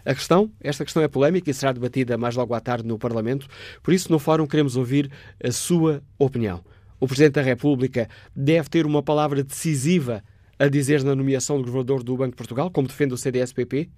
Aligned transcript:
A 0.06 0.14
questão, 0.14 0.52
esta 0.62 0.84
questão 0.84 1.04
é 1.04 1.08
polémica 1.08 1.50
e 1.50 1.54
será 1.54 1.72
debatida 1.72 2.18
mais 2.18 2.36
logo 2.36 2.54
à 2.54 2.60
tarde 2.60 2.88
no 2.88 2.98
Parlamento, 2.98 3.48
por 3.84 3.94
isso 3.94 4.12
no 4.12 4.20
Fórum 4.20 4.48
queremos 4.48 4.76
ouvir 4.76 5.12
a 5.44 5.52
sua 5.52 6.02
opinião. 6.18 6.64
O 7.00 7.08
Presidente 7.08 7.34
da 7.34 7.42
República 7.42 8.10
deve 8.36 8.70
ter 8.70 8.86
uma 8.86 9.04
palavra 9.04 9.44
decisiva 9.44 10.24
a 10.58 10.68
dizer 10.68 11.04
na 11.04 11.16
nomeação 11.16 11.58
do 11.58 11.66
governador 11.66 12.04
do 12.04 12.18
Banco 12.18 12.32
de 12.32 12.38
Portugal, 12.38 12.72
como 12.72 12.88
defende 12.88 13.14
o 13.14 13.18
CDS-PP? 13.18 13.90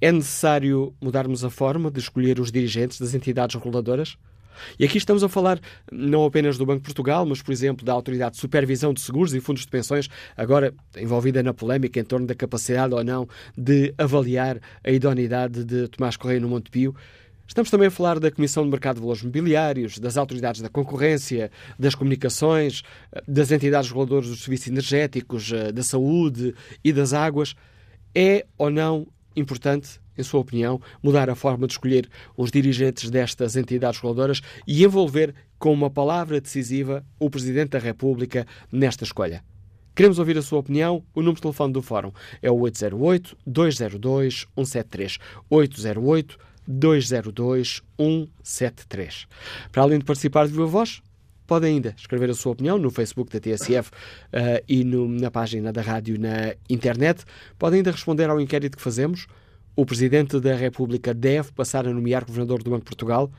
É 0.00 0.12
necessário 0.12 0.94
mudarmos 1.00 1.44
a 1.44 1.50
forma 1.50 1.90
de 1.90 1.98
escolher 1.98 2.38
os 2.38 2.52
dirigentes 2.52 3.00
das 3.00 3.14
entidades 3.14 3.56
reguladoras? 3.56 4.18
E 4.78 4.84
aqui 4.84 4.98
estamos 4.98 5.22
a 5.22 5.28
falar 5.28 5.60
não 5.90 6.24
apenas 6.24 6.58
do 6.58 6.66
Banco 6.66 6.80
de 6.80 6.84
Portugal, 6.84 7.24
mas, 7.26 7.42
por 7.42 7.52
exemplo, 7.52 7.84
da 7.84 7.92
Autoridade 7.92 8.34
de 8.34 8.40
Supervisão 8.40 8.92
de 8.92 9.00
Seguros 9.00 9.34
e 9.34 9.40
Fundos 9.40 9.62
de 9.62 9.68
Pensões, 9.68 10.08
agora 10.36 10.74
envolvida 10.96 11.42
na 11.42 11.54
polémica 11.54 12.00
em 12.00 12.04
torno 12.04 12.26
da 12.26 12.34
capacidade 12.34 12.94
ou 12.94 13.02
não 13.04 13.28
de 13.56 13.94
avaliar 13.98 14.60
a 14.84 14.90
idoneidade 14.90 15.64
de 15.64 15.88
Tomás 15.88 16.16
Correia 16.16 16.40
no 16.40 16.48
Montepio. 16.48 16.94
Estamos 17.48 17.70
também 17.70 17.86
a 17.86 17.90
falar 17.92 18.18
da 18.18 18.28
Comissão 18.30 18.64
de 18.64 18.70
Mercado 18.70 18.96
de 18.96 19.02
Valores 19.02 19.22
Mobiliários, 19.22 20.00
das 20.00 20.16
autoridades 20.16 20.60
da 20.60 20.68
concorrência, 20.68 21.50
das 21.78 21.94
comunicações, 21.94 22.82
das 23.26 23.52
entidades 23.52 23.88
reguladoras 23.88 24.28
dos 24.28 24.42
serviços 24.42 24.66
energéticos, 24.66 25.52
da 25.72 25.82
saúde 25.84 26.54
e 26.82 26.92
das 26.92 27.12
águas. 27.12 27.54
É 28.12 28.44
ou 28.58 28.68
não 28.68 29.06
importante, 29.36 30.00
em 30.16 30.22
sua 30.22 30.40
opinião, 30.40 30.80
mudar 31.02 31.28
a 31.30 31.34
forma 31.34 31.66
de 31.66 31.74
escolher 31.74 32.08
os 32.36 32.50
dirigentes 32.50 33.10
destas 33.10 33.56
entidades 33.56 34.00
reguladoras 34.00 34.40
e 34.66 34.84
envolver 34.84 35.34
com 35.58 35.72
uma 35.72 35.90
palavra 35.90 36.40
decisiva 36.40 37.04
o 37.18 37.28
Presidente 37.30 37.70
da 37.70 37.78
República 37.78 38.46
nesta 38.70 39.04
escolha? 39.04 39.42
Queremos 39.94 40.18
ouvir 40.18 40.36
a 40.36 40.42
sua 40.42 40.58
opinião. 40.58 41.02
O 41.14 41.20
número 41.20 41.36
de 41.36 41.42
telefone 41.42 41.72
do 41.72 41.80
Fórum 41.80 42.12
é 42.42 42.50
o 42.50 42.56
808-202-173. 42.56 45.18
808 45.48 46.38
202 46.68 47.82
173. 47.98 49.26
Para 49.72 49.82
além 49.82 49.98
de 49.98 50.04
participar 50.04 50.46
de 50.46 50.52
viva 50.52 50.66
voz, 50.66 51.00
pode 51.46 51.64
ainda 51.64 51.94
escrever 51.96 52.28
a 52.28 52.34
sua 52.34 52.52
opinião 52.52 52.76
no 52.76 52.90
Facebook 52.90 53.32
da 53.32 53.40
TSF 53.40 53.90
uh, 53.90 54.62
e 54.68 54.84
no, 54.84 55.08
na 55.08 55.30
página 55.30 55.72
da 55.72 55.80
rádio 55.80 56.20
na 56.20 56.54
internet. 56.68 57.24
Pode 57.58 57.76
ainda 57.76 57.90
responder 57.90 58.28
ao 58.28 58.38
inquérito 58.40 58.76
que 58.76 58.82
fazemos. 58.82 59.26
O 59.78 59.84
Presidente 59.84 60.40
da 60.40 60.56
República 60.56 61.12
deve 61.12 61.52
passar 61.52 61.86
a 61.86 61.92
nomear 61.92 62.24
Governador 62.24 62.62
do 62.62 62.70
Banco 62.70 62.84
de 62.84 62.88
Portugal? 62.88 63.30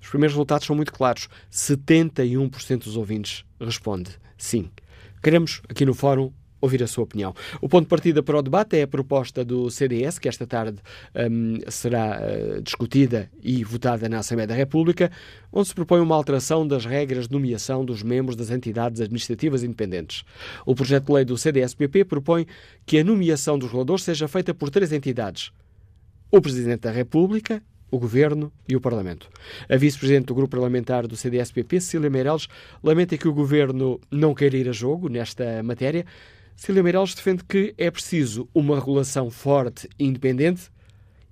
Os 0.00 0.08
primeiros 0.08 0.32
resultados 0.32 0.66
são 0.66 0.74
muito 0.74 0.90
claros. 0.90 1.28
71% 1.52 2.84
dos 2.84 2.96
ouvintes 2.96 3.44
responde 3.60 4.12
sim. 4.38 4.70
Queremos, 5.22 5.60
aqui 5.68 5.84
no 5.84 5.92
Fórum, 5.92 6.32
ouvir 6.62 6.82
a 6.82 6.86
sua 6.86 7.04
opinião. 7.04 7.34
O 7.60 7.68
ponto 7.68 7.82
de 7.82 7.88
partida 7.90 8.22
para 8.22 8.38
o 8.38 8.42
debate 8.42 8.78
é 8.78 8.82
a 8.82 8.88
proposta 8.88 9.44
do 9.44 9.68
CDS, 9.68 10.18
que 10.18 10.30
esta 10.30 10.46
tarde 10.46 10.78
um, 11.14 11.58
será 11.68 12.22
uh, 12.22 12.62
discutida 12.62 13.30
e 13.42 13.62
votada 13.62 14.08
na 14.08 14.20
Assembleia 14.20 14.46
da 14.46 14.54
República, 14.54 15.12
onde 15.52 15.68
se 15.68 15.74
propõe 15.74 16.00
uma 16.00 16.16
alteração 16.16 16.66
das 16.66 16.86
regras 16.86 17.28
de 17.28 17.34
nomeação 17.34 17.84
dos 17.84 18.02
membros 18.02 18.34
das 18.34 18.48
entidades 18.48 19.02
administrativas 19.02 19.62
independentes. 19.62 20.24
O 20.64 20.74
projeto 20.74 21.04
de 21.04 21.12
lei 21.12 21.24
do 21.26 21.36
CDS-PP 21.36 22.06
propõe 22.06 22.46
que 22.86 22.98
a 22.98 23.04
nomeação 23.04 23.58
dos 23.58 23.68
reguladores 23.68 24.04
seja 24.04 24.26
feita 24.26 24.54
por 24.54 24.70
três 24.70 24.90
entidades. 24.90 25.52
O 26.34 26.40
Presidente 26.40 26.80
da 26.80 26.90
República, 26.90 27.62
o 27.90 27.98
Governo 27.98 28.50
e 28.66 28.74
o 28.74 28.80
Parlamento. 28.80 29.28
A 29.68 29.76
vice-presidente 29.76 30.28
do 30.28 30.34
grupo 30.34 30.52
parlamentar 30.52 31.06
do 31.06 31.14
CDS-PP, 31.14 31.78
Cília 31.78 32.08
Meirelles, 32.08 32.48
lamenta 32.82 33.18
que 33.18 33.28
o 33.28 33.34
Governo 33.34 34.00
não 34.10 34.34
queira 34.34 34.56
ir 34.56 34.66
a 34.66 34.72
jogo 34.72 35.10
nesta 35.10 35.62
matéria, 35.62 36.06
Cília 36.56 36.82
Meirelles 36.82 37.14
defende 37.14 37.44
que 37.44 37.74
é 37.76 37.90
preciso 37.90 38.48
uma 38.54 38.76
regulação 38.76 39.30
forte 39.30 39.86
e 39.98 40.06
independente 40.06 40.70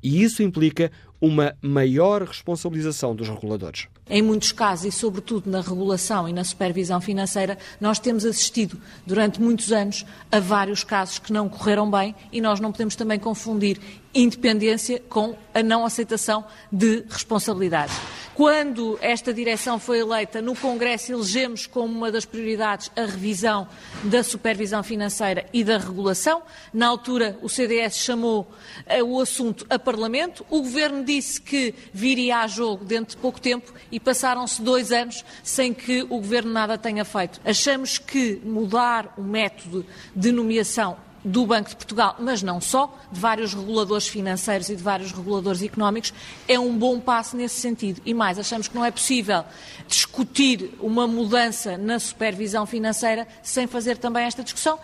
e 0.03 0.23
isso 0.23 0.43
implica 0.43 0.91
uma 1.21 1.55
maior 1.61 2.23
responsabilização 2.23 3.15
dos 3.15 3.29
reguladores. 3.29 3.87
Em 4.09 4.23
muitos 4.23 4.53
casos, 4.53 4.87
e 4.87 4.93
sobretudo 4.93 5.51
na 5.51 5.61
regulação 5.61 6.27
e 6.27 6.33
na 6.33 6.43
supervisão 6.43 7.01
financeira, 7.01 7.59
nós 7.79 7.99
temos 7.99 8.25
assistido 8.25 8.81
durante 9.07 9.41
muitos 9.41 9.71
anos 9.71 10.07
a 10.33 10.41
vários 10.41 10.83
casos 10.83 11.19
que 11.19 11.33
não 11.33 11.49
correram 11.49 11.91
bem 11.91 12.15
e 12.33 12.41
nós 12.41 12.59
não 12.59 12.73
podemos 12.73 12.97
também 12.97 13.19
confundir 13.19 13.79
independência 14.15 15.01
com 15.09 15.37
a 15.55 15.63
não 15.63 15.85
aceitação 15.85 16.45
de 16.71 17.05
responsabilidades. 17.09 17.95
Quando 18.35 18.99
esta 19.03 19.35
direção 19.35 19.79
foi 19.79 19.99
eleita 19.99 20.41
no 20.41 20.57
Congresso, 20.57 21.13
elegemos 21.13 21.67
como 21.67 21.95
uma 21.95 22.11
das 22.11 22.25
prioridades 22.25 22.91
a 22.97 23.03
revisão 23.03 23.69
da 24.05 24.23
supervisão 24.23 24.83
financeira 24.83 25.45
e 25.53 25.63
da 25.63 25.77
regulação. 25.77 26.43
Na 26.73 26.87
altura, 26.87 27.39
o 27.43 27.51
CDS 27.51 27.99
chamou 27.99 28.51
uh, 28.87 29.05
o 29.05 29.21
assunto 29.21 29.67
a 29.69 29.79
Parlamento. 29.79 30.47
O 30.49 30.63
Governo 30.63 31.05
disse 31.05 31.39
que 31.39 31.75
viria 31.93 32.39
a 32.39 32.47
jogo 32.47 32.83
dentro 32.83 33.17
de 33.17 33.21
pouco 33.21 33.39
tempo 33.39 33.75
e 33.93 34.01
passaram-se 34.01 34.63
dois 34.63 34.91
anos 34.91 35.23
sem 35.43 35.75
que 35.75 36.03
o 36.05 36.17
Governo 36.17 36.51
nada 36.51 36.79
tenha 36.79 37.05
feito. 37.05 37.41
Achamos 37.45 37.99
que 37.99 38.41
mudar 38.43 39.13
o 39.19 39.23
método 39.23 39.85
de 40.17 40.33
nomeação 40.33 40.97
do 41.25 41.47
Banco 41.47 41.71
de 41.71 41.77
Portugal, 41.77 42.17
mas 42.19 42.43
não 42.43 42.61
só, 42.61 42.95
de 43.11 43.21
vários 43.21 43.55
reguladores 43.55 44.09
financeiros 44.09 44.69
e 44.69 44.77
de 44.77 44.83
vários 44.83 45.13
reguladores 45.13 45.63
económicos, 45.63 46.13
é 46.49 46.59
um 46.59 46.77
bom 46.77 46.99
passo 46.99 47.37
nesse 47.37 47.61
sentido. 47.61 48.01
E 48.05 48.15
mais, 48.15 48.39
achamos 48.39 48.69
que 48.69 48.75
não 48.75 48.85
é 48.85 48.91
possível 48.91 49.45
discutir 49.87 50.75
uma 50.81 51.07
mudança 51.07 51.77
na 51.77 51.99
supervisão 51.99 52.65
financeira 52.67 53.27
sem 53.43 53.67
fazer 53.67 53.99
também 53.99 54.25
esta 54.25 54.43
discussão. 54.43 54.79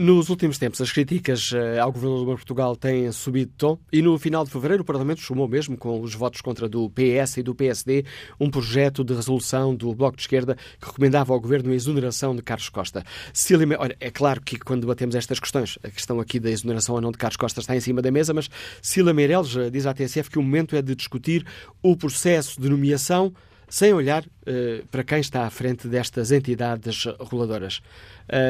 Nos 0.00 0.28
últimos 0.28 0.58
tempos, 0.58 0.80
as 0.80 0.92
críticas 0.92 1.50
eh, 1.52 1.76
ao 1.80 1.90
Governo 1.90 2.18
do 2.18 2.24
Banco 2.24 2.36
de 2.36 2.42
Portugal 2.42 2.76
têm 2.76 3.10
subido 3.10 3.50
de 3.50 3.56
tom 3.56 3.76
e 3.92 4.00
no 4.00 4.16
final 4.16 4.44
de 4.44 4.50
fevereiro 4.52 4.84
o 4.84 4.86
Parlamento 4.86 5.20
chamou 5.20 5.48
mesmo, 5.48 5.76
com 5.76 6.00
os 6.00 6.14
votos 6.14 6.40
contra 6.40 6.68
do 6.68 6.88
PS 6.90 7.38
e 7.38 7.42
do 7.42 7.52
PSD, 7.52 8.04
um 8.38 8.48
projeto 8.48 9.02
de 9.02 9.12
resolução 9.12 9.74
do 9.74 9.92
Bloco 9.92 10.16
de 10.16 10.22
Esquerda 10.22 10.56
que 10.80 10.86
recomendava 10.86 11.32
ao 11.32 11.40
Governo 11.40 11.72
a 11.72 11.74
exoneração 11.74 12.36
de 12.36 12.42
Carlos 12.42 12.68
Costa. 12.68 13.02
Cília, 13.32 13.76
olha, 13.76 13.96
é 13.98 14.08
claro 14.08 14.40
que 14.40 14.56
quando 14.56 14.82
debatemos 14.82 15.16
estas 15.16 15.40
questões, 15.40 15.80
a 15.82 15.90
questão 15.90 16.20
aqui 16.20 16.38
da 16.38 16.48
exoneração 16.48 16.94
ou 16.94 17.00
não 17.00 17.10
de 17.10 17.18
Carlos 17.18 17.36
Costa 17.36 17.58
está 17.58 17.74
em 17.74 17.80
cima 17.80 18.00
da 18.00 18.12
mesa, 18.12 18.32
mas 18.32 18.48
Cília 18.80 19.12
Meireles 19.12 19.56
eh, 19.56 19.68
diz 19.68 19.84
à 19.84 19.92
TSF 19.92 20.30
que 20.30 20.38
o 20.38 20.42
momento 20.44 20.76
é 20.76 20.80
de 20.80 20.94
discutir 20.94 21.44
o 21.82 21.96
processo 21.96 22.60
de 22.60 22.68
nomeação 22.68 23.34
sem 23.68 23.92
olhar 23.92 24.22
uh, 24.24 24.86
para 24.92 25.02
quem 25.02 25.18
está 25.18 25.44
à 25.44 25.50
frente 25.50 25.88
destas 25.88 26.30
entidades 26.30 27.04
reguladoras. 27.20 27.82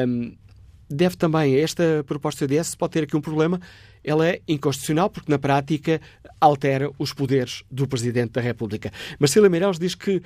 Um, 0.07 0.31
deve 0.89 1.15
também, 1.15 1.55
esta 1.55 2.03
proposta 2.05 2.45
do 2.45 2.49
CDS 2.49 2.75
pode 2.75 2.93
ter 2.93 3.03
aqui 3.03 3.15
um 3.15 3.21
problema, 3.21 3.59
ela 4.03 4.27
é 4.27 4.41
inconstitucional 4.47 5.09
porque, 5.09 5.31
na 5.31 5.37
prática, 5.37 6.01
altera 6.39 6.89
os 6.97 7.13
poderes 7.13 7.63
do 7.69 7.87
Presidente 7.87 8.31
da 8.31 8.41
República. 8.41 8.91
Marcela 9.19 9.49
Meireles 9.49 9.77
diz 9.77 9.93
que 9.93 10.17
uh, 10.17 10.21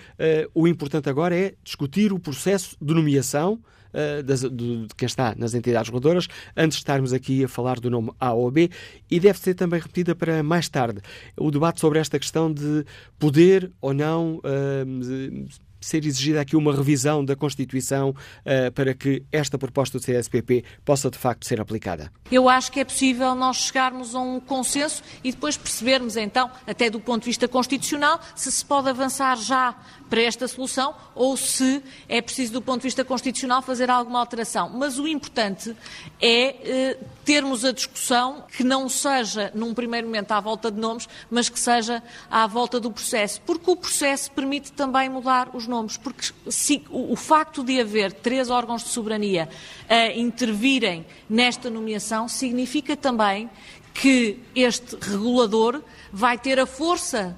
o 0.54 0.68
importante 0.68 1.10
agora 1.10 1.36
é 1.36 1.54
discutir 1.64 2.14
o 2.14 2.20
processo 2.20 2.78
de 2.82 2.94
nomeação 2.94 3.60
uh, 3.94 4.24
das, 4.24 4.42
de, 4.42 4.88
quem 4.96 5.06
está 5.06 5.34
nas 5.36 5.54
entidades 5.54 5.90
reguladoras, 5.90 6.28
antes 6.56 6.78
de 6.78 6.82
estarmos 6.82 7.14
aqui 7.14 7.44
a 7.44 7.48
falar 7.48 7.80
do 7.80 7.90
nome 7.90 8.12
A 8.20 8.34
ou 8.34 8.50
B, 8.52 8.70
e 9.10 9.20
deve 9.20 9.40
ser 9.40 9.56
também 9.56 9.80
repetida 9.80 10.16
para 10.16 10.44
mais 10.44 10.70
tarde. 10.70 11.02
O 11.36 11.52
debate 11.52 11.80
sobre 11.80 12.00
esta 12.00 12.20
questão 12.20 12.54
de 12.54 12.86
poder 13.18 13.72
ou 13.82 13.94
não 13.94 14.38
uh, 14.38 15.48
ser 15.84 16.06
exigida 16.06 16.42
aqui 16.42 16.56
uma 16.56 16.76
revisão 16.76 17.24
da 17.24 17.36
Constituição 17.36 18.10
uh, 18.10 18.72
para 18.74 18.94
que 18.94 19.24
esta 19.32 19.58
proposta 19.58 20.00
do 20.00 20.04
CSPP 20.04 20.64
possa 20.84 21.10
de 21.10 21.18
facto 21.18 21.46
ser 21.46 21.60
aplicada? 21.60 22.12
Eu 22.32 22.50
acho 22.50 22.72
que 22.72 22.80
é 22.80 22.86
possível 22.86 23.36
nós 23.36 23.58
chegarmos 23.58 24.16
a 24.16 24.20
um 24.20 24.40
consenso 24.40 25.04
e 25.24 25.32
depois 25.32 25.58
percebermos 25.58 26.18
então, 26.18 26.50
até 26.66 26.90
do 26.90 27.00
ponto 27.00 27.24
de 27.24 27.30
vista 27.30 27.48
constitucional, 27.48 28.20
se 28.36 28.52
se 28.52 28.66
pode 28.66 28.90
avançar 28.90 29.38
já 29.38 29.76
para 30.14 30.22
esta 30.22 30.48
solução 30.48 30.94
ou 31.16 31.36
se 31.36 31.82
é 32.08 32.22
preciso, 32.22 32.54
do 32.54 32.62
ponto 32.62 32.82
de 32.82 32.84
vista 32.84 33.04
constitucional, 33.04 33.64
fazer 33.64 33.90
alguma 33.90 34.20
alteração. 34.20 34.70
Mas 34.70 35.00
o 35.00 35.08
importante 35.08 35.76
é 36.22 36.92
eh, 36.92 36.98
termos 37.26 37.66
a 37.66 37.72
discussão 37.72 38.44
que 38.56 38.64
não 38.64 38.88
seja, 38.88 39.52
num 39.56 39.74
primeiro 39.74 40.06
momento, 40.06 40.32
à 40.32 40.40
volta 40.40 40.70
de 40.70 40.80
nomes, 40.80 41.10
mas 41.32 41.50
que 41.50 41.60
seja 41.60 42.04
à 42.30 42.46
volta 42.46 42.80
do 42.80 42.92
processo. 42.92 43.42
Porque 43.42 43.72
o 43.72 43.76
processo 43.76 44.32
permite 44.34 44.72
também 44.72 45.10
mudar 45.10 45.50
os 45.52 45.66
nomes. 45.66 45.98
Porque 45.98 46.30
se, 46.48 46.84
o, 46.92 47.14
o 47.14 47.16
facto 47.16 47.64
de 47.64 47.82
haver 47.82 48.14
três 48.14 48.52
órgãos 48.52 48.84
de 48.84 48.90
soberania 48.90 49.50
a 49.90 50.12
intervirem 50.12 51.08
nesta 51.28 51.72
nomeação 51.72 52.28
significa 52.28 52.96
também 52.96 53.50
que 53.96 54.38
este 54.56 54.96
regulador 54.96 55.82
vai 56.12 56.38
ter 56.38 56.60
a 56.60 56.68
força 56.68 57.36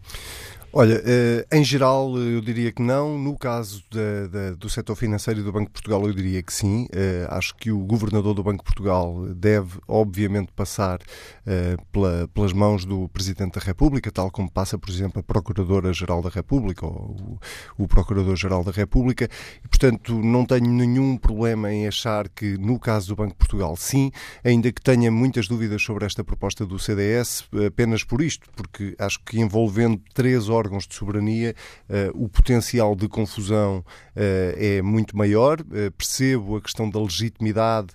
Olha, 0.74 1.04
eh, 1.06 1.46
em 1.52 1.66
geral 1.66 2.18
eu 2.18 2.40
diria 2.40 2.72
que 2.72 2.82
não. 2.82 3.18
No 3.20 3.38
caso 3.38 3.84
da, 3.92 4.28
da, 4.28 4.52
do 4.52 4.70
setor 4.70 4.96
financeiro 4.96 5.42
e 5.42 5.44
do 5.44 5.52
Banco 5.52 5.66
de 5.66 5.74
Portugal, 5.74 6.08
eu 6.08 6.14
diria 6.14 6.42
que 6.42 6.54
sim. 6.54 6.88
Eh, 6.94 7.28
acho 7.30 7.54
que 7.58 7.72
o 7.72 7.80
governador 7.80 8.34
do 8.34 8.42
Banco 8.42 8.60
de 8.60 8.64
Portugal 8.64 9.26
deve, 9.36 9.80
obviamente, 9.86 10.50
passar 10.56 11.00
eh, 11.46 11.76
pela, 11.92 12.26
pelas 12.34 12.54
mãos 12.54 12.86
do 12.86 13.10
Presidente 13.10 13.60
da 13.60 13.66
República, 13.66 14.10
tal 14.14 14.32
como 14.32 14.50
passa, 14.50 14.78
por 14.78 14.90
exemplo, 14.90 15.20
a 15.20 15.24
Procuradora-Geral 15.24 16.22
da 16.22 16.30
República 16.30 16.86
ou 16.86 17.40
o, 17.78 17.84
o 17.84 17.88
Procurador-Geral 17.90 18.64
da 18.64 18.72
República. 18.72 19.28
E, 19.66 19.68
portanto, 19.68 20.14
não 20.24 20.46
tenho 20.46 20.72
nenhum 20.72 21.18
problema 21.18 21.70
em 21.70 21.86
achar 21.86 22.30
que, 22.30 22.58
no 22.58 22.80
caso 22.80 23.10
do 23.10 23.18
Banco 23.18 23.32
de 23.32 23.38
Portugal, 23.40 23.76
sim, 23.76 24.10
ainda 24.42 24.72
que 24.72 24.82
tenha 24.82 25.12
muitas 25.12 25.50
dúvidas 25.50 25.82
sobre 25.84 26.06
esta 26.06 26.24
proposta 26.24 26.66
do 26.66 26.80
CDS, 26.80 27.44
apenas 27.68 28.06
por 28.06 28.22
isto, 28.22 28.50
porque 28.56 28.96
acho 28.98 29.20
que 29.26 29.38
envolvendo 29.38 30.02
três 30.14 30.48
horas 30.48 30.61
órgãos 30.62 30.88
de 30.88 30.96
soberania, 30.96 31.56
eh, 31.90 32.12
o 32.14 32.30
potencial 32.30 32.96
de 32.96 33.08
confusão 33.08 33.84
eh, 34.16 34.78
é 34.78 34.82
muito 34.82 35.18
maior. 35.18 35.60
Eh, 35.74 35.90
percebo 35.90 36.58
a 36.58 36.62
questão 36.62 36.90
da 36.90 37.00
legitimidade 37.00 37.90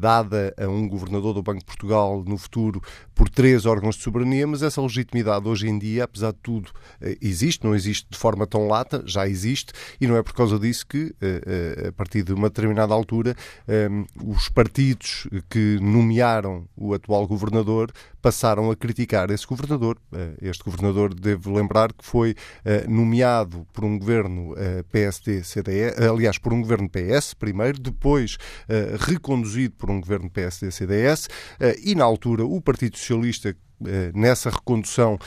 dada 0.00 0.52
a 0.58 0.66
um 0.66 0.88
governador 0.88 1.32
do 1.32 1.40
Banco 1.40 1.60
de 1.60 1.64
Portugal 1.64 2.24
no 2.26 2.36
futuro 2.36 2.82
por 3.14 3.28
três 3.28 3.66
órgãos 3.66 3.94
de 3.94 4.02
soberania, 4.02 4.44
mas 4.48 4.62
essa 4.62 4.82
legitimidade 4.82 5.46
hoje 5.46 5.68
em 5.68 5.78
dia, 5.78 6.04
apesar 6.04 6.32
de 6.32 6.38
tudo, 6.42 6.72
existe, 7.20 7.64
não 7.64 7.72
existe 7.72 8.08
de 8.10 8.18
forma 8.18 8.48
tão 8.48 8.66
lata, 8.66 9.04
já 9.06 9.28
existe, 9.28 9.72
e 10.00 10.08
não 10.08 10.16
é 10.16 10.24
por 10.24 10.32
causa 10.32 10.58
disso 10.58 10.84
que, 10.88 11.14
a 11.88 11.92
partir 11.92 12.24
de 12.24 12.32
uma 12.32 12.48
determinada 12.48 12.92
altura, 12.92 13.36
os 14.24 14.48
partidos 14.48 15.28
que 15.48 15.78
nomearam 15.80 16.66
o 16.76 16.92
atual 16.92 17.24
governador 17.24 17.92
passaram 18.24 18.70
a 18.70 18.76
criticar 18.76 19.30
esse 19.30 19.46
governador. 19.46 19.98
Este 20.40 20.64
governador, 20.64 21.12
devo 21.12 21.52
lembrar, 21.52 21.92
que 21.92 22.02
foi 22.02 22.34
nomeado 22.88 23.66
por 23.70 23.84
um 23.84 23.98
governo 23.98 24.54
PSD 24.90 25.42
PSD-CDS, 25.42 26.00
aliás, 26.00 26.38
por 26.38 26.52
um 26.52 26.62
governo 26.62 26.88
PS 26.88 27.34
primeiro, 27.34 27.78
depois 27.78 28.38
reconduzido 29.00 29.74
por 29.76 29.90
um 29.90 30.00
governo 30.00 30.30
PSD-CDS 30.30 31.28
eh, 31.60 31.76
e, 31.82 31.94
na 31.94 32.04
altura, 32.04 32.44
o 32.44 32.60
Partido 32.60 32.96
Socialista 32.96 33.54
eh, 33.86 34.12
nessa 34.14 34.50
recondução 34.50 35.18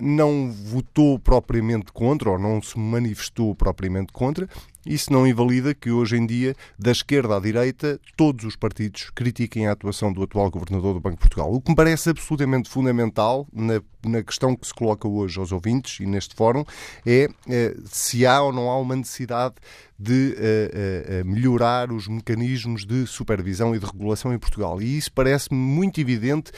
não 0.00 0.50
votou 0.50 1.18
propriamente 1.18 1.92
contra 1.92 2.30
ou 2.30 2.38
não 2.38 2.60
se 2.62 2.78
manifestou 2.78 3.54
propriamente 3.54 4.12
contra. 4.12 4.48
Isso 4.84 5.12
não 5.12 5.26
invalida 5.26 5.74
que 5.74 5.90
hoje 5.90 6.16
em 6.16 6.26
dia, 6.26 6.54
da 6.78 6.90
esquerda 6.90 7.36
à 7.36 7.40
direita, 7.40 8.00
todos 8.16 8.46
os 8.46 8.56
partidos 8.56 9.10
critiquem 9.14 9.66
a 9.66 9.72
atuação 9.72 10.12
do 10.12 10.22
atual 10.22 10.50
governador 10.50 10.94
do 10.94 11.00
Banco 11.00 11.16
de 11.16 11.20
Portugal. 11.20 11.52
O 11.52 11.60
que 11.60 11.70
me 11.70 11.76
parece 11.76 12.08
absolutamente 12.08 12.68
fundamental 12.70 13.46
na, 13.52 13.82
na 14.04 14.22
questão 14.22 14.56
que 14.56 14.66
se 14.66 14.72
coloca 14.72 15.06
hoje 15.06 15.38
aos 15.38 15.52
ouvintes 15.52 16.00
e 16.00 16.06
neste 16.06 16.34
fórum 16.34 16.64
é, 17.04 17.28
é 17.48 17.76
se 17.84 18.24
há 18.24 18.40
ou 18.40 18.52
não 18.52 18.70
há 18.70 18.78
uma 18.78 18.96
necessidade 18.96 19.56
de 19.98 20.34
uh, 20.34 21.22
uh, 21.22 21.30
melhorar 21.30 21.92
os 21.92 22.08
mecanismos 22.08 22.86
de 22.86 23.06
supervisão 23.06 23.74
e 23.74 23.78
de 23.78 23.84
regulação 23.84 24.32
em 24.32 24.38
Portugal. 24.38 24.80
E 24.80 24.96
isso 24.96 25.12
parece-me 25.12 25.58
muito 25.58 26.00
evidente 26.00 26.52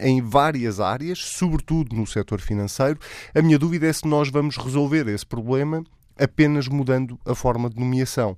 em 0.00 0.20
várias 0.20 0.80
áreas, 0.80 1.20
sobretudo 1.20 1.94
no 1.94 2.04
setor 2.04 2.40
financeiro. 2.40 2.98
A 3.32 3.40
minha 3.40 3.58
dúvida 3.58 3.86
é 3.86 3.92
se 3.92 4.06
nós 4.06 4.28
vamos 4.28 4.56
resolver 4.56 5.06
esse 5.06 5.24
problema 5.24 5.84
apenas 6.18 6.68
mudando 6.68 7.18
a 7.24 7.34
forma 7.34 7.68
de 7.68 7.78
nomeação. 7.78 8.36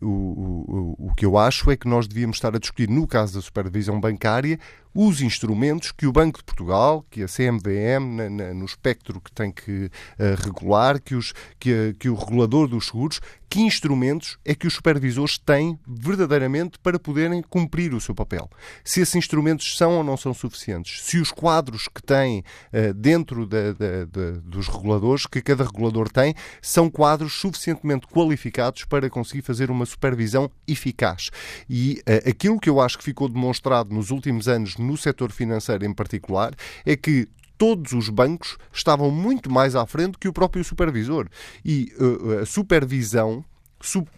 o, 0.00 0.06
o, 0.06 1.06
o 1.08 1.14
que 1.14 1.24
eu 1.24 1.36
acho 1.36 1.70
é 1.70 1.76
que 1.76 1.88
nós 1.88 2.06
devíamos 2.06 2.36
estar 2.36 2.54
a 2.54 2.58
discutir, 2.58 2.88
no 2.88 3.06
caso 3.06 3.34
da 3.34 3.40
supervisão 3.40 4.00
bancária, 4.00 4.58
os 4.94 5.20
instrumentos 5.20 5.92
que 5.92 6.06
o 6.06 6.12
Banco 6.12 6.38
de 6.38 6.44
Portugal, 6.44 7.04
que 7.10 7.22
a 7.22 7.26
CMVM, 7.26 8.16
na, 8.16 8.30
na, 8.30 8.54
no 8.54 8.64
espectro 8.64 9.20
que 9.20 9.32
tem 9.32 9.52
que 9.52 9.86
uh, 9.86 10.42
regular, 10.44 11.00
que, 11.00 11.14
os, 11.14 11.32
que, 11.58 11.94
que 11.98 12.08
o 12.08 12.14
regulador 12.14 12.66
dos 12.66 12.86
seguros, 12.86 13.20
que 13.50 13.60
instrumentos 13.60 14.38
é 14.44 14.54
que 14.54 14.68
os 14.68 14.74
supervisores 14.74 15.36
têm 15.36 15.76
verdadeiramente 15.84 16.78
para 16.78 17.00
poderem 17.00 17.42
cumprir 17.42 17.92
o 17.92 18.00
seu 18.00 18.14
papel. 18.14 18.48
Se 18.84 19.00
esses 19.00 19.16
instrumentos 19.16 19.76
são 19.76 19.96
ou 19.96 20.04
não 20.04 20.16
são 20.16 20.32
suficientes, 20.32 21.02
se 21.02 21.18
os 21.18 21.32
quadros 21.32 21.88
que 21.88 22.00
têm 22.00 22.44
uh, 22.72 22.94
dentro 22.94 23.46
da, 23.46 23.72
da, 23.72 24.04
da, 24.04 24.30
dos 24.44 24.68
reguladores, 24.68 25.26
que 25.26 25.42
cada 25.42 25.64
regulador 25.64 26.08
tem, 26.08 26.32
são 26.62 26.88
quadros 26.88 27.34
suficientemente 27.34 28.06
qualificados 28.06 28.84
para 28.84 29.10
conseguir 29.10 29.42
fazer 29.42 29.68
uma 29.68 29.84
supervisão 29.84 30.48
eficaz. 30.66 31.30
E 31.68 32.00
uh, 32.08 32.30
aquilo 32.30 32.60
que 32.60 32.70
eu 32.70 32.80
acho 32.80 32.98
que 32.98 33.04
ficou 33.04 33.28
demonstrado 33.28 33.92
nos 33.92 34.10
últimos 34.10 34.46
anos 34.46 34.76
no 34.80 34.96
setor 34.96 35.30
financeiro 35.30 35.84
em 35.84 35.92
particular, 35.92 36.54
é 36.84 36.96
que 36.96 37.28
todos 37.56 37.92
os 37.92 38.08
bancos 38.08 38.56
estavam 38.72 39.10
muito 39.10 39.50
mais 39.50 39.76
à 39.76 39.84
frente 39.86 40.16
que 40.18 40.28
o 40.28 40.32
próprio 40.32 40.64
supervisor. 40.64 41.28
E 41.64 41.92
uh, 41.98 42.40
a 42.40 42.46
supervisão 42.46 43.44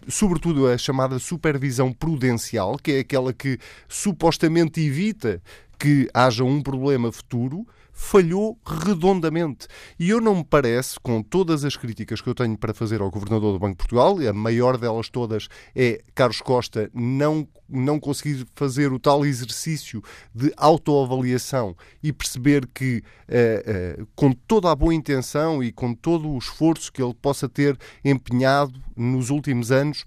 sobretudo 0.09 0.67
a 0.67 0.77
chamada 0.77 1.17
supervisão 1.19 1.93
prudencial, 1.93 2.77
que 2.77 2.91
é 2.91 2.99
aquela 2.99 3.33
que 3.33 3.57
supostamente 3.87 4.81
evita 4.81 5.41
que 5.79 6.09
haja 6.13 6.43
um 6.43 6.61
problema 6.61 7.11
futuro, 7.11 7.65
falhou 7.93 8.57
redondamente. 8.65 9.67
E 9.99 10.09
eu 10.09 10.19
não 10.19 10.37
me 10.37 10.43
parece, 10.43 10.99
com 10.99 11.21
todas 11.21 11.63
as 11.63 11.77
críticas 11.77 12.19
que 12.19 12.27
eu 12.27 12.33
tenho 12.33 12.57
para 12.57 12.73
fazer 12.73 12.99
ao 13.01 13.11
Governador 13.11 13.53
do 13.53 13.59
Banco 13.59 13.73
de 13.73 13.77
Portugal, 13.77 14.17
a 14.27 14.33
maior 14.33 14.77
delas 14.77 15.09
todas 15.09 15.47
é 15.75 16.01
Carlos 16.15 16.41
Costa 16.41 16.89
não, 16.91 17.47
não 17.69 17.99
conseguir 17.99 18.45
fazer 18.55 18.91
o 18.91 18.99
tal 18.99 19.23
exercício 19.23 20.01
de 20.33 20.51
autoavaliação 20.57 21.77
e 22.01 22.11
perceber 22.11 22.67
que, 22.73 23.03
uh, 23.29 24.01
uh, 24.01 24.07
com 24.15 24.31
toda 24.31 24.71
a 24.71 24.75
boa 24.75 24.93
intenção 24.93 25.63
e 25.63 25.71
com 25.71 25.93
todo 25.93 26.27
o 26.27 26.37
esforço 26.37 26.91
que 26.91 27.01
ele 27.01 27.13
possa 27.13 27.47
ter 27.47 27.77
empenhado 28.03 28.81
nos 28.95 29.29
últimos 29.29 29.71
anos, 29.71 30.03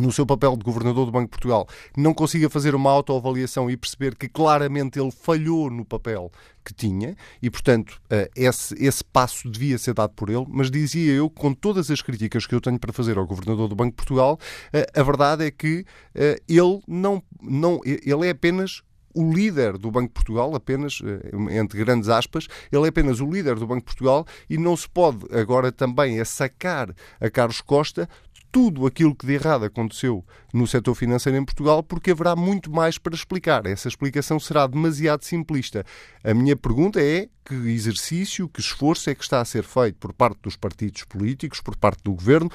no 0.00 0.10
seu 0.12 0.24
papel 0.24 0.56
de 0.56 0.64
governador 0.64 1.06
do 1.06 1.12
Banco 1.12 1.26
de 1.26 1.30
Portugal, 1.30 1.66
não 1.96 2.14
consiga 2.14 2.48
fazer 2.48 2.74
uma 2.74 2.90
autoavaliação 2.90 3.70
e 3.70 3.76
perceber 3.76 4.16
que 4.16 4.28
claramente 4.28 4.98
ele 4.98 5.10
falhou 5.10 5.70
no 5.70 5.84
papel 5.84 6.30
que 6.64 6.72
tinha 6.72 7.16
e, 7.40 7.50
portanto, 7.50 8.00
eh, 8.08 8.30
esse, 8.36 8.74
esse 8.82 9.04
passo 9.04 9.50
devia 9.50 9.76
ser 9.78 9.94
dado 9.94 10.12
por 10.14 10.30
ele, 10.30 10.46
mas 10.48 10.70
dizia 10.70 11.12
eu, 11.12 11.28
com 11.28 11.52
todas 11.52 11.90
as 11.90 12.00
críticas 12.00 12.46
que 12.46 12.54
eu 12.54 12.60
tenho 12.60 12.78
para 12.78 12.92
fazer 12.92 13.18
ao 13.18 13.26
governador 13.26 13.68
do 13.68 13.74
Banco 13.74 13.90
de 13.90 13.96
Portugal, 13.96 14.38
eh, 14.72 14.86
a 14.94 15.02
verdade 15.02 15.44
é 15.44 15.50
que 15.50 15.84
eh, 16.14 16.40
ele 16.48 16.80
não, 16.86 17.22
não 17.40 17.80
ele 17.84 18.26
é 18.26 18.30
apenas 18.30 18.82
o 19.14 19.30
líder 19.30 19.76
do 19.76 19.90
Banco 19.90 20.08
de 20.08 20.14
Portugal, 20.14 20.54
apenas, 20.54 21.02
entre 21.50 21.78
grandes 21.84 22.08
aspas, 22.08 22.48
ele 22.70 22.86
é 22.86 22.88
apenas 22.88 23.20
o 23.20 23.30
líder 23.30 23.56
do 23.56 23.66
Banco 23.66 23.80
de 23.80 23.84
Portugal 23.84 24.26
e 24.48 24.56
não 24.56 24.74
se 24.74 24.88
pode 24.88 25.26
agora 25.38 25.70
também 25.70 26.24
sacar 26.24 26.94
a 27.20 27.28
Carlos 27.28 27.60
Costa 27.60 28.08
tudo 28.52 28.86
aquilo 28.86 29.14
que 29.14 29.26
de 29.26 29.32
errado 29.32 29.64
aconteceu 29.64 30.22
no 30.52 30.66
setor 30.66 30.94
financeiro 30.94 31.38
em 31.38 31.44
Portugal, 31.44 31.82
porque 31.82 32.10
haverá 32.10 32.36
muito 32.36 32.70
mais 32.70 32.98
para 32.98 33.14
explicar. 33.14 33.64
Essa 33.64 33.88
explicação 33.88 34.38
será 34.38 34.66
demasiado 34.66 35.24
simplista. 35.24 35.84
A 36.22 36.34
minha 36.34 36.54
pergunta 36.54 37.00
é 37.00 37.28
que 37.42 37.54
exercício, 37.54 38.46
que 38.50 38.60
esforço 38.60 39.08
é 39.08 39.14
que 39.14 39.24
está 39.24 39.40
a 39.40 39.44
ser 39.44 39.64
feito 39.64 39.96
por 39.98 40.12
parte 40.12 40.38
dos 40.42 40.54
partidos 40.54 41.02
políticos, 41.04 41.62
por 41.62 41.74
parte 41.74 42.02
do 42.04 42.12
governo, 42.12 42.50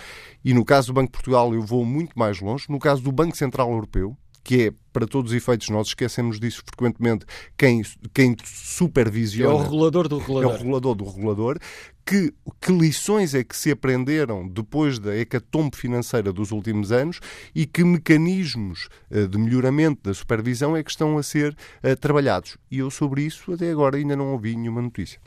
e 0.45 0.53
no 0.53 0.63
caso 0.63 0.87
do 0.87 0.93
Banco 0.93 1.07
de 1.07 1.13
Portugal 1.13 1.51
eu 1.53 1.63
vou 1.63 1.83
muito 1.83 2.17
mais 2.17 2.39
longe, 2.39 2.65
no 2.69 2.77
caso 2.77 3.01
do 3.01 3.11
Banco 3.11 3.35
Central 3.35 3.71
Europeu, 3.71 4.15
que 4.47 4.67
é, 4.67 4.73
para 4.93 5.05
todos 5.05 5.31
os 5.31 5.37
efeitos, 5.37 5.67
nós 5.69 5.87
esquecemos 5.87 6.39
disso 6.39 6.63
frequentemente, 6.65 7.25
quem, 7.57 7.81
quem 8.13 8.33
supervisiona. 8.45 9.51
É 9.51 9.55
o 9.55 9.61
regulador 9.61 10.07
do 10.07 10.19
regulador. 10.19 10.51
É 10.51 10.53
o 10.53 10.57
regulador 10.57 10.95
do 10.95 11.05
regulador. 11.05 11.59
Que, 12.07 12.33
que 12.61 12.71
lições 12.71 13.35
é 13.35 13.43
que 13.43 13.53
se 13.53 13.69
aprenderam 13.69 14.47
depois 14.47 14.97
da 14.97 15.13
hecatombe 15.13 15.75
financeira 15.75 16.31
dos 16.31 16.51
últimos 16.51 16.89
anos 16.89 17.19
e 17.53 17.65
que 17.65 17.83
mecanismos 17.83 18.87
uh, 19.11 19.27
de 19.27 19.37
melhoramento 19.37 20.03
da 20.03 20.13
supervisão 20.13 20.73
é 20.73 20.81
que 20.81 20.89
estão 20.89 21.17
a 21.17 21.23
ser 21.23 21.53
uh, 21.83 21.97
trabalhados? 21.97 22.57
E 22.71 22.79
eu, 22.79 22.89
sobre 22.89 23.23
isso, 23.23 23.51
até 23.51 23.69
agora 23.69 23.97
ainda 23.97 24.15
não 24.15 24.31
ouvi 24.31 24.55
nenhuma 24.55 24.81
notícia. 24.81 25.19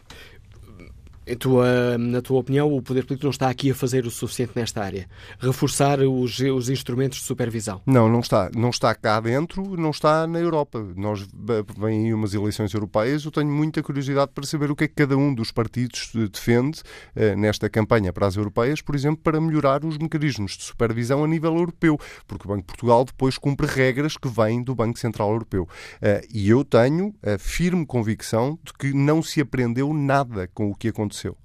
Tua, 1.38 1.96
na 1.96 2.20
tua 2.20 2.40
opinião, 2.40 2.72
o 2.72 2.82
Poder 2.82 3.04
Político 3.04 3.26
não 3.26 3.30
está 3.30 3.48
aqui 3.48 3.70
a 3.70 3.74
fazer 3.74 4.04
o 4.04 4.10
suficiente 4.10 4.52
nesta 4.56 4.82
área? 4.82 5.06
Reforçar 5.38 6.00
os, 6.00 6.40
os 6.40 6.68
instrumentos 6.68 7.18
de 7.18 7.24
supervisão? 7.24 7.80
Não, 7.86 8.08
não 8.08 8.20
está. 8.20 8.50
Não 8.54 8.70
está 8.70 8.94
cá 8.94 9.20
dentro, 9.20 9.76
não 9.76 9.90
está 9.90 10.26
na 10.26 10.40
Europa. 10.40 10.84
Nós 10.96 11.26
vêm 11.78 12.06
aí 12.06 12.14
umas 12.14 12.34
eleições 12.34 12.74
europeias, 12.74 13.24
eu 13.24 13.30
tenho 13.30 13.50
muita 13.50 13.82
curiosidade 13.82 14.32
para 14.34 14.44
saber 14.44 14.70
o 14.70 14.76
que 14.76 14.84
é 14.84 14.88
que 14.88 14.94
cada 14.94 15.16
um 15.16 15.32
dos 15.32 15.52
partidos 15.52 16.10
defende 16.32 16.82
eh, 17.14 17.36
nesta 17.36 17.70
campanha 17.70 18.12
para 18.12 18.26
as 18.26 18.36
europeias, 18.36 18.80
por 18.80 18.94
exemplo, 18.94 19.20
para 19.22 19.40
melhorar 19.40 19.84
os 19.84 19.98
mecanismos 19.98 20.56
de 20.56 20.64
supervisão 20.64 21.22
a 21.22 21.28
nível 21.28 21.54
europeu, 21.54 21.98
porque 22.26 22.46
o 22.46 22.48
Banco 22.48 22.62
de 22.62 22.66
Portugal 22.66 23.04
depois 23.04 23.38
cumpre 23.38 23.66
regras 23.66 24.16
que 24.16 24.28
vêm 24.28 24.62
do 24.62 24.74
Banco 24.74 24.98
Central 24.98 25.30
Europeu. 25.30 25.68
Eh, 26.02 26.26
e 26.32 26.48
eu 26.50 26.64
tenho 26.64 27.14
a 27.22 27.38
firme 27.38 27.86
convicção 27.86 28.58
de 28.64 28.72
que 28.72 28.92
não 28.92 29.22
se 29.22 29.40
aprendeu 29.40 29.94
nada 29.94 30.48
com 30.52 30.70
o 30.70 30.74
que 30.74 30.88
aconteceu 30.88 31.19
aconteceu. 31.20 31.36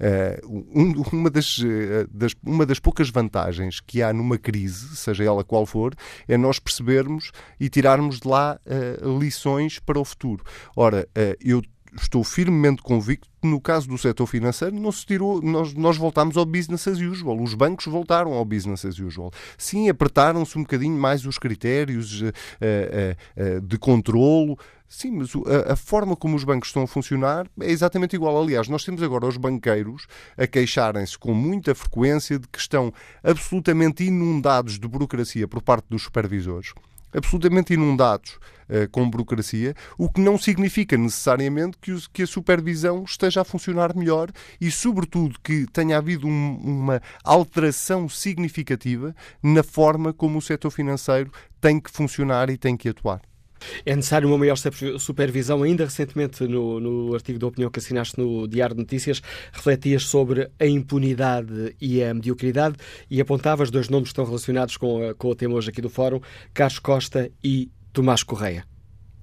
Uh, 0.00 0.72
um, 0.74 1.02
uma, 1.12 1.30
das, 1.30 1.58
uh, 1.58 2.08
das, 2.10 2.34
uma 2.42 2.64
das 2.66 2.78
poucas 2.78 3.10
vantagens 3.10 3.80
que 3.80 4.02
há 4.02 4.12
numa 4.12 4.38
crise, 4.38 4.96
seja 4.96 5.24
ela 5.24 5.44
qual 5.44 5.66
for, 5.66 5.94
é 6.26 6.36
nós 6.36 6.58
percebermos 6.58 7.30
e 7.58 7.68
tirarmos 7.68 8.20
de 8.20 8.28
lá 8.28 8.58
uh, 8.64 9.18
lições 9.18 9.78
para 9.78 9.98
o 9.98 10.04
futuro. 10.04 10.44
Ora, 10.76 11.08
eu 11.40 11.62
estou 12.00 12.24
firmemente 12.24 12.82
convicto 12.82 13.28
que 13.40 13.48
no 13.48 13.60
caso 13.60 13.88
do 13.88 13.98
setor 13.98 14.26
financeiro 14.26 14.74
não 14.74 14.90
se 14.90 15.04
tirou, 15.04 15.40
nós, 15.42 15.74
nós 15.74 15.96
voltámos 15.96 16.36
ao 16.36 16.44
business 16.44 16.86
as 16.88 16.98
usual. 16.98 17.40
Os 17.40 17.54
bancos 17.54 17.86
voltaram 17.86 18.32
ao 18.32 18.44
business 18.44 18.84
as 18.84 18.98
usual. 18.98 19.30
Sim, 19.58 19.88
apertaram-se 19.88 20.58
um 20.58 20.62
bocadinho 20.62 20.98
mais 20.98 21.24
os 21.26 21.38
critérios 21.38 22.22
uh, 22.22 22.26
uh, 22.26 23.56
uh, 23.58 23.60
de 23.60 23.78
controlo, 23.78 24.58
Sim, 24.86 25.10
mas 25.12 25.32
a, 25.68 25.74
forma 25.74 26.14
como 26.14 26.36
os 26.36 26.44
bancos 26.44 26.68
estão 26.68 26.84
a 26.84 26.86
funcionar 26.86 27.48
é 27.60 27.68
exatamente 27.68 28.14
igual. 28.14 28.40
Aliás, 28.40 28.68
nós 28.68 28.84
temos 28.84 29.02
agora 29.02 29.26
os 29.26 29.36
banqueiros 29.36 30.06
a 30.36 30.46
queixarem-se 30.46 31.18
com 31.18 31.34
muita 31.34 31.74
frequência 31.74 32.38
de 32.38 32.46
que 32.46 32.60
estão 32.60 32.92
absolutamente 33.20 34.04
inundados 34.04 34.78
de 34.78 34.86
burocracia 34.86 35.48
por 35.48 35.60
parte 35.62 35.86
dos 35.88 36.02
supervisores 36.02 36.72
absolutamente 37.14 37.72
inundados 37.72 38.38
uh, 38.68 38.88
com 38.90 39.08
burocracia, 39.08 39.74
o 39.96 40.10
que 40.10 40.20
não 40.20 40.36
significa 40.36 40.96
necessariamente 40.96 41.78
que, 41.80 41.94
que, 42.12 42.22
a 42.22 42.26
supervisão 42.26 43.04
esteja 43.04 43.42
a 43.42 43.44
funcionar 43.44 43.94
melhor 43.94 44.30
e, 44.60 44.70
sobretudo, 44.70 45.38
que 45.42 45.66
tenha 45.72 45.98
havido 45.98 46.26
um, 46.26 46.56
uma 46.56 47.00
alteração 47.22 48.08
significativa 48.08 49.14
na 49.42 49.62
forma 49.62 50.12
como 50.12 50.38
o 50.38 50.42
setor 50.42 50.70
financeiro 50.70 51.30
tem 51.60 51.80
que 51.80 51.90
funcionar 51.90 52.50
e 52.50 52.58
tem 52.58 52.76
que 52.76 52.88
atuar. 52.88 53.20
É 53.84 53.94
necessário 53.94 54.28
uma 54.28 54.38
maior 54.38 54.56
supervisão. 54.98 55.62
Ainda 55.62 55.84
recentemente, 55.84 56.44
no, 56.46 56.80
no 56.80 57.14
artigo 57.14 57.38
de 57.38 57.44
opinião 57.44 57.70
que 57.70 57.78
assinaste 57.78 58.18
no 58.18 58.46
Diário 58.46 58.74
de 58.74 58.82
Notícias, 58.82 59.22
refletias 59.52 60.04
sobre 60.04 60.50
a 60.58 60.66
impunidade 60.66 61.74
e 61.80 62.02
a 62.02 62.12
mediocridade 62.12 62.76
e 63.10 63.20
apontavas 63.20 63.70
dois 63.70 63.88
nomes 63.88 64.08
que 64.08 64.12
estão 64.12 64.24
relacionados 64.24 64.76
com, 64.76 65.14
com 65.16 65.28
o 65.28 65.34
tema 65.34 65.54
hoje 65.54 65.70
aqui 65.70 65.80
do 65.80 65.90
Fórum, 65.90 66.20
Carlos 66.52 66.78
Costa 66.78 67.30
e 67.42 67.70
Tomás 67.92 68.22
Correia. 68.22 68.64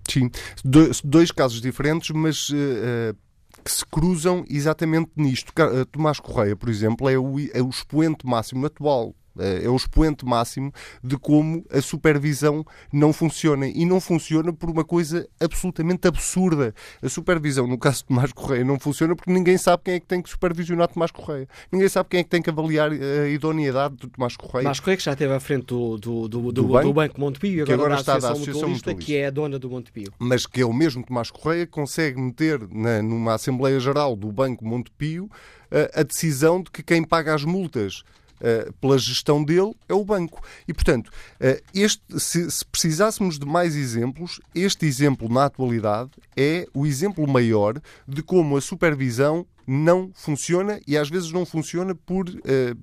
Sim, 0.09 0.29
dois, 0.63 1.01
dois 1.03 1.31
casos 1.31 1.61
diferentes, 1.61 2.09
mas 2.11 2.49
uh, 2.49 3.15
que 3.63 3.71
se 3.71 3.85
cruzam 3.85 4.43
exatamente 4.49 5.11
nisto. 5.15 5.53
Tomás 5.91 6.19
Correia, 6.19 6.55
por 6.55 6.69
exemplo, 6.69 7.07
é 7.09 7.17
o, 7.17 7.39
é 7.53 7.61
o 7.61 7.69
expoente 7.69 8.25
máximo 8.25 8.65
atual 8.65 9.15
é 9.37 9.69
o 9.69 9.75
expoente 9.75 10.25
máximo 10.25 10.71
de 11.03 11.17
como 11.17 11.65
a 11.71 11.81
supervisão 11.81 12.65
não 12.91 13.13
funciona. 13.13 13.67
E 13.67 13.85
não 13.85 13.99
funciona 13.99 14.51
por 14.51 14.69
uma 14.69 14.83
coisa 14.83 15.27
absolutamente 15.39 16.07
absurda. 16.07 16.73
A 17.01 17.09
supervisão, 17.09 17.67
no 17.67 17.77
caso 17.77 17.99
de 17.99 18.05
Tomás 18.05 18.31
Correia, 18.33 18.63
não 18.63 18.79
funciona 18.79 19.15
porque 19.15 19.31
ninguém 19.31 19.57
sabe 19.57 19.83
quem 19.83 19.93
é 19.95 19.99
que 19.99 20.05
tem 20.05 20.21
que 20.21 20.29
supervisionar 20.29 20.87
Tomás 20.87 21.11
Correia. 21.11 21.47
Ninguém 21.71 21.87
sabe 21.89 22.09
quem 22.09 22.19
é 22.19 22.23
que 22.23 22.29
tem 22.29 22.41
que 22.41 22.49
avaliar 22.49 22.91
a 22.91 23.27
idoneidade 23.27 23.95
de 23.95 24.07
Tomás 24.07 24.35
Correia. 24.35 24.63
Tomás 24.63 24.79
Correia 24.79 24.97
que 24.97 25.03
já 25.03 25.13
esteve 25.13 25.33
à 25.33 25.39
frente 25.39 25.65
do, 25.65 25.97
do, 25.97 26.27
do, 26.27 26.41
do, 26.41 26.51
do 26.51 26.67
banco, 26.67 26.93
Banco 26.93 27.19
Montepio 27.19 27.59
e 27.59 27.61
agora, 27.61 27.75
agora 27.75 27.95
está 27.95 28.19
da 28.19 28.31
Associação 28.31 28.69
Mutualista, 28.69 28.93
que 28.95 29.15
é 29.15 29.27
a 29.27 29.29
dona 29.29 29.57
do 29.57 29.69
Montepio. 29.69 30.11
Mas 30.19 30.45
que 30.45 30.61
é 30.61 30.65
o 30.65 30.73
mesmo 30.73 31.05
Tomás 31.05 31.31
Correia 31.31 31.65
consegue 31.65 32.19
meter 32.19 32.59
na, 32.69 33.01
numa 33.01 33.33
Assembleia 33.35 33.79
Geral 33.79 34.15
do 34.15 34.31
Banco 34.31 34.65
Montepio 34.65 35.29
a, 35.71 36.01
a 36.01 36.03
decisão 36.03 36.61
de 36.61 36.69
que 36.69 36.83
quem 36.83 37.03
paga 37.03 37.33
as 37.33 37.45
multas 37.45 38.03
uh, 38.41 38.73
pela 38.73 38.97
gestão 38.97 39.43
dele 39.43 39.73
é 39.87 39.93
o 39.93 40.03
banco. 40.03 40.41
E, 40.67 40.73
portanto, 40.73 41.07
uh, 41.07 41.61
este, 41.73 42.01
se, 42.17 42.49
se, 42.51 42.65
precisássemos 42.65 43.39
de 43.39 43.45
mais 43.45 43.75
exemplos, 43.75 44.39
este 44.53 44.85
exemplo 44.85 45.29
na 45.29 45.45
atualidade 45.45 46.11
é 46.35 46.67
o 46.73 46.85
exemplo 46.85 47.27
maior 47.27 47.79
de 48.07 48.21
como 48.21 48.57
a 48.57 48.61
supervisão 48.61 49.45
não 49.65 50.11
funciona 50.13 50.79
e 50.87 50.97
às 50.97 51.09
vezes 51.09 51.31
não 51.31 51.45
funciona 51.45 51.95
por 51.95 52.27
uh, 52.27 52.77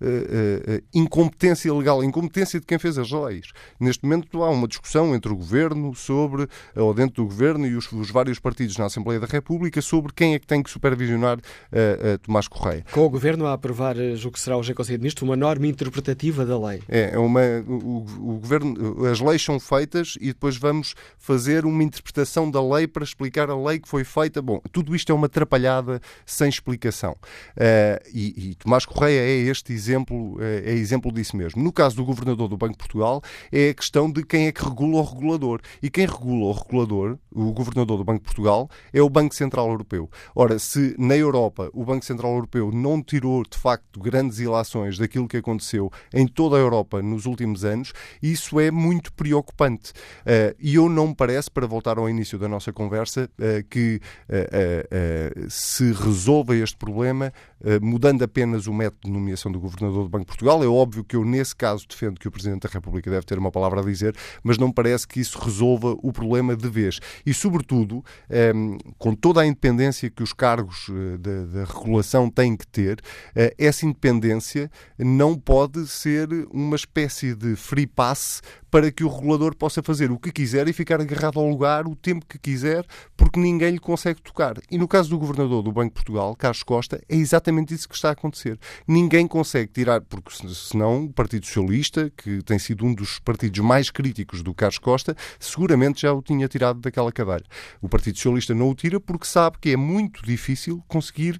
uh, 0.00 0.06
uh, 0.06 0.82
incompetência 0.92 1.72
legal, 1.72 2.02
incompetência 2.04 2.60
de 2.60 2.66
quem 2.66 2.78
fez 2.78 2.98
as 2.98 3.10
leis. 3.10 3.48
Neste 3.80 4.04
momento 4.04 4.42
há 4.42 4.50
uma 4.50 4.68
discussão 4.68 5.14
entre 5.14 5.32
o 5.32 5.36
governo 5.36 5.94
sobre, 5.94 6.48
ou 6.76 6.92
dentro 6.92 7.22
do 7.22 7.24
governo 7.24 7.66
e 7.66 7.74
os, 7.74 7.90
os 7.92 8.10
vários 8.10 8.38
partidos 8.38 8.76
na 8.76 8.86
Assembleia 8.86 9.20
da 9.20 9.26
República 9.26 9.80
sobre 9.80 10.12
quem 10.12 10.34
é 10.34 10.38
que 10.38 10.46
tem 10.46 10.62
que 10.62 10.70
supervisionar 10.70 11.38
Tomás 12.22 12.48
Correia. 12.48 12.84
Com 12.90 13.00
o 13.00 13.10
governo 13.10 13.46
a 13.46 13.52
aprovar, 13.52 13.96
o 13.96 14.30
que 14.30 14.40
será 14.40 14.56
hoje 14.56 14.74
Conselho 14.74 14.98
de 14.98 15.02
Ministros, 15.02 15.22
uma 15.22 15.36
norma 15.36 15.66
interpretativa 15.66 16.44
da 16.44 16.58
lei. 16.58 16.82
É, 16.88 17.10
é 17.14 17.18
uma, 17.18 17.40
o, 17.66 18.04
o 18.18 18.38
governo, 18.40 19.06
as 19.06 19.20
leis 19.20 19.42
são 19.42 19.58
feitas 19.58 20.16
e 20.20 20.28
depois 20.28 20.56
vamos 20.56 20.94
fazer 21.18 21.64
uma 21.64 21.82
interpretação 21.82 22.50
da 22.50 22.62
lei 22.62 22.86
para 22.86 23.04
explicar 23.04 23.50
a 23.50 23.56
lei 23.56 23.78
que 23.78 23.88
foi 23.88 24.04
feita. 24.04 24.42
Bom, 24.42 24.60
tudo 24.72 24.94
isto 24.94 25.10
é 25.10 25.14
uma 25.14 25.26
atrapalhada 25.26 26.00
sem 26.26 26.48
explicação. 26.48 27.16
Uh, 27.56 28.10
e, 28.12 28.50
e, 28.50 28.54
Tomás 28.56 28.84
Correia 28.84 29.20
é 29.20 29.36
este 29.50 29.72
exemplo, 29.72 29.83
é 30.40 30.72
exemplo 30.72 31.12
disso 31.12 31.36
mesmo. 31.36 31.62
No 31.62 31.72
caso 31.72 31.96
do 31.96 32.04
governador 32.04 32.48
do 32.48 32.56
Banco 32.56 32.72
de 32.72 32.78
Portugal, 32.78 33.22
é 33.52 33.70
a 33.70 33.74
questão 33.74 34.10
de 34.10 34.24
quem 34.24 34.46
é 34.46 34.52
que 34.52 34.64
regula 34.64 34.98
o 34.98 35.02
regulador. 35.02 35.60
E 35.82 35.90
quem 35.90 36.06
regula 36.06 36.46
o 36.46 36.52
regulador, 36.52 37.18
o 37.32 37.52
governador 37.52 37.98
do 37.98 38.04
Banco 38.04 38.20
de 38.20 38.24
Portugal, 38.24 38.68
é 38.92 39.02
o 39.02 39.08
Banco 39.10 39.34
Central 39.34 39.68
Europeu. 39.68 40.10
Ora, 40.34 40.58
se 40.58 40.94
na 40.98 41.16
Europa 41.16 41.70
o 41.72 41.84
Banco 41.84 42.04
Central 42.04 42.32
Europeu 42.34 42.70
não 42.72 43.02
tirou 43.02 43.42
de 43.42 43.58
facto 43.58 44.00
grandes 44.00 44.38
ilações 44.38 44.98
daquilo 44.98 45.28
que 45.28 45.36
aconteceu 45.36 45.90
em 46.12 46.26
toda 46.26 46.56
a 46.56 46.58
Europa 46.58 47.02
nos 47.02 47.26
últimos 47.26 47.64
anos, 47.64 47.92
isso 48.22 48.58
é 48.60 48.70
muito 48.70 49.12
preocupante. 49.12 49.92
Uh, 50.20 50.54
e 50.58 50.74
eu 50.74 50.88
não 50.88 51.08
me 51.08 51.14
parece, 51.14 51.50
para 51.50 51.66
voltar 51.66 51.98
ao 51.98 52.08
início 52.08 52.38
da 52.38 52.48
nossa 52.48 52.72
conversa, 52.72 53.28
uh, 53.38 53.64
que 53.68 54.00
se 55.48 55.92
resolva 55.92 56.56
este 56.56 56.76
problema 56.76 57.32
mudando 57.80 58.22
apenas 58.22 58.66
o 58.66 58.72
método 58.72 59.02
de 59.04 59.10
nomeação 59.10 59.50
do 59.50 59.58
governador 59.74 60.04
do 60.04 60.08
Banco 60.08 60.24
de 60.24 60.28
Portugal. 60.28 60.62
É 60.62 60.66
óbvio 60.66 61.04
que 61.04 61.16
eu, 61.16 61.24
nesse 61.24 61.54
caso, 61.54 61.86
defendo 61.88 62.18
que 62.18 62.28
o 62.28 62.30
Presidente 62.30 62.62
da 62.62 62.68
República 62.68 63.10
deve 63.10 63.26
ter 63.26 63.38
uma 63.38 63.50
palavra 63.50 63.80
a 63.80 63.84
dizer, 63.84 64.16
mas 64.42 64.58
não 64.58 64.72
parece 64.72 65.06
que 65.06 65.20
isso 65.20 65.38
resolva 65.38 65.96
o 66.02 66.12
problema 66.12 66.56
de 66.56 66.68
vez. 66.68 67.00
E, 67.24 67.34
sobretudo, 67.34 68.04
com 68.98 69.14
toda 69.14 69.40
a 69.40 69.46
independência 69.46 70.10
que 70.10 70.22
os 70.22 70.32
cargos 70.32 70.90
da 71.18 71.64
regulação 71.64 72.30
têm 72.30 72.56
que 72.56 72.66
ter, 72.66 73.00
essa 73.58 73.84
independência 73.84 74.70
não 74.98 75.34
pode 75.34 75.86
ser 75.86 76.28
uma 76.50 76.76
espécie 76.76 77.34
de 77.34 77.56
free 77.56 77.86
pass 77.86 78.42
para 78.70 78.90
que 78.90 79.04
o 79.04 79.08
regulador 79.08 79.54
possa 79.54 79.82
fazer 79.84 80.10
o 80.10 80.18
que 80.18 80.32
quiser 80.32 80.66
e 80.66 80.72
ficar 80.72 81.00
agarrado 81.00 81.38
ao 81.38 81.48
lugar 81.48 81.86
o 81.86 81.94
tempo 81.94 82.26
que 82.26 82.36
quiser, 82.36 82.84
porque 83.16 83.38
ninguém 83.38 83.70
lhe 83.70 83.78
consegue 83.78 84.20
tocar. 84.20 84.54
E 84.68 84.76
no 84.76 84.88
caso 84.88 85.10
do 85.10 85.18
governador 85.18 85.62
do 85.62 85.70
Banco 85.70 85.90
de 85.90 85.94
Portugal, 85.94 86.34
Carlos 86.34 86.64
Costa, 86.64 87.00
é 87.08 87.14
exatamente 87.14 87.72
isso 87.72 87.88
que 87.88 87.94
está 87.94 88.08
a 88.08 88.12
acontecer. 88.12 88.58
Ninguém 88.86 89.28
consegue 89.28 89.63
tirar, 89.72 90.00
porque 90.02 90.30
senão 90.54 91.04
o 91.04 91.12
Partido 91.12 91.46
Socialista, 91.46 92.12
que 92.16 92.42
tem 92.42 92.58
sido 92.58 92.84
um 92.84 92.94
dos 92.94 93.18
partidos 93.18 93.60
mais 93.60 93.90
críticos 93.90 94.42
do 94.42 94.54
Carlos 94.54 94.78
Costa, 94.78 95.16
seguramente 95.38 96.02
já 96.02 96.12
o 96.12 96.22
tinha 96.22 96.48
tirado 96.48 96.80
daquela 96.80 97.10
cadeira. 97.10 97.44
O 97.80 97.88
Partido 97.88 98.16
Socialista 98.16 98.54
não 98.54 98.70
o 98.70 98.74
tira 98.74 99.00
porque 99.00 99.26
sabe 99.26 99.58
que 99.60 99.70
é 99.70 99.76
muito 99.76 100.24
difícil 100.24 100.82
conseguir 100.88 101.38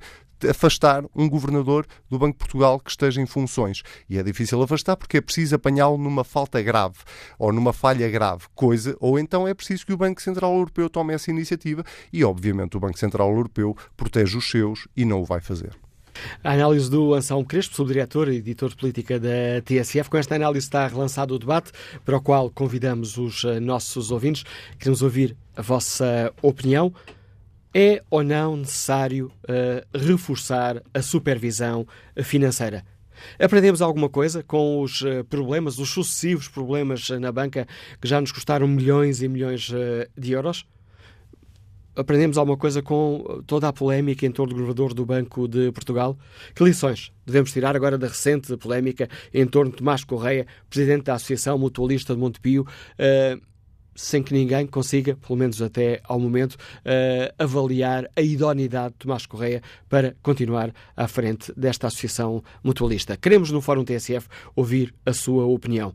afastar 0.49 1.05
um 1.15 1.29
governador 1.29 1.87
do 2.11 2.19
Banco 2.19 2.33
de 2.33 2.39
Portugal 2.39 2.79
que 2.81 2.91
esteja 2.91 3.21
em 3.21 3.27
funções. 3.27 3.83
E 4.09 4.19
é 4.19 4.23
difícil 4.23 4.63
afastar 4.63 4.97
porque 4.97 5.19
é 5.19 5.21
preciso 5.21 5.55
apanhá-lo 5.55 5.99
numa 5.99 6.25
falta 6.25 6.61
grave 6.63 6.99
ou 7.39 7.53
numa 7.53 7.73
falha 7.73 8.09
grave, 8.11 8.45
coisa, 8.55 8.97
ou 9.01 9.19
então 9.19 9.47
é 9.47 9.55
preciso 9.55 9.87
que 9.87 9.93
o 9.93 9.97
Banco 9.97 10.21
Central 10.21 10.55
Europeu 10.55 10.89
tome 10.89 11.15
essa 11.15 11.31
iniciativa 11.31 11.85
e, 12.13 12.25
obviamente, 12.25 12.77
o 12.77 12.81
Banco 12.81 12.99
Central 12.99 13.31
Europeu 13.31 13.77
protege 13.97 14.37
os 14.37 14.51
seus 14.51 14.87
e 14.97 15.05
não 15.05 15.23
o 15.23 15.25
vai 15.25 15.41
fazer. 15.41 15.84
A 16.43 16.53
análise 16.53 16.91
do 16.91 17.15
Anselmo 17.15 17.45
Crespo, 17.45 17.75
subdiretor 17.75 18.29
e 18.29 18.37
editor 18.37 18.71
de 18.71 18.77
política 18.77 19.19
da 19.19 19.61
TSF. 19.65 20.11
Com 20.11 20.17
esta 20.17 20.35
análise 20.35 20.67
está 20.67 20.87
relançado 20.87 21.35
o 21.35 21.39
debate, 21.39 21.73
para 22.05 22.17
o 22.17 22.21
qual 22.21 22.51
convidamos 22.51 23.17
os 23.17 23.45
eh, 23.45 23.61
nossos 23.61 24.11
ouvintes. 24.11 24.45
Queremos 24.79 25.03
ouvir 25.03 25.37
a 25.57 25.63
vossa 25.63 26.33
opinião. 26.43 26.93
É 27.73 28.03
ou 28.09 28.23
não 28.23 28.57
necessário 28.57 29.33
uh, 29.49 29.99
reforçar 29.99 30.81
a 30.95 31.03
supervisão 31.03 31.85
financeira? 32.23 32.85
Aprendemos 33.37 33.83
alguma 33.83 34.09
coisa 34.09 34.45
com 34.45 34.81
os 34.81 35.01
uh, 35.01 35.25
problemas, 35.29 35.79
os 35.81 35.91
sucessivos 35.91 36.47
problemas 36.47 37.11
na 37.11 37.33
banca 37.33 37.67
que 38.01 38.07
já 38.07 38.21
nos 38.21 38.31
custaram 38.31 38.69
milhões 38.69 39.23
e 39.23 39.29
milhões 39.29 39.73
de 40.17 40.33
euros? 40.33 40.65
Aprendemos 41.97 42.37
alguma 42.37 42.57
coisa 42.57 42.83
com 42.83 43.43
toda 43.47 43.69
a 43.69 43.73
polémica 43.73 44.27
em 44.27 44.31
torno 44.31 44.53
do 44.53 44.57
governador 44.57 44.95
do 44.95 45.07
Banco 45.07 45.47
de 45.47 45.71
Portugal? 45.73 46.19
Que 46.55 46.65
lições 46.65 47.13
devemos 47.25 47.53
tirar 47.53 47.77
agora 47.77 47.97
da 47.97 48.09
recente 48.09 48.57
polémica 48.57 49.09
em 49.33 49.47
torno 49.47 49.71
de 49.71 49.79
Tomás 49.79 50.05
Correia, 50.05 50.47
presidente 50.69 51.05
da 51.05 51.15
Associação 51.15 51.59
Mutualista 51.59 52.15
de 52.15 52.21
Montepio? 52.21 52.67
Uh, 52.99 53.41
sem 53.95 54.23
que 54.23 54.35
ninguém 54.35 54.67
consiga, 54.67 55.17
pelo 55.17 55.39
menos 55.39 55.63
até 55.63 56.01
ao 56.05 56.19
momento, 56.19 56.55
uh, 56.55 57.33
avaliar 57.39 58.09
a 58.17 58.21
idoneidade 58.21 58.95
de 58.95 58.99
Tomás 58.99 59.25
Correia 59.25 59.63
para 59.89 60.17
continuar 60.23 60.73
à 60.97 61.07
frente 61.07 61.53
desta 61.57 61.87
associação 61.87 62.43
mutualista. 62.63 63.17
Queremos, 63.17 63.51
no 63.51 63.61
Fórum 63.61 63.85
TSF, 63.85 64.27
ouvir 64.57 64.93
a 65.07 65.13
sua 65.13 65.45
opinião. 65.45 65.95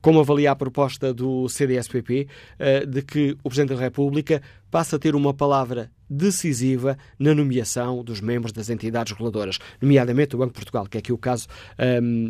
Como 0.00 0.20
avalia 0.20 0.52
a 0.52 0.56
proposta 0.56 1.12
do 1.12 1.48
CDSPP 1.48 2.28
eh, 2.58 2.86
de 2.86 3.02
que 3.02 3.36
o 3.42 3.48
Presidente 3.48 3.74
da 3.76 3.80
República 3.80 4.40
passe 4.70 4.94
a 4.94 4.98
ter 4.98 5.14
uma 5.14 5.34
palavra 5.34 5.90
decisiva 6.08 6.96
na 7.18 7.34
nomeação 7.34 8.02
dos 8.02 8.20
membros 8.20 8.52
das 8.52 8.70
entidades 8.70 9.12
reguladoras, 9.12 9.58
nomeadamente 9.80 10.34
o 10.34 10.38
Banco 10.38 10.52
de 10.52 10.60
Portugal, 10.60 10.86
que 10.86 10.98
é 10.98 11.00
aqui 11.00 11.12
o 11.12 11.18
caso 11.18 11.46
um, 11.78 12.26
ehm, 12.26 12.28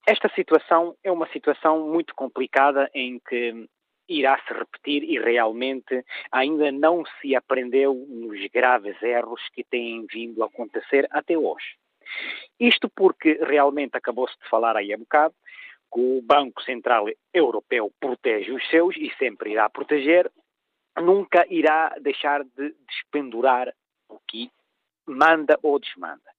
Esta 0.08 0.30
situação 0.30 0.96
é 1.04 1.12
uma 1.12 1.28
situação 1.30 1.88
muito 1.88 2.16
complicada 2.16 2.90
em 2.94 3.20
que 3.20 3.68
irá 4.08 4.42
se 4.48 4.54
repetir 4.54 5.04
e 5.04 5.20
realmente 5.20 6.04
ainda 6.32 6.72
não 6.72 7.04
se 7.22 7.36
aprendeu 7.36 7.94
nos 7.94 8.44
graves 8.48 9.00
erros 9.04 9.42
que 9.54 9.64
têm 9.64 10.06
vindo 10.08 10.44
a 10.44 10.48
acontecer 10.48 11.08
até 11.12 11.38
hoje. 11.38 11.78
Isto 12.60 12.90
porque 12.90 13.40
realmente 13.42 13.96
acabou-se 13.96 14.38
de 14.40 14.50
falar 14.50 14.76
aí 14.76 14.92
a 14.92 14.98
bocado, 14.98 15.36
que 15.94 16.00
o 16.00 16.22
Banco 16.24 16.62
Central 16.64 17.06
Europeu 17.34 17.92
protege 18.00 18.52
os 18.52 18.68
seus 18.70 18.96
e 18.98 19.12
sempre 19.18 19.52
irá 19.52 19.70
proteger, 19.70 20.32
nunca 20.98 21.46
irá 21.50 21.96
deixar 22.00 22.44
de 22.44 22.76
despendurar 22.88 23.74
o 24.08 24.20
que 24.28 24.52
manda 25.06 25.58
ou 25.64 25.80
desmanda. 25.80 26.30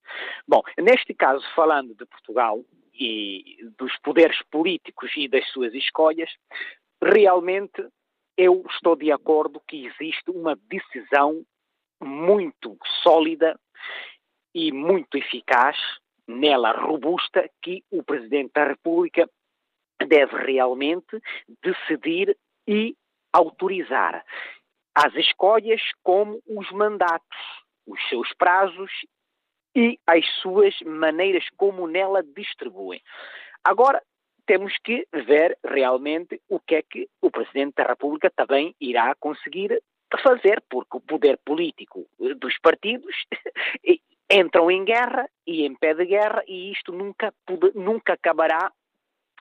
Bom, 0.47 0.63
neste 0.79 1.15
caso, 1.15 1.45
falando 1.55 1.95
de 1.95 2.05
Portugal 2.07 2.61
e 2.95 3.59
dos 3.79 3.97
poderes 3.99 4.41
políticos 4.51 5.11
e 5.17 5.29
das 5.29 5.47
suas 5.51 5.75
escolhas, 5.75 6.31
realmente 7.03 7.87
eu 8.37 8.65
estou 8.71 8.97
de 8.97 9.13
acordo 9.13 9.61
que 9.67 9.87
existe 9.87 10.31
uma 10.31 10.57
decisão 10.69 11.45
muito 12.03 12.79
sólida 13.03 13.59
e 14.55 14.73
muito 14.73 15.17
eficaz, 15.17 15.77
nela 16.27 16.73
robusta, 16.73 17.49
que 17.63 17.85
o 17.91 18.03
Presidente 18.03 18.53
da 18.55 18.65
República 18.65 19.29
deve 20.07 20.37
realmente 20.37 21.21
decidir 21.63 22.37
e 22.67 22.97
autorizar 23.33 24.25
as 24.95 25.15
escolhas 25.15 25.81
como 26.03 26.41
os 26.47 26.71
mandatos, 26.71 27.39
os 27.87 28.01
seus 28.09 28.33
prazos 28.35 28.91
e 29.75 29.99
as 30.07 30.27
suas 30.41 30.75
maneiras 30.85 31.45
como 31.57 31.87
nela 31.87 32.23
distribuem. 32.23 33.01
Agora, 33.65 34.03
temos 34.47 34.77
que 34.83 35.07
ver 35.13 35.57
realmente 35.65 36.41
o 36.49 36.59
que 36.59 36.75
é 36.77 36.83
que 36.83 37.09
o 37.21 37.31
Presidente 37.31 37.75
da 37.77 37.85
República 37.85 38.31
também 38.35 38.75
irá 38.81 39.15
conseguir 39.15 39.81
fazer, 40.23 40.63
porque 40.69 40.97
o 40.97 41.01
poder 41.01 41.39
político 41.45 42.07
dos 42.37 42.59
partidos 42.59 43.15
entram 44.31 44.71
em 44.71 44.85
guerra 44.85 45.29
e 45.47 45.65
em 45.65 45.75
pé 45.75 45.95
de 45.95 46.05
guerra 46.05 46.43
e 46.47 46.73
isto 46.73 46.93
nunca, 46.93 47.33
nunca 47.75 48.15
acabará 48.15 48.73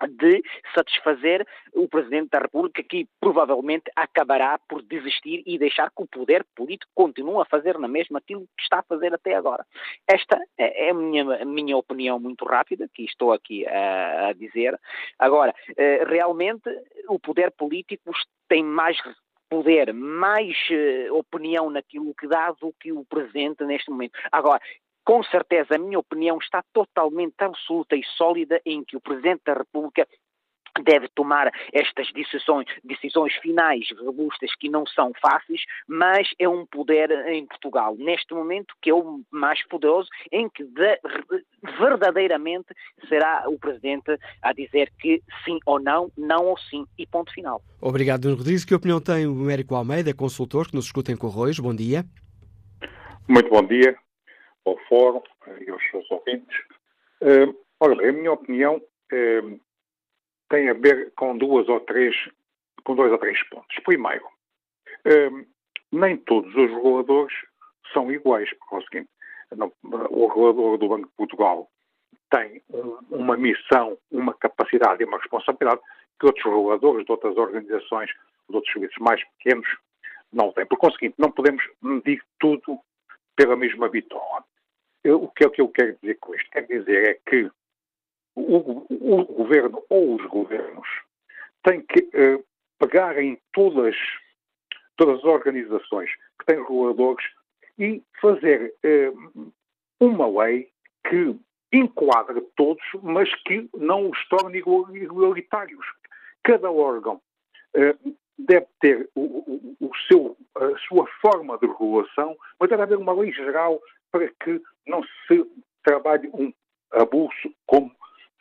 de 0.08 0.42
satisfazer 0.74 1.46
o 1.74 1.88
Presidente 1.88 2.30
da 2.30 2.40
República, 2.40 2.84
que 2.84 3.08
provavelmente 3.20 3.92
acabará 3.96 4.60
por 4.68 4.82
desistir 4.82 5.44
e 5.46 5.58
deixar 5.58 5.90
que 5.90 6.04
o 6.04 6.08
poder 6.08 6.46
político 6.56 6.92
continue 6.96 7.42
a 7.42 7.46
fazer 7.46 7.78
na 7.78 7.88
mesma 7.88 8.20
aquilo 8.20 8.42
que 8.58 8.64
está 8.64 8.80
a 8.80 8.84
fazer 8.84 9.14
até 9.14 9.36
agora. 9.36 9.66
Esta 10.08 10.40
é 10.58 10.90
a 10.90 10.94
minha, 10.94 11.42
a 11.42 11.46
minha 11.46 11.78
opinião 11.78 12.20
muito 12.20 12.46
rápida, 12.46 12.90
que 12.94 13.04
estou 13.04 13.34
aqui 13.34 13.66
a, 13.68 14.30
a 14.30 14.34
dizer. 14.34 14.80
Agora, 15.18 15.54
eh, 15.78 16.04
realmente, 16.06 16.70
o 17.08 17.20
poder 17.20 17.52
político 17.52 18.12
tem 18.48 18.64
mais 18.64 18.98
poder, 19.50 19.92
mais 19.94 20.56
uh, 20.70 21.16
opinião 21.16 21.70
naquilo 21.70 22.14
que 22.14 22.28
dá 22.28 22.52
do 22.52 22.72
que 22.80 22.92
o 22.92 23.04
Presidente 23.04 23.66
neste 23.66 23.90
momento. 23.90 24.14
Agora, 24.32 24.62
com 25.10 25.24
certeza, 25.24 25.74
a 25.74 25.80
minha 25.80 25.98
opinião 25.98 26.38
está 26.38 26.64
totalmente 26.72 27.34
absoluta 27.40 27.96
e 27.96 28.04
sólida 28.16 28.62
em 28.64 28.84
que 28.84 28.96
o 28.96 29.02
Presidente 29.02 29.42
da 29.44 29.56
República 29.56 30.08
deve 30.86 31.08
tomar 31.16 31.52
estas 31.74 32.14
decisões, 32.14 32.68
decisões 32.84 33.34
finais 33.38 33.88
robustas 34.00 34.54
que 34.60 34.70
não 34.70 34.86
são 34.86 35.12
fáceis, 35.20 35.62
mas 35.88 36.30
é 36.38 36.48
um 36.48 36.64
poder 36.64 37.10
em 37.28 37.44
Portugal, 37.48 37.96
neste 37.98 38.36
momento, 38.36 38.76
que 38.80 38.92
é 38.92 38.94
o 38.94 39.22
mais 39.32 39.68
poderoso, 39.68 40.08
em 40.32 40.48
que 40.48 40.64
de, 40.64 41.00
verdadeiramente 41.80 42.68
será 43.08 43.46
o 43.48 43.58
Presidente 43.58 44.16
a 44.44 44.54
dizer 44.54 44.94
que 45.00 45.24
sim 45.44 45.58
ou 45.66 45.80
não, 45.80 46.12
não 46.16 46.46
ou 46.46 46.58
sim, 46.70 46.86
e 47.00 47.08
ponto 47.08 47.34
final. 47.34 47.64
Obrigado, 47.82 48.26
Nuno 48.26 48.38
Rodrigues. 48.38 48.64
Que 48.64 48.76
opinião 48.76 49.02
tem 49.02 49.26
o 49.26 49.32
Américo 49.32 49.74
Almeida, 49.74 50.14
consultor, 50.14 50.70
que 50.70 50.76
nos 50.76 50.86
escuta 50.86 51.12
em 51.12 51.18
Corroios? 51.18 51.60
Bom 51.60 51.74
dia. 51.74 52.06
Muito 53.28 53.50
bom 53.50 53.64
dia 53.64 53.98
ao 54.70 54.78
Fórum 54.88 55.22
e 55.66 55.70
aos 55.70 55.84
seus 55.90 56.10
ouvintes. 56.12 56.58
Uh, 57.22 57.56
olha, 57.80 58.10
a 58.10 58.14
minha 58.14 58.32
opinião 58.32 58.76
uh, 58.78 59.60
tem 60.50 60.70
a 60.70 60.74
ver 60.74 61.12
com 61.16 61.38
duas 61.38 61.68
ou 61.68 61.80
três, 61.82 62.16
com 62.84 62.96
dois 62.96 63.12
ou 63.12 63.18
três 63.18 63.42
pontos. 63.50 63.76
Primeiro, 63.84 64.26
uh, 64.26 65.46
nem 65.92 66.18
todos 66.18 66.54
os 66.56 66.70
reguladores 66.72 67.34
são 67.94 68.12
iguais, 68.12 68.50
porque 68.58 68.76
é 68.76 68.78
o 68.78 68.82
seguinte, 68.84 69.10
o 70.12 70.28
regulador 70.28 70.78
do 70.78 70.88
Banco 70.88 71.08
de 71.08 71.16
Portugal 71.16 71.70
tem 72.30 72.62
uma 73.10 73.36
missão, 73.36 73.98
uma 74.12 74.34
capacidade 74.36 75.02
e 75.02 75.06
uma 75.06 75.18
responsabilidade 75.18 75.82
que 76.20 76.28
outros 76.28 76.46
reguladores 76.46 77.06
de 77.06 77.12
outras 77.12 77.36
organizações, 77.36 78.12
de 78.48 78.56
outros 78.56 78.72
serviços 78.72 78.98
mais 79.00 79.24
pequenos, 79.38 79.68
não 80.32 80.52
têm. 80.52 80.66
Por 80.66 80.78
conseguinte, 80.78 81.16
não 81.18 81.32
podemos 81.32 81.64
medir 81.82 82.22
tudo 82.40 82.80
pela 83.36 83.56
mesma 83.56 83.90
bitola. 83.90 84.44
Eu, 85.04 85.24
o 85.24 85.30
que 85.30 85.46
é 85.46 85.50
que 85.50 85.62
eu 85.62 85.70
quero 85.70 85.98
dizer 86.02 86.16
com 86.16 86.36
isto? 86.36 86.50
Quero 86.52 86.68
dizer 86.68 87.10
é 87.10 87.14
que 87.30 87.50
o, 88.36 88.86
o 88.90 89.26
governo 89.26 89.84
ou 89.90 90.16
os 90.16 90.26
governos 90.28 90.88
têm 91.64 91.82
que 91.82 92.02
uh, 92.02 92.44
pegar 92.78 93.18
em 93.22 93.40
todas, 93.54 93.96
todas 94.98 95.20
as 95.20 95.26
organizações 95.26 96.10
que 96.40 96.46
têm 96.46 96.58
reguladores 96.58 97.26
e 97.78 98.04
fazer 98.22 98.74
uh, 98.86 99.54
uma 100.00 100.44
lei 100.44 100.70
que 101.08 101.36
enquadre 101.72 102.42
todos, 102.56 102.84
mas 103.04 103.34
que 103.44 103.70
não 103.78 104.10
os 104.10 104.28
torne 104.28 104.58
igualitários. 104.58 105.86
Cada 106.44 106.72
órgão 106.72 107.22
uh, 107.76 108.16
deve 108.38 108.68
ter 108.80 109.10
o, 109.16 109.22
o, 109.22 109.76
o, 109.80 109.92
seu, 110.08 110.38
a 110.56 110.78
sua 110.88 111.06
forma 111.22 111.58
de 111.58 111.68
regulação, 111.68 112.38
mas 112.60 112.70
deve 112.70 112.84
haver 112.84 112.98
uma 112.98 113.14
lei 113.14 113.32
geral 113.34 113.80
para 114.12 114.28
que 114.44 114.62
não 114.88 115.04
se 115.28 115.46
trabalhe 115.84 116.30
um 116.34 116.54
abuso 116.92 117.54
como 117.66 117.92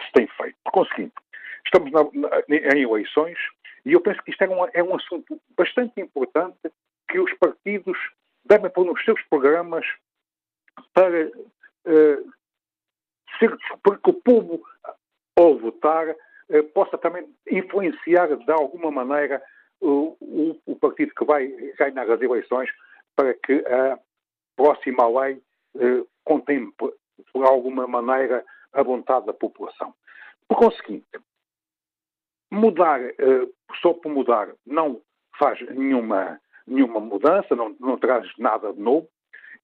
se 0.02 0.12
tem 0.12 0.26
feito. 0.28 0.57
Por 0.64 0.72
conseguinte, 0.72 1.14
estamos 1.64 1.90
na, 1.92 2.02
na, 2.14 2.74
em 2.74 2.83
eleições 2.83 3.38
e 3.85 3.92
eu 3.92 4.00
penso 4.00 4.22
que 4.22 4.31
isto 4.31 4.42
é 4.42 4.48
um, 4.48 4.66
é 4.72 4.83
um 4.83 4.94
assunto 4.94 5.40
bastante 5.57 6.00
importante 6.00 6.59
que 7.11 7.18
os 7.18 7.33
partidos 7.35 7.98
devem 8.44 8.70
pôr 8.70 8.85
nos 8.85 9.02
seus 9.04 9.20
programas 9.28 9.85
para 10.92 11.26
uh, 11.26 12.33
ser, 13.38 13.57
que 13.57 14.11
o 14.11 14.14
povo, 14.14 14.62
ao 15.37 15.59
votar, 15.59 16.09
uh, 16.11 16.64
possa 16.74 16.98
também 16.98 17.28
influenciar 17.50 18.37
de 18.37 18.52
alguma 18.52 18.90
maneira 18.90 19.42
o, 19.81 20.16
o 20.66 20.76
partido 20.76 21.14
que 21.14 21.24
vai 21.24 21.46
ganhar 21.78 22.11
as 22.11 22.20
eleições 22.20 22.70
para 23.14 23.35
que 23.35 23.64
a 23.66 23.98
próxima 24.57 25.07
lei 25.20 25.40
eh, 25.76 26.04
contemple, 26.24 26.92
de 27.18 27.42
alguma 27.42 27.87
maneira, 27.87 28.44
a 28.72 28.83
vontade 28.83 29.26
da 29.26 29.33
população. 29.33 29.94
Por 30.48 30.59
conseguinte, 30.59 31.07
mudar, 32.50 33.00
eh, 33.00 33.48
só 33.81 33.92
por 33.94 34.11
mudar, 34.11 34.48
não 34.66 35.00
faz 35.38 35.61
nenhuma, 35.70 36.40
nenhuma 36.66 37.00
mudança, 37.00 37.54
não, 37.54 37.74
não 37.81 37.98
traz 37.98 38.26
nada 38.38 38.72
de 38.72 38.81
novo. 38.81 39.09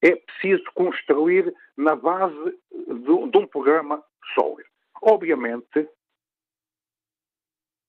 É 0.03 0.17
preciso 0.17 0.64
construir 0.75 1.55
na 1.77 1.97
base 1.97 2.59
de, 2.71 3.31
de 3.31 3.38
um 3.38 3.47
programa 3.47 4.03
sólido. 4.35 4.69
Obviamente, 5.03 5.88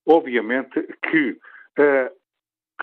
obviamente 0.06 0.82
que 1.10 1.30
uh, 1.30 2.16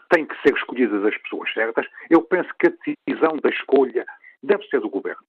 tem 0.10 0.26
que 0.26 0.36
ser 0.42 0.56
escolhidas 0.56 1.04
as 1.06 1.18
pessoas 1.20 1.52
certas. 1.54 1.88
Eu 2.10 2.22
penso 2.22 2.50
que 2.60 2.68
a 2.68 2.74
decisão 3.08 3.38
da 3.38 3.50
escolha 3.50 4.06
deve 4.44 4.64
ser 4.68 4.82
do 4.82 4.90
governo. 4.90 5.24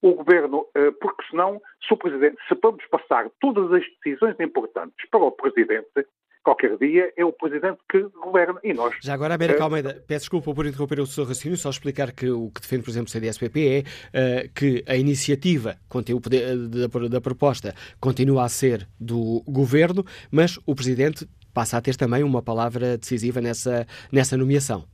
O 0.00 0.14
governo, 0.14 0.66
eh, 0.74 0.90
porque 1.00 1.24
senão, 1.30 1.60
se 1.86 1.92
o 1.92 1.96
presidente, 1.96 2.36
se 2.46 2.54
vamos 2.62 2.84
passar 2.86 3.30
todas 3.40 3.72
as 3.72 3.84
decisões 4.04 4.38
importantes 4.38 5.08
para 5.10 5.20
o 5.20 5.32
presidente, 5.32 6.06
qualquer 6.44 6.76
dia 6.76 7.10
é 7.16 7.24
o 7.24 7.32
presidente 7.32 7.78
que 7.90 8.02
governa 8.22 8.60
e 8.62 8.74
nós. 8.74 8.94
Já 9.02 9.14
agora, 9.14 9.34
América 9.34 9.60
uh, 9.60 9.64
Almeida, 9.64 10.04
peço 10.06 10.24
desculpa 10.24 10.54
por 10.54 10.66
interromper 10.66 11.00
o 11.00 11.06
seu 11.06 11.24
raciocínio, 11.24 11.56
só 11.56 11.70
explicar 11.70 12.12
que 12.12 12.28
o 12.28 12.50
que 12.50 12.60
defende, 12.60 12.82
por 12.84 12.90
exemplo, 12.90 13.08
o 13.08 13.10
CDSPP 13.10 13.66
é 13.66 13.80
uh, 13.80 14.52
que 14.54 14.84
a 14.86 14.94
iniciativa 14.94 15.76
da, 15.90 17.08
da 17.08 17.20
proposta 17.20 17.74
continua 17.98 18.44
a 18.44 18.48
ser 18.48 18.86
do 19.00 19.42
governo, 19.48 20.04
mas 20.30 20.58
o 20.66 20.74
presidente 20.74 21.26
passa 21.54 21.78
a 21.78 21.80
ter 21.80 21.96
também 21.96 22.22
uma 22.22 22.42
palavra 22.42 22.98
decisiva 22.98 23.40
nessa, 23.40 23.86
nessa 24.12 24.36
nomeação. 24.36 24.84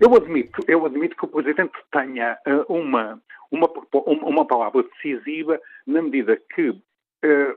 Eu 0.00 0.14
admito, 0.14 0.60
eu 0.68 0.84
admito 0.84 1.16
que 1.16 1.24
o 1.24 1.28
Presidente 1.28 1.78
tenha 1.90 2.38
uh, 2.46 2.72
uma, 2.72 3.20
uma, 3.50 3.68
uma 4.04 4.46
palavra 4.46 4.82
decisiva 4.82 5.60
na 5.86 6.02
medida 6.02 6.36
que, 6.54 6.70
uh, 6.70 7.56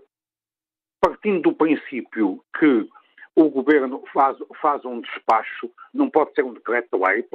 partindo 1.02 1.42
do 1.42 1.54
princípio 1.54 2.44
que 2.58 2.88
o 3.36 3.50
Governo 3.50 4.04
faz, 4.14 4.38
faz 4.62 4.84
um 4.86 5.02
despacho, 5.02 5.72
não 5.94 6.10
pode 6.10 6.34
ser 6.34 6.44
um 6.44 6.54
decreto-lei, 6.54 7.26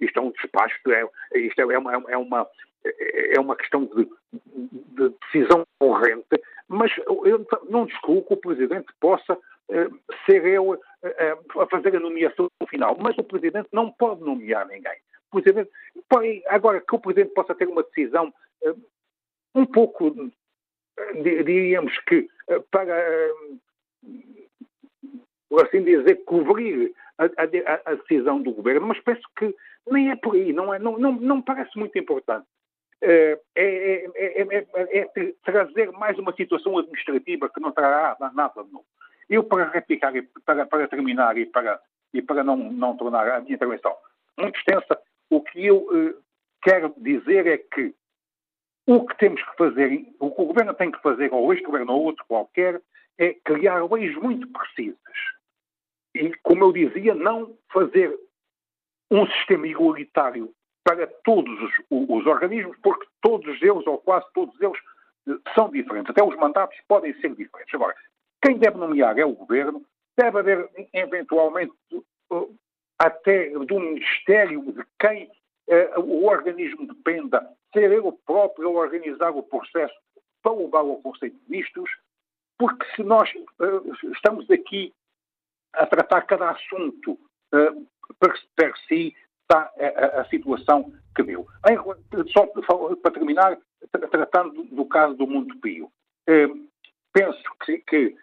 isto 0.00 0.18
é 0.18 0.22
um 0.22 0.30
despacho, 0.32 0.78
é, 0.88 1.38
isto 1.38 1.60
é 1.60 1.78
uma, 1.78 1.92
é 1.92 2.16
uma, 2.16 2.48
é 2.84 3.40
uma 3.40 3.56
questão 3.56 3.84
de, 3.84 4.08
de 4.32 5.14
decisão 5.20 5.64
corrente, 5.78 6.40
mas 6.72 6.90
eu 7.06 7.46
não 7.68 7.86
desculpo 7.86 8.28
que 8.28 8.34
o 8.34 8.36
Presidente 8.54 8.92
possa 9.00 9.38
eh, 9.70 9.88
ser 10.26 10.44
eu 10.44 10.78
eh, 11.02 11.38
a 11.56 11.66
fazer 11.66 11.96
a 11.96 12.00
nomeação 12.00 12.48
final. 12.68 12.96
Mas 13.00 13.16
o 13.18 13.24
Presidente 13.24 13.68
não 13.72 13.90
pode 13.90 14.22
nomear 14.22 14.66
ninguém. 14.66 14.96
O 15.30 15.40
Presidente, 15.40 15.70
agora, 16.48 16.80
que 16.80 16.94
o 16.94 16.98
Presidente 16.98 17.34
possa 17.34 17.54
ter 17.54 17.68
uma 17.68 17.82
decisão 17.82 18.32
eh, 18.64 18.74
um 19.54 19.66
pouco, 19.66 20.14
diríamos 21.22 21.96
que, 22.06 22.28
para, 22.70 23.30
por 25.48 25.66
assim 25.66 25.82
dizer, 25.84 26.24
cobrir 26.24 26.94
a, 27.18 27.24
a, 27.24 27.92
a, 27.92 27.94
decisão 27.96 28.40
do 28.40 28.52
Governo, 28.52 28.86
mas 28.86 29.00
penso 29.00 29.22
que 29.36 29.54
nem 29.90 30.10
é 30.10 30.16
por 30.16 30.34
aí, 30.34 30.52
não, 30.52 30.72
é, 30.72 30.78
não, 30.78 30.98
não, 30.98 31.12
não 31.12 31.42
parece 31.42 31.78
muito 31.78 31.98
importante. 31.98 32.46
É, 33.04 33.36
é, 33.56 34.06
é, 34.14 34.98
é, 35.00 35.34
trazer 35.44 35.90
mais 35.90 36.16
uma 36.18 36.32
situação 36.34 36.78
administrativa 36.78 37.48
que 37.48 37.60
não 37.60 37.72
trará 37.72 38.16
nada 38.32 38.62
de 38.62 38.72
novo. 38.72 38.86
Eu, 39.28 39.42
para 39.42 39.68
replicar, 39.70 40.12
para, 40.44 40.66
para 40.66 40.86
terminar 40.86 41.36
e 41.36 41.46
para, 41.46 41.80
e 42.14 42.22
para 42.22 42.44
não, 42.44 42.56
não 42.56 42.96
tornar 42.96 43.28
a 43.28 43.40
minha 43.40 43.54
intervenção 43.54 43.96
muito 44.38 44.56
extensa, 44.56 44.98
o 45.30 45.40
que 45.40 45.66
eu 45.66 45.86
eh, 45.92 46.14
quero 46.62 46.94
dizer 46.96 47.46
é 47.46 47.58
que 47.58 47.94
o 48.86 49.06
que 49.06 49.16
temos 49.16 49.42
que 49.42 49.56
fazer, 49.56 50.06
o 50.20 50.30
que 50.30 50.42
o 50.42 50.46
governo 50.46 50.74
tem 50.74 50.90
que 50.90 51.00
fazer, 51.02 51.32
ou 51.32 51.52
este 51.52 51.64
governo 51.64 51.92
ou 51.94 52.04
outro 52.04 52.24
qualquer, 52.26 52.80
é 53.18 53.34
criar 53.34 53.84
leis 53.84 54.14
muito 54.16 54.46
precisas. 54.48 54.98
E, 56.14 56.32
como 56.42 56.64
eu 56.64 56.72
dizia, 56.72 57.14
não 57.14 57.56
fazer 57.72 58.16
um 59.10 59.26
sistema 59.26 59.66
igualitário 59.66 60.52
para 60.84 61.06
todos 61.24 61.60
os, 61.62 61.72
os, 61.90 62.26
organismos, 62.26 62.76
porque 62.82 63.06
todos 63.20 63.60
eles, 63.62 63.86
ou 63.86 63.98
quase 63.98 64.26
todos 64.34 64.60
eles, 64.60 64.78
eh, 65.28 65.52
são 65.54 65.70
diferentes. 65.70 66.10
Até 66.10 66.22
os 66.22 66.36
mandatos 66.36 66.76
podem 66.88 67.14
ser 67.20 67.34
diferentes. 67.34 67.74
Agora, 67.74 67.94
quem 68.42 68.58
deve 68.58 68.78
nomear 68.78 69.18
é 69.18 69.24
o 69.24 69.32
governo, 69.32 69.82
deve 70.16 70.38
haver, 70.40 70.68
eventualmente, 70.92 71.72
uh, 72.30 72.56
até 72.98 73.50
do 73.50 73.80
Ministério 73.80 74.72
de 74.72 74.84
quem 74.98 75.30
uh, 75.68 76.00
o 76.00 76.26
organismo 76.26 76.86
dependa, 76.86 77.48
ser 77.72 77.90
ele 77.90 78.12
próprio 78.26 78.68
a 78.68 78.82
organizar 78.82 79.30
o 79.30 79.42
processo 79.42 79.94
para 80.42 80.52
levar 80.52 80.80
ao 80.80 80.96
Conselho 80.96 81.32
de 81.32 81.50
Ministros, 81.50 81.90
porque 82.58 82.84
se 82.96 83.02
nós 83.02 83.32
uh, 83.34 84.12
estamos 84.12 84.50
aqui 84.50 84.92
a 85.74 85.86
tratar 85.86 86.22
cada 86.22 86.50
assunto 86.50 87.12
uh, 87.12 87.86
per, 88.18 88.34
per 88.56 88.76
si, 88.88 89.14
está 89.42 89.70
a, 89.78 90.20
a, 90.20 90.24
situação 90.26 90.92
que 91.14 91.22
deu. 91.22 91.46
Em, 91.68 91.76
só 92.32 92.46
para 92.96 93.12
terminar, 93.12 93.58
tratando 94.10 94.64
do 94.64 94.84
caso 94.86 95.14
do 95.14 95.26
Mundo 95.26 95.54
Pio, 95.60 95.86
uh, 95.86 96.68
penso 97.12 97.42
que, 97.64 97.78
que 97.78 98.16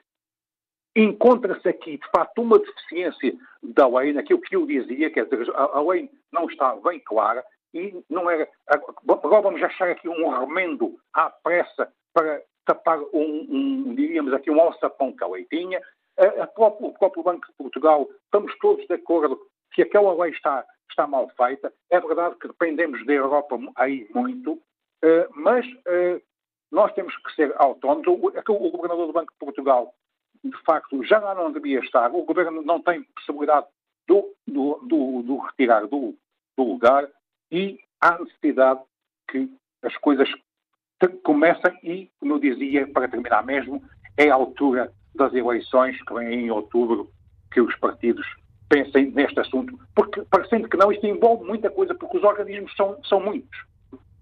encontra-se 0.96 1.68
aqui, 1.68 1.98
de 1.98 2.10
facto, 2.12 2.42
uma 2.42 2.60
deficiência 2.60 3.36
da 3.62 3.88
lei, 3.88 4.14
naquilo 4.14 4.42
que 4.42 4.56
eu 4.56 4.66
dizia, 4.66 5.10
quer 5.12 5.26
dizer, 5.26 5.50
a, 5.56 5.78
a 5.78 5.82
lei 5.82 6.10
não 6.32 6.46
está 6.50 6.76
bem 6.78 7.00
clara 7.00 7.44
e 7.74 8.04
não 8.10 8.30
era. 8.30 8.48
Agora 8.68 9.42
vamos 9.42 9.62
achar 9.62 9.90
aqui 9.90 10.08
um 10.10 10.30
remendo 10.30 11.00
à 11.14 11.30
pressa 11.30 11.92
para 12.14 12.42
tapar 12.66 13.00
um, 13.14 13.48
um 13.50 13.96
diríamos 13.96 14.34
aqui, 14.34 14.50
um 14.50 14.60
alçapão 14.60 15.16
que 15.16 15.24
a 15.24 15.28
lei 15.28 15.46
tinha. 15.46 15.82
A, 16.18 16.44
a 16.44 16.48
próprio, 16.48 16.88
o 16.88 16.94
próprio 16.94 17.24
Banco 17.24 17.48
de 17.48 17.54
Portugal, 17.54 18.08
estamos 18.26 18.56
todos 18.60 18.86
de 18.86 18.94
acordo 18.94 19.40
que 19.72 19.82
aquela 19.82 20.14
lei 20.24 20.32
está, 20.32 20.66
está 20.90 21.08
mal 21.08 21.30
feita. 21.30 21.74
É 21.90 22.00
verdade 22.00 22.36
que 22.36 22.48
dependemos 22.48 23.06
da 23.06 23.14
Europa 23.14 23.58
aí 23.76 24.08
muito, 24.14 24.54
uh, 24.54 24.62
mas 25.36 25.66
uh, 25.66 26.22
nós 26.72 26.94
temos 26.94 27.16
que 27.18 27.34
ser 27.36 27.54
autónomos. 27.58 28.08
O, 28.08 28.14
o 28.14 28.72
governador 28.72 29.08
do 29.08 29.14
Banco 29.14 29.32
de 29.32 29.40
Portugal, 29.40 29.94
de 30.44 30.58
facto, 30.64 31.04
já 31.04 31.20
lá 31.20 31.34
não 31.36 31.52
devia 31.52 31.80
estar. 31.80 32.14
O 32.14 32.24
governo 32.24 32.62
não 32.62 32.82
tem 32.82 33.04
possibilidade 33.16 33.68
do, 34.08 34.34
do, 34.48 34.80
do, 34.84 35.24
do 35.24 35.38
retirar 35.38 35.88
do, 35.88 36.16
do 36.58 36.64
lugar 36.64 37.08
e 37.52 37.80
há 38.02 38.18
necessidade 38.20 38.82
que 39.30 39.50
as 39.84 39.96
coisas 39.98 40.30
comecem 41.24 41.78
e, 41.84 42.12
como 42.20 42.34
eu 42.34 42.40
dizia, 42.40 42.88
para 42.88 43.08
terminar 43.08 43.46
mesmo, 43.46 43.82
é 44.18 44.30
a 44.30 44.34
altura 44.36 44.92
das 45.16 45.34
eleições 45.34 46.02
que 46.04 46.14
vêm 46.14 46.46
em 46.46 46.52
outubro 46.52 47.10
que 47.52 47.62
os 47.62 47.76
partidos 47.78 48.26
pensem 48.70 49.12
neste 49.12 49.40
assunto, 49.40 49.78
porque 49.96 50.22
parecendo 50.30 50.70
que 50.70 50.78
não, 50.78 50.92
isto 50.92 51.06
envolve 51.06 51.44
muita 51.44 51.70
coisa, 51.70 51.96
porque 51.96 52.18
os 52.18 52.24
organismos 52.24 52.74
são, 52.76 52.98
são 53.04 53.20
muitos. 53.20 53.60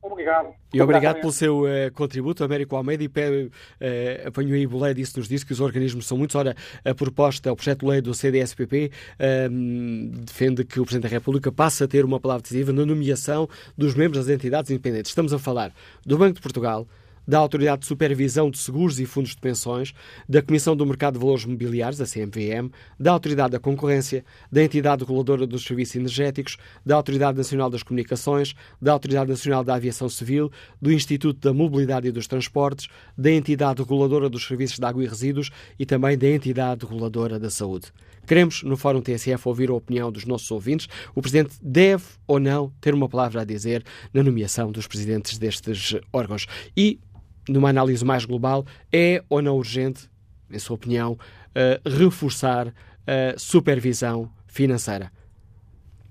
Obrigado. 0.02 0.54
E 0.74 0.82
obrigado 0.82 1.20
pelo 1.20 1.32
seu 1.32 1.64
uh, 1.64 1.92
contributo, 1.94 2.44
Américo 2.44 2.76
Almeida. 2.76 3.04
E 3.04 3.08
uh, 3.08 4.28
apanho 4.28 4.56
aí 4.56 4.66
Bolé, 4.66 4.94
disse 4.94 5.18
nos 5.18 5.28
diz 5.28 5.44
que 5.44 5.52
os 5.52 5.60
organismos 5.60 6.08
são 6.08 6.18
muitos. 6.18 6.36
Ora, 6.36 6.56
a 6.86 6.96
proposta, 6.96 7.52
o 7.52 7.56
projeto 7.56 7.82
de 7.82 7.88
lei 7.88 8.02
do 8.02 8.14
CDSPP 8.14 8.92
uh, 9.20 10.20
defende 10.24 10.64
que 10.64 10.80
o 10.80 10.86
Presidente 10.86 11.10
da 11.10 11.16
República 11.16 11.52
passe 11.52 11.84
a 11.84 11.88
ter 11.88 12.06
uma 12.06 12.20
palavra 12.20 12.42
decisiva 12.42 12.72
na 12.72 12.86
nomeação 12.86 13.50
dos 13.78 13.96
membros 13.96 14.26
das 14.26 14.34
entidades 14.34 14.72
independentes. 14.72 15.12
Estamos 15.12 15.34
a 15.34 15.40
falar 15.40 15.74
do 16.06 16.18
Banco 16.18 16.36
de 16.36 16.42
Portugal, 16.42 16.88
da 17.28 17.40
Autoridade 17.40 17.82
de 17.82 17.88
Supervisão 17.88 18.50
de 18.50 18.58
Seguros 18.58 19.00
e 19.00 19.06
Fundos 19.06 19.32
de 19.32 19.42
Pensões, 19.42 19.94
da 20.28 20.42
Comissão 20.42 20.76
do 20.76 20.86
Mercado 20.86 21.16
de 21.16 21.20
Valores 21.20 21.46
Mobiliários, 21.46 22.00
a 22.00 22.06
CMVM, 22.06 22.72
da 23.00 23.12
Autoridade 23.12 23.52
da 23.52 23.60
Concorrência, 23.60 24.24
da 24.52 24.64
Entidade 24.64 25.04
Reguladora 25.04 25.46
dos 25.46 25.64
Serviços 25.64 25.96
Energéticos, 25.96 26.58
da 26.86 26.96
Autoridade 26.96 27.38
Nacional 27.38 27.70
das 27.70 27.84
Comunicações, 27.84 28.56
da 28.82 28.94
Autoridade 28.94 29.30
Nacional 29.30 29.64
da 29.64 29.76
Aviação 29.76 30.08
Civil, 30.08 30.52
do 30.82 30.92
Instituto 30.92 31.40
da 31.40 31.54
Mobilidade 31.54 32.08
e 32.08 32.12
dos 32.12 32.28
Transportes, 32.28 32.88
da 33.18 33.32
Entidade 33.32 33.82
Reguladora 33.82 34.30
dos 34.30 34.46
Serviços 34.46 34.80
de 34.80 34.86
Água 34.86 35.04
e 35.04 35.08
Resíduos 35.08 35.52
e 35.78 35.86
também 35.86 36.18
da 36.18 36.28
Entidade 36.28 36.86
Reguladora 36.86 37.40
da 37.40 37.50
Saúde. 37.50 37.92
Queremos, 38.26 38.62
no 38.64 38.76
Fórum 38.76 39.02
TSF, 39.02 39.48
ouvir 39.48 39.70
a 39.70 39.74
opinião 39.74 40.12
dos 40.12 40.26
nossos 40.26 40.52
ouvintes. 40.52 40.90
O 41.16 41.22
Presidente 41.22 41.56
deve 41.62 42.04
ou 42.28 42.40
não 42.40 42.74
ter 42.82 42.94
uma 42.94 43.08
palavra 43.08 43.42
a 43.42 43.46
dizer 43.46 43.86
na 44.14 44.22
nomeação 44.22 44.70
dos 44.70 44.86
presidentes 44.86 45.38
destes 45.38 45.96
órgãos. 46.12 46.46
E 46.76 47.00
numa 47.48 47.70
análise 47.70 48.04
mais 48.04 48.26
global, 48.26 48.66
é 48.92 49.24
ou 49.30 49.42
não 49.42 49.58
urgente, 49.58 50.10
em 50.50 50.60
sua 50.60 50.76
opinião, 50.76 51.14
uh, 51.14 51.90
reforçar 51.90 52.74
a 53.06 53.38
supervisão 53.38 54.30
financeira? 54.48 55.12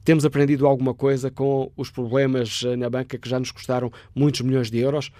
Temos 0.06 0.24
aprendido 0.24 0.68
alguma 0.68 0.94
coisa 0.94 1.32
com 1.32 1.72
os 1.76 1.90
problemas 1.90 2.62
eh, 2.64 2.76
na 2.76 2.88
banca 2.88 3.18
que 3.18 3.28
já 3.28 3.40
nos 3.40 3.50
custaram 3.50 3.90
muitos 4.14 4.40
milhões 4.40 4.70
de 4.70 4.78
euros? 4.78 5.10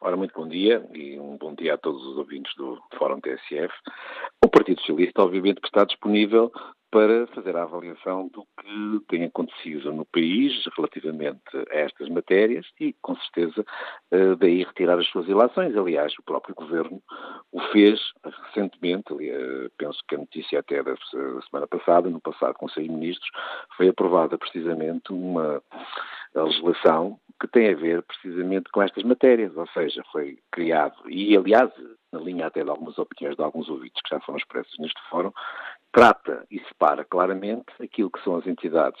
Ora, 0.00 0.16
muito 0.16 0.34
bom 0.34 0.48
dia 0.48 0.84
e 0.94 1.18
um 1.18 1.36
bom 1.36 1.54
dia 1.54 1.74
a 1.74 1.78
todos 1.78 2.04
os 2.06 2.16
ouvintes 2.16 2.54
do 2.56 2.78
Fórum 2.98 3.20
TSF. 3.20 3.72
O 4.44 4.48
Partido 4.48 4.80
Socialista, 4.80 5.22
obviamente, 5.22 5.60
está 5.64 5.84
disponível 5.84 6.52
para 6.96 7.26
fazer 7.26 7.54
a 7.54 7.64
avaliação 7.64 8.26
do 8.28 8.42
que 8.58 9.06
tem 9.06 9.24
acontecido 9.24 9.92
no 9.92 10.06
país 10.06 10.64
relativamente 10.74 11.42
a 11.70 11.76
estas 11.76 12.08
matérias 12.08 12.64
e, 12.80 12.94
com 13.02 13.14
certeza, 13.16 13.66
eh, 14.10 14.34
daí 14.36 14.64
retirar 14.64 14.98
as 14.98 15.06
suas 15.08 15.28
ilações. 15.28 15.76
Aliás, 15.76 16.14
o 16.18 16.22
próprio 16.22 16.54
Governo 16.54 17.02
o 17.52 17.60
fez 17.70 18.00
recentemente, 18.24 19.12
eh, 19.20 19.68
penso 19.76 19.98
que 20.08 20.14
a 20.14 20.18
notícia 20.18 20.58
até 20.58 20.82
da 20.82 20.96
semana 21.50 21.66
passada, 21.68 22.08
no 22.08 22.18
passado 22.18 22.54
Conselho 22.54 22.88
de 22.88 22.94
Ministros, 22.94 23.28
foi 23.76 23.88
aprovada 23.88 24.38
precisamente 24.38 25.12
uma 25.12 25.62
legislação 26.42 27.18
que 27.40 27.48
tem 27.48 27.70
a 27.70 27.76
ver 27.76 28.02
precisamente 28.02 28.70
com 28.70 28.82
estas 28.82 29.04
matérias, 29.04 29.54
ou 29.56 29.66
seja, 29.68 30.02
foi 30.10 30.38
criado, 30.50 30.94
e 31.08 31.36
aliás, 31.36 31.70
na 32.10 32.20
linha 32.20 32.46
até 32.46 32.64
de 32.64 32.70
algumas 32.70 32.98
opiniões 32.98 33.36
de 33.36 33.42
alguns 33.42 33.68
ouvintes 33.68 34.00
que 34.02 34.14
já 34.14 34.20
foram 34.20 34.38
expressos 34.38 34.74
neste 34.78 35.00
fórum, 35.10 35.32
trata 35.92 36.46
e 36.50 36.58
separa 36.60 37.04
claramente 37.04 37.66
aquilo 37.80 38.10
que 38.10 38.22
são 38.22 38.36
as 38.36 38.46
entidades 38.46 39.00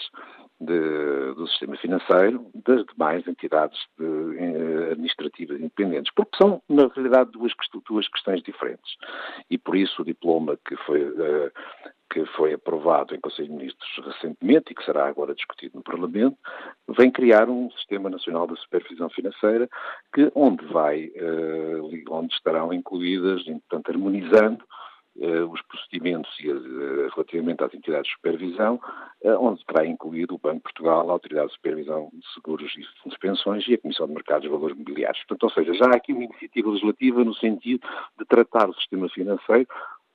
de, 0.60 1.34
do 1.34 1.46
sistema 1.48 1.76
financeiro 1.76 2.46
das 2.54 2.84
demais 2.86 3.26
entidades 3.26 3.78
de, 3.98 4.38
eh, 4.38 4.92
administrativas 4.92 5.58
independentes, 5.58 6.12
porque 6.14 6.36
são, 6.36 6.62
na 6.68 6.88
realidade, 6.88 7.30
duas, 7.32 7.52
duas 7.86 8.08
questões 8.08 8.42
diferentes. 8.42 8.96
E 9.50 9.58
por 9.58 9.76
isso 9.76 10.00
o 10.00 10.04
diploma 10.04 10.58
que 10.66 10.76
foi, 10.76 11.02
eh, 11.02 11.52
que 12.10 12.24
foi 12.36 12.54
aprovado 12.54 13.14
em 13.14 13.20
Conselho 13.20 13.48
de 13.48 13.54
Ministros 13.54 14.06
recentemente 14.06 14.72
e 14.72 14.74
que 14.74 14.84
será 14.84 15.06
agora 15.06 15.34
discutido 15.34 15.76
no 15.76 15.82
Parlamento, 15.82 16.36
vem 16.88 17.10
criar 17.10 17.50
um 17.50 17.70
Sistema 17.72 18.08
Nacional 18.08 18.46
de 18.46 18.58
Supervisão 18.60 19.10
Financeira 19.10 19.68
que, 20.14 20.32
onde 20.34 20.64
vai, 20.66 21.10
eh, 21.14 22.02
onde 22.08 22.32
estarão 22.32 22.72
incluídas, 22.72 23.44
portanto, 23.44 23.90
harmonizando 23.90 24.64
os 25.50 25.62
procedimentos 25.62 26.30
e, 26.40 26.50
uh, 26.50 27.08
relativamente 27.14 27.64
às 27.64 27.72
entidades 27.72 28.08
de 28.08 28.14
supervisão, 28.14 28.80
uh, 29.22 29.30
onde 29.40 29.64
terá 29.64 29.86
incluído 29.86 30.34
o 30.34 30.38
Banco 30.38 30.56
de 30.56 30.62
Portugal, 30.62 31.08
a 31.08 31.12
Autoridade 31.12 31.48
de 31.48 31.54
Supervisão 31.54 32.10
de 32.12 32.34
Seguros 32.34 32.72
e 32.76 33.08
de 33.08 33.18
Pensões 33.18 33.66
e 33.66 33.74
a 33.74 33.78
Comissão 33.78 34.06
de 34.06 34.14
Mercados 34.14 34.42
de 34.42 34.48
Valores 34.48 34.76
Mobiliários. 34.76 35.24
Portanto, 35.24 35.44
ou 35.44 35.50
seja, 35.50 35.74
já 35.74 35.86
há 35.86 35.96
aqui 35.96 36.12
uma 36.12 36.24
iniciativa 36.24 36.68
legislativa 36.68 37.24
no 37.24 37.34
sentido 37.34 37.86
de 38.18 38.24
tratar 38.26 38.68
o 38.68 38.74
sistema 38.74 39.08
financeiro 39.08 39.66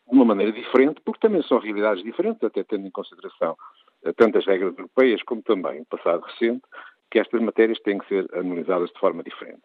de 0.09 0.15
uma 0.15 0.25
maneira 0.25 0.51
diferente, 0.51 1.01
porque 1.03 1.25
também 1.25 1.41
são 1.43 1.57
realidades 1.57 2.03
diferentes, 2.03 2.43
até 2.43 2.63
tendo 2.63 2.85
em 2.85 2.91
consideração 2.91 3.55
tanto 4.17 4.37
as 4.37 4.45
regras 4.45 4.75
europeias 4.75 5.21
como 5.23 5.41
também 5.41 5.81
o 5.81 5.85
passado 5.85 6.23
recente, 6.23 6.61
que 7.11 7.19
estas 7.19 7.41
matérias 7.41 7.77
têm 7.81 7.97
que 7.97 8.07
ser 8.07 8.25
analisadas 8.33 8.89
de 8.89 8.99
forma 8.99 9.21
diferente. 9.21 9.61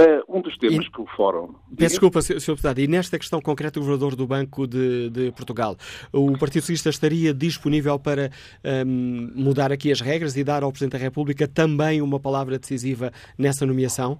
Uh, 0.00 0.38
um 0.38 0.40
dos 0.40 0.56
temas 0.56 0.86
e, 0.86 0.90
que 0.90 1.00
o 1.00 1.06
Fórum. 1.14 1.54
Peço 1.76 1.90
desculpa, 1.90 2.22
Sr. 2.22 2.38
Deputado, 2.38 2.78
e 2.78 2.88
nesta 2.88 3.18
questão 3.18 3.40
concreta 3.40 3.78
do 3.78 3.80
governador 3.80 4.16
do 4.16 4.26
Banco 4.26 4.66
de, 4.66 5.10
de 5.10 5.30
Portugal, 5.32 5.76
o 6.10 6.32
Partido 6.38 6.62
Socialista 6.62 6.88
estaria 6.88 7.34
disponível 7.34 7.98
para 7.98 8.30
um, 8.86 9.30
mudar 9.34 9.70
aqui 9.70 9.92
as 9.92 10.00
regras 10.00 10.36
e 10.36 10.42
dar 10.42 10.62
ao 10.62 10.72
Presidente 10.72 10.92
da 10.92 10.98
República 10.98 11.46
também 11.46 12.00
uma 12.00 12.18
palavra 12.18 12.58
decisiva 12.58 13.12
nessa 13.36 13.66
nomeação? 13.66 14.18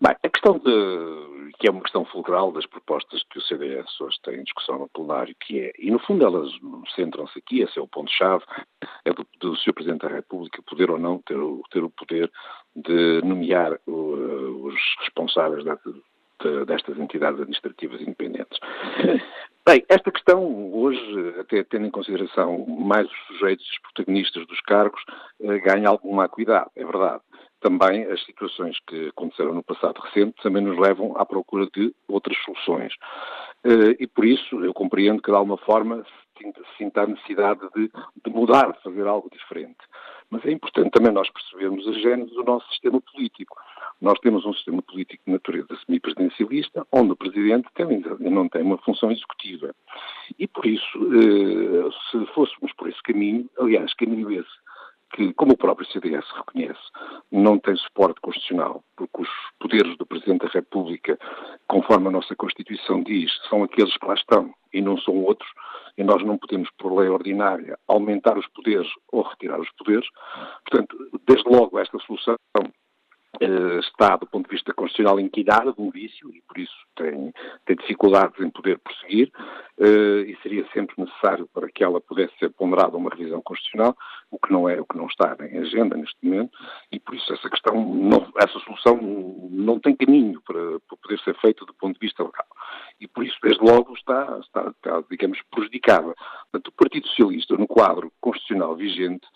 Bem, 0.00 0.16
a 0.22 0.28
questão 0.28 0.58
de 0.58 1.52
que 1.58 1.68
é 1.68 1.70
uma 1.70 1.82
questão 1.82 2.04
fulcral 2.04 2.52
das 2.52 2.66
propostas 2.66 3.22
que 3.30 3.38
o 3.38 3.42
CDS 3.42 4.00
hoje 4.00 4.18
tem 4.22 4.40
em 4.40 4.44
discussão 4.44 4.78
no 4.78 4.88
plenário, 4.88 5.34
que 5.40 5.60
é, 5.60 5.72
e 5.78 5.90
no 5.90 5.98
fundo 5.98 6.24
elas 6.26 6.50
centram-se 6.94 7.38
aqui, 7.38 7.60
esse 7.60 7.78
é 7.78 7.82
o 7.82 7.88
ponto-chave, 7.88 8.44
é 9.04 9.12
do, 9.12 9.26
do 9.40 9.56
Sr. 9.56 9.72
Presidente 9.72 10.02
da 10.02 10.08
República 10.08 10.62
poder 10.62 10.90
ou 10.90 10.98
não 10.98 11.18
ter, 11.18 11.36
ter 11.70 11.84
o 11.84 11.90
poder 11.90 12.30
de 12.74 13.22
nomear 13.22 13.78
os 13.86 14.74
responsáveis 15.00 15.64
de, 15.64 15.70
de, 16.42 16.64
destas 16.64 16.98
entidades 16.98 17.40
administrativas 17.40 18.00
independentes. 18.00 18.58
Bem, 19.66 19.82
esta 19.88 20.12
questão 20.12 20.74
hoje, 20.74 21.34
até 21.40 21.64
tendo 21.64 21.86
em 21.86 21.90
consideração 21.90 22.66
mais 22.66 23.06
os 23.06 23.26
sujeitos 23.28 23.66
e 23.66 23.70
os 23.70 23.78
protagonistas 23.78 24.46
dos 24.46 24.60
cargos, 24.60 25.02
uh, 25.40 25.58
ganha 25.62 25.88
alguma 25.88 26.24
acuidade, 26.24 26.68
é 26.76 26.84
verdade. 26.84 27.22
Também 27.64 28.04
as 28.04 28.22
situações 28.26 28.78
que 28.86 29.08
aconteceram 29.08 29.54
no 29.54 29.62
passado 29.62 29.98
recente 30.02 30.34
também 30.42 30.62
nos 30.62 30.78
levam 30.78 31.16
à 31.16 31.24
procura 31.24 31.66
de 31.74 31.94
outras 32.06 32.36
soluções. 32.44 32.92
Uh, 33.64 33.96
e 33.98 34.06
por 34.06 34.26
isso 34.26 34.62
eu 34.62 34.74
compreendo 34.74 35.22
que 35.22 35.30
de 35.30 35.36
alguma 35.36 35.56
forma 35.56 36.04
se 36.04 36.52
sinta 36.76 37.00
a 37.00 37.06
necessidade 37.06 37.60
de, 37.74 37.90
de, 38.22 38.30
mudar, 38.30 38.72
de 38.72 38.82
fazer 38.82 39.06
algo 39.06 39.30
diferente. 39.30 39.78
Mas 40.28 40.44
é 40.44 40.50
importante 40.50 40.90
também 40.90 41.10
nós 41.10 41.30
percebermos 41.30 41.88
a 41.88 41.92
gênese 41.92 42.34
do 42.34 42.44
nosso 42.44 42.68
sistema 42.68 43.00
político. 43.00 43.56
Nós 43.98 44.18
temos 44.18 44.44
um 44.44 44.52
sistema 44.52 44.82
político 44.82 45.22
de 45.26 45.32
natureza 45.32 45.68
semipresidencialista, 45.86 46.86
onde 46.92 47.12
o 47.12 47.16
Presidente 47.16 47.68
tem, 47.74 48.02
não 48.20 48.46
tem 48.46 48.60
uma 48.60 48.76
função 48.78 49.10
executiva. 49.10 49.74
E 50.38 50.46
por 50.46 50.66
isso, 50.66 50.98
uh, 50.98 51.90
se 52.10 52.26
fôssemos 52.34 52.74
por 52.74 52.90
esse 52.90 53.02
caminho, 53.02 53.48
aliás, 53.58 53.94
caminho 53.94 54.30
esse 54.30 54.63
que, 55.14 55.32
como 55.34 55.52
o 55.52 55.56
próprio 55.56 55.86
CDS 55.86 56.24
reconhece, 56.34 56.80
não 57.30 57.58
tem 57.58 57.76
suporte 57.76 58.20
constitucional, 58.20 58.82
porque 58.96 59.22
os 59.22 59.28
poderes 59.60 59.96
do 59.96 60.04
Presidente 60.04 60.44
da 60.44 60.52
República, 60.52 61.16
conforme 61.68 62.08
a 62.08 62.10
nossa 62.10 62.34
Constituição 62.34 63.02
diz, 63.02 63.30
são 63.48 63.62
aqueles 63.62 63.96
que 63.96 64.06
lá 64.06 64.14
estão 64.14 64.52
e 64.72 64.82
não 64.82 64.98
são 64.98 65.14
outros, 65.22 65.48
e 65.96 66.02
nós 66.02 66.22
não 66.24 66.36
podemos, 66.36 66.68
por 66.76 66.92
lei 66.98 67.08
ordinária, 67.08 67.78
aumentar 67.86 68.36
os 68.36 68.46
poderes 68.48 68.88
ou 69.12 69.22
retirar 69.22 69.60
os 69.60 69.70
poderes. 69.78 70.06
Portanto, 70.68 70.96
desde 71.26 71.48
logo, 71.48 71.78
esta 71.78 71.96
solução 72.00 72.36
está, 73.80 74.16
do 74.16 74.26
ponto 74.26 74.48
de 74.48 74.54
vista 74.54 74.72
constitucional, 74.72 75.18
inquinada 75.18 75.72
de 75.72 75.80
um 75.80 75.90
vício 75.90 76.30
e, 76.34 76.40
por 76.42 76.58
isso, 76.58 76.74
tem, 76.96 77.32
tem 77.66 77.76
dificuldades 77.76 78.38
em 78.40 78.50
poder 78.50 78.78
prosseguir 78.78 79.30
uh, 79.78 80.20
e 80.20 80.36
seria 80.42 80.66
sempre 80.72 80.94
necessário 80.98 81.48
para 81.52 81.68
que 81.68 81.82
ela 81.82 82.00
pudesse 82.00 82.36
ser 82.38 82.50
ponderada 82.50 82.96
uma 82.96 83.10
revisão 83.10 83.42
constitucional, 83.42 83.96
o 84.30 84.38
que 84.38 84.52
não 84.52 84.68
é, 84.68 84.80
o 84.80 84.86
que 84.86 84.96
não 84.96 85.06
está 85.06 85.36
em 85.40 85.58
agenda 85.58 85.96
neste 85.96 86.16
momento, 86.22 86.56
e 86.92 87.00
por 87.00 87.14
isso 87.14 87.32
essa 87.32 87.48
questão, 87.50 87.74
não, 87.74 88.32
essa 88.38 88.58
solução 88.60 88.96
não 89.50 89.78
tem 89.78 89.96
caminho 89.96 90.40
para, 90.42 90.80
para, 90.80 90.96
poder 91.02 91.18
ser 91.20 91.34
feita 91.40 91.64
do 91.64 91.74
ponto 91.74 91.94
de 91.94 92.06
vista 92.06 92.22
legal. 92.22 92.46
E 93.00 93.08
por 93.08 93.24
isso, 93.24 93.36
desde 93.42 93.62
logo, 93.62 93.94
está, 93.94 94.38
está, 94.40 94.68
está 94.68 95.02
digamos, 95.10 95.40
prejudicada. 95.50 96.14
Portanto, 96.50 96.68
o 96.68 96.72
Partido 96.72 97.06
Socialista, 97.08 97.56
no 97.56 97.66
quadro 97.66 98.12
constitucional 98.20 98.76
vigente, 98.76 99.26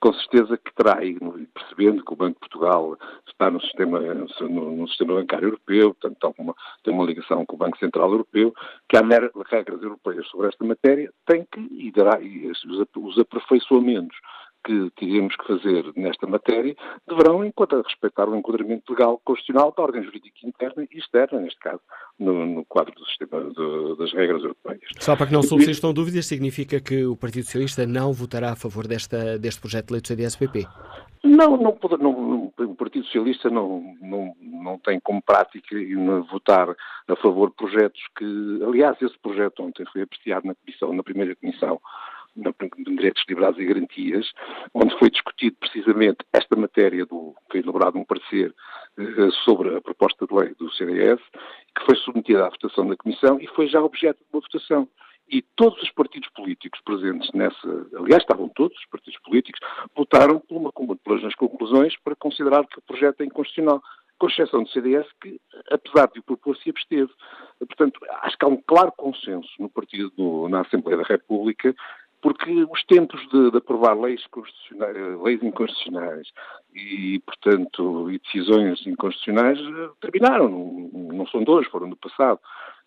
com 0.00 0.12
certeza 0.12 0.56
que 0.56 0.72
terá, 0.74 1.04
e 1.04 1.18
percebendo 1.52 2.04
que 2.04 2.12
o 2.12 2.16
Banco 2.16 2.34
de 2.34 2.40
Portugal 2.40 2.96
está 3.26 3.50
no 3.50 3.60
sistema, 3.60 3.98
no, 4.00 4.76
no 4.76 4.88
sistema 4.88 5.14
bancário 5.14 5.48
europeu, 5.48 5.94
portanto 5.94 6.16
tem 6.20 6.44
uma, 6.44 6.54
tem 6.84 6.94
uma 6.94 7.04
ligação 7.04 7.44
com 7.44 7.56
o 7.56 7.58
Banco 7.58 7.78
Central 7.78 8.10
Europeu, 8.10 8.54
que 8.88 8.96
há 8.96 9.00
regras 9.00 9.82
europeias 9.82 10.26
sobre 10.28 10.48
esta 10.48 10.64
matéria, 10.64 11.12
tem 11.26 11.46
que, 11.50 11.60
e 11.60 11.90
dará, 11.90 12.20
e 12.20 12.50
os 12.50 13.18
aperfeiçoamentos 13.18 14.16
que 14.68 14.90
teremos 14.96 15.34
que 15.34 15.46
fazer 15.46 15.92
nesta 15.96 16.26
matéria 16.26 16.76
deverão 17.08 17.40
respeitar 17.86 18.28
o 18.28 18.36
enquadramento 18.36 18.92
legal 18.92 19.18
constitucional 19.24 19.72
da 19.74 19.82
ordem 19.82 20.02
jurídica 20.02 20.46
interna 20.46 20.86
e 20.92 20.98
externa, 20.98 21.40
neste 21.40 21.58
caso, 21.58 21.80
no, 22.18 22.44
no 22.44 22.64
quadro 22.66 22.94
do 22.94 23.06
sistema 23.06 23.42
das 23.96 24.12
regras 24.12 24.42
europeias. 24.42 24.82
Só 24.98 25.16
para 25.16 25.26
que 25.26 25.32
não 25.32 25.42
subsistam 25.42 25.94
dúvidas, 25.94 26.26
significa 26.26 26.80
que 26.80 27.06
o 27.06 27.16
Partido 27.16 27.44
Socialista 27.44 27.86
não 27.86 28.12
votará 28.12 28.52
a 28.52 28.56
favor 28.56 28.86
desta, 28.86 29.38
deste 29.38 29.60
projeto 29.60 29.86
de 29.86 29.92
lei 29.94 30.02
do 30.02 30.08
CDS-PP? 30.08 30.66
Não, 31.24 31.56
não, 31.56 31.76
não, 31.98 32.52
o 32.58 32.74
Partido 32.76 33.04
Socialista 33.06 33.48
não, 33.50 33.96
não, 34.00 34.34
não 34.40 34.78
tem 34.78 35.00
como 35.00 35.22
prática 35.22 35.76
votar 36.30 36.68
a 37.08 37.16
favor 37.16 37.48
de 37.48 37.56
projetos 37.56 38.00
que, 38.16 38.60
aliás, 38.66 39.00
esse 39.00 39.18
projeto 39.18 39.62
ontem 39.62 39.84
foi 39.92 40.02
apreciado 40.02 40.46
na 40.46 40.54
comissão, 40.54 40.92
na 40.92 41.02
primeira 41.02 41.34
comissão, 41.34 41.80
de 42.38 42.96
Direitos 42.96 43.22
Liberados 43.28 43.60
e 43.60 43.64
Garantias, 43.64 44.32
onde 44.74 44.96
foi 44.98 45.10
discutido 45.10 45.56
precisamente 45.58 46.18
esta 46.32 46.56
matéria 46.56 47.04
do, 47.04 47.34
foi 47.50 47.60
elaborado 47.60 47.98
um 47.98 48.04
parecer 48.04 48.54
eh, 48.98 49.30
sobre 49.44 49.76
a 49.76 49.80
proposta 49.80 50.26
de 50.26 50.34
lei 50.34 50.54
do 50.54 50.70
CDS, 50.72 51.20
que 51.76 51.84
foi 51.84 51.96
submetida 51.96 52.46
à 52.46 52.50
votação 52.50 52.86
da 52.88 52.96
Comissão 52.96 53.38
e 53.40 53.46
foi 53.48 53.66
já 53.68 53.82
objeto 53.82 54.18
de 54.18 54.26
uma 54.32 54.40
votação. 54.40 54.88
E 55.30 55.42
todos 55.56 55.82
os 55.82 55.90
partidos 55.90 56.28
políticos 56.30 56.80
presentes 56.82 57.30
nessa, 57.34 57.86
aliás, 57.96 58.22
estavam 58.22 58.48
todos 58.48 58.76
os 58.78 58.86
partidos 58.86 59.20
políticos, 59.20 59.60
votaram 59.94 60.40
por 60.40 60.56
uma, 60.56 60.96
pelas 60.96 61.34
conclusões 61.34 61.94
para 62.02 62.16
considerar 62.16 62.66
que 62.66 62.78
o 62.78 62.82
projeto 62.82 63.20
é 63.20 63.26
inconstitucional 63.26 63.82
com 64.18 64.26
exceção 64.26 64.62
do 64.62 64.70
CDS, 64.70 65.06
que, 65.20 65.40
apesar 65.70 66.08
de 66.08 66.18
o 66.18 66.22
propor, 66.22 66.56
se 66.56 66.70
absteve. 66.70 67.10
Portanto, 67.58 68.00
acho 68.22 68.36
que 68.36 68.44
há 68.44 68.48
um 68.48 68.60
claro 68.66 68.92
consenso 68.96 69.48
no 69.58 69.68
partido, 69.68 70.48
na 70.48 70.62
Assembleia 70.62 70.98
da 70.98 71.04
República, 71.04 71.74
porque 72.20 72.66
os 72.70 72.84
tempos 72.84 73.20
de, 73.28 73.50
de 73.50 73.58
aprovar 73.58 73.98
leis, 73.98 74.22
leis 75.22 75.42
inconstitucionais 75.42 76.28
e, 76.74 77.20
portanto, 77.20 78.10
e 78.10 78.18
decisões 78.18 78.86
inconstitucionais 78.86 79.58
eh, 79.58 79.90
terminaram, 80.00 80.48
não, 80.92 81.26
são 81.26 81.42
dois, 81.44 81.66
foram 81.68 81.88
do 81.88 81.96
passado. 81.96 82.40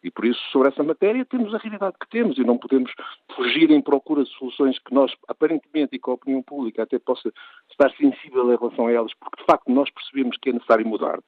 E 0.04 0.10
por 0.10 0.26
isso, 0.26 0.40
sobre 0.52 0.70
essa 0.70 0.84
matéria, 0.84 1.24
temos 1.26 1.54
a 1.54 1.60
realidade 1.60 1.96
que 2.00 2.10
temos 2.10 2.38
e 2.38 2.44
não 2.44 2.58
podemos 2.58 2.92
fugir 3.36 3.70
em 3.70 3.82
procura 3.82 4.24
de 4.24 4.32
soluções 4.32 4.80
que 4.80 4.94
nós, 4.94 5.14
aparentemente, 5.28 5.96
e 5.96 6.00
com 6.00 6.12
a 6.12 6.16
opinião 6.16 6.42
pública 6.42 6.84
até 6.84 6.98
possa 6.98 7.32
estar 7.70 7.92
sensível 7.92 8.52
em 8.52 8.58
relação 8.58 8.88
a 8.88 8.92
elas, 8.92 9.14
porque 9.14 9.42
de 9.42 9.46
facto 9.46 9.72
nós 9.72 9.90
percebemos 9.92 10.38
que 10.38 10.50
é 10.50 10.54
necessário 10.54 10.88
mudar. 10.88 11.20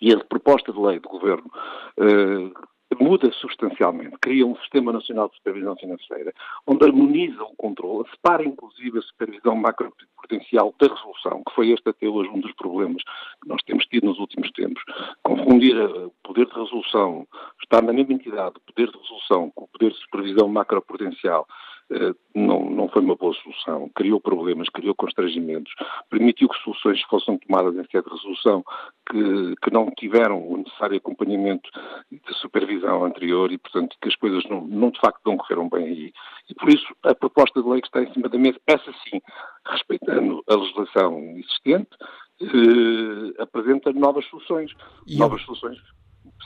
E 0.00 0.12
a 0.12 0.22
proposta 0.24 0.72
de 0.72 0.78
lei 0.78 1.00
do 1.00 1.08
Governo 1.08 1.50
uh, 1.98 2.68
muda 2.96 3.30
substancialmente, 3.32 4.16
cria 4.20 4.46
um 4.46 4.56
Sistema 4.56 4.92
Nacional 4.92 5.28
de 5.28 5.36
Supervisão 5.36 5.76
Financeira, 5.76 6.32
onde 6.66 6.84
harmoniza 6.84 7.42
o 7.42 7.54
controle, 7.56 8.08
separa 8.10 8.44
inclusive 8.44 8.98
a 8.98 9.02
supervisão 9.02 9.56
macroprudencial 9.56 10.74
da 10.80 10.88
resolução, 10.88 11.42
que 11.46 11.54
foi 11.54 11.70
este 11.70 11.88
até 11.88 12.08
hoje 12.08 12.30
um 12.30 12.40
dos 12.40 12.52
problemas 12.52 13.02
que 13.42 13.48
nós 13.48 13.62
temos 13.62 13.84
tido 13.86 14.06
nos 14.06 14.18
últimos 14.18 14.50
tempos. 14.52 14.82
Confundir 15.22 15.76
o 15.78 16.12
poder 16.22 16.46
de 16.46 16.54
resolução, 16.54 17.26
estar 17.62 17.82
na 17.82 17.92
mesma 17.92 18.14
entidade, 18.14 18.56
o 18.56 18.72
poder 18.72 18.90
de 18.90 18.98
resolução 18.98 19.50
com 19.50 19.64
o 19.64 19.68
poder 19.68 19.90
de 19.92 19.98
supervisão 19.98 20.48
macroprudencial, 20.48 21.46
eh, 21.46 21.77
não, 22.34 22.68
não 22.70 22.88
foi 22.88 23.02
uma 23.02 23.16
boa 23.16 23.34
solução. 23.34 23.90
Criou 23.94 24.20
problemas, 24.20 24.68
criou 24.68 24.94
constrangimentos, 24.94 25.72
permitiu 26.10 26.48
que 26.48 26.62
soluções 26.62 27.00
fossem 27.02 27.38
tomadas 27.38 27.74
em 27.74 27.84
sede 27.90 28.04
de 28.04 28.14
resolução 28.14 28.64
que, 29.10 29.56
que 29.62 29.72
não 29.72 29.90
tiveram 29.96 30.46
o 30.46 30.58
necessário 30.58 30.96
acompanhamento 30.96 31.68
de 32.10 32.34
supervisão 32.34 33.04
anterior 33.04 33.50
e, 33.50 33.58
portanto, 33.58 33.96
que 34.00 34.08
as 34.08 34.16
coisas 34.16 34.44
não, 34.48 34.66
não 34.66 34.90
de 34.90 35.00
facto 35.00 35.20
não 35.24 35.36
correram 35.36 35.68
bem 35.68 35.84
aí. 35.84 36.12
E 36.48 36.54
por 36.54 36.68
isso 36.68 36.86
a 37.04 37.14
proposta 37.14 37.62
de 37.62 37.68
lei 37.68 37.80
que 37.80 37.88
está 37.88 38.02
em 38.02 38.12
cima 38.12 38.28
da 38.28 38.38
mesa, 38.38 38.58
essa 38.66 38.92
sim, 39.08 39.20
respeitando 39.66 40.42
a 40.48 40.54
legislação 40.54 41.18
existente, 41.36 41.90
eh, 42.40 43.42
apresenta 43.42 43.92
novas 43.92 44.26
soluções. 44.26 44.72
E 45.06 45.16
novas 45.16 45.40
eu... 45.40 45.46
soluções 45.46 45.78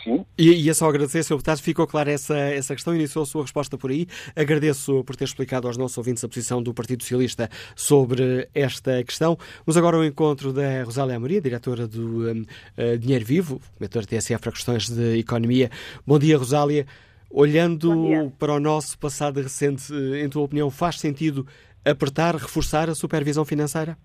Sim. 0.03 0.25
E, 0.37 0.65
e 0.65 0.71
é 0.71 0.75
só 0.75 0.89
agradecer, 0.89 1.23
Sr. 1.23 1.35
Deputado, 1.35 1.61
ficou 1.61 1.87
clara 1.87 2.11
essa, 2.11 2.37
essa 2.37 2.75
questão, 2.75 2.95
iniciou 2.95 3.23
a 3.23 3.27
sua 3.27 3.43
resposta 3.43 3.79
por 3.79 3.91
aí. 3.91 4.07
Agradeço 4.35 5.05
por 5.05 5.15
ter 5.15 5.25
explicado 5.25 5.67
aos 5.67 5.77
nossos 5.77 5.97
ouvintes 5.99 6.25
a 6.25 6.29
posição 6.29 6.63
do 6.63 6.75
Partido 6.75 7.03
Socialista 7.03 7.49
sobre 7.77 8.49
esta 8.55 9.03
questão. 9.05 9.39
Vamos 9.65 9.77
agora 9.77 9.97
ao 9.97 10.05
encontro 10.05 10.53
da 10.53 10.83
Rosália 10.83 11.17
Amoria, 11.17 11.41
diretora 11.41 11.87
do 11.87 12.31
um, 12.31 12.43
uh, 12.43 12.99
Dinheiro 12.99 13.25
Vivo, 13.25 13.61
comentadora 13.77 14.07
TSF 14.07 14.41
para 14.41 14.53
questões 14.53 14.89
de 14.89 15.19
economia. 15.19 15.71
Bom 16.07 16.19
dia, 16.19 16.37
Rosália. 16.37 16.87
Olhando 17.31 18.31
para 18.39 18.53
o 18.53 18.61
nosso 18.61 18.99
passado 18.99 19.41
recente, 19.41 19.93
em 19.93 20.29
tua 20.29 20.43
opinião, 20.43 20.71
faz 20.71 21.01
sentido 21.01 21.47
apertar, 21.85 22.37
reforçar 22.37 22.91
a 22.91 22.95
supervisão 22.95 23.45
financeira? 23.45 23.97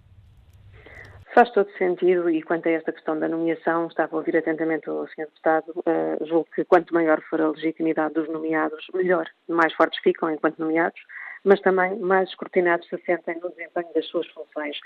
Faz 1.33 1.51
todo 1.51 1.69
sentido 1.77 2.29
e 2.29 2.41
quanto 2.41 2.67
a 2.67 2.71
esta 2.71 2.91
questão 2.91 3.19
da 3.19 3.27
nomeação, 3.27 3.87
estava 3.87 4.15
a 4.15 4.19
ouvir 4.19 4.37
atentamente 4.37 4.89
o 4.89 5.05
Sr. 5.07 5.25
Deputado, 5.25 5.71
uh, 5.71 6.25
julgo 6.25 6.47
que 6.55 6.63
quanto 6.63 6.93
maior 6.93 7.21
for 7.29 7.41
a 7.41 7.49
legitimidade 7.49 8.13
dos 8.13 8.29
nomeados, 8.29 8.85
melhor, 8.93 9.27
mais 9.47 9.73
fortes 9.73 9.99
ficam 10.01 10.31
enquanto 10.31 10.57
nomeados, 10.57 10.99
mas 11.43 11.59
também 11.61 11.97
mais 11.99 12.29
escrutinados 12.29 12.87
se 12.87 12.97
sentem 13.05 13.39
no 13.39 13.49
desempenho 13.49 13.93
das 13.93 14.05
suas 14.07 14.27
funções. 14.27 14.77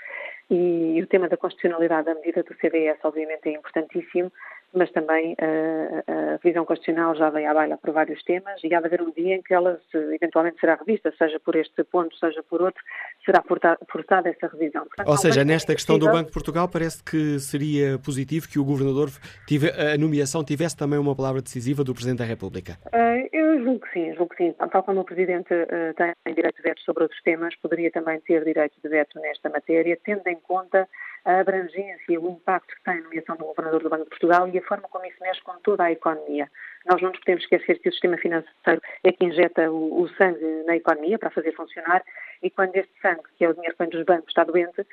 E, 0.52 0.98
e 0.98 1.02
o 1.02 1.06
tema 1.06 1.30
da 1.30 1.36
constitucionalidade 1.38 2.04
da 2.04 2.14
medida 2.14 2.42
do 2.42 2.54
CDS, 2.60 2.98
obviamente, 3.02 3.48
é 3.48 3.52
importantíssimo, 3.52 4.30
mas 4.74 4.90
também 4.90 5.32
uh, 5.32 6.04
a 6.06 6.38
revisão 6.42 6.64
constitucional 6.64 7.14
já 7.14 7.30
vem 7.30 7.46
à 7.46 7.54
baila 7.54 7.78
por 7.78 7.92
vários 7.92 8.22
temas 8.22 8.60
e 8.62 8.74
há 8.74 8.80
de 8.80 8.86
haver 8.86 9.00
um 9.00 9.10
dia 9.10 9.36
em 9.36 9.42
que 9.42 9.52
ela 9.52 9.80
se, 9.90 9.96
eventualmente 10.14 10.60
será 10.60 10.74
revista, 10.74 11.12
seja 11.16 11.40
por 11.40 11.56
este 11.56 11.82
ponto, 11.84 12.14
seja 12.16 12.42
por 12.42 12.60
outro, 12.60 12.82
será 13.24 13.42
forçada 13.90 14.28
essa 14.28 14.46
revisão. 14.48 14.84
Portanto, 14.84 15.08
Ou 15.08 15.16
seja, 15.16 15.44
nesta 15.44 15.74
questão 15.74 15.98
do 15.98 16.06
Banco 16.06 16.26
de 16.26 16.32
Portugal 16.32 16.68
parece 16.68 17.02
que 17.02 17.38
seria 17.38 17.98
positivo 17.98 18.48
que 18.48 18.58
o 18.58 18.64
Governador, 18.64 19.10
tive, 19.46 19.70
a 19.70 19.96
nomeação, 19.98 20.44
tivesse 20.44 20.76
também 20.76 20.98
uma 20.98 21.14
palavra 21.14 21.40
decisiva 21.40 21.84
do 21.84 21.94
Presidente 21.94 22.18
da 22.18 22.24
República. 22.24 22.78
Uh, 22.86 23.28
eu 23.32 23.62
julgo 23.62 23.80
que 23.80 23.92
sim, 23.92 24.14
julgo 24.14 24.34
que 24.34 24.44
sim. 24.44 24.54
Tal 24.70 24.82
como 24.82 25.00
o 25.00 25.04
Presidente 25.04 25.52
uh, 25.52 25.94
tem 25.96 26.34
direito 26.34 26.56
de 26.56 26.62
veto 26.62 26.80
sobre 26.82 27.02
outros 27.02 27.20
temas, 27.22 27.54
poderia 27.56 27.90
também 27.90 28.20
ter 28.20 28.44
direito 28.44 28.74
de 28.82 28.88
veto 28.88 29.20
nesta 29.20 29.50
matéria, 29.50 29.98
tendo 30.04 30.26
em 30.26 30.36
conta 30.42 30.88
a 31.24 31.38
abrangência, 31.38 32.20
o 32.20 32.30
impacto 32.30 32.74
que 32.74 32.82
tem 32.82 32.98
a 32.98 33.02
nomeação 33.02 33.36
do 33.36 33.44
Governador 33.44 33.82
do 33.82 33.88
Banco 33.88 34.04
de 34.04 34.10
Portugal 34.10 34.48
e 34.48 34.58
a 34.58 34.62
forma 34.62 34.88
como 34.88 35.06
isso 35.06 35.16
mexe 35.20 35.40
com 35.42 35.52
toda 35.60 35.84
a 35.84 35.92
economia. 35.92 36.50
Nós 36.84 37.00
não 37.00 37.10
nos 37.10 37.20
podemos 37.20 37.44
esquecer 37.44 37.78
que 37.78 37.88
o 37.88 37.92
sistema 37.92 38.16
financeiro 38.16 38.82
é 39.04 39.12
que 39.12 39.24
injeta 39.24 39.70
o, 39.70 40.02
o 40.02 40.08
sangue 40.16 40.44
na 40.66 40.76
economia 40.76 41.18
para 41.18 41.30
fazer 41.30 41.52
funcionar 41.52 42.02
e 42.42 42.50
quando 42.50 42.74
este 42.74 42.92
sangue, 43.00 43.22
que 43.36 43.44
é 43.44 43.48
o 43.48 43.54
dinheiro 43.54 43.76
que 43.76 43.82
vem 43.84 43.90
dos 43.90 44.04
bancos, 44.04 44.28
está 44.28 44.42
doente, 44.42 44.84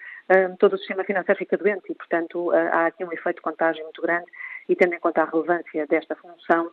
todo 0.59 0.73
o 0.73 0.77
sistema 0.77 1.03
financeiro 1.03 1.39
fica 1.39 1.57
doente 1.57 1.91
e, 1.91 1.95
portanto, 1.95 2.51
há 2.51 2.85
aqui 2.85 3.03
um 3.03 3.11
efeito 3.11 3.37
de 3.37 3.41
contágio 3.41 3.83
muito 3.83 4.01
grande 4.01 4.27
e 4.69 4.75
tendo 4.75 4.93
em 4.93 4.99
conta 4.99 5.23
a 5.23 5.25
relevância 5.25 5.85
desta 5.87 6.15
função, 6.15 6.71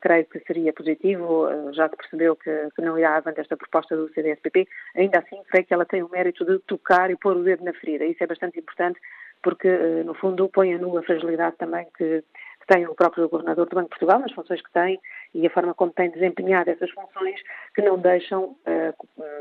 creio 0.00 0.24
que 0.24 0.40
seria 0.40 0.72
positivo, 0.72 1.46
já 1.72 1.88
se 1.88 1.96
percebeu 1.96 2.34
que, 2.34 2.50
que 2.74 2.80
não 2.82 2.98
irá 2.98 3.16
avante 3.16 3.40
esta 3.40 3.56
proposta 3.56 3.94
do 3.94 4.08
CDSPP, 4.14 4.66
ainda 4.96 5.18
assim 5.18 5.40
creio 5.50 5.66
que 5.66 5.74
ela 5.74 5.84
tem 5.84 6.02
o 6.02 6.08
mérito 6.08 6.46
de 6.46 6.58
tocar 6.60 7.10
e 7.10 7.16
pôr 7.16 7.36
o 7.36 7.44
dedo 7.44 7.62
na 7.62 7.74
ferida, 7.74 8.06
isso 8.06 8.24
é 8.24 8.26
bastante 8.26 8.58
importante 8.58 8.98
porque, 9.42 9.68
no 10.04 10.14
fundo, 10.14 10.48
põe 10.48 10.74
a 10.74 10.78
nu 10.78 10.98
a 10.98 11.02
fragilidade 11.02 11.56
também 11.56 11.86
que, 11.96 12.24
que 12.60 12.66
tem 12.66 12.86
o 12.86 12.94
próprio 12.94 13.28
governador 13.28 13.68
do 13.68 13.76
Banco 13.76 13.84
de 13.84 13.90
Portugal, 13.90 14.18
nas 14.18 14.32
funções 14.32 14.60
que 14.60 14.72
tem 14.72 14.98
e 15.34 15.46
a 15.46 15.50
forma 15.50 15.74
como 15.74 15.92
tem 15.92 16.10
desempenhado 16.10 16.70
essas 16.70 16.90
funções 16.90 17.40
que 17.74 17.82
não 17.82 17.98
deixam, 17.98 18.56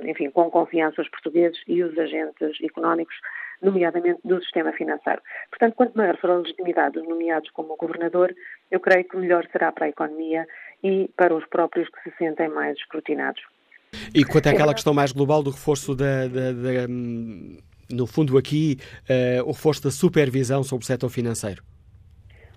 enfim, 0.04 0.30
com 0.30 0.52
confiança 0.52 1.02
os 1.02 1.10
portugueses 1.10 1.60
e 1.68 1.82
os 1.82 1.98
agentes 1.98 2.62
económicos 2.62 3.16
nomeadamente 3.62 4.20
do 4.24 4.42
sistema 4.42 4.72
financeiro. 4.74 5.22
Portanto, 5.50 5.76
quanto 5.76 5.98
maior 5.98 6.18
for 6.18 6.30
a 6.30 6.38
legitimidade 6.38 6.96
dos 6.96 7.08
nomeados 7.08 7.50
como 7.52 7.76
governador, 7.76 8.34
eu 8.72 8.80
creio 8.80 9.06
que 9.06 9.18
melhor 9.18 9.48
será 9.52 9.72
para 9.72 9.86
a 9.86 9.90
economia 9.90 10.46
e 10.84 11.10
para 11.16 11.36
os 11.36 11.46
próprios 11.48 11.90
que 11.90 12.10
se 12.10 12.18
sentem 12.18 12.50
mais 12.50 12.78
escrutinados. 12.78 13.42
E 14.14 14.24
quanto 14.26 14.50
àquela 14.50 14.74
questão 14.74 14.94
mais 14.94 15.12
global 15.12 15.42
do 15.42 15.52
reforço 15.52 15.96
da, 15.96 16.28
da, 16.28 16.52
da 16.52 16.88
no 17.90 18.08
fundo 18.08 18.38
aqui, 18.38 18.78
uh, 19.10 19.44
o 19.44 19.52
reforço 19.52 19.84
da 19.84 19.92
supervisão 19.92 20.64
sobre 20.64 20.84
o 20.84 20.88
setor 20.88 21.10
financeiro? 21.10 21.64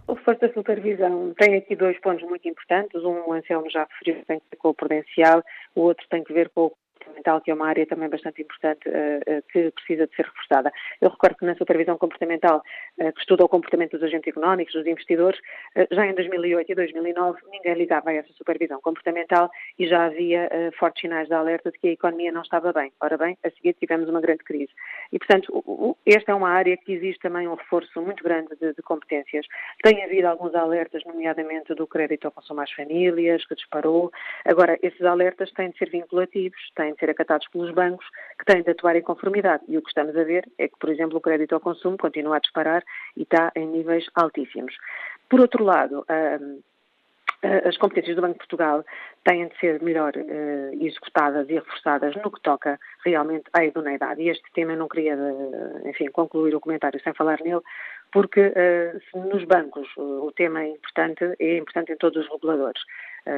O 0.07 0.15
reforço 0.15 0.41
da 0.41 0.53
supervisão 0.55 1.35
tem 1.39 1.57
aqui 1.57 1.77
dois 1.77 2.01
pontos 2.01 2.27
muito 2.27 2.49
importantes. 2.49 3.03
Um, 3.05 3.29
o 3.29 3.33
Anselmo 3.33 3.71
já 3.71 3.87
referiu, 3.91 4.25
tem 4.25 4.39
que 4.39 4.47
ver 4.51 4.57
com 4.57 4.69
o 4.71 4.75
prudencial, 4.75 5.45
o 5.75 5.83
outro 5.83 6.07
tem 6.09 6.25
que 6.25 6.33
ver 6.33 6.49
com 6.49 6.67
o 6.67 6.73
comportamental, 7.19 7.41
que 7.41 7.51
é 7.51 7.55
uma 7.55 7.69
área 7.69 7.87
também 7.87 8.09
bastante 8.09 8.43
importante 8.43 8.89
uh, 8.89 9.39
uh, 9.39 9.43
que 9.53 9.71
precisa 9.73 10.07
de 10.07 10.15
ser 10.15 10.25
reforçada. 10.25 10.73
Eu 11.01 11.11
recordo 11.11 11.37
que 11.37 11.45
na 11.45 11.55
supervisão 11.57 11.99
comportamental, 11.99 12.63
uh, 12.99 13.13
que 13.13 13.21
estuda 13.21 13.45
o 13.45 13.49
comportamento 13.49 13.93
dos 13.93 14.03
agentes 14.03 14.29
económicos, 14.29 14.75
dos 14.75 14.87
investidores, 14.87 15.39
já 15.91 16.07
em 16.07 16.15
2008 16.15 16.73
e 16.73 16.75
2009 16.75 17.39
ninguém 17.51 17.75
ligava 17.75 18.11
a 18.11 18.15
essa 18.15 18.33
supervisão 18.35 18.81
comportamental 18.81 19.51
e 19.79 19.87
já 19.87 20.07
havia 20.07 20.49
fortes 20.79 21.01
sinais 21.01 21.29
de 21.29 21.35
alerta 21.35 21.71
de 21.71 21.79
que 21.79 21.89
a 21.89 21.93
economia 21.93 22.33
não 22.33 22.43
estava 22.43 22.73
bem. 22.73 22.93
Ora 23.01 23.17
bem, 23.17 23.37
a 23.45 23.51
seguir 23.51 23.75
tivemos 23.75 24.09
uma 24.09 24.21
grande 24.21 24.45
crise. 24.45 24.73
E, 25.13 25.19
portanto, 25.19 25.97
esta 26.07 26.33
é 26.33 26.35
uma 26.35 26.51
área 26.51 26.77
que 26.77 26.93
existe 26.93 27.21
também 27.21 27.49
um 27.49 27.55
reforço 27.55 28.01
muito 28.01 28.23
grande 28.23 28.55
de, 28.61 28.75
de 28.75 28.83
competências. 28.83 29.47
Tem 29.83 30.05
havido 30.05 30.29
alguns 30.29 30.55
alertas, 30.55 31.03
nomeadamente 31.05 31.75
do 31.75 31.87
crédito 31.87 32.27
ao 32.27 32.33
consumo 32.33 32.61
às 32.61 32.73
famílias, 32.73 33.45
que 33.47 33.55
disparou. 33.55 34.11
Agora, 34.45 34.79
esses 34.83 35.03
alertas 35.03 35.51
têm 35.53 35.71
de 35.71 35.79
ser 35.79 35.91
vinculativos, 35.91 36.61
têm 36.75 36.93
de 36.93 36.99
ser 36.99 37.08
acatados 37.11 37.49
pelos 37.49 37.73
bancos, 37.73 38.07
que 38.39 38.45
têm 38.45 38.63
de 38.63 38.71
atuar 38.71 38.97
em 38.97 39.03
conformidade. 39.03 39.65
E 39.69 39.77
o 39.77 39.83
que 39.83 39.89
estamos 39.89 40.17
a 40.17 40.25
ver 40.25 40.49
é 40.59 40.69
que, 40.69 40.79
por 40.79 40.91
exemplo, 40.91 41.19
o 41.19 41.21
crédito 41.21 41.55
ao 41.55 41.61
consumo 41.61 41.97
continua 41.97 42.37
a 42.37 42.41
disparar 42.41 42.83
e 43.17 43.23
está 43.23 43.53
em 43.55 43.67
níveis 43.67 44.07
altíssimos. 44.15 44.75
Por 45.29 45.41
outro 45.41 45.65
lado, 45.65 46.05
as 47.43 47.77
competências 47.77 48.17
do 48.17 48.23
Banco 48.23 48.35
de 48.35 48.39
Portugal 48.39 48.85
têm 49.25 49.47
de 49.47 49.57
ser 49.59 49.81
melhor 49.81 50.13
uh, 50.17 50.85
executadas 50.85 51.49
e 51.49 51.55
reforçadas 51.55 52.17
no 52.17 52.33
que 52.33 52.41
toca 52.43 52.81
realmente 53.05 53.45
à 53.53 53.65
idoneidade. 53.65 54.21
E 54.21 54.29
este 54.29 54.45
tema 54.53 54.73
eu 54.73 54.79
não 54.79 54.89
queria, 54.89 55.17
uh, 55.17 55.89
enfim, 55.89 56.07
concluir 56.11 56.55
o 56.55 56.61
comentário 56.61 57.01
sem 57.01 57.15
falar 57.15 57.41
nele, 57.41 57.61
porque 58.13 58.41
uh, 58.41 59.19
nos 59.29 59.45
bancos 59.45 59.89
o 59.97 60.33
tema 60.33 60.63
é 60.63 60.71
importante, 60.71 61.25
é 61.39 61.59
importante 61.59 61.93
em 61.93 61.97
todos 61.97 62.25
os 62.25 62.33
reguladores, 62.33 62.83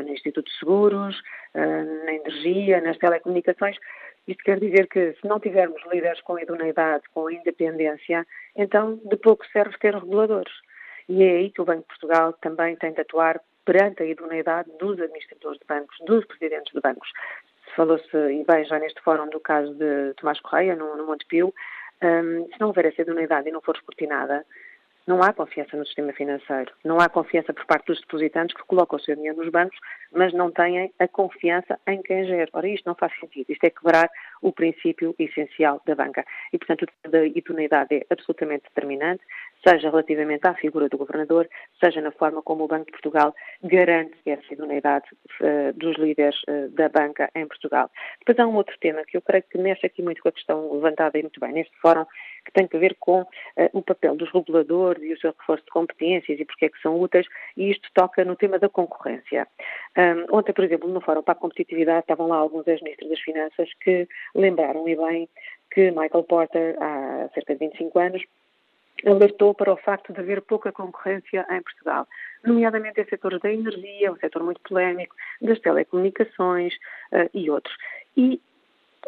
no 0.05 0.09
Instituto 0.09 0.47
de 0.51 0.59
Seguros, 0.59 1.20
na 1.55 2.14
energia, 2.14 2.80
nas 2.80 2.99
telecomunicações. 2.99 3.76
Isto 4.26 4.45
quer 4.45 4.61
dizer 4.61 4.86
que 4.86 5.12
se 5.14 5.26
não 5.26 5.41
tivermos 5.41 5.82
líderes 5.91 6.20
com 6.20 6.38
idoneidade, 6.38 7.05
com 7.12 7.30
independência, 7.30 8.26
então 8.55 9.01
de 9.05 9.16
pouco 9.16 9.45
serve 9.49 9.76
ter 9.78 9.95
reguladores. 9.95 10.53
E 11.09 11.24
é 11.24 11.30
aí 11.38 11.51
que 11.51 11.61
o 11.61 11.64
Banco 11.64 11.82
de 11.82 11.88
Portugal 11.88 12.32
também 12.34 12.76
tem 12.76 12.93
de 12.93 13.01
atuar 13.01 13.41
perante 13.64 14.03
a 14.03 14.07
idoneidade 14.07 14.70
dos 14.78 15.01
administradores 15.01 15.59
de 15.59 15.66
bancos, 15.66 15.97
dos 16.07 16.24
presidentes 16.26 16.72
de 16.72 16.80
bancos. 16.80 17.09
Falou-se, 17.74 18.16
e 18.16 18.45
bem, 18.45 18.64
já 18.64 18.78
neste 18.78 19.01
fórum 19.01 19.28
do 19.28 19.41
caso 19.41 19.74
de 19.74 20.14
Tomás 20.14 20.41
Correia, 20.41 20.76
no, 20.76 20.97
no 20.97 21.07
Montepio, 21.07 21.53
um, 22.03 22.47
se 22.47 22.61
não 22.61 22.68
houver 22.68 22.86
essa 22.86 23.03
idoneidade 23.03 23.49
e 23.49 23.53
não 23.53 23.61
for 23.61 23.76
escrutinada, 23.76 24.45
não 25.07 25.22
há 25.22 25.32
confiança 25.32 25.76
no 25.76 25.86
sistema 25.86 26.12
financeiro. 26.12 26.72
Não 26.84 27.01
há 27.01 27.09
confiança 27.09 27.53
por 27.53 27.64
parte 27.66 27.86
dos 27.86 28.01
depositantes 28.01 28.57
que 28.57 28.66
colocam 28.66 28.98
o 28.98 29.03
seu 29.03 29.16
dinheiro 29.16 29.38
nos 29.38 29.51
bancos, 29.51 29.78
mas 30.12 30.32
não 30.32 30.51
têm 30.51 30.92
a 30.98 31.09
confiança 31.09 31.78
em 31.86 32.01
quem 32.03 32.24
gera. 32.24 32.48
Ora, 32.53 32.68
isto 32.68 32.86
não 32.86 32.94
faz 32.94 33.12
sentido. 33.18 33.51
Isto 33.51 33.64
é 33.64 33.70
quebrar 33.70 34.09
o 34.42 34.53
princípio 34.53 35.14
essencial 35.18 35.80
da 35.86 35.94
banca. 35.94 36.24
E, 36.53 36.59
portanto, 36.59 36.86
a 37.05 37.18
idoneidade 37.26 37.94
é 37.94 38.07
absolutamente 38.11 38.64
determinante 38.64 39.22
seja 39.66 39.90
relativamente 39.90 40.46
à 40.46 40.55
figura 40.55 40.88
do 40.88 40.96
governador, 40.96 41.48
seja 41.82 42.01
na 42.01 42.11
forma 42.12 42.42
como 42.42 42.64
o 42.64 42.68
Banco 42.68 42.86
de 42.86 42.92
Portugal 42.92 43.34
garante 43.62 44.14
essa 44.26 44.53
idoneidade 44.53 45.05
uh, 45.40 45.72
dos 45.74 45.96
líderes 45.98 46.36
uh, 46.48 46.68
da 46.70 46.88
banca 46.88 47.30
em 47.34 47.46
Portugal. 47.46 47.90
Depois 48.20 48.38
há 48.38 48.46
um 48.46 48.57
outro 48.57 48.76
tema 48.80 49.05
que 49.05 49.16
eu 49.16 49.22
creio 49.22 49.44
que 49.44 49.59
mexe 49.59 49.86
aqui 49.86 50.03
muito 50.03 50.22
com 50.22 50.28
a 50.28 50.32
questão 50.32 50.72
levantada 50.72 51.18
e 51.18 51.22
muito 51.22 51.40
bem 51.40 51.53
neste 51.53 51.76
fórum, 51.78 52.07
que 52.44 52.53
tem 52.53 52.68
a 52.72 52.78
ver 52.78 52.96
com 52.98 53.22
uh, 53.22 53.26
o 53.72 53.82
papel 53.82 54.16
dos 54.16 54.32
reguladores 54.32 54.89
e 54.99 55.12
o 55.12 55.18
seu 55.18 55.34
reforço 55.38 55.64
de 55.64 55.70
competências 55.70 56.41
e 56.41 56.45
porque 56.45 56.66
é 56.66 56.68
que 56.68 56.80
são 56.80 57.01
úteis, 57.01 57.26
e 57.57 57.70
isto 57.70 57.88
toca 57.95 58.24
no 58.24 58.36
tema 58.36 58.59
da 58.59 58.68
concorrência. 58.68 59.47
Um, 59.97 60.36
ontem, 60.36 60.53
por 60.53 60.64
exemplo, 60.64 60.88
no 60.88 61.01
Fórum 61.01 61.22
para 61.22 61.32
a 61.32 61.41
Competitividade, 61.41 62.01
estavam 62.01 62.28
lá 62.28 62.36
alguns 62.36 62.66
ex-ministros 62.66 63.11
das 63.11 63.20
Finanças 63.20 63.68
que 63.82 64.09
lembraram, 64.34 64.88
e 64.88 64.97
bem, 64.97 65.28
que 65.70 65.91
Michael 65.91 66.24
Porter, 66.24 66.76
há 66.80 67.28
cerca 67.34 67.55
de 67.55 67.61
25 67.61 67.99
anos, 67.99 68.22
alertou 69.07 69.55
para 69.55 69.72
o 69.72 69.76
facto 69.76 70.12
de 70.12 70.20
haver 70.20 70.43
pouca 70.43 70.72
concorrência 70.72 71.47
em 71.51 71.62
Portugal, 71.62 72.07
nomeadamente 72.45 73.01
em 73.01 73.05
setores 73.07 73.41
da 73.41 73.53
energia, 73.53 74.12
um 74.12 74.16
setor 74.16 74.43
muito 74.43 74.61
polémico, 74.61 75.14
das 75.41 75.59
telecomunicações 75.61 76.74
uh, 77.12 77.30
e 77.32 77.51
outros. 77.51 77.74
E 78.16 78.41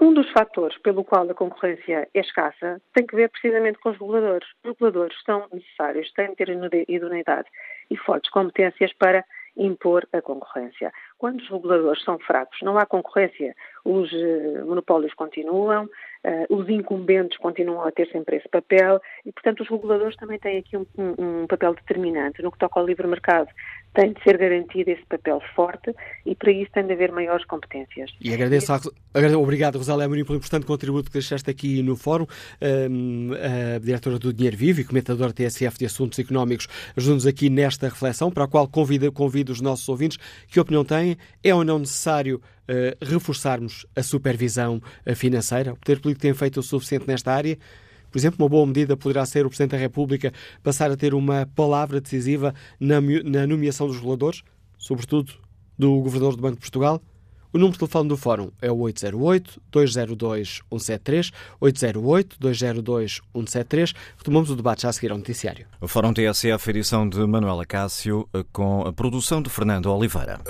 um 0.03 0.13
dos 0.13 0.29
fatores 0.33 0.77
pelo 0.79 1.05
qual 1.05 1.31
a 1.31 1.35
concorrência 1.35 2.09
é 2.13 2.21
escassa 2.21 2.83
tem 2.93 3.07
que 3.07 3.15
ver 3.15 3.31
precisamente 3.31 3.79
com 3.79 3.91
os 3.91 3.99
reguladores. 3.99 4.49
Os 4.65 4.71
reguladores 4.73 5.17
são 5.25 5.47
necessários, 5.53 6.13
têm 6.15 6.31
de 6.31 6.35
ter 6.35 6.49
idoneidade 6.89 7.49
e 7.89 7.97
fortes 7.97 8.29
competências 8.33 8.93
para 8.95 9.25
impor 9.57 10.09
a 10.13 10.21
concorrência. 10.21 10.93
Quando 11.23 11.39
os 11.39 11.49
reguladores 11.49 12.03
são 12.03 12.19
fracos, 12.19 12.59
não 12.63 12.77
há 12.77 12.85
concorrência, 12.85 13.55
os 13.85 14.11
uh, 14.11 14.67
monopólios 14.67 15.15
continuam, 15.15 15.85
uh, 15.85 16.57
os 16.57 16.69
incumbentes 16.69 17.39
continuam 17.39 17.83
a 17.85 17.93
ter 17.93 18.09
sempre 18.11 18.39
esse 18.39 18.49
papel 18.49 19.01
e, 19.25 19.31
portanto, 19.31 19.61
os 19.61 19.69
reguladores 19.69 20.17
também 20.17 20.41
têm 20.41 20.59
aqui 20.59 20.77
um, 20.77 20.85
um, 20.99 21.47
papel 21.47 21.75
determinante. 21.75 22.43
No 22.43 22.51
que 22.51 22.59
toca 22.59 22.81
ao 22.81 22.85
livre 22.85 23.07
mercado, 23.07 23.49
tem 23.95 24.13
de 24.13 24.23
ser 24.25 24.37
garantido 24.37 24.91
esse 24.91 25.05
papel 25.07 25.41
forte 25.55 25.95
e 26.27 26.35
para 26.35 26.51
isso 26.51 26.73
tem 26.73 26.87
de 26.87 26.93
haver 26.93 27.13
maiores 27.13 27.45
competências. 27.45 28.11
E 28.21 28.33
agradeço, 28.33 28.73
a, 28.73 28.81
obrigado 29.39 29.77
Rosália 29.77 30.07
Amorim 30.07 30.25
pelo 30.25 30.39
importante 30.39 30.67
contributo 30.67 31.09
que 31.09 31.13
deixaste 31.13 31.49
aqui 31.49 31.83
no 31.83 31.95
fórum. 31.95 32.27
Um, 32.61 33.31
a 33.35 33.79
diretora 33.79 34.19
do 34.19 34.33
Dinheiro 34.33 34.57
Vivo 34.57 34.81
e 34.81 34.85
comentadora 34.85 35.33
TSF 35.33 35.79
de 35.79 35.87
Assuntos 35.87 36.19
Económicos 36.19 36.67
ajuda-nos 36.97 37.27
aqui 37.27 37.49
nesta 37.49 37.89
reflexão, 37.89 38.31
para 38.31 38.45
a 38.45 38.49
qual 38.49 38.67
convido, 38.67 39.13
convido 39.13 39.53
os 39.53 39.61
nossos 39.61 39.89
ouvintes. 39.89 40.19
Que 40.49 40.59
opinião 40.59 40.85
têm? 40.85 41.12
É 41.43 41.55
ou 41.55 41.65
não 41.65 41.79
necessário 41.79 42.41
uh, 42.69 43.05
reforçarmos 43.05 43.87
a 43.95 44.03
supervisão 44.03 44.81
uh, 45.07 45.15
financeira? 45.15 45.73
O 45.73 45.77
Poder 45.77 46.01
Político 46.01 46.23
tem 46.23 46.35
feito 46.35 46.61
o 46.61 46.63
suficiente 46.63 47.07
nesta 47.07 47.33
área? 47.33 47.59
Por 48.11 48.19
exemplo, 48.19 48.45
uma 48.45 48.49
boa 48.49 48.67
medida 48.67 48.97
poderá 48.97 49.25
ser 49.25 49.47
o 49.47 49.49
Presidente 49.49 49.71
da 49.71 49.79
República 49.79 50.33
passar 50.63 50.91
a 50.91 50.97
ter 50.97 51.15
uma 51.15 51.49
palavra 51.55 52.01
decisiva 52.01 52.55
na, 52.79 53.01
na 53.01 53.47
nomeação 53.47 53.87
dos 53.87 53.97
reguladores, 53.97 54.43
sobretudo 54.77 55.33
do 55.79 56.01
Governador 56.01 56.37
do 56.37 56.43
Banco 56.43 56.57
de 56.57 56.61
Portugal. 56.61 57.01
O 57.53 57.59
número 57.59 57.73
de 57.73 57.81
telefone 57.81 58.09
do 58.09 58.17
Fórum 58.17 58.51
é 58.63 58.71
o 58.71 58.79
808-202-173, 58.79 61.33
808-202-173. 61.61 63.95
Retomamos 64.17 64.49
o 64.49 64.57
debate 64.57 64.81
já 64.83 64.89
a 64.89 64.93
seguir 64.93 65.13
ao 65.13 65.19
noticiário. 65.19 65.67
O 65.79 65.87
Fórum 65.87 66.15
TSF, 66.15 66.71
edição 66.71 67.07
de 67.07 67.19
Manuela 67.27 67.67
Cássio, 67.67 68.27
com 68.53 68.87
a 68.87 68.93
produção 68.93 69.43
de 69.43 69.51
Fernando 69.51 69.93
Oliveira. 69.93 70.41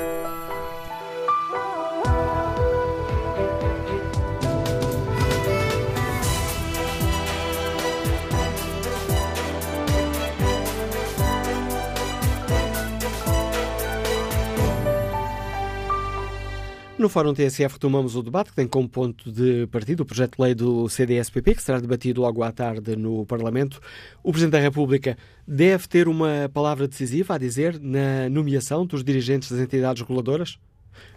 No 17.03 17.09
Fórum 17.09 17.35
TSF 17.35 17.73
retomamos 17.73 18.15
o 18.15 18.23
debate 18.23 18.51
que 18.51 18.55
tem 18.55 18.69
como 18.69 18.89
ponto 18.89 19.33
de 19.33 19.67
partida 19.67 20.05
o 20.05 20.07
projeto 20.07 20.37
de 20.37 20.41
lei 20.41 20.55
do 20.55 20.89
CDSPP, 20.89 21.57
que 21.57 21.63
será 21.63 21.81
debatido 21.81 22.21
logo 22.21 22.45
à 22.45 22.53
tarde 22.53 22.95
no 22.95 23.27
Parlamento. 23.27 23.81
O 24.23 24.31
Presidente 24.31 24.53
da 24.53 24.61
República 24.61 25.19
deve 25.45 25.89
ter 25.89 26.07
uma 26.07 26.49
palavra 26.55 26.87
decisiva 26.87 27.35
a 27.35 27.39
dizer 27.39 27.81
na 27.81 28.29
nomeação 28.31 28.87
dos 28.87 29.03
dirigentes 29.03 29.51
das 29.51 29.59
entidades 29.59 30.01
reguladoras? 30.01 30.61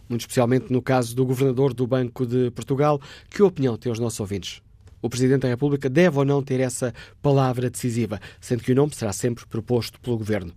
muito 0.09 0.21
especialmente 0.21 0.73
no 0.73 0.81
caso 0.81 1.15
do 1.15 1.23
Governador 1.23 1.71
do 1.71 1.85
Banco 1.85 2.25
de 2.25 2.49
Portugal. 2.49 2.99
Que 3.29 3.43
opinião 3.43 3.77
têm 3.77 3.91
os 3.91 3.99
nossos 3.99 4.19
ouvintes? 4.19 4.63
O 5.03 5.09
Presidente 5.09 5.41
da 5.41 5.49
República 5.49 5.87
deve 5.87 6.17
ou 6.17 6.25
não 6.25 6.41
ter 6.41 6.61
essa 6.61 6.95
palavra 7.21 7.69
decisiva, 7.69 8.19
sendo 8.41 8.63
que 8.63 8.71
o 8.71 8.75
nome 8.75 8.95
será 8.95 9.13
sempre 9.13 9.45
proposto 9.45 9.99
pelo 9.99 10.17
Governo. 10.17 10.51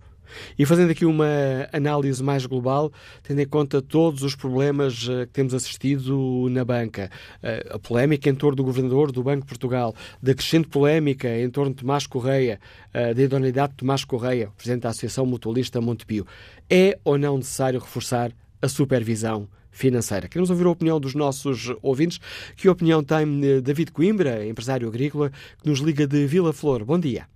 E 0.57 0.65
fazendo 0.65 0.91
aqui 0.91 1.05
uma 1.05 1.25
análise 1.71 2.23
mais 2.23 2.45
global, 2.45 2.91
tendo 3.23 3.39
em 3.39 3.47
conta 3.47 3.81
todos 3.81 4.23
os 4.23 4.35
problemas 4.35 5.07
eh, 5.09 5.25
que 5.25 5.31
temos 5.31 5.53
assistido 5.53 6.47
na 6.49 6.63
banca, 6.63 7.09
eh, 7.41 7.69
a 7.71 7.79
polémica 7.79 8.29
em 8.29 8.35
torno 8.35 8.57
do 8.57 8.63
governador 8.63 9.11
do 9.11 9.23
Banco 9.23 9.41
de 9.41 9.47
Portugal, 9.47 9.95
da 10.21 10.33
crescente 10.33 10.67
polémica 10.67 11.27
em 11.27 11.49
torno 11.49 11.71
de 11.71 11.77
Tomás 11.77 12.05
Correia, 12.07 12.59
eh, 12.93 13.13
da 13.13 13.21
idoneidade 13.21 13.71
de 13.71 13.77
Tomás 13.77 14.03
Correia, 14.03 14.51
presidente 14.55 14.83
da 14.83 14.89
Associação 14.89 15.25
Mutualista 15.25 15.81
Montepio, 15.81 16.25
é 16.69 16.97
ou 17.03 17.17
não 17.17 17.37
necessário 17.37 17.79
reforçar 17.79 18.31
a 18.61 18.67
supervisão 18.67 19.47
financeira. 19.71 20.27
Queremos 20.27 20.49
ouvir 20.49 20.65
a 20.65 20.69
opinião 20.69 20.99
dos 20.99 21.15
nossos 21.15 21.73
ouvintes. 21.81 22.19
Que 22.55 22.67
opinião 22.67 23.03
tem 23.03 23.61
David 23.61 23.91
Coimbra, 23.91 24.45
empresário 24.45 24.87
agrícola, 24.87 25.29
que 25.29 25.69
nos 25.69 25.79
liga 25.79 26.05
de 26.05 26.25
Vila 26.25 26.51
Flor? 26.51 26.83
Bom 26.83 26.99
dia. 26.99 27.27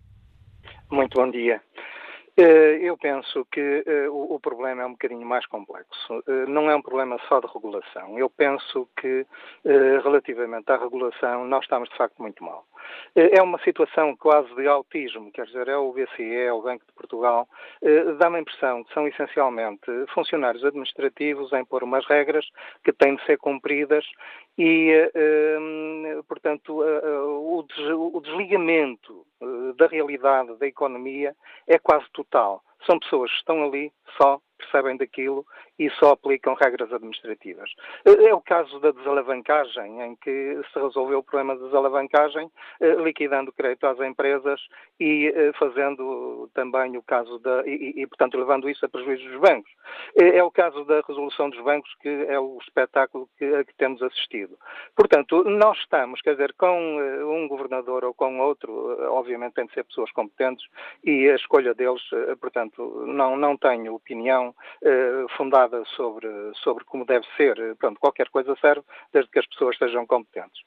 Muito 0.91 1.15
bom 1.15 1.31
dia. 1.31 1.61
Eh, 2.36 2.79
eu 2.81 2.97
penso 2.97 3.45
que 3.51 3.84
uh, 4.07 4.34
o, 4.34 4.39
problema 4.39 4.81
é 4.81 4.86
um 4.88 4.93
bocadinho 4.93 5.25
mais 5.25 5.45
complexo. 5.45 6.23
Uh, 6.27 6.47
não 6.47 6.69
é 6.69 6.75
um 6.75 6.81
problema 6.81 7.19
só 7.27 7.39
de 7.39 7.45
regulação. 7.45 8.17
Eu 8.17 8.27
penso 8.27 8.89
que, 8.99 9.25
relativamente 10.03 10.71
à 10.71 10.77
regulação, 10.77 11.45
nós 11.45 11.63
estamos 11.63 11.89
de 11.89 11.95
facto 11.95 12.19
muito 12.19 12.43
mal. 12.43 12.65
É 13.15 13.41
uma 13.41 13.59
situação 13.59 14.15
quase 14.15 14.53
de 14.55 14.67
autismo, 14.67 15.31
quer 15.31 15.45
dizer, 15.45 15.67
é 15.67 15.77
o 15.77 15.91
BCE, 15.91 16.36
é 16.36 16.51
o 16.51 16.61
Banco 16.61 16.86
de 16.86 16.93
Portugal, 16.93 17.47
dá-me 18.17 18.38
a 18.38 18.39
impressão 18.39 18.84
que 18.84 18.93
são 18.93 19.07
essencialmente 19.07 19.86
funcionários 20.13 20.65
administrativos 20.65 21.53
em 21.53 21.63
pôr 21.63 21.84
umas 21.84 22.05
regras 22.07 22.45
que 22.84 22.91
têm 22.91 23.15
de 23.15 23.25
ser 23.25 23.38
cumpridas 23.38 24.05
e, 24.57 25.11
portanto, 26.27 26.81
o 26.81 28.21
desligamento 28.21 29.25
da 29.77 29.88
realidade 29.88 30.57
da 30.57 30.67
economia 30.67 31.36
é 31.67 31.77
quase 31.77 32.05
total. 32.13 32.63
São 32.86 32.99
pessoas 32.99 33.31
que 33.31 33.38
estão 33.38 33.63
ali 33.63 33.91
só 34.17 34.39
percebem 34.57 34.97
daquilo 34.97 35.45
e 35.78 35.89
só 35.91 36.11
aplicam 36.11 36.53
regras 36.53 36.91
administrativas. 36.93 37.69
É 38.05 38.34
o 38.34 38.41
caso 38.41 38.80
da 38.80 38.91
desalavancagem, 38.91 40.01
em 40.01 40.15
que 40.15 40.61
se 40.71 40.80
resolveu 40.80 41.19
o 41.19 41.24
problema 41.24 41.55
da 41.55 41.65
desalavancagem, 41.65 42.49
eh, 42.80 42.95
liquidando 42.95 43.51
crédito 43.51 43.86
às 43.88 43.99
empresas 43.99 44.61
e 44.99 45.34
eh, 45.36 45.51
fazendo 45.57 46.49
também 46.53 46.95
o 46.97 47.01
caso 47.01 47.39
da. 47.39 47.63
e, 47.65 47.93
e 48.01 48.07
portanto, 48.07 48.38
levando 48.38 48.69
isso 48.69 48.86
a 48.86 48.89
prejuízo 48.89 49.28
dos 49.30 49.39
bancos. 49.39 49.71
É, 50.15 50.43
o 50.43 50.51
caso 50.51 50.86
da 50.86 51.01
resolução 51.07 51.49
dos 51.49 51.61
bancos, 51.61 51.93
que 52.01 52.09
é 52.28 52.39
o 52.39 52.57
espetáculo 52.61 53.28
que, 53.38 53.45
a 53.45 53.63
que 53.63 53.74
temos 53.76 54.01
assistido. 54.01 54.57
Portanto, 54.95 55.43
nós 55.43 55.78
estamos, 55.80 56.21
quer 56.21 56.32
dizer, 56.32 56.53
com 56.53 56.99
eh, 56.99 57.26
um 57.26 57.47
governador 57.47 58.05
ou 58.05 58.13
com 58.13 58.39
outro, 58.39 58.71
obviamente 59.11 59.53
tem 59.53 59.65
de 59.65 59.74
ser 59.74 59.84
pessoas 59.84 60.11
competentes 60.11 60.65
e 61.03 61.30
a 61.30 61.36
escolha 61.36 61.74
deles, 61.74 62.01
portanto, 62.39 63.03
não, 63.07 63.36
não 63.36 63.57
tenho 63.57 63.95
opinião 63.95 64.49
uh, 64.82 65.28
sobre, 65.95 66.28
sobre 66.55 66.84
como 66.86 67.05
deve 67.05 67.26
ser. 67.38 67.76
Pronto, 67.78 67.99
qualquer 67.99 68.30
coisa 68.30 68.55
serve, 68.59 68.84
desde 69.11 69.30
que 69.32 69.39
as 69.39 69.47
pessoas 69.47 69.78
sejam 69.78 70.05
competentes. 70.05 70.61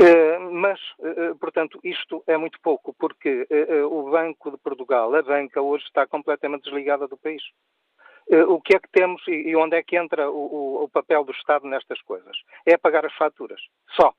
Uh, 0.00 0.52
mas, 0.52 0.80
uh, 0.98 1.36
portanto, 1.38 1.78
isto 1.82 2.22
é 2.26 2.36
muito 2.36 2.60
pouco, 2.60 2.94
porque 2.98 3.46
o 3.90 4.10
Banco 4.10 4.50
de 4.50 4.58
Portugal, 4.58 5.14
a 5.14 5.22
banca, 5.22 5.60
hoje 5.60 5.84
está 5.84 6.06
completamente 6.06 6.64
desligada 6.64 7.06
do 7.06 7.16
país. 7.16 7.42
O 8.48 8.60
que 8.60 8.74
é 8.74 8.80
que 8.80 8.88
temos 8.90 9.22
e 9.28 9.54
onde 9.54 9.76
é 9.76 9.82
que 9.82 9.96
entra 9.96 10.28
o, 10.28 10.82
o 10.82 10.88
papel 10.88 11.22
do 11.24 11.30
Estado 11.30 11.66
nestas 11.68 12.00
coisas? 12.02 12.36
É 12.64 12.76
pagar 12.76 13.06
as 13.06 13.14
faturas. 13.14 13.60
Só. 13.90 14.12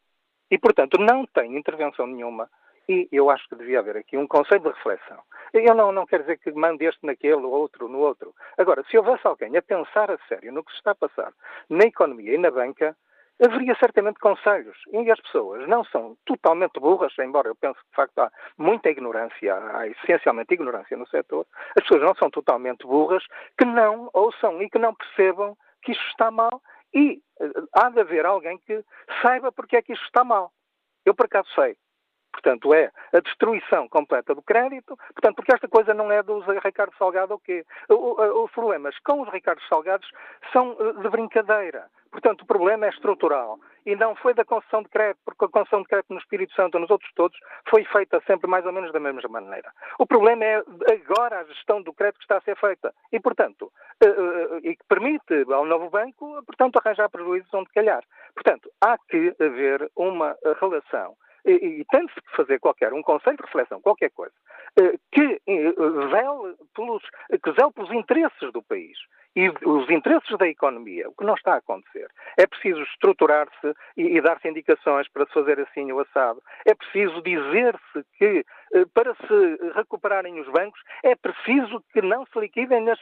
E, 0.50 0.58
portanto, 0.58 0.98
não 0.98 1.26
tem 1.26 1.58
intervenção 1.58 2.08
nenhuma 2.08 2.50
e 2.88 3.08
eu 3.12 3.30
acho 3.30 3.48
que 3.50 3.56
devia 3.56 3.80
haver 3.80 3.98
aqui 3.98 4.18
um 4.18 4.28
conceito 4.28 4.64
de 4.64 4.76
reflexão. 4.76 5.20
Eu 5.54 5.76
não, 5.76 5.92
não 5.92 6.06
quero 6.06 6.24
dizer 6.24 6.38
que 6.38 6.52
mande 6.52 6.86
este 6.86 7.06
naquele, 7.06 7.36
ou 7.36 7.52
outro 7.52 7.88
no 7.88 8.00
outro. 8.00 8.34
Agora, 8.58 8.84
se 8.90 8.98
houvesse 8.98 9.26
alguém 9.26 9.56
a 9.58 9.62
pensar 9.62 10.10
a 10.12 10.18
sério 10.28 10.54
no 10.54 10.64
que 10.64 10.72
se 10.72 10.78
está 10.78 10.92
a 10.92 10.96
passar 10.96 11.34
na 11.70 11.86
economia 11.86 12.36
e 12.36 12.38
na 12.38 12.52
banca, 12.52 12.96
haveria 13.44 13.76
certamente 13.76 14.20
conselhos. 14.20 14.78
E 14.92 15.12
as 15.12 15.20
pessoas 15.22 15.68
não 15.68 15.84
são 15.86 16.18
totalmente 16.26 16.80
burras, 16.80 17.14
embora 17.20 17.48
eu 17.48 17.56
pense 17.56 17.80
que 17.80 17.90
de 17.90 17.96
facto 17.96 18.20
há 18.20 18.32
muita 18.58 18.90
ignorância, 18.90 19.56
há 19.56 19.88
essencialmente 19.88 20.54
ignorância 20.54 20.98
no 20.98 21.08
setor, 21.08 21.46
as 21.76 21.84
pessoas 21.84 22.02
não 22.02 22.16
são 22.16 22.30
totalmente 22.30 22.86
burras 22.86 23.24
que 23.58 23.66
não 23.66 24.10
ouçam 24.14 24.62
e 24.62 24.70
que 24.70 24.80
não 24.80 24.96
percebam 24.96 25.56
que 25.84 25.92
isto 25.92 26.06
está 26.08 26.32
mal 26.32 26.62
e 26.94 27.22
eh, 27.40 27.52
há 27.74 27.90
de 27.90 28.00
haver 28.00 28.26
alguém 28.26 28.58
que 28.66 28.84
saiba 29.22 29.52
porque 29.52 29.78
é 29.78 29.82
que 29.82 29.94
isto 29.94 30.06
está 30.06 30.24
mal. 30.24 30.52
Eu 31.06 31.14
por 31.14 31.26
acaso 31.26 31.48
sei. 31.54 31.78
Portanto, 32.38 32.72
é 32.72 32.92
a 33.12 33.20
destruição 33.20 33.90
completa 33.90 34.36
do 34.36 34.44
crédito, 34.44 34.96
portanto, 34.96 35.36
porque 35.38 35.56
esta 35.56 35.68
coisa 35.68 35.92
não 35.92 36.12
é 36.12 36.22
dos 36.22 36.46
Ricardo 36.64 36.96
Salgado 36.96 37.34
ou 37.34 37.40
quê? 37.40 37.66
Os 37.90 38.52
problemas 38.52 38.98
com 39.00 39.22
os 39.22 39.30
Ricardo 39.30 39.60
Salgados 39.68 40.08
são 40.54 40.78
eh, 40.80 41.02
de 41.02 41.10
brincadeira. 41.10 41.90
Portanto, 42.12 42.44
o 42.44 42.46
problema 42.46 42.86
é 42.86 42.90
estrutural. 42.90 43.60
E 43.88 43.96
não 43.96 44.16
foi 44.16 44.36
da 44.36 44.46
concessão 44.46 44.84
de 44.84 44.90
crédito, 44.90 45.20
porque 45.26 45.46
a 45.46 45.48
concessão 45.48 45.82
de 45.82 45.88
crédito 45.88 46.14
no 46.14 46.20
Espírito 46.20 46.54
Santo 46.54 46.78
nos 46.78 46.92
outros 46.92 47.12
todos 47.16 47.38
foi 47.70 47.84
feita 47.86 48.22
sempre 48.28 48.48
mais 48.48 48.66
ou 48.66 48.72
menos 48.72 48.92
da 48.92 49.00
mesma 49.00 49.28
maneira. 49.30 49.72
O 49.98 50.06
problema 50.06 50.46
é 50.46 50.58
agora 50.92 51.40
a 51.40 51.44
gestão 51.46 51.82
do 51.82 51.94
crédito 51.94 52.20
que 52.20 52.26
está 52.26 52.38
a 52.38 52.42
ser 52.42 52.56
feita. 52.58 52.94
E, 53.12 53.20
portanto, 53.20 53.72
eh, 54.00 54.08
eh, 54.08 54.60
e 54.62 54.76
que 54.76 54.84
permite 54.88 55.44
ao 55.52 55.66
novo 55.66 55.90
banco, 55.90 56.44
portanto, 56.46 56.78
arranjar 56.78 57.10
prejuízos 57.10 57.52
onde 57.52 57.72
calhar. 57.72 58.04
Portanto, 58.36 58.70
há 58.80 58.96
que 58.96 59.36
haver 59.42 59.90
uma 59.96 60.38
relação 60.62 61.16
e, 61.48 61.80
e 61.82 61.86
tem-se 61.86 62.14
que 62.14 62.36
fazer 62.36 62.60
qualquer, 62.60 62.94
um 62.94 63.02
conselho 63.02 63.38
de 63.38 63.44
reflexão, 63.44 63.82
qualquer 63.82 64.10
coisa, 64.12 64.34
eh, 64.80 64.98
que 65.12 65.42
vele 65.48 66.52
eh, 66.52 66.66
pelos, 66.76 67.04
que 67.32 67.52
zele 67.54 67.72
pelos 67.74 67.92
interesses 67.92 68.52
do 68.52 68.62
país 68.62 68.98
e 69.38 69.50
os 69.70 69.88
interesses 69.92 70.36
da 70.40 70.48
economia, 70.48 71.08
o 71.08 71.14
que 71.14 71.24
não 71.24 71.36
está 71.36 71.54
a 71.54 71.58
acontecer. 71.58 72.08
É 72.36 72.48
preciso 72.48 72.82
estruturar-se 72.82 73.76
e, 73.96 74.18
e 74.18 74.20
dar-se 74.20 74.48
indicações 74.48 75.08
para 75.10 75.28
se 75.28 75.32
fazer 75.32 75.60
assim 75.60 75.92
o 75.92 76.00
assado. 76.00 76.42
É 76.66 76.74
preciso 76.74 77.22
dizer-se 77.22 78.04
que, 78.18 78.44
eh, 78.74 78.86
para 78.96 79.14
se 79.14 79.72
recuperarem 79.76 80.40
os 80.40 80.48
bancos, 80.50 80.82
é 81.04 81.16
preciso 81.16 81.84
que 81.94 82.02
não 82.02 82.26
se 82.26 82.40
liquidem 82.40 82.90
as, 82.90 83.00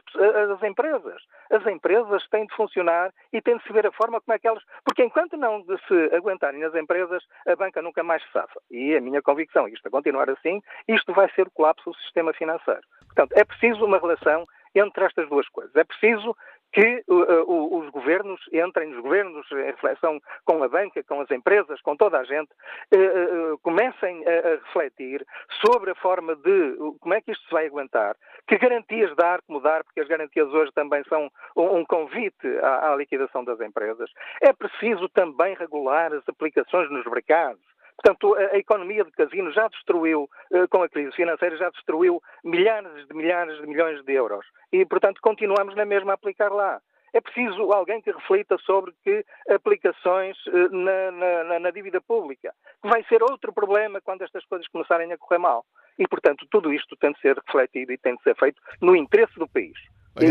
as, 0.51 0.61
empresas. 0.61 1.23
As 1.49 1.65
empresas 1.67 2.27
têm 2.27 2.45
de 2.45 2.53
funcionar 2.53 3.13
e 3.31 3.41
têm 3.41 3.55
de 3.55 3.63
se 3.63 3.71
ver 3.71 3.87
a 3.87 3.91
forma 3.93 4.19
como 4.19 4.35
é 4.35 4.37
que 4.37 4.45
elas. 4.49 4.63
Porque 4.83 5.05
enquanto 5.05 5.37
não 5.37 5.63
se 5.63 6.15
aguentarem 6.15 6.65
as 6.65 6.75
empresas, 6.75 7.23
a 7.47 7.55
banca 7.55 7.81
nunca 7.81 8.03
mais 8.03 8.21
se 8.23 8.31
safa. 8.33 8.59
E 8.69 8.93
a 8.93 8.99
minha 8.99 9.21
convicção, 9.21 9.69
isto 9.69 9.87
a 9.87 9.91
continuar 9.91 10.29
assim, 10.29 10.61
isto 10.85 11.13
vai 11.13 11.31
ser 11.31 11.47
o 11.47 11.51
colapso 11.51 11.91
do 11.91 11.95
sistema 11.99 12.33
financeiro. 12.33 12.81
Portanto, 13.05 13.31
é 13.39 13.45
preciso 13.45 13.85
uma 13.85 13.99
relação 13.99 14.45
entre 14.75 15.05
estas 15.05 15.27
duas 15.29 15.47
coisas. 15.49 15.75
É 15.75 15.83
preciso 15.83 16.35
que 16.75 17.03
uh, 17.07 17.13
uh, 17.13 17.79
os 17.79 17.89
governos 17.89 18.41
entrem, 18.51 18.93
os 18.93 19.01
governos 19.01 19.49
em 19.49 19.63
reflexão 19.63 20.19
com 20.43 20.61
a 20.61 20.67
banca, 20.67 21.01
com 21.03 21.21
as 21.21 21.31
empresas, 21.31 21.81
com 21.81 21.95
toda 21.95 22.19
a 22.19 22.23
gente, 22.25 22.51
uh, 22.93 23.53
uh 23.53 23.57
comecem 23.59 24.25
a, 24.27 24.31
a, 24.31 24.51
refletir 24.65 25.25
sobre 25.65 25.91
a 25.91 25.95
forma 25.95 26.35
de 26.35 26.75
como 26.99 27.13
é 27.13 27.21
que 27.21 27.31
isto 27.31 27.45
se 27.45 27.53
vai 27.53 27.67
aguentar, 27.67 28.17
que 28.45 28.57
garantias 28.57 29.15
dar, 29.15 29.41
como 29.43 29.61
dar, 29.61 29.85
porque 29.85 30.01
as 30.01 30.07
garantias 30.07 30.49
hoje 30.49 30.71
também 30.73 31.01
são 31.05 31.31
um, 31.55 31.77
um 31.77 31.85
convite 31.85 32.45
à, 32.61 32.91
à 32.91 32.95
liquidação 32.97 33.45
das 33.45 33.61
empresas. 33.61 34.11
É 34.41 34.51
preciso 34.51 35.07
também 35.09 35.55
regular 35.55 36.13
as 36.13 36.27
aplicações 36.27 36.91
nos 36.91 37.05
mercados. 37.05 37.74
Portanto, 38.01 38.35
a, 38.35 38.57
economia 38.57 39.03
de 39.03 39.11
casino 39.11 39.51
já 39.51 39.67
destruiu, 39.67 40.29
uh, 40.51 40.67
com 40.69 40.83
a 40.83 40.89
crise 40.89 41.15
financeira, 41.15 41.57
já 41.57 41.69
destruiu 41.69 42.21
milhares 42.43 43.07
de 43.07 43.13
milhares 43.13 43.59
de 43.59 43.67
milhões 43.67 44.03
de 44.03 44.13
euros. 44.13 44.45
E, 44.71 44.85
portanto, 44.85 45.19
continuamos 45.21 45.75
na 45.75 45.85
mesma 45.85 46.11
a 46.13 46.15
aplicar 46.15 46.51
lá. 46.51 46.81
É 47.13 47.21
preciso 47.21 47.71
alguém 47.71 48.01
que 48.01 48.11
reflita 48.11 48.57
sobre 48.65 48.93
que 49.01 49.25
aplicações 49.49 50.35
uh, 50.47 50.75
na, 50.75 51.43
na, 51.43 51.59
na 51.59 51.71
dívida 51.71 52.01
pública, 52.01 52.53
que 52.81 52.89
vai 52.89 53.03
ser 53.05 53.23
outro 53.23 53.53
problema 53.53 54.01
quando 54.01 54.23
estas 54.23 54.45
coisas 54.45 54.67
começarem 54.67 55.11
a 55.13 55.17
correr 55.17 55.39
mal. 55.39 55.65
E, 55.97 56.05
portanto, 56.07 56.45
tudo 56.51 56.73
isto 56.73 56.97
tem 56.97 57.13
de 57.13 57.19
ser 57.21 57.37
refletido 57.37 57.93
e 57.93 57.97
tem 57.97 58.15
de 58.15 58.23
ser 58.23 58.35
feito 58.35 58.61
no 58.81 58.95
interesse 58.95 59.33
do 59.39 59.47
país. 59.47 59.77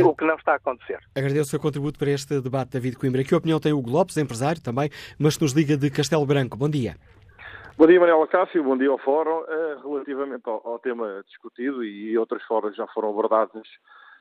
o 0.04 0.14
que 0.14 0.24
não 0.24 0.36
está 0.36 0.52
a 0.52 0.56
acontecer. 0.56 0.98
Agradeço 1.16 1.42
o 1.42 1.50
seu 1.50 1.60
contributo 1.60 1.98
para 1.98 2.10
este 2.10 2.38
debate, 2.40 2.72
David 2.72 2.96
Coimbra. 2.96 3.24
Que 3.24 3.34
opinião 3.34 3.58
tem 3.58 3.72
o 3.72 3.80
Lopes, 3.80 4.18
empresário 4.18 4.62
também, 4.62 4.90
mas 5.18 5.38
que 5.38 5.42
nos 5.42 5.52
liga 5.52 5.76
de 5.78 5.90
Castelo 5.90 6.26
Branco. 6.26 6.56
Bom 6.56 6.68
dia. 6.68 6.96
Bom 7.76 7.88
dia, 7.88 7.98
Manuela 7.98 8.28
Cássio, 8.28 8.62
bom 8.62 8.78
dia 8.78 8.88
ao 8.88 8.98
Fórum. 8.98 9.40
Uh, 9.40 9.88
relativamente 9.88 10.44
ao, 10.46 10.78
tema 10.78 11.24
discutido 11.26 11.82
e 11.82 12.16
outros 12.16 12.40
fóruns 12.44 12.76
já 12.76 12.86
foram 12.86 13.10
abordados 13.10 13.68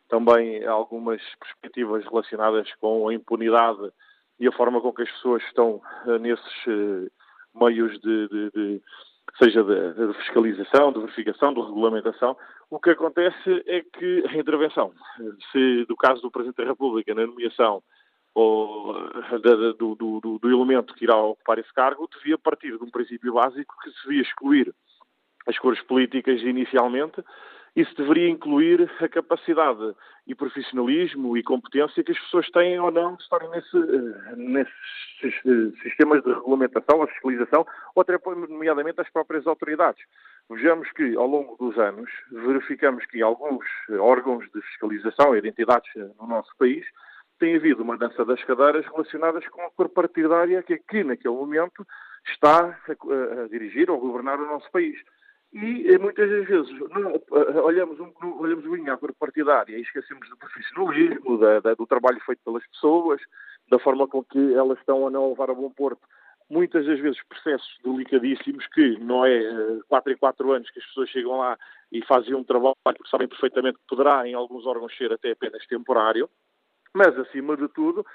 também 0.09 0.65
algumas 0.65 1.21
perspectivas 1.39 2.03
relacionadas 2.03 2.67
com 2.81 3.07
a 3.07 3.13
impunidade 3.13 3.91
e 4.39 4.47
a 4.47 4.51
forma 4.53 4.81
com 4.81 4.91
que 4.91 5.03
as 5.03 5.11
pessoas 5.11 5.43
estão 5.43 5.79
uh, 6.07 6.17
nesses 6.17 6.65
uh, 6.65 7.11
meios 7.53 7.91
de, 7.99 8.27
de, 8.27 8.51
de 8.55 8.81
seja 9.37 9.63
de, 9.63 10.13
fiscalização, 10.15 10.91
de 10.91 11.01
verificação, 11.01 11.53
de 11.53 11.61
regulamentação. 11.61 12.35
O 12.71 12.79
que 12.79 12.89
acontece 12.89 13.63
é 13.67 13.81
que 13.81 14.23
a 14.29 14.35
intervenção, 14.35 14.91
se 15.51 15.85
do 15.85 15.95
caso 15.95 16.23
do 16.23 16.31
Presidente 16.31 16.57
da 16.57 16.65
República 16.65 17.13
na 17.13 17.27
nomeação 17.27 17.83
ou, 18.35 18.93
do, 19.77 19.95
do, 19.95 20.19
do, 20.19 20.39
do 20.39 20.49
elemento 20.49 20.93
que 20.95 21.05
irá 21.05 21.15
ocupar 21.17 21.59
esse 21.59 21.71
cargo 21.73 22.09
devia 22.17 22.37
partir 22.37 22.77
de 22.77 22.83
um 22.83 22.89
princípio 22.89 23.33
básico 23.33 23.75
que 23.83 23.91
se 23.91 24.03
devia 24.07 24.21
excluir 24.21 24.73
as 25.47 25.57
cores 25.59 25.81
políticas 25.81 26.41
inicialmente 26.41 27.23
isso 27.75 27.95
deveria 27.95 28.29
incluir 28.29 28.89
a 28.99 29.09
capacidade 29.09 29.95
e 30.27 30.35
profissionalismo 30.35 31.35
e 31.35 31.41
competência 31.41 32.03
que 32.03 32.11
as 32.11 32.19
pessoas 32.19 32.47
têm 32.51 32.79
ou 32.79 32.91
não 32.91 33.15
de 33.15 33.23
estarem 33.23 33.49
nesse, 33.49 33.75
eh, 33.75 34.35
nesses 34.35 34.73
eh, 35.23 35.81
sistemas 35.81 36.23
de 36.23 36.31
regulamentação 36.31 36.99
ou 36.99 37.07
fiscalização, 37.07 37.65
ou 37.95 38.01
até, 38.01 38.15
nomeadamente, 38.47 39.01
as 39.01 39.09
próprias 39.09 39.47
autoridades. 39.47 40.03
Vejamos 40.51 40.91
que, 40.91 41.15
ao 41.15 41.25
longo 41.25 41.57
dos 41.57 41.77
anos, 41.79 42.09
verificamos 42.31 43.05
que 43.07 43.23
alguns 43.23 43.65
órgãos 43.99 44.45
de 44.53 44.61
fiscalização 44.61 45.35
e 45.35 45.41
de 45.41 45.49
entidades 45.49 45.91
no 45.95 46.27
nosso 46.27 46.55
país 46.57 46.85
tem 47.39 47.55
havido 47.55 47.83
uma 47.83 47.97
dança 47.97 48.23
das 48.25 48.43
cadeiras 48.43 48.85
relacionadas 48.85 49.47
com 49.49 49.61
a 49.61 49.71
cor 49.71 49.89
partidária 49.89 50.63
que 50.63 50.73
aqui, 50.73 51.03
naquele 51.03 51.35
momento, 51.35 51.85
está 52.27 52.79
a, 52.87 53.43
a 53.43 53.47
dirigir 53.47 53.89
ou 53.89 53.97
a 53.97 53.99
governar 53.99 54.39
o 54.39 54.45
nosso 54.45 54.69
país. 54.71 54.97
E 55.53 55.87
eh, 55.87 55.99
muitas 55.99 56.27
das 56.29 56.47
vezes 56.47 56.71
não, 56.89 57.11
eh, 57.13 57.61
olhamos, 57.61 57.99
um, 57.99 58.11
olhamos 58.39 58.65
um 58.65 58.91
à 58.91 58.97
cor 58.97 59.13
partidária 59.13 59.77
e 59.77 59.81
esquecemos 59.81 60.27
do 60.27 60.35
profissionalismo, 60.35 61.37
da, 61.37 61.59
da, 61.59 61.73
do 61.75 61.85
trabalho 61.85 62.19
feito 62.25 62.41
pelas 62.43 62.65
pessoas, 62.67 63.21
da 63.69 63.77
forma 63.77 64.07
com 64.07 64.23
que 64.23 64.53
elas 64.55 64.79
estão 64.79 65.01
ou 65.01 65.11
não 65.11 65.25
a 65.25 65.29
levar 65.29 65.51
a 65.51 65.53
bom 65.53 65.69
porto. 65.69 66.01
Muitas 66.49 66.85
das 66.87 66.99
vezes 66.99 67.21
processos 67.27 67.77
delicadíssimos 67.83 68.65
que 68.67 68.97
não 68.99 69.23
é 69.25 69.79
4 69.87 70.11
eh, 70.11 70.15
em 70.15 70.17
4 70.17 70.51
anos 70.51 70.71
que 70.71 70.79
as 70.79 70.85
pessoas 70.87 71.09
chegam 71.09 71.37
lá 71.37 71.55
e 71.91 72.03
fazem 72.03 72.33
um 72.33 72.43
trabalho 72.43 72.75
porque 72.83 73.09
sabem 73.09 73.27
perfeitamente 73.27 73.77
que 73.77 73.87
poderá 73.87 74.27
em 74.27 74.33
alguns 74.33 74.65
órgãos 74.65 74.95
ser 74.97 75.13
até 75.13 75.31
apenas 75.31 75.65
temporário, 75.67 76.27
mas 76.93 77.17
acima 77.17 77.57
de 77.57 77.67
tudo, 77.69 78.05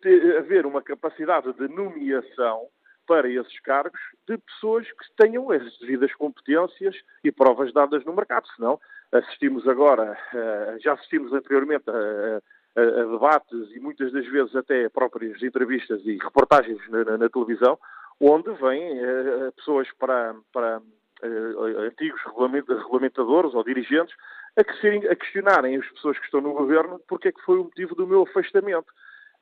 ter, 0.00 0.38
haver 0.38 0.66
uma 0.66 0.82
capacidade 0.82 1.52
de 1.52 1.68
nomeação 1.68 2.68
para 3.06 3.28
esses 3.28 3.60
cargos 3.60 4.00
de 4.26 4.38
pessoas 4.38 4.86
que 4.90 5.16
tenham 5.16 5.50
as 5.50 5.78
devidas 5.78 6.12
competências 6.14 6.96
e 7.22 7.30
provas 7.30 7.72
dadas 7.72 8.04
no 8.04 8.14
mercado. 8.14 8.46
Senão, 8.56 8.80
assistimos 9.12 9.68
agora, 9.68 10.16
eh, 10.32 10.76
já 10.80 10.94
assistimos 10.94 11.32
anteriormente 11.32 11.84
a, 11.88 12.40
a, 12.80 12.82
a 12.82 13.04
debates 13.04 13.70
e 13.74 13.80
muitas 13.80 14.10
das 14.12 14.26
vezes 14.26 14.56
até 14.56 14.88
próprias 14.88 15.42
entrevistas 15.42 16.00
e 16.04 16.16
reportagens 16.16 16.78
na, 16.88 17.04
na, 17.04 17.18
na 17.18 17.28
televisão, 17.28 17.78
onde 18.20 18.50
vêm 18.54 19.00
uh, 19.00 19.52
pessoas 19.52 19.88
para, 19.98 20.34
para 20.52 20.78
uh, 20.78 21.66
antigos 21.80 22.20
regulamentadores 22.22 23.54
ou 23.54 23.64
dirigentes 23.64 24.14
a, 24.56 24.60
a 24.60 25.16
questionarem 25.16 25.76
as 25.76 25.88
pessoas 25.90 26.18
que 26.18 26.24
estão 26.24 26.40
no 26.40 26.52
governo 26.52 27.00
porque 27.08 27.28
é 27.28 27.32
que 27.32 27.42
foi 27.42 27.58
o 27.58 27.64
motivo 27.64 27.94
do 27.94 28.06
meu 28.06 28.22
afastamento. 28.22 28.92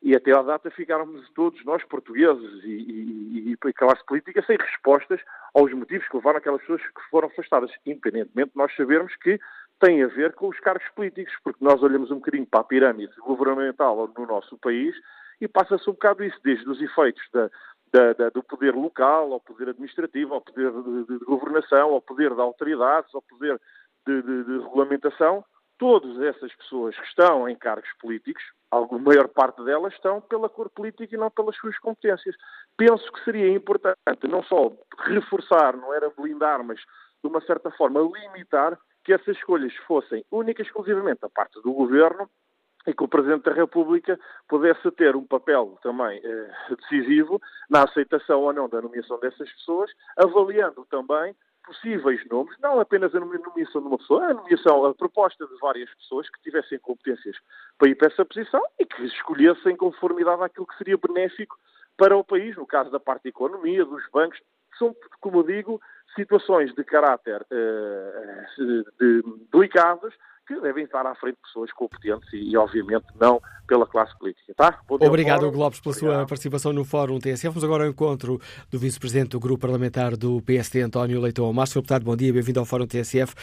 E 0.03 0.17
até 0.17 0.37
à 0.37 0.43
data 0.43 0.69
ficáramos 0.73 1.31
todos 1.31 1.65
nós, 1.65 1.85
portugueses 1.85 2.65
e, 2.65 3.47
e, 3.47 3.53
e, 3.53 3.73
classe 3.73 4.05
política, 4.05 4.43
sem 4.45 4.57
respostas 4.57 5.21
aos 5.55 5.73
motivos 5.73 6.09
que 6.09 6.17
levaram 6.17 6.39
aquelas 6.39 6.61
pessoas 6.63 6.83
que 6.83 7.03
foram 7.09 7.29
afastadas, 7.29 7.71
independentemente 7.87 8.51
de 8.51 8.57
nós 8.57 8.75
sabermos 8.75 9.15
que 9.17 9.39
tem 9.79 10.03
a 10.03 10.09
ver 10.09 10.33
com 10.33 10.49
os 10.49 10.59
cargos 10.59 10.89
políticos, 10.97 11.33
porque 11.45 11.65
nós 11.65 11.81
olhamos 11.85 12.11
um 12.11 12.17
bocadinho 12.17 12.47
para 12.47 12.61
a 12.61 12.65
pirâmide 12.65 13.15
governamental 13.21 14.13
no 14.17 14.27
nosso 14.27 14.59
país 14.59 14.93
e 15.41 15.47
passa-se 15.47 15.89
um 15.89 15.93
bocado 15.93 16.25
isso, 16.25 16.39
desde 16.43 16.69
os 16.69 16.81
efeitos 16.83 17.23
da, 17.33 17.49
da, 17.93 18.13
da, 18.13 18.31
do 18.31 18.43
poder 18.43 18.75
local, 18.75 19.33
ao 19.33 19.41
poder 19.41 19.69
administrativo, 19.69 20.35
ao 20.35 20.41
poder 20.41 20.73
de, 20.73 21.05
de, 21.05 21.19
de 21.19 21.25
governação, 21.25 21.91
ao 21.91 22.01
poder 22.01 22.35
de 22.35 22.41
autoridades, 22.41 23.15
ao 23.15 23.23
poder 23.23 23.61
de, 24.07 24.23
de 24.23 24.59
regulamentação, 24.59 25.45
todas 25.79 26.21
essas 26.21 26.55
pessoas 26.55 26.97
que 26.97 27.07
estão 27.07 27.49
em 27.49 27.57
cargos 27.57 27.91
políticos, 28.01 28.43
a 28.71 28.81
maior 28.99 29.29
parte 29.29 29.63
delas 29.65 29.93
estão 29.95 30.21
pela 30.21 30.49
cor 30.49 30.71
política 30.71 31.15
e 31.15 31.19
não 31.19 31.31
pelas 31.31 31.57
suas 31.57 31.77
competências. 31.79 32.37
Penso 32.77 33.13
que 33.13 33.25
seria 33.25 33.53
importante 33.53 34.29
não 34.29 34.43
só 34.45 34.73
reforçar, 34.99 35.77
não 35.77 35.93
era 35.93 36.11
blindar, 36.11 36.63
mas 36.65 36.79
de 36.79 37.29
uma 37.29 37.41
certa 37.43 37.71
forma 37.73 38.01
limitar 38.01 38.79
que 39.05 39.13
essas 39.13 39.37
escolhas 39.37 39.75
fossem 39.87 40.25
únicas 40.31 40.67
exclusivamente 40.67 41.21
da 41.21 41.29
parte 41.29 41.61
do 41.61 41.73
governo 41.73 42.31
e 42.87 42.93
que 42.93 43.03
o 43.05 43.09
Presidente 43.09 43.45
da 43.45 43.53
República 43.53 44.19
pudesse 44.49 44.91
ter 44.93 45.15
um 45.15 45.27
papel 45.27 45.79
também 45.83 46.21
eh, 46.23 46.51
decisivo 46.71 47.41
na 47.71 47.85
aceitação 47.85 48.41
ou 48.41 48.53
não 48.53 48.69
da 48.69 48.81
nomeação 48.81 49.19
dessas 49.21 49.51
pessoas, 49.53 49.91
avaliando 50.17 50.85
também 50.91 51.35
possíveis 51.65 52.25
nomes, 52.29 52.57
não 52.61 52.81
apenas 52.81 53.15
a 53.15 53.21
nomeação 53.21 53.81
de 53.81 53.89
uma 53.89 53.99
pessoa, 53.99 54.27
a 54.27 54.35
nomeação, 54.35 54.85
a 54.85 54.95
proposta 54.95 55.47
de 55.47 55.59
várias 55.59 55.93
pessoas 55.95 56.29
que 56.29 56.43
tivessem 56.43 56.79
competências 56.79 57.37
para 57.79 57.89
ir 57.89 57.95
para 57.95 58.09
essa 58.09 58.25
posição 58.25 58.63
e 58.79 58.85
que 58.85 59.05
escolhessem 59.05 59.77
conformidade 59.77 60.43
àquilo 60.43 60.67
que 60.67 60.77
seria 60.77 60.97
benéfico 60.97 61.57
para 61.97 62.17
o 62.17 62.25
país, 62.25 62.57
no 62.57 62.67
caso 62.67 62.91
da 62.91 62.99
parte 62.99 63.25
da 63.25 63.31
economia, 63.31 63.85
dos 63.85 64.03
bancos, 64.11 64.41
são, 64.79 64.95
como 65.21 65.45
digo, 65.45 65.81
situações 66.15 66.75
de 66.75 66.85
caráter 66.85 67.47
eh, 67.51 68.47
de, 68.59 68.85
de, 68.99 69.23
que 70.47 70.61
devem 70.61 70.85
estar 70.85 71.07
à 71.07 71.15
frente 71.15 71.37
de 71.37 71.43
pessoas 71.43 71.73
competentes 71.73 72.33
e, 72.33 72.51
e 72.51 72.57
obviamente, 72.57 73.07
não 73.21 73.41
pela 73.67 73.87
classe 73.87 74.17
política. 74.19 74.53
Tá? 74.55 74.81
Obrigado, 74.89 75.49
Lopes, 75.51 75.81
pela 75.81 75.95
Obrigado. 75.95 76.17
sua 76.17 76.27
participação 76.27 76.73
no 76.73 76.85
Fórum 76.85 77.19
TSF. 77.19 77.49
Vamos 77.49 77.65
agora 77.65 77.85
ao 77.85 77.91
encontro 77.91 78.41
do 78.71 78.79
Vice-Presidente 78.79 79.31
do 79.31 79.41
Grupo 79.41 79.61
Parlamentar 79.61 80.17
do 80.17 80.43
PSD, 80.43 80.83
António 80.83 81.21
Leitão 81.21 81.51
Márcio. 81.53 81.81
Deputado, 81.81 82.05
bom 82.05 82.17
dia, 82.17 82.33
bem-vindo 82.33 82.61
ao 82.61 82.67
Fórum 82.67 82.87
TSF. 82.87 83.35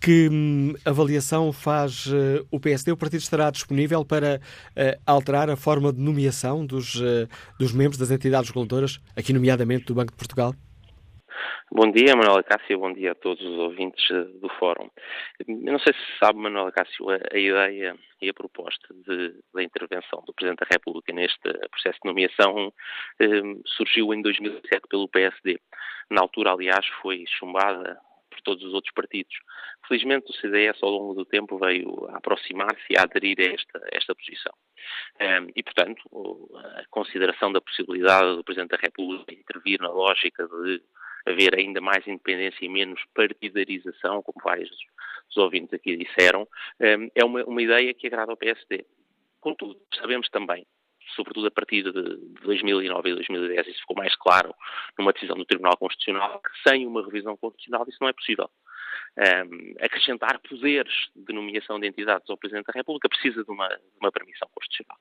Que 0.00 0.28
hum, 0.28 0.74
avaliação 0.84 1.52
faz 1.52 2.06
uh, 2.06 2.46
o 2.50 2.58
PSD? 2.58 2.90
O 2.90 2.96
partido 2.96 3.20
estará 3.20 3.50
disponível 3.50 4.04
para 4.04 4.40
uh, 4.40 5.00
alterar 5.06 5.48
a 5.50 5.56
forma 5.56 5.92
de 5.92 6.00
nomeação 6.00 6.66
dos, 6.66 6.96
uh, 6.96 7.28
dos 7.58 7.72
membros 7.72 7.98
das 7.98 8.10
entidades 8.10 8.50
reguladoras, 8.50 8.98
aqui 9.16 9.32
nomeadamente 9.32 9.84
do 9.84 9.94
Banco 9.94 10.10
de 10.10 10.16
Portugal? 10.16 10.54
Bom 11.72 11.90
dia, 11.90 12.14
Manuela 12.14 12.44
Cássio, 12.44 12.78
bom 12.78 12.92
dia 12.92 13.10
a 13.10 13.14
todos 13.16 13.44
os 13.44 13.58
ouvintes 13.58 14.08
eh, 14.08 14.22
do 14.40 14.48
Fórum. 14.50 14.88
Eu 15.48 15.72
não 15.72 15.80
sei 15.80 15.92
se 15.92 16.18
sabe, 16.20 16.38
Manuela 16.38 16.70
Cássio, 16.70 17.10
a, 17.10 17.16
a 17.32 17.36
ideia 17.36 17.96
e 18.22 18.28
a 18.28 18.34
proposta 18.34 18.94
de, 18.94 19.34
da 19.52 19.64
intervenção 19.64 20.22
do 20.24 20.32
Presidente 20.32 20.60
da 20.60 20.68
República 20.70 21.12
neste 21.12 21.40
processo 21.70 21.98
de 22.04 22.08
nomeação 22.08 22.72
eh, 23.18 23.42
surgiu 23.66 24.14
em 24.14 24.22
2007 24.22 24.86
pelo 24.88 25.08
PSD. 25.08 25.58
Na 26.08 26.22
altura, 26.22 26.52
aliás, 26.52 26.86
foi 27.02 27.24
chumbada 27.26 27.98
por 28.30 28.40
todos 28.42 28.62
os 28.62 28.72
outros 28.72 28.94
partidos. 28.94 29.36
Felizmente, 29.88 30.30
o 30.30 30.34
CDS, 30.34 30.80
ao 30.84 30.90
longo 30.90 31.14
do 31.14 31.24
tempo, 31.24 31.58
veio 31.58 32.08
aproximar-se 32.14 32.84
e 32.90 32.96
a 32.96 33.02
aderir 33.02 33.40
a 33.40 33.54
esta, 33.54 33.80
esta 33.90 34.14
posição. 34.14 34.52
Um, 35.20 35.48
eh, 35.48 35.52
e, 35.56 35.62
portanto, 35.64 36.00
a 36.76 36.84
consideração 36.90 37.52
da 37.52 37.60
possibilidade 37.60 38.36
do 38.36 38.44
Presidente 38.44 38.70
da 38.70 38.78
República 38.80 39.34
intervir 39.34 39.80
na 39.80 39.90
lógica 39.90 40.46
de 40.46 40.80
haver 41.26 41.58
ainda 41.58 41.80
mais 41.80 42.06
independência 42.06 42.64
e 42.64 42.68
menos 42.68 43.02
partidarização, 43.14 44.22
como 44.22 44.42
vários 44.44 44.70
dos 44.70 45.36
ouvintes 45.36 45.74
aqui 45.74 45.96
disseram, 45.96 46.42
hum, 46.80 47.10
é 47.14 47.24
uma, 47.24 47.44
uma 47.44 47.62
ideia 47.62 47.92
que 47.92 48.06
agrada 48.06 48.30
ao 48.30 48.36
PSD. 48.36 48.86
Contudo, 49.40 49.78
sabemos 49.94 50.28
também 50.28 50.66
sobretudo 51.14 51.46
a 51.46 51.50
partir 51.50 51.82
de 51.84 51.92
2009 52.42 53.10
e 53.10 53.14
2010, 53.14 53.68
isso 53.68 53.80
ficou 53.80 53.96
mais 53.96 54.14
claro 54.16 54.54
numa 54.98 55.12
decisão 55.12 55.36
do 55.36 55.44
Tribunal 55.44 55.76
Constitucional, 55.76 56.40
que 56.40 56.68
sem 56.68 56.86
uma 56.86 57.04
revisão 57.04 57.36
constitucional 57.36 57.86
isso 57.88 57.98
não 58.00 58.08
é 58.08 58.12
possível. 58.12 58.50
Um, 59.18 59.74
acrescentar 59.80 60.38
poderes 60.40 60.92
de 61.14 61.32
nomeação 61.32 61.80
de 61.80 61.86
entidades 61.86 62.28
ao 62.28 62.36
Presidente 62.36 62.66
da 62.66 62.72
República 62.74 63.08
precisa 63.08 63.44
de 63.44 63.50
uma, 63.50 63.68
de 63.68 63.98
uma 64.00 64.12
permissão 64.12 64.48
constitucional. 64.54 64.98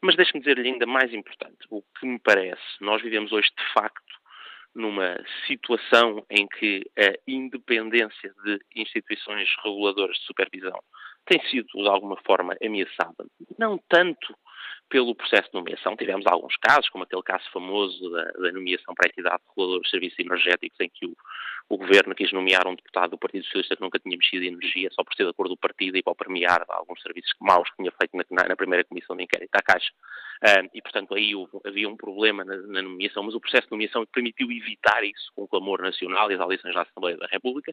Mas 0.00 0.16
deixe-me 0.16 0.40
dizer-lhe 0.40 0.68
ainda 0.68 0.86
mais 0.86 1.12
importante, 1.12 1.58
o 1.70 1.82
que 1.98 2.06
me 2.06 2.18
parece, 2.18 2.62
nós 2.80 3.00
vivemos 3.02 3.30
hoje 3.30 3.48
de 3.56 3.72
facto 3.72 4.21
numa 4.74 5.16
situação 5.46 6.24
em 6.30 6.46
que 6.46 6.82
a 6.98 7.12
independência 7.26 8.34
de 8.44 8.58
instituições 8.76 9.48
reguladoras 9.62 10.16
de 10.16 10.24
supervisão 10.24 10.78
tem 11.26 11.40
sido, 11.48 11.68
de 11.74 11.88
alguma 11.88 12.16
forma, 12.26 12.56
ameaçada. 12.64 13.24
Não 13.58 13.78
tanto 13.88 14.34
pelo 14.88 15.14
processo 15.14 15.48
de 15.50 15.54
nomeação. 15.54 15.96
Tivemos 15.96 16.26
alguns 16.26 16.56
casos, 16.56 16.88
como 16.90 17.04
aquele 17.04 17.22
caso 17.22 17.44
famoso 17.50 18.10
da, 18.10 18.24
da 18.24 18.52
nomeação 18.52 18.94
para 18.94 19.08
a 19.08 19.10
entidade 19.10 19.42
reguladora 19.48 19.82
de 19.82 19.90
serviços 19.90 20.18
energéticos, 20.18 20.78
em 20.80 20.90
que 20.92 21.06
o, 21.06 21.16
o, 21.70 21.78
governo 21.78 22.14
quis 22.14 22.30
nomear 22.32 22.66
um 22.68 22.74
deputado 22.74 23.12
do 23.12 23.18
Partido 23.18 23.44
Socialista 23.44 23.74
que 23.74 23.82
nunca 23.82 23.98
tinha 23.98 24.16
mexido 24.16 24.44
em 24.44 24.48
energia, 24.48 24.90
só 24.92 25.02
por 25.02 25.14
ser 25.14 25.24
de 25.24 25.30
acordo 25.30 25.54
do 25.54 25.56
partido 25.56 25.96
e 25.96 26.02
para 26.02 26.14
premiar 26.14 26.64
alguns 26.68 27.00
serviços 27.00 27.32
maus 27.40 27.68
que 27.70 27.76
tinha 27.76 27.92
feito 27.92 28.16
na, 28.16 28.48
na 28.48 28.56
primeira 28.56 28.84
comissão 28.84 29.16
de 29.16 29.24
inquérito 29.24 29.54
à 29.54 29.62
Caixa. 29.62 29.90
Uh, 30.42 30.68
e, 30.74 30.82
portanto, 30.82 31.14
aí 31.14 31.34
houve, 31.34 31.52
havia 31.64 31.88
um 31.88 31.96
problema 31.96 32.44
na, 32.44 32.56
na, 32.56 32.82
nomeação, 32.82 33.22
mas 33.22 33.34
o 33.34 33.40
processo 33.40 33.68
de 33.68 33.70
nomeação 33.70 34.04
permitiu 34.12 34.50
evitar 34.50 35.04
isso 35.04 35.30
com 35.36 35.44
o 35.44 35.48
clamor 35.48 35.80
nacional 35.80 36.30
e 36.30 36.34
as 36.34 36.40
audições 36.40 36.74
da 36.74 36.82
Assembleia 36.82 37.16
da 37.16 37.28
República. 37.28 37.72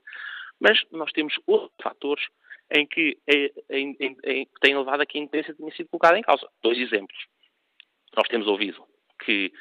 Mas 0.59 0.79
nós 0.91 1.11
temos 1.11 1.33
outros 1.47 1.71
fatores 1.81 2.25
em 2.71 2.85
que 2.85 3.17
é, 3.27 3.51
em, 3.69 3.95
em, 3.99 4.17
em, 4.23 4.47
tem 4.61 4.77
levado 4.77 5.01
a 5.01 5.05
que 5.05 5.17
a 5.17 5.21
independência 5.21 5.55
tenha 5.55 5.71
sido 5.75 5.89
colocada 5.89 6.17
em 6.17 6.21
causa. 6.21 6.47
Dois 6.61 6.77
exemplos. 6.77 7.17
Nós 8.15 8.27
temos 8.27 8.47
ouvido 8.47 8.83
que 9.23 9.51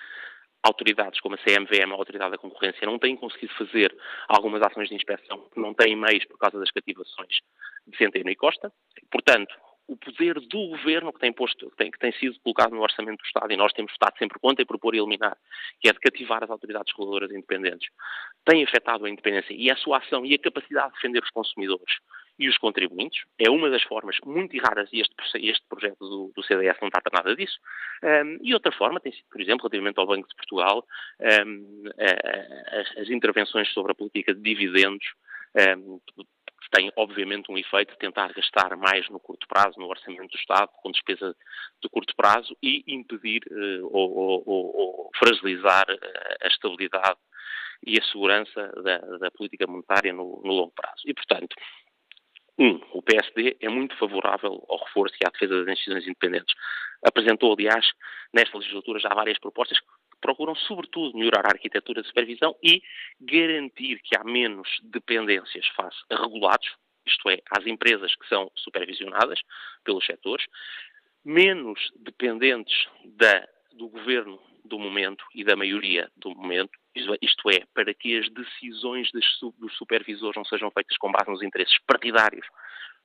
autoridades 0.62 1.20
como 1.20 1.34
a 1.34 1.38
CMVM, 1.38 1.92
a 1.92 1.94
Autoridade 1.94 2.32
da 2.32 2.38
Concorrência, 2.38 2.86
não 2.86 2.98
têm 2.98 3.16
conseguido 3.16 3.54
fazer 3.54 3.96
algumas 4.28 4.60
ações 4.62 4.88
de 4.88 4.94
inspeção, 4.94 5.48
não 5.56 5.72
têm 5.72 5.96
meios 5.96 6.24
por 6.26 6.38
causa 6.38 6.58
das 6.58 6.70
cativações 6.70 7.38
de 7.86 7.96
Centeno 7.96 8.30
e 8.30 8.36
Costa. 8.36 8.72
Portanto, 9.10 9.54
o 9.88 9.96
poder 9.96 10.34
do 10.34 10.68
governo 10.68 11.12
que 11.12 11.18
tem, 11.18 11.32
posto, 11.32 11.70
que 11.70 11.76
tem, 11.76 11.90
que 11.90 11.98
tem 11.98 12.12
sido 12.12 12.38
colocado 12.40 12.72
no 12.72 12.82
orçamento 12.82 13.22
do 13.22 13.26
Estado, 13.26 13.52
e 13.52 13.56
nós 13.56 13.72
temos 13.72 13.90
votado 13.92 14.18
sempre 14.18 14.38
contra 14.38 14.62
e 14.62 14.66
propor 14.66 14.94
eliminar, 14.94 15.36
que 15.80 15.88
é 15.88 15.92
de 15.92 15.98
cativar 15.98 16.44
as 16.44 16.50
autoridades 16.50 16.92
reguladoras 16.92 17.30
independentes, 17.30 17.88
tem 18.44 18.62
afetado 18.62 19.06
a 19.06 19.10
independência 19.10 19.54
e 19.54 19.70
a 19.70 19.76
sua 19.76 19.98
ação 19.98 20.26
e 20.26 20.34
a 20.34 20.38
capacidade 20.38 20.88
de 20.88 20.94
defender 20.94 21.22
os 21.22 21.30
consumidores 21.30 21.96
e 22.38 22.48
os 22.48 22.58
contribuintes. 22.58 23.24
É 23.38 23.50
uma 23.50 23.70
das 23.70 23.82
formas 23.82 24.16
muito 24.24 24.56
raras, 24.58 24.90
e 24.92 25.00
este, 25.00 25.14
este 25.48 25.66
projeto 25.68 25.98
do, 25.98 26.32
do, 26.36 26.42
CDS 26.42 26.76
não 26.80 26.90
trata 26.90 27.10
nada 27.12 27.34
disso. 27.34 27.58
Um, 28.02 28.38
e 28.42 28.52
outra 28.52 28.70
forma 28.70 29.00
tem 29.00 29.10
sido, 29.10 29.24
por 29.30 29.40
exemplo, 29.40 29.62
relativamente 29.62 29.98
ao 29.98 30.06
Banco 30.06 30.28
de 30.28 30.36
Portugal, 30.36 30.86
um, 31.46 31.84
as, 32.70 32.98
as, 32.98 33.10
intervenções 33.10 33.68
sobre 33.72 33.92
a 33.92 33.94
política 33.94 34.34
de 34.34 34.40
dividendos 34.40 35.06
um, 35.78 35.98
tem, 36.70 36.92
obviamente, 36.96 37.50
um 37.50 37.58
efeito 37.58 37.92
de 37.92 37.98
tentar 37.98 38.32
gastar 38.32 38.76
mais 38.76 39.08
no 39.08 39.18
curto 39.18 39.46
prazo, 39.48 39.78
no 39.78 39.86
orçamento 39.86 40.30
do 40.30 40.38
Estado, 40.38 40.70
com 40.82 40.90
despesa 40.90 41.34
de 41.82 41.88
curto 41.88 42.14
prazo, 42.16 42.56
e 42.62 42.84
impedir 42.86 43.42
uh, 43.50 43.86
ou, 43.90 44.16
ou, 44.16 44.42
ou, 44.46 45.10
fragilizar 45.18 45.86
uh, 45.88 46.44
a 46.44 46.48
estabilidade 46.48 47.18
e 47.86 47.98
a 47.98 48.04
segurança 48.04 48.72
da, 48.82 48.98
da 49.18 49.30
política 49.30 49.66
monetária 49.66 50.12
no, 50.12 50.42
no 50.44 50.52
longo 50.52 50.72
prazo. 50.72 51.02
E, 51.06 51.14
portanto, 51.14 51.54
um, 52.58 52.80
o 52.92 53.02
PSD 53.02 53.56
é 53.60 53.68
muito 53.68 53.96
favorável 53.96 54.64
ao 54.68 54.84
reforço 54.84 55.14
e 55.22 55.26
à 55.26 55.30
defesa 55.30 55.64
das 55.64 55.72
instituições 55.72 56.06
independentes. 56.06 56.54
Apresentou, 57.04 57.52
aliás, 57.52 57.86
nesta 58.34 58.58
legislatura 58.58 58.98
já 58.98 59.10
várias 59.10 59.38
propostas 59.38 59.78
procuram, 60.20 60.54
sobretudo, 60.54 61.16
melhorar 61.16 61.46
a 61.46 61.50
arquitetura 61.50 62.02
de 62.02 62.08
supervisão 62.08 62.56
e 62.62 62.82
garantir 63.20 64.00
que 64.02 64.16
há 64.16 64.24
menos 64.24 64.68
dependências 64.82 65.66
face 65.68 65.98
a 66.10 66.16
regulados, 66.16 66.68
isto 67.06 67.30
é, 67.30 67.38
às 67.50 67.66
empresas 67.66 68.14
que 68.16 68.28
são 68.28 68.50
supervisionadas 68.56 69.40
pelos 69.84 70.04
setores, 70.04 70.46
menos 71.24 71.90
dependentes 71.96 72.86
da, 73.04 73.46
do 73.72 73.88
governo 73.88 74.40
do 74.64 74.78
momento 74.78 75.24
e 75.34 75.44
da 75.44 75.56
maioria 75.56 76.10
do 76.16 76.30
momento, 76.30 76.72
isto 77.22 77.50
é, 77.50 77.64
para 77.72 77.94
que 77.94 78.18
as 78.18 78.28
decisões 78.30 79.10
dos 79.12 79.76
supervisores 79.76 80.36
não 80.36 80.44
sejam 80.44 80.70
feitas 80.70 80.96
com 80.98 81.10
base 81.10 81.30
nos 81.30 81.42
interesses 81.42 81.78
partidários, 81.86 82.46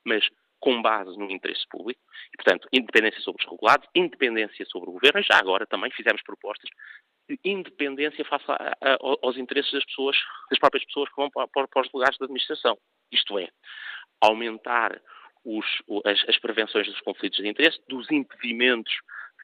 mas 0.03 0.27
com 0.63 0.81
base 0.81 1.19
no 1.19 1.29
interesse 1.29 1.67
público, 1.69 1.99
e, 2.33 2.37
portanto, 2.37 2.69
independência 2.71 3.19
sobre 3.19 3.43
os 3.43 3.51
regulados, 3.51 3.85
independência 3.93 4.65
sobre 4.67 4.89
o 4.89 4.93
governo, 4.93 5.19
e 5.19 5.23
já 5.23 5.37
agora 5.37 5.67
também 5.67 5.91
fizemos 5.91 6.23
propostas 6.23 6.69
de 7.29 7.37
independência 7.43 8.23
face 8.23 8.45
a, 8.47 8.71
a, 8.81 8.97
aos 9.21 9.35
interesses 9.35 9.73
das 9.73 9.83
pessoas, 9.83 10.15
das 10.49 10.57
próprias 10.57 10.85
pessoas 10.85 11.09
que 11.09 11.17
vão 11.17 11.29
para, 11.29 11.67
para 11.67 11.81
os 11.81 11.91
lugares 11.93 12.17
de 12.17 12.23
administração. 12.23 12.77
Isto 13.11 13.39
é, 13.39 13.49
aumentar 14.21 15.01
os, 15.43 15.65
as, 16.05 16.29
as 16.29 16.39
prevenções 16.39 16.87
dos 16.87 17.01
conflitos 17.01 17.39
de 17.39 17.49
interesse, 17.49 17.81
dos 17.89 18.09
impedimentos 18.09 18.93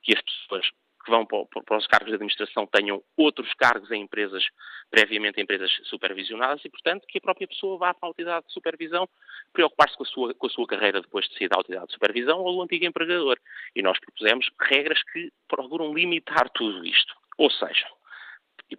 que 0.04 0.14
as 0.14 0.22
pessoas 0.22 0.72
que 1.10 1.12
vão 1.12 1.26
para, 1.26 1.78
os 1.78 1.88
cargos 1.88 2.10
de 2.10 2.16
administração 2.16 2.68
tenham 2.68 3.04
outros 3.18 3.52
cargos 3.56 3.90
em 3.92 4.04
empresas, 4.04 4.44
previamente 4.92 5.40
em 5.40 5.44
empresas 5.44 5.72
supervisionadas 5.86 6.64
e, 6.64 6.70
portanto, 6.70 7.06
que 7.08 7.18
a 7.18 7.22
própria 7.22 7.48
pessoa 7.48 7.78
vá 7.78 7.94
para 7.94 8.08
a 8.08 8.10
autoridade 8.10 8.46
de 8.46 8.54
supervisão 8.54 9.10
preocupar-se 9.52 9.98
com, 9.98 10.28
a 10.28 10.34
com 10.36 10.48
a 10.48 10.50
sua 10.50 10.68
carreira 10.68 11.02
depois 11.02 11.28
de 11.28 11.38
sair 11.38 11.50
da 11.50 11.58
autoridade 11.58 11.88
de 11.88 11.94
supervisão 11.94 12.40
ou 12.40 12.54
do 12.54 12.62
antigo 12.62 12.86
empregador. 12.86 13.40
E 13.76 13.82
nós 13.82 14.00
propusemos 14.00 14.50
regras 14.62 15.02
que 15.12 15.32
procuram 15.48 15.94
limitar 15.94 16.50
tudo 16.52 16.86
isto. 16.86 17.16
Ou 17.38 17.50
seja, 17.50 17.88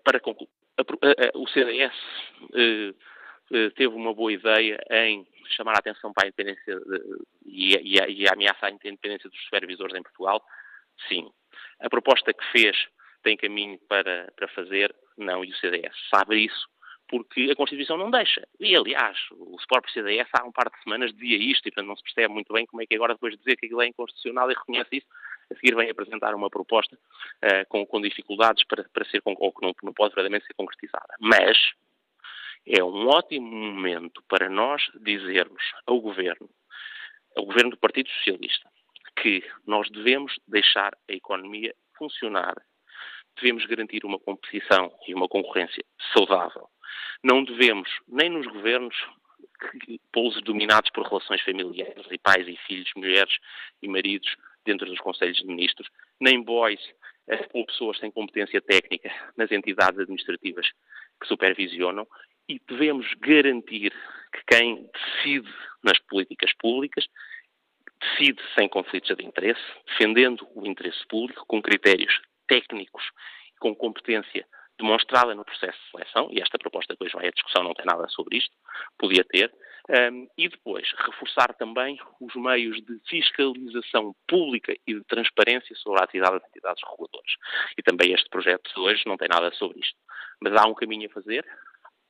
para 0.04 0.20
concluir, 0.20 0.50
o 1.34 1.48
CDS 1.48 1.92
eh, 2.54 2.94
eh, 3.52 3.70
teve 3.70 3.94
uma 3.94 4.14
boa 4.14 4.32
ideia 4.32 4.78
em 4.90 5.26
chamar 5.56 5.72
a 5.72 5.78
atenção 5.78 6.12
para 6.12 6.26
a 6.26 6.28
independência 6.28 6.78
de, 6.78 7.24
e, 7.44 8.00
a, 8.00 8.08
e 8.08 8.28
a 8.28 8.32
ameaça 8.32 8.66
à 8.66 8.70
independência 8.70 9.28
dos 9.28 9.42
supervisores 9.44 9.96
em 9.96 10.02
Portugal? 10.02 10.40
Sim. 11.08 11.28
A 11.80 11.88
proposta 11.88 12.32
que 12.32 12.44
fez 12.52 12.76
tem 13.22 13.36
caminho 13.36 13.78
para, 13.88 14.32
para 14.36 14.48
fazer? 14.48 14.94
Não, 15.16 15.44
e 15.44 15.50
o 15.50 15.56
CDS 15.56 15.94
sabe 16.12 16.44
isso, 16.44 16.68
porque 17.08 17.50
a 17.50 17.56
Constituição 17.56 17.96
não 17.96 18.10
deixa. 18.10 18.46
E, 18.58 18.74
aliás, 18.76 19.18
o 19.32 19.56
próprio 19.68 19.92
CDS 19.92 20.28
há 20.32 20.44
um 20.44 20.52
par 20.52 20.70
de 20.70 20.82
semanas 20.82 21.12
dizia 21.12 21.36
isto, 21.36 21.66
e 21.66 21.70
portanto 21.70 21.88
não 21.88 21.96
se 21.96 22.02
percebe 22.02 22.32
muito 22.32 22.52
bem 22.52 22.64
como 22.66 22.82
é 22.82 22.86
que 22.86 22.94
agora, 22.94 23.14
depois 23.14 23.32
de 23.32 23.38
dizer 23.38 23.56
que 23.56 23.66
aquilo 23.66 23.82
é 23.82 23.88
inconstitucional 23.88 24.50
e 24.50 24.54
reconhece 24.54 24.96
isso, 24.96 25.06
a 25.50 25.54
seguir 25.56 25.74
vem 25.74 25.90
apresentar 25.90 26.34
uma 26.34 26.48
proposta 26.48 26.96
uh, 26.96 27.68
com, 27.68 27.84
com, 27.84 28.00
dificuldades 28.00 28.64
para, 28.64 28.84
para 28.84 29.04
ser, 29.06 29.20
ou 29.24 29.52
que 29.52 29.62
não, 29.62 29.74
não 29.82 29.92
pode 29.92 30.14
verdadeiramente 30.14 30.46
ser 30.46 30.54
concretizada. 30.54 31.16
Mas 31.18 31.58
é 32.66 32.82
um 32.84 33.08
ótimo 33.08 33.50
momento 33.50 34.22
para 34.28 34.48
nós 34.48 34.82
dizermos 35.02 35.62
ao 35.86 36.00
Governo, 36.00 36.48
ao 37.36 37.44
Governo 37.44 37.70
do 37.70 37.76
Partido 37.76 38.08
Socialista, 38.10 38.70
que 39.20 39.44
nós 39.66 39.88
devemos 39.90 40.34
deixar 40.48 40.92
a 41.08 41.12
economia 41.12 41.74
funcionar. 41.96 42.54
Devemos 43.36 43.64
garantir 43.66 44.04
uma 44.04 44.18
competição 44.18 44.92
e 45.06 45.14
uma 45.14 45.28
concorrência 45.28 45.84
saudável. 46.12 46.68
Não 47.22 47.44
devemos, 47.44 47.88
nem 48.08 48.30
nos 48.30 48.46
governos, 48.46 48.96
pô-los 50.12 50.42
dominados 50.42 50.90
por 50.90 51.06
relações 51.06 51.42
familiares 51.42 52.06
e 52.10 52.18
pais 52.18 52.48
e 52.48 52.56
filhos, 52.66 52.90
mulheres 52.96 53.34
e 53.82 53.88
maridos 53.88 54.34
dentro 54.64 54.86
dos 54.86 54.98
conselhos 55.00 55.38
de 55.38 55.46
ministros, 55.46 55.88
nem 56.20 56.42
boys 56.42 56.80
eh, 57.28 57.48
ou 57.52 57.64
pessoas 57.66 57.98
sem 57.98 58.10
competência 58.10 58.60
técnica 58.60 59.10
nas 59.36 59.50
entidades 59.50 59.98
administrativas 60.00 60.66
que 61.20 61.28
supervisionam 61.28 62.06
e 62.48 62.60
devemos 62.66 63.06
garantir 63.20 63.92
que 64.32 64.42
quem 64.46 64.88
decide 64.92 65.52
nas 65.84 65.98
políticas 66.00 66.52
públicas 66.58 67.06
decide 68.00 68.40
sem 68.54 68.68
conflitos 68.68 69.14
de 69.16 69.24
interesse, 69.24 69.60
defendendo 69.86 70.46
o 70.54 70.66
interesse 70.66 71.06
público 71.08 71.44
com 71.46 71.60
critérios 71.60 72.20
técnicos 72.48 73.04
e 73.54 73.58
com 73.58 73.74
competência 73.74 74.46
demonstrada 74.80 75.34
no 75.34 75.44
processo 75.44 75.78
de 75.78 75.90
seleção, 75.90 76.28
e 76.32 76.40
esta 76.40 76.58
proposta 76.58 76.96
hoje 76.98 77.12
vai 77.12 77.28
à 77.28 77.30
discussão 77.30 77.62
não 77.62 77.74
tem 77.74 77.84
nada 77.84 78.08
sobre 78.08 78.38
isto, 78.38 78.56
podia 78.98 79.22
ter, 79.24 79.52
um, 79.90 80.26
e 80.38 80.48
depois 80.48 80.90
reforçar 80.96 81.54
também 81.54 81.98
os 82.20 82.34
meios 82.34 82.76
de 82.78 82.98
fiscalização 83.08 84.14
pública 84.26 84.74
e 84.86 84.94
de 84.94 85.04
transparência 85.04 85.74
sobre 85.76 86.00
a 86.00 86.04
atividade 86.04 86.38
das 86.38 86.48
entidades 86.48 86.82
reguladoras. 86.82 87.32
E 87.76 87.82
também 87.82 88.12
este 88.12 88.28
projeto 88.30 88.72
de 88.72 88.80
hoje 88.80 89.02
não 89.06 89.16
tem 89.16 89.28
nada 89.28 89.50
sobre 89.52 89.80
isto. 89.80 89.96
Mas 90.40 90.54
há 90.54 90.66
um 90.66 90.74
caminho 90.74 91.08
a 91.10 91.12
fazer, 91.12 91.44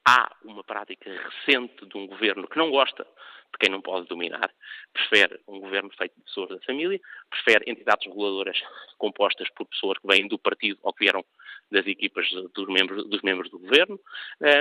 há 0.07 0.31
uma 0.45 0.63
prática 0.63 1.11
recente 1.11 1.87
de 1.87 1.97
um 1.97 2.07
governo 2.07 2.47
que 2.47 2.59
não 2.59 2.71
gosta 2.71 3.07
de 3.53 3.59
quem 3.59 3.71
não 3.71 3.81
pode 3.81 4.07
dominar, 4.07 4.51
prefere 4.93 5.41
um 5.49 5.61
governo 5.61 5.91
feito 5.97 6.15
de 6.17 6.23
pessoas 6.23 6.51
da 6.51 6.61
família, 6.61 7.01
prefere 7.29 7.71
entidades 7.71 8.07
reguladoras 8.07 8.61
compostas 8.99 9.49
por 9.51 9.67
pessoas 9.67 9.99
que 9.99 10.07
vêm 10.07 10.29
do 10.29 10.39
partido 10.39 10.79
ou 10.83 10.93
que 10.93 11.05
vieram 11.05 11.25
das 11.71 11.87
equipas 11.87 12.29
dos 12.55 12.69
membros, 12.69 13.09
dos 13.09 13.23
membros 13.23 13.51
do 13.51 13.59
governo, 13.59 13.99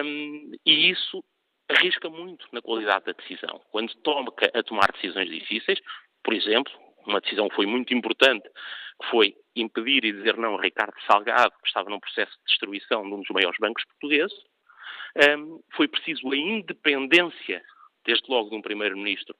um, 0.05 0.51
e 0.65 0.89
isso 0.89 1.23
arrisca 1.69 2.09
muito 2.09 2.47
na 2.51 2.61
qualidade 2.61 3.05
da 3.05 3.11
decisão. 3.13 3.61
Quando 3.71 3.93
toma 3.97 4.33
a 4.53 4.63
tomar 4.63 4.91
decisões 4.91 5.29
difíceis, 5.29 5.79
por 6.23 6.33
exemplo, 6.33 6.71
uma 7.05 7.21
decisão 7.21 7.47
que 7.47 7.55
foi 7.55 7.65
muito 7.65 7.93
importante, 7.93 8.49
que 9.01 9.09
foi 9.09 9.35
impedir 9.55 10.03
e 10.03 10.11
dizer 10.11 10.37
não 10.37 10.57
a 10.57 10.61
Ricardo 10.61 10.93
Salgado, 11.05 11.53
que 11.61 11.67
estava 11.67 11.89
num 11.89 11.99
processo 11.99 12.31
de 12.31 12.45
destruição 12.47 13.03
de 13.03 13.13
um 13.13 13.19
dos 13.19 13.29
maiores 13.29 13.57
bancos 13.59 13.85
portugueses, 13.85 14.37
um, 15.37 15.61
foi 15.75 15.87
preciso 15.87 16.31
a 16.31 16.35
independência, 16.35 17.63
desde 18.09 18.29
logo 18.29 18.49
de 18.49 18.55
um 18.55 18.61
primeiro-ministro, 18.61 19.35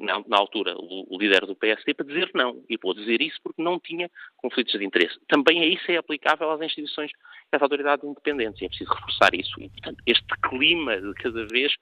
na, 0.00 0.22
na, 0.26 0.36
altura 0.36 0.74
o, 0.76 1.06
o, 1.08 1.18
líder 1.18 1.46
do 1.46 1.54
PSD, 1.54 1.94
para 1.94 2.06
dizer 2.06 2.30
não. 2.34 2.64
E 2.68 2.76
pôde 2.76 3.00
dizer 3.00 3.22
isso 3.22 3.38
porque 3.42 3.62
não 3.62 3.78
tinha 3.78 4.10
conflitos 4.36 4.76
de 4.76 4.84
interesse. 4.84 5.18
Também 5.28 5.62
é 5.62 5.66
isso 5.66 5.90
é 5.90 5.96
aplicável 5.96 6.50
às 6.50 6.60
instituições 6.60 7.12
às 7.52 7.62
autoridades 7.62 8.04
independentes. 8.04 8.60
E 8.60 8.64
é 8.64 8.68
preciso 8.68 8.92
reforçar 8.92 9.34
isso. 9.34 9.60
E, 9.60 9.68
portanto, 9.68 10.02
este 10.06 10.26
clima 10.42 11.00
de 11.00 11.14
cada 11.14 11.46
vez 11.46 11.72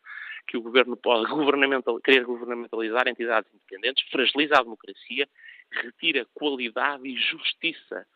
que 0.46 0.56
o 0.56 0.62
governo 0.62 0.96
pode 0.96 1.28
governamental, 1.32 1.98
querer 2.00 2.24
governamentalizar 2.24 3.08
entidades 3.08 3.50
independentes 3.52 4.04
fragiliza 4.10 4.56
a 4.58 4.62
democracia 4.62 5.26
retira 5.70 6.26
qualidade 6.34 7.06
e 7.08 7.16
justiça 7.16 8.06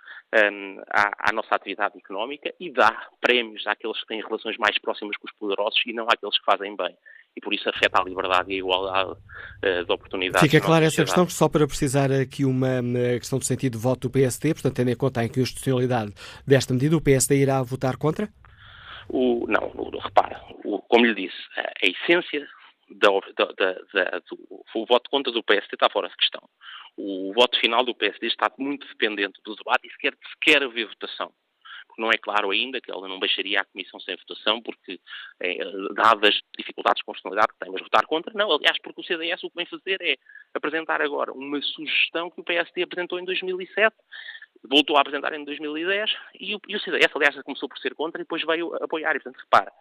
um, 0.52 0.80
à, 0.88 1.30
à, 1.30 1.32
nossa 1.32 1.54
atividade 1.54 1.98
económica 1.98 2.54
e 2.60 2.70
dá 2.70 3.08
prémios 3.20 3.66
àqueles 3.66 4.00
que 4.00 4.06
têm 4.06 4.22
relações 4.22 4.56
mais 4.56 4.78
próximas 4.78 5.16
com 5.16 5.26
os 5.26 5.32
poderosos 5.34 5.80
e 5.86 5.92
não 5.92 6.06
àqueles 6.08 6.38
que 6.38 6.44
fazem 6.44 6.76
bem. 6.76 6.96
E 7.36 7.40
por 7.40 7.54
isso 7.54 7.68
afeta 7.68 8.00
a 8.00 8.04
liberdade 8.04 8.50
e 8.50 8.56
a 8.56 8.58
igualdade 8.58 9.10
uh, 9.12 9.84
de 9.84 9.92
oportunidades. 9.92 10.40
Fica 10.40 10.64
clara 10.64 10.84
essa 10.84 11.04
questão, 11.04 11.28
só 11.28 11.48
para 11.48 11.66
precisar 11.66 12.10
aqui 12.10 12.44
uma 12.44 12.82
questão 13.18 13.38
de 13.38 13.46
sentido 13.46 13.72
de 13.72 13.82
voto 13.82 14.08
do 14.08 14.10
PSD, 14.10 14.54
portanto, 14.54 14.74
tendo 14.74 14.90
em 14.90 14.96
conta 14.96 15.20
a 15.20 15.24
inconstitucionalidade 15.24 16.12
desta 16.46 16.74
medida, 16.74 16.96
o 16.96 17.00
PSD 17.00 17.36
irá 17.36 17.62
votar 17.62 17.96
contra? 17.96 18.28
O, 19.08 19.46
não, 19.48 19.72
o, 19.74 19.98
repara, 19.98 20.40
o, 20.64 20.80
como 20.82 21.06
lhe 21.06 21.14
disse, 21.14 21.38
a, 21.56 21.62
a 21.62 21.88
essência 21.88 22.46
da, 22.90 23.08
da, 23.36 23.52
da, 23.94 24.18
do, 24.30 24.64
o 24.74 24.86
voto 24.86 25.08
contra 25.10 25.32
do 25.32 25.42
PSD 25.42 25.74
está 25.74 25.88
fora 25.90 26.08
de 26.08 26.16
questão 26.16 26.42
o 27.00 27.32
voto 27.34 27.58
final 27.58 27.84
do 27.84 27.94
PSD 27.94 28.26
está 28.26 28.50
muito 28.58 28.86
dependente 28.86 29.40
do 29.44 29.56
debate 29.56 29.86
e 29.86 29.90
sequer, 29.92 30.14
sequer 30.34 30.62
haver 30.62 30.86
votação. 30.88 31.32
Porque 31.90 32.00
não 32.00 32.10
é 32.10 32.16
claro 32.16 32.50
ainda 32.50 32.80
que 32.80 32.90
ela 32.90 33.08
não 33.08 33.18
baixaria 33.18 33.60
a 33.60 33.64
Comissão 33.64 33.98
sem 34.00 34.16
votação, 34.16 34.62
porque, 34.62 35.00
é, 35.40 35.58
dadas 35.94 36.30
as 36.30 36.40
dificuldades 36.56 37.00
de 37.00 37.04
constitucionalidade 37.04 37.52
que 37.52 37.58
tem, 37.58 37.72
mas 37.72 37.82
votar 37.82 38.06
contra, 38.06 38.32
não. 38.34 38.52
Aliás, 38.52 38.78
porque 38.78 39.00
o 39.00 39.04
CDS 39.04 39.42
o 39.42 39.50
que 39.50 39.56
vem 39.56 39.66
fazer 39.66 39.98
é 40.00 40.16
apresentar 40.54 41.02
agora 41.02 41.32
uma 41.32 41.60
sugestão 41.60 42.30
que 42.30 42.40
o 42.40 42.44
PSD 42.44 42.82
apresentou 42.82 43.18
em 43.18 43.24
2007, 43.24 43.94
voltou 44.64 44.96
a 44.96 45.00
apresentar 45.00 45.32
em 45.34 45.44
2010, 45.44 46.10
e 46.38 46.54
o, 46.54 46.60
e 46.68 46.76
o 46.76 46.80
CDS, 46.80 47.08
aliás, 47.14 47.42
começou 47.42 47.68
por 47.68 47.78
ser 47.78 47.94
contra 47.94 48.20
e 48.20 48.24
depois 48.24 48.44
veio 48.44 48.74
apoiar. 48.82 49.16
E, 49.16 49.20
portanto, 49.20 49.42
repara, 49.42 49.72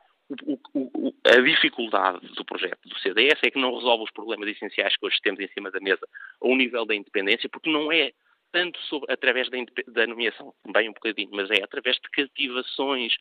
o, 0.45 0.59
o, 0.73 1.13
a 1.25 1.41
dificuldade 1.41 2.27
do 2.33 2.45
projeto 2.45 2.79
do 2.87 2.97
CDS 2.99 3.39
é 3.43 3.51
que 3.51 3.59
não 3.59 3.75
resolve 3.75 4.03
os 4.03 4.11
problemas 4.11 4.47
essenciais 4.49 4.95
que 4.95 5.05
hoje 5.05 5.17
temos 5.21 5.39
em 5.39 5.47
cima 5.49 5.71
da 5.71 5.79
mesa 5.79 6.07
ao 6.41 6.55
nível 6.55 6.85
da 6.85 6.95
independência, 6.95 7.49
porque 7.49 7.71
não 7.71 7.91
é 7.91 8.11
tanto 8.51 8.79
sobre, 8.89 9.11
através 9.11 9.49
da, 9.49 9.57
da, 9.87 10.07
nomeação, 10.07 10.53
também 10.63 10.89
um 10.89 10.93
bocadinho, 10.93 11.29
mas 11.31 11.49
é 11.49 11.63
através 11.63 11.97
de 11.97 12.09
cativações. 12.11 13.13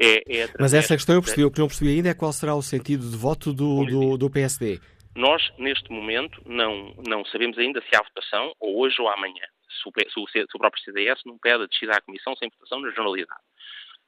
É, 0.00 0.42
é 0.42 0.48
mas 0.58 0.74
essa 0.74 0.94
questão 0.94 1.14
eu 1.14 1.22
percebi, 1.22 1.44
o 1.44 1.50
que 1.50 1.58
não 1.58 1.68
percebi 1.68 1.96
ainda 1.96 2.10
é 2.10 2.14
qual 2.14 2.32
será 2.32 2.54
o 2.54 2.62
sentido 2.62 3.08
de 3.08 3.16
voto 3.16 3.52
do, 3.52 3.84
do, 3.84 4.18
do 4.18 4.30
PSD. 4.30 4.80
Nós, 5.16 5.42
neste 5.58 5.90
momento, 5.92 6.42
não, 6.44 6.94
não 7.06 7.24
sabemos 7.26 7.56
ainda 7.56 7.80
se 7.82 7.96
há 7.96 8.02
votação, 8.02 8.52
ou 8.58 8.80
hoje 8.80 9.00
ou 9.00 9.08
amanhã, 9.08 9.44
se 9.82 9.88
o, 9.88 10.28
se 10.28 10.40
o, 10.54 10.58
próprio 10.58 10.82
CDS 10.82 11.20
não 11.24 11.38
pede 11.38 11.62
a 11.62 11.66
descida 11.66 11.92
à 11.92 12.00
Comissão 12.00 12.34
sem 12.36 12.50
votação 12.50 12.80
na 12.80 12.90
jornalidade. 12.90 13.40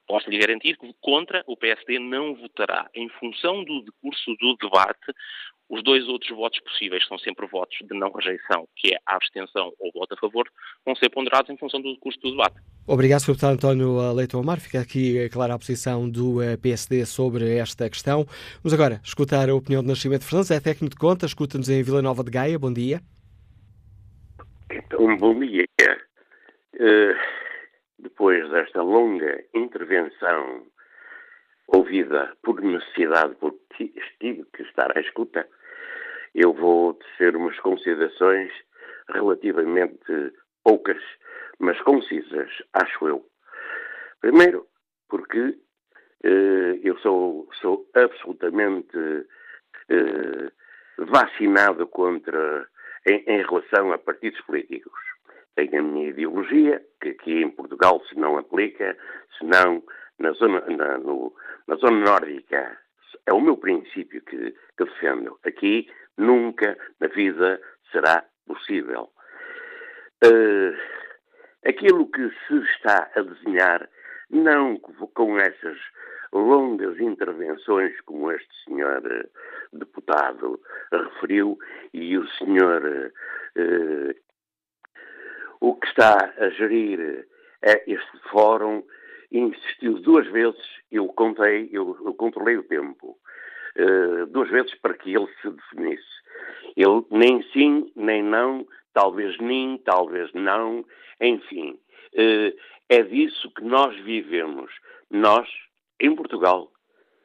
Posso 0.06 0.30
lhe 0.30 0.38
garantir 0.38 0.76
que 0.76 0.92
contra 1.00 1.42
o 1.46 1.56
PSD 1.56 1.98
não 1.98 2.34
votará. 2.34 2.88
Em 2.94 3.08
função 3.08 3.64
do 3.64 3.82
decurso 3.82 4.36
do 4.36 4.56
debate, 4.56 5.12
os 5.68 5.82
dois 5.82 6.06
outros 6.08 6.30
votos 6.30 6.60
possíveis, 6.60 7.02
que 7.02 7.08
são 7.08 7.18
sempre 7.18 7.46
votos 7.46 7.76
de 7.82 7.98
não 7.98 8.12
rejeição, 8.12 8.68
que 8.76 8.94
é 8.94 8.98
a 9.06 9.16
abstenção 9.16 9.72
ou 9.80 9.90
voto 9.92 10.14
a 10.14 10.16
favor, 10.16 10.48
vão 10.84 10.94
ser 10.94 11.08
ponderados 11.08 11.50
em 11.50 11.56
função 11.56 11.80
do 11.80 11.96
curso 11.98 12.20
do 12.20 12.30
debate. 12.30 12.56
Obrigado, 12.86 13.20
Sr. 13.20 13.32
Deputado 13.32 13.54
António 13.54 14.12
Leitão 14.12 14.40
Amar. 14.40 14.60
Fica 14.60 14.80
aqui 14.80 15.28
clara 15.30 15.54
a 15.54 15.58
posição 15.58 16.08
do 16.08 16.40
eh, 16.40 16.56
PSD 16.56 17.04
sobre 17.04 17.56
esta 17.56 17.90
questão. 17.90 18.24
Vamos 18.62 18.72
agora 18.72 19.00
escutar 19.02 19.50
a 19.50 19.54
opinião 19.54 19.82
de 19.82 19.88
Nascimento 19.88 20.24
Fernandes, 20.24 20.52
é 20.52 20.60
técnico 20.60 20.94
de 20.94 21.00
conta, 21.00 21.26
escuta-nos 21.26 21.68
em 21.68 21.82
Vila 21.82 22.00
Nova 22.00 22.22
de 22.22 22.30
Gaia. 22.30 22.58
Bom 22.58 22.72
dia. 22.72 23.00
Então, 24.70 25.16
bom 25.16 25.38
dia. 25.40 25.66
Uh, 26.74 27.16
depois 27.98 28.48
desta 28.50 28.82
longa 28.82 29.42
intervenção 29.54 30.62
ouvida 31.68 32.32
por 32.42 32.60
necessidade, 32.60 33.34
porque 33.40 33.92
tive 34.20 34.44
que 34.54 34.62
estar 34.62 34.96
à 34.96 35.00
escuta, 35.00 35.46
eu 36.36 36.52
vou 36.52 36.92
tecer 36.94 37.34
umas 37.34 37.58
considerações 37.60 38.52
relativamente 39.08 40.32
poucas, 40.62 41.02
mas 41.58 41.80
concisas, 41.80 42.50
acho 42.74 43.08
eu. 43.08 43.24
Primeiro, 44.20 44.66
porque 45.08 45.56
eh, 46.22 46.80
eu 46.82 46.98
sou, 46.98 47.48
sou 47.60 47.88
absolutamente 47.94 48.98
eh, 49.88 50.52
vacinado 50.98 51.86
contra, 51.86 52.68
em, 53.06 53.24
em, 53.26 53.42
relação 53.42 53.92
a 53.92 53.98
partidos 53.98 54.40
políticos. 54.42 55.00
Tenho 55.54 55.78
a 55.78 55.82
minha 55.82 56.10
ideologia, 56.10 56.84
que 57.00 57.10
aqui 57.10 57.42
em 57.42 57.50
Portugal 57.50 58.02
se 58.10 58.18
não 58.18 58.36
aplica, 58.36 58.94
senão 59.38 59.82
na 60.18 60.32
zona, 60.32 60.60
na, 60.66 60.98
no, 60.98 61.34
na 61.66 61.76
zona 61.76 62.04
nórdica. 62.04 62.78
É 63.26 63.32
o 63.32 63.40
meu 63.40 63.56
princípio 63.56 64.22
que, 64.22 64.52
que 64.76 64.84
defendo. 64.84 65.38
Aqui 65.44 65.88
nunca 66.16 66.76
na 67.00 67.08
vida 67.08 67.60
será 67.90 68.24
possível. 68.46 69.10
Uh, 70.24 70.74
aquilo 71.66 72.10
que 72.10 72.30
se 72.46 72.56
está 72.72 73.10
a 73.14 73.20
desenhar, 73.20 73.88
não 74.30 74.78
com 74.78 75.38
essas 75.38 75.78
longas 76.32 76.98
intervenções 76.98 78.00
como 78.02 78.32
este 78.32 78.64
senhor 78.64 79.02
uh, 79.04 79.78
deputado 79.78 80.60
referiu 80.92 81.58
e 81.92 82.16
o 82.16 82.26
senhor 82.28 82.82
uh, 83.56 84.14
o 85.60 85.74
que 85.74 85.86
está 85.86 86.34
a 86.38 86.48
gerir 86.50 87.26
é 87.62 87.82
este 87.90 88.18
fórum 88.30 88.82
insistiu 89.30 90.00
duas 90.00 90.26
vezes, 90.28 90.60
eu 90.90 91.06
contei, 91.08 91.68
eu, 91.72 91.96
eu 92.04 92.14
controlei 92.14 92.56
o 92.56 92.62
tempo, 92.62 93.18
uh, 93.78 94.26
duas 94.26 94.48
vezes 94.50 94.74
para 94.76 94.94
que 94.94 95.14
ele 95.14 95.28
se 95.40 95.50
definisse. 95.50 96.16
Ele 96.76 97.04
nem 97.10 97.42
sim, 97.52 97.90
nem 97.96 98.22
não, 98.22 98.66
talvez 98.92 99.36
nem, 99.38 99.78
talvez 99.78 100.32
não, 100.32 100.84
enfim. 101.20 101.78
Uh, 102.14 102.56
é 102.88 103.02
disso 103.02 103.50
que 103.50 103.62
nós 103.62 103.96
vivemos. 104.00 104.72
Nós, 105.10 105.48
em 106.00 106.14
Portugal, 106.14 106.70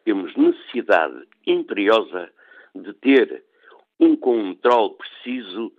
temos 0.03 0.35
necessidade 0.35 1.27
imperiosa 1.45 2.31
de 2.75 2.93
ter 2.93 3.43
um 3.99 4.15
controle 4.15 4.95
preciso 4.95 5.71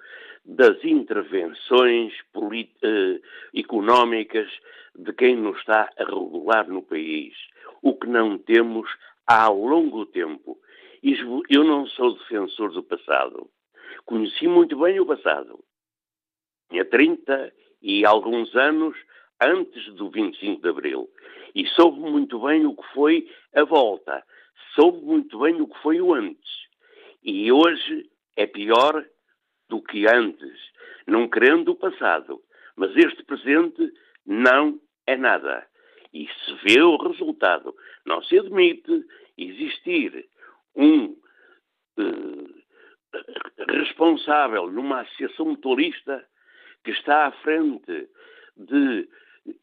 das 0.44 0.82
intervenções 0.84 2.12
uh, 2.34 3.20
económicas 3.54 4.50
de 4.94 5.12
quem 5.12 5.36
nos 5.36 5.58
está 5.58 5.88
a 5.96 6.04
regular 6.04 6.68
no 6.68 6.82
país, 6.82 7.34
o 7.80 7.94
que 7.94 8.06
não 8.06 8.38
temos 8.38 8.88
há 9.26 9.48
longo 9.48 10.06
tempo. 10.06 10.58
Eu 11.48 11.64
não 11.64 11.86
sou 11.86 12.16
defensor 12.16 12.72
do 12.72 12.82
passado. 12.82 13.50
Conheci 14.04 14.46
muito 14.46 14.78
bem 14.78 15.00
o 15.00 15.06
passado. 15.06 15.58
Tinha 16.70 16.84
30 16.84 17.52
e 17.80 18.04
alguns 18.04 18.54
anos 18.54 18.96
antes 19.40 19.92
do 19.94 20.10
25 20.10 20.62
de 20.62 20.68
Abril. 20.68 21.08
E 21.54 21.66
soube 21.66 21.98
muito 21.98 22.38
bem 22.40 22.64
o 22.66 22.76
que 22.76 22.86
foi 22.94 23.28
a 23.54 23.64
volta. 23.64 24.24
Soube 24.74 25.04
muito 25.04 25.38
bem 25.40 25.60
o 25.60 25.66
que 25.66 25.82
foi 25.82 26.00
o 26.00 26.14
antes. 26.14 26.50
E 27.22 27.50
hoje 27.50 28.08
é 28.36 28.46
pior 28.46 29.04
do 29.72 29.80
que 29.80 30.06
antes, 30.06 30.58
não 31.06 31.26
querendo 31.26 31.70
o 31.70 31.76
passado. 31.76 32.42
Mas 32.76 32.94
este 32.94 33.24
presente 33.24 33.90
não 34.26 34.78
é 35.06 35.16
nada. 35.16 35.66
E 36.12 36.28
se 36.28 36.54
vê 36.62 36.82
o 36.82 36.98
resultado, 36.98 37.74
não 38.04 38.22
se 38.22 38.38
admite 38.38 39.02
existir 39.38 40.28
um 40.76 41.16
eh, 41.96 43.14
responsável 43.66 44.70
numa 44.70 45.00
associação 45.00 45.46
mutualista 45.46 46.22
que 46.84 46.90
está 46.90 47.28
à 47.28 47.32
frente 47.32 48.10
de 48.54 49.08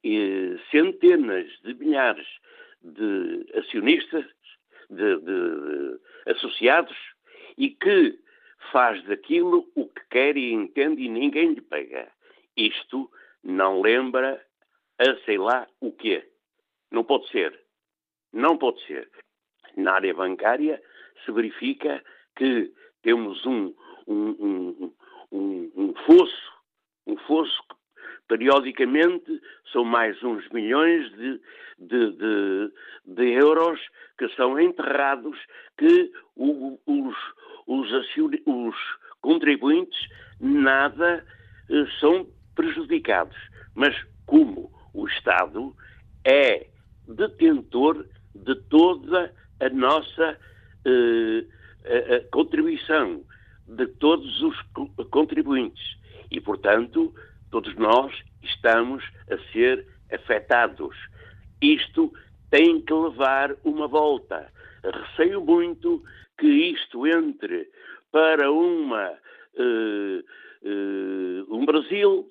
eh, 0.03 0.57
centenas 0.71 1.47
de 1.63 1.75
milhares 1.75 2.27
de 2.81 3.45
acionistas, 3.59 4.25
de, 4.89 5.17
de, 5.17 5.21
de 5.21 6.31
associados, 6.31 6.97
e 7.59 7.69
que 7.69 8.17
faz 8.71 9.03
daquilo 9.05 9.67
o 9.75 9.87
que 9.87 10.01
quer 10.09 10.37
e 10.37 10.53
entende 10.53 11.03
e 11.03 11.09
ninguém 11.09 11.53
lhe 11.53 11.61
pega. 11.61 12.11
Isto 12.55 13.09
não 13.43 13.81
lembra 13.81 14.43
a 14.97 15.15
sei 15.25 15.37
lá 15.37 15.67
o 15.79 15.91
quê. 15.91 16.27
Não 16.91 17.03
pode 17.03 17.29
ser. 17.29 17.59
Não 18.33 18.57
pode 18.57 18.85
ser. 18.85 19.09
Na 19.75 19.93
área 19.93 20.13
bancária 20.13 20.81
se 21.23 21.31
verifica 21.31 22.03
que 22.35 22.71
temos 23.01 23.45
um, 23.45 23.73
um, 24.07 24.93
um, 25.31 25.71
um 25.75 25.93
fosso, 26.05 26.53
um 27.07 27.17
fosso 27.17 27.63
que 27.69 27.75
periodicamente 28.27 29.41
são 29.71 29.83
mais 29.83 30.21
uns 30.23 30.47
milhões 30.49 31.09
de, 31.15 31.41
de, 31.79 32.11
de, 32.11 32.73
de 33.05 33.31
euros 33.31 33.79
que 34.17 34.27
são 34.35 34.59
enterrados 34.59 35.37
que 35.77 36.11
os, 36.35 37.15
os, 37.69 37.87
os 38.45 38.75
contribuintes 39.21 39.99
nada 40.39 41.23
eh, 41.69 41.85
são 41.99 42.27
prejudicados. 42.55 43.37
Mas 43.75 43.95
como 44.25 44.71
o 44.93 45.07
Estado 45.07 45.75
é 46.25 46.67
detentor 47.07 48.05
de 48.33 48.55
toda 48.69 49.33
a 49.59 49.69
nossa 49.69 50.37
eh, 50.85 51.45
a, 51.85 52.15
a 52.15 52.21
contribuição, 52.31 53.23
de 53.67 53.85
todos 53.85 54.41
os 54.41 54.55
contribuintes. 55.11 55.97
E, 56.31 56.41
portanto, 56.41 57.13
todos 57.51 57.75
nós 57.75 58.11
estamos 58.41 59.03
a 59.29 59.37
ser 59.51 59.85
afetados. 60.11 60.95
Isto 61.61 62.11
tem 62.49 62.81
que 62.81 62.93
levar 62.93 63.55
uma 63.63 63.87
volta. 63.87 64.51
Receio 64.83 65.41
muito 65.41 66.03
que 66.37 66.47
isto 66.47 67.05
entre 67.07 67.69
para 68.11 68.51
uma, 68.51 69.11
uh, 69.55 70.23
uh, 70.63 71.55
um 71.55 71.65
Brasil, 71.65 72.29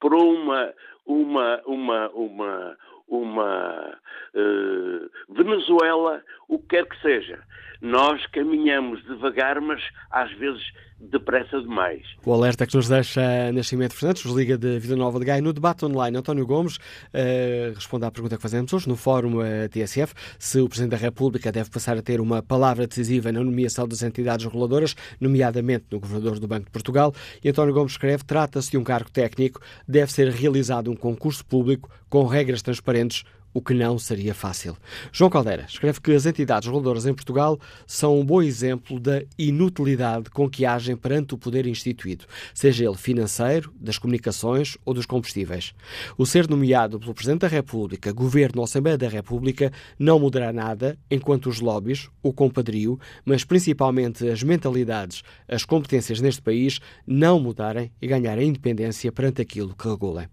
para 0.00 0.16
uma, 0.16 0.74
uma, 1.06 1.62
uma, 1.66 2.10
uma, 2.10 2.76
uma 3.08 3.98
uh, 4.34 5.10
Venezuela, 5.34 6.22
o 6.48 6.58
que 6.58 6.66
quer 6.68 6.86
que 6.86 7.00
seja. 7.00 7.42
Nós 7.80 8.24
caminhamos 8.26 9.02
devagar, 9.04 9.60
mas 9.60 9.82
às 10.10 10.32
vezes 10.32 10.62
depressa 11.00 11.60
demais. 11.60 12.02
O 12.24 12.32
alerta 12.32 12.66
que 12.66 12.74
nos 12.74 12.88
deixa 12.88 13.52
Nascimento 13.52 13.94
Fernandes, 13.94 14.24
nos 14.24 14.34
liga 14.34 14.56
de 14.56 14.78
Vida 14.78 14.96
Nova 14.96 15.18
de 15.18 15.24
Gaia, 15.24 15.42
no 15.42 15.52
debate 15.52 15.84
online. 15.84 16.16
António 16.16 16.46
Gomes 16.46 16.76
uh, 16.76 17.74
responde 17.74 18.06
à 18.06 18.10
pergunta 18.10 18.36
que 18.36 18.42
fazemos 18.42 18.72
hoje 18.72 18.88
no 18.88 18.96
Fórum 18.96 19.38
uh, 19.38 19.68
TSF, 19.70 20.14
se 20.38 20.60
o 20.60 20.68
Presidente 20.68 20.92
da 20.92 20.96
República 20.96 21.52
deve 21.52 21.70
passar 21.70 21.96
a 21.96 22.02
ter 22.02 22.20
uma 22.20 22.42
palavra 22.42 22.86
decisiva 22.86 23.30
na 23.32 23.42
nomeação 23.42 23.86
das 23.86 24.02
entidades 24.02 24.46
reguladoras, 24.46 24.94
nomeadamente 25.20 25.86
no 25.90 26.00
Governador 26.00 26.38
do 26.38 26.48
Banco 26.48 26.66
de 26.66 26.70
Portugal. 26.70 27.12
E 27.42 27.48
António 27.48 27.74
Gomes 27.74 27.92
escreve, 27.92 28.24
trata-se 28.24 28.70
de 28.70 28.78
um 28.78 28.84
cargo 28.84 29.10
técnico, 29.10 29.60
deve 29.86 30.12
ser 30.12 30.28
realizado 30.30 30.90
um 30.90 30.96
concurso 30.96 31.44
público 31.44 31.90
com 32.08 32.24
regras 32.26 32.62
transparentes, 32.62 33.24
o 33.54 33.62
que 33.62 33.72
não 33.72 33.96
seria 33.98 34.34
fácil. 34.34 34.76
João 35.12 35.30
Caldeira 35.30 35.64
escreve 35.68 36.00
que 36.00 36.12
as 36.12 36.26
entidades 36.26 36.66
reguladoras 36.66 37.06
em 37.06 37.14
Portugal 37.14 37.58
são 37.86 38.18
um 38.18 38.24
bom 38.24 38.42
exemplo 38.42 38.98
da 38.98 39.22
inutilidade 39.38 40.28
com 40.28 40.50
que 40.50 40.66
agem 40.66 40.96
perante 40.96 41.34
o 41.34 41.38
poder 41.38 41.64
instituído, 41.66 42.26
seja 42.52 42.84
ele 42.84 42.96
financeiro, 42.96 43.72
das 43.80 43.96
comunicações 43.96 44.76
ou 44.84 44.92
dos 44.92 45.06
combustíveis. 45.06 45.72
O 46.18 46.26
ser 46.26 46.48
nomeado 46.48 46.98
pelo 46.98 47.14
Presidente 47.14 47.42
da 47.42 47.48
República, 47.48 48.12
Governo 48.12 48.60
ou 48.60 48.64
Assembleia 48.64 48.98
da 48.98 49.08
República 49.08 49.72
não 49.96 50.18
mudará 50.18 50.52
nada 50.52 50.98
enquanto 51.08 51.48
os 51.48 51.60
lobbies, 51.60 52.08
o 52.22 52.32
compadrio, 52.32 52.98
mas 53.24 53.44
principalmente 53.44 54.28
as 54.28 54.42
mentalidades, 54.42 55.22
as 55.46 55.64
competências 55.64 56.20
neste 56.20 56.42
país 56.42 56.80
não 57.06 57.38
mudarem 57.38 57.92
e 58.02 58.06
ganharem 58.08 58.48
independência 58.48 59.12
perante 59.12 59.40
aquilo 59.40 59.76
que 59.76 59.88
regulem. 59.88 60.26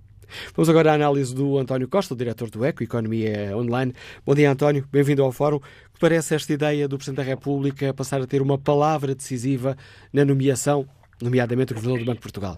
Vamos 0.56 0.70
agora 0.70 0.92
à 0.92 0.96
análise 0.96 1.36
do 1.36 1.58
António 1.58 1.88
Costa, 1.88 2.16
diretor 2.16 2.50
do 2.50 2.66
ECO, 2.66 2.84
Economia 2.84 3.56
Online. 3.56 3.94
Bom 4.26 4.34
dia, 4.34 4.52
António. 4.52 4.86
Bem-vindo 4.92 5.24
ao 5.24 5.32
Fórum. 5.32 5.60
Que 5.60 6.00
parece 6.00 6.36
esta 6.36 6.54
ideia 6.54 6.88
do 6.88 6.98
Presidente 6.98 7.18
da 7.18 7.24
República 7.24 7.94
passar 7.94 8.22
a 8.22 8.28
ter 8.28 8.42
uma 8.42 8.58
palavra 8.58 9.14
decisiva 9.14 9.76
na 10.14 10.26
nomeação, 10.26 10.86
nomeadamente 11.22 11.74
o 11.74 11.76
Governador 11.76 12.00
do 12.00 12.06
Banco 12.06 12.18
de 12.18 12.24
Portugal? 12.24 12.58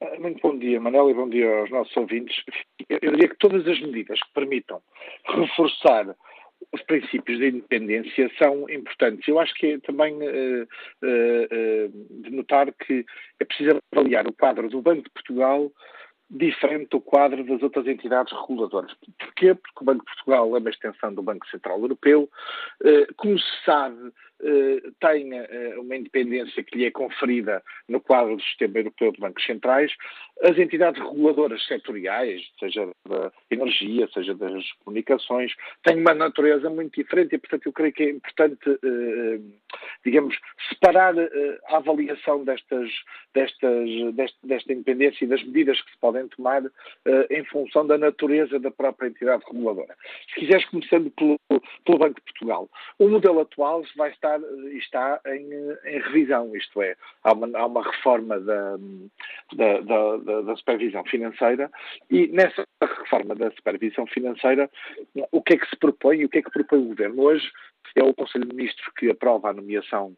Ah, 0.00 0.18
muito 0.18 0.40
bom 0.42 0.58
dia, 0.58 0.80
Manel, 0.80 1.10
e 1.10 1.14
bom 1.14 1.28
dia 1.28 1.60
aos 1.60 1.70
nossos 1.70 1.96
ouvintes. 1.96 2.36
Eu 2.88 3.12
diria 3.12 3.28
que 3.28 3.38
todas 3.38 3.66
as 3.66 3.80
medidas 3.80 4.18
que 4.18 4.32
permitam 4.34 4.80
reforçar 5.26 6.16
os 6.72 6.82
princípios 6.82 7.38
da 7.40 7.46
independência 7.46 8.30
são 8.38 8.68
importantes. 8.70 9.26
Eu 9.26 9.38
acho 9.40 9.54
que 9.54 9.66
é 9.66 9.78
também 9.78 10.14
uh, 10.14 10.62
uh, 10.62 12.22
de 12.22 12.30
notar 12.30 12.72
que 12.72 13.04
é 13.40 13.44
preciso 13.44 13.78
avaliar 13.92 14.26
o 14.26 14.32
quadro 14.32 14.68
do 14.68 14.80
Banco 14.80 15.02
de 15.02 15.10
Portugal 15.10 15.70
diferente 16.30 16.90
do 16.90 17.00
quadro 17.00 17.42
das 17.44 17.62
outras 17.62 17.86
entidades 17.86 18.32
reguladoras. 18.32 18.94
Porquê? 19.18 19.54
Porque 19.54 19.82
o 19.82 19.84
Banco 19.84 20.04
de 20.04 20.14
Portugal 20.14 20.56
é 20.56 20.60
uma 20.60 20.70
extensão 20.70 21.12
do 21.12 21.22
Banco 21.22 21.46
Central 21.48 21.80
Europeu. 21.80 22.30
Eh, 22.84 23.08
como 23.16 23.36
se 23.38 23.64
sabe, 23.64 24.12
eh, 24.42 24.90
tem 25.00 25.34
eh, 25.34 25.74
uma 25.78 25.96
independência 25.96 26.62
que 26.62 26.78
lhe 26.78 26.86
é 26.86 26.90
conferida 26.90 27.62
no 27.88 28.00
quadro 28.00 28.36
do 28.36 28.42
Sistema 28.42 28.78
Europeu 28.78 29.12
de 29.12 29.20
Bancos 29.20 29.44
Centrais. 29.44 29.92
As 30.42 30.56
entidades 30.56 31.02
reguladoras 31.02 31.64
setoriais, 31.66 32.42
seja 32.58 32.88
da 33.06 33.30
energia, 33.50 34.08
seja 34.14 34.34
das 34.34 34.72
comunicações, 34.84 35.52
têm 35.82 36.00
uma 36.00 36.14
natureza 36.14 36.70
muito 36.70 36.94
diferente 36.94 37.34
e, 37.34 37.38
portanto, 37.38 37.66
eu 37.66 37.72
creio 37.72 37.92
que 37.92 38.02
é 38.04 38.10
importante, 38.10 38.64
digamos, 40.02 40.34
separar 40.70 41.14
a 41.68 41.76
avaliação 41.76 42.42
destas, 42.42 42.90
destas, 43.34 44.14
desta, 44.14 44.38
desta 44.46 44.72
independência 44.72 45.24
e 45.26 45.28
das 45.28 45.44
medidas 45.44 45.82
que 45.82 45.90
se 45.90 45.98
podem 45.98 46.26
tomar 46.28 46.62
em 47.28 47.44
função 47.44 47.86
da 47.86 47.98
natureza 47.98 48.58
da 48.58 48.70
própria 48.70 49.08
entidade 49.08 49.44
reguladora. 49.46 49.94
Se 50.32 50.40
quiseres, 50.40 50.64
começando 50.70 51.10
pelo, 51.10 51.38
pelo 51.84 51.98
Banco 51.98 52.14
de 52.14 52.22
Portugal. 52.22 52.70
O 52.98 53.08
modelo 53.08 53.40
atual 53.40 53.82
vai 53.96 54.10
estar 54.10 54.29
estar, 54.78 55.20
está 55.20 55.20
em, 55.26 55.48
em 55.84 56.00
revisão, 56.00 56.54
isto 56.54 56.82
é, 56.82 56.96
há 57.24 57.32
uma, 57.32 57.58
há 57.58 57.66
uma 57.66 57.82
reforma 57.82 58.38
da, 58.40 58.76
da, 59.54 59.80
da, 59.80 60.40
da, 60.42 60.56
supervisão 60.56 61.04
financeira 61.04 61.70
e 62.10 62.28
nessa 62.28 62.66
reforma 62.80 63.34
da 63.34 63.50
supervisão 63.52 64.06
financeira 64.06 64.70
o 65.32 65.42
que 65.42 65.54
é 65.54 65.56
que 65.58 65.68
se 65.68 65.76
propõe 65.76 66.18
e 66.18 66.24
o 66.24 66.28
que 66.28 66.38
é 66.38 66.42
que 66.42 66.50
propõe 66.50 66.80
o 66.80 66.88
Governo? 66.88 67.22
Hoje 67.22 67.50
é 67.96 68.02
o 68.02 68.14
Conselho 68.14 68.46
de 68.46 68.54
Ministros 68.54 68.92
que 68.96 69.10
aprova 69.10 69.50
a 69.50 69.52
nomeação 69.52 70.14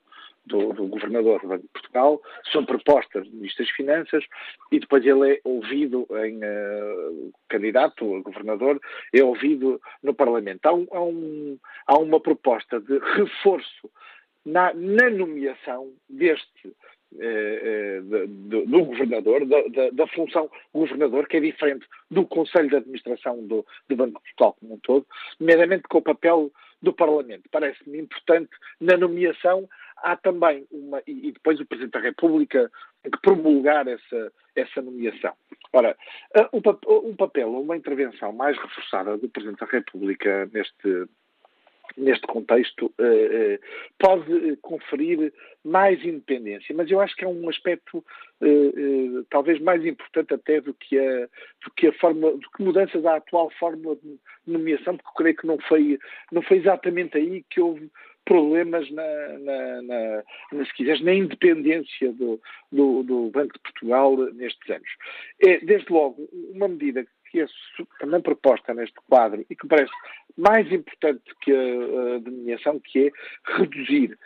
do, 0.46 0.72
do, 0.72 0.86
Governador 0.86 1.40
do 1.40 1.48
Banco 1.48 1.62
de 1.62 1.68
Portugal, 1.68 2.20
são 2.52 2.64
propostas 2.64 3.26
do 3.28 3.36
Ministro 3.36 3.64
das 3.64 3.74
Finanças 3.74 4.24
e 4.70 4.80
depois 4.80 5.04
ele 5.04 5.34
é 5.34 5.40
ouvido 5.44 6.06
em 6.24 6.38
uh, 6.38 7.32
candidato 7.48 8.16
a 8.16 8.20
Governador, 8.20 8.80
é 9.12 9.22
ouvido 9.22 9.80
no 10.02 10.14
Parlamento. 10.14 10.66
Há, 10.66 10.72
um, 10.72 10.86
há, 10.90 11.02
um, 11.02 11.58
há 11.86 11.98
uma 11.98 12.20
proposta 12.20 12.80
de 12.80 12.98
reforço 12.98 13.90
na, 14.44 14.72
na 14.74 15.08
nomeação 15.10 15.92
deste 16.08 16.74
eh, 17.20 17.60
eh 17.62 18.00
do, 18.26 18.66
do, 18.66 18.84
governador, 18.84 19.44
da, 19.46 19.62
da, 19.68 19.90
da, 19.90 20.06
função 20.08 20.50
governador, 20.72 21.28
que 21.28 21.36
é 21.36 21.40
diferente 21.40 21.86
do 22.10 22.26
Conselho 22.26 22.70
de 22.70 22.76
Administração 22.76 23.46
do, 23.46 23.64
do 23.88 23.96
Banco 23.96 24.18
de 24.18 24.24
Portugal 24.24 24.56
como 24.58 24.74
um 24.74 24.78
todo, 24.78 25.06
nomeadamente 25.38 25.82
com 25.84 25.98
o 25.98 26.02
papel 26.02 26.50
do 26.80 26.92
Parlamento. 26.92 27.48
Parece-me 27.50 27.98
importante 28.00 28.50
na 28.80 28.96
nomeação 28.96 29.68
há 30.02 30.16
também 30.16 30.66
uma, 30.70 31.02
e, 31.06 31.32
depois 31.32 31.58
o 31.60 31.66
Presidente 31.66 31.92
da 31.92 32.00
República 32.00 32.70
tem 33.02 33.10
que 33.10 33.20
promulgar 33.20 33.86
essa, 33.86 34.32
essa 34.54 34.82
nomeação. 34.82 35.32
Ora, 35.72 35.96
um, 36.52 37.08
um 37.08 37.16
papel, 37.16 37.48
uma 37.48 37.76
intervenção 37.76 38.32
mais 38.32 38.58
reforçada 38.58 39.16
do 39.16 39.28
Presidente 39.28 39.60
da 39.60 39.66
República 39.66 40.48
neste, 40.52 41.06
neste 41.96 42.26
contexto, 42.26 42.86
uh, 42.86 43.02
uh, 43.02 43.58
pode 43.98 44.56
conferir 44.56 45.32
mais 45.64 46.04
independência, 46.04 46.74
mas 46.74 46.90
eu 46.90 47.00
acho 47.00 47.14
que 47.16 47.24
é 47.24 47.28
um 47.28 47.48
aspecto 47.48 48.04
talvez 49.30 49.60
mais 49.60 49.86
importante 49.86 50.34
até 50.34 50.60
do 50.60 50.74
que 50.74 50.98
a, 50.98 51.26
do 51.64 51.70
que 51.76 51.86
a 51.86 51.92
forma, 51.92 52.32
do 52.32 52.50
que 52.50 52.60
mudanças 52.60 53.06
à 53.06 53.14
atual 53.14 53.48
fórmula 53.50 53.94
de 53.94 54.18
nomeação, 54.44 54.96
porque 54.96 55.08
eu 55.08 55.14
creio 55.14 55.36
que 55.36 55.46
não 55.46 55.58
foi, 55.60 55.96
não 56.32 56.42
foi 56.42 56.56
exatamente 56.56 57.16
aí 57.16 57.44
que 57.48 57.60
houve 57.60 57.88
problemas 58.24 58.90
na, 58.90 59.38
na, 59.38 59.82
na, 59.82 60.22
na, 60.52 60.64
se 60.64 60.74
quiseres, 60.74 61.02
na 61.02 61.14
independência 61.14 62.12
do, 62.12 62.40
do, 62.70 63.02
do, 63.02 63.30
Banco 63.30 63.54
de 63.54 63.60
Portugal 63.60 64.16
nestes 64.34 64.70
anos. 64.70 64.88
É, 65.40 65.58
desde 65.58 65.92
logo, 65.92 66.28
uma 66.54 66.68
medida 66.68 67.06
que 67.30 67.40
é 67.40 67.46
também 67.98 68.20
proposta 68.20 68.74
neste 68.74 68.96
quadro 69.08 69.44
e 69.48 69.56
que 69.56 69.66
parece 69.66 69.92
mais 70.36 70.70
importante 70.70 71.22
que 71.40 71.52
a, 71.52 72.16
a 72.16 72.18
denominação, 72.18 72.78
que 72.80 73.06
é 73.06 73.10
reduzir 73.58 74.18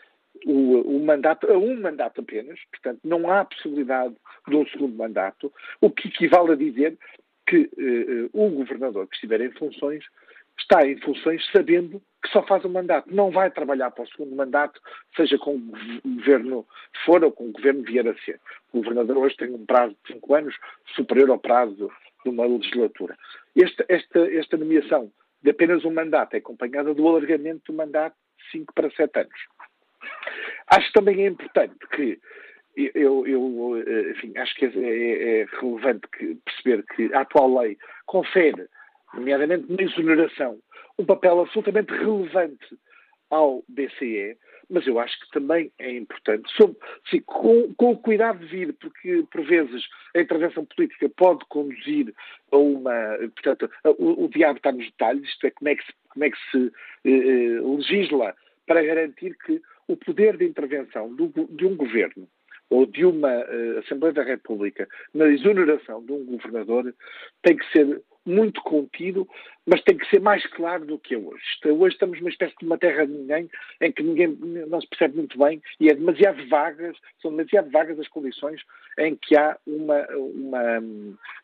o, 0.44 0.96
o, 0.96 1.04
mandato 1.04 1.50
a 1.50 1.56
um 1.56 1.80
mandato 1.80 2.20
apenas, 2.20 2.58
portanto 2.70 3.00
não 3.04 3.30
há 3.30 3.44
possibilidade 3.44 4.14
de 4.46 4.56
um 4.56 4.66
segundo 4.66 4.96
mandato, 4.96 5.52
o 5.80 5.90
que 5.90 6.08
equivale 6.08 6.52
a 6.52 6.56
dizer 6.56 6.98
que 7.46 7.58
uh, 7.58 8.30
o 8.32 8.50
governador 8.50 9.06
que 9.06 9.14
estiver 9.14 9.40
em 9.40 9.50
funções 9.52 10.04
está 10.58 10.86
em 10.86 10.98
funções 11.00 11.44
sabendo 11.52 12.02
que 12.22 12.30
só 12.30 12.42
faz 12.42 12.64
um 12.64 12.70
mandato, 12.70 13.14
não 13.14 13.30
vai 13.30 13.50
trabalhar 13.50 13.90
para 13.90 14.04
o 14.04 14.08
segundo 14.08 14.34
mandato, 14.34 14.80
seja 15.14 15.38
com 15.38 15.54
o 15.54 15.72
governo 16.04 16.66
for 17.04 17.22
ou 17.22 17.30
com 17.30 17.48
o 17.48 17.52
governo 17.52 17.82
vier 17.82 18.06
a 18.08 18.14
ser. 18.24 18.40
O 18.72 18.78
governador 18.78 19.18
hoje 19.18 19.36
tem 19.36 19.52
um 19.52 19.64
prazo 19.64 19.96
de 20.04 20.12
cinco 20.12 20.34
anos 20.34 20.56
superior 20.94 21.30
ao 21.30 21.38
prazo 21.38 21.90
de 22.24 22.30
uma 22.30 22.46
legislatura. 22.46 23.16
Esta, 23.56 23.84
esta, 23.88 24.18
esta 24.34 24.56
nomeação 24.56 25.12
de 25.42 25.50
apenas 25.50 25.84
um 25.84 25.92
mandato 25.92 26.34
é 26.34 26.38
acompanhada 26.38 26.92
do 26.92 27.06
alargamento 27.06 27.72
do 27.72 27.76
mandato 27.76 28.16
de 28.38 28.50
cinco 28.50 28.74
para 28.74 28.90
sete 28.90 29.20
anos. 29.20 29.40
Acho 30.68 30.92
também 30.92 31.24
é 31.24 31.28
importante 31.28 31.76
que 31.94 32.18
eu, 32.76 33.26
eu 33.26 34.10
enfim, 34.10 34.36
acho 34.36 34.54
que 34.56 34.66
é, 34.66 34.68
é, 34.68 35.40
é 35.40 35.46
relevante 35.60 36.06
que, 36.08 36.34
perceber 36.44 36.84
que 36.94 37.14
a 37.14 37.20
atual 37.20 37.60
lei 37.60 37.78
confere 38.04 38.68
nomeadamente 39.16 39.70
na 39.72 39.82
exoneração, 39.82 40.58
um 40.98 41.04
papel 41.04 41.40
absolutamente 41.40 41.92
relevante 41.92 42.78
ao 43.30 43.62
BCE, 43.68 44.36
mas 44.68 44.86
eu 44.86 44.98
acho 44.98 45.18
que 45.20 45.30
também 45.30 45.70
é 45.78 45.92
importante, 45.92 46.50
sob, 46.56 46.76
sim, 47.08 47.20
com, 47.20 47.72
com, 47.74 47.92
o 47.92 47.98
cuidado 47.98 48.40
devido, 48.40 48.74
porque 48.74 49.24
por 49.30 49.44
vezes 49.44 49.84
a 50.14 50.20
intervenção 50.20 50.64
política 50.64 51.08
pode 51.08 51.44
conduzir 51.48 52.12
a 52.50 52.56
uma. 52.56 53.16
Portanto, 53.34 53.70
o, 53.98 54.24
o 54.24 54.28
diabo 54.28 54.56
está 54.56 54.72
nos 54.72 54.86
detalhes, 54.86 55.28
isto 55.28 55.46
é, 55.46 55.50
como 55.50 55.68
é 55.68 55.76
que 55.76 55.84
se, 55.84 55.92
como 56.08 56.24
é 56.24 56.30
que 56.30 56.38
se 56.50 56.72
eh, 57.04 57.10
eh 57.10 57.60
legisla 57.60 58.34
para 58.66 58.82
garantir 58.82 59.36
que 59.44 59.62
o 59.86 59.96
poder 59.96 60.36
de 60.36 60.44
intervenção 60.44 61.14
do, 61.14 61.28
de 61.28 61.64
um 61.64 61.76
governo 61.76 62.28
ou 62.68 62.84
de 62.84 63.04
uma 63.04 63.32
uh, 63.32 63.78
Assembleia 63.78 64.12
da 64.12 64.24
República 64.24 64.88
na 65.14 65.26
exoneração 65.26 66.04
de 66.04 66.12
um 66.12 66.24
governador 66.24 66.92
tem 67.42 67.56
que 67.56 67.70
ser 67.70 68.02
muito 68.26 68.60
contido 68.62 69.26
mas 69.66 69.82
tem 69.82 69.96
que 69.96 70.08
ser 70.08 70.20
mais 70.20 70.46
claro 70.46 70.84
do 70.86 70.98
que 70.98 71.14
é 71.14 71.18
hoje. 71.18 71.42
Hoje 71.64 71.94
estamos 71.94 72.18
numa 72.20 72.30
espécie 72.30 72.54
de 72.56 72.64
uma 72.64 72.78
terra 72.78 73.04
de 73.04 73.12
ninguém, 73.12 73.50
em 73.80 73.90
que 73.90 74.02
ninguém 74.02 74.28
não 74.68 74.80
se 74.80 74.88
percebe 74.88 75.16
muito 75.16 75.36
bem 75.36 75.60
e 75.80 75.90
é 75.90 75.94
demasiado 75.94 76.46
vagas, 76.48 76.96
são 77.20 77.32
demasiado 77.32 77.70
vagas 77.70 77.98
as 77.98 78.08
condições 78.08 78.62
em 78.98 79.16
que 79.16 79.36
há 79.36 79.58
uma, 79.66 80.06
uma 80.16 80.82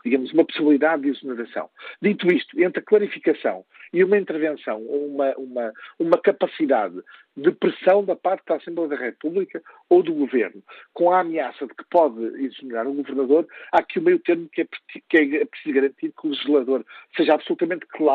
digamos, 0.04 0.32
uma 0.32 0.44
possibilidade 0.44 1.02
de 1.02 1.08
exoneração. 1.08 1.68
Dito 2.00 2.32
isto, 2.32 2.58
entre 2.60 2.80
a 2.80 2.84
clarificação 2.84 3.64
e 3.92 4.02
uma 4.04 4.16
intervenção 4.16 4.82
ou 4.86 5.06
uma, 5.06 5.34
uma, 5.36 5.72
uma 5.98 6.18
capacidade 6.18 7.02
de 7.36 7.50
pressão 7.50 8.04
da 8.04 8.14
parte 8.14 8.44
da 8.46 8.56
Assembleia 8.56 8.90
da 8.90 8.96
República 8.96 9.62
ou 9.88 10.02
do 10.02 10.12
Governo, 10.12 10.62
com 10.92 11.10
a 11.10 11.20
ameaça 11.20 11.66
de 11.66 11.74
que 11.74 11.84
pode 11.90 12.22
exonerar 12.44 12.86
o 12.86 12.94
Governador, 12.94 13.46
há 13.72 13.78
aqui 13.78 13.98
o 13.98 14.02
meio 14.02 14.18
termo 14.18 14.48
que 14.50 14.62
é, 14.62 14.66
que 15.08 15.36
é 15.36 15.44
preciso 15.44 15.74
garantir 15.74 16.12
que 16.12 16.26
o 16.26 16.30
legislador 16.30 16.84
seja 17.16 17.34
absolutamente 17.34 17.86
claro 17.86 18.11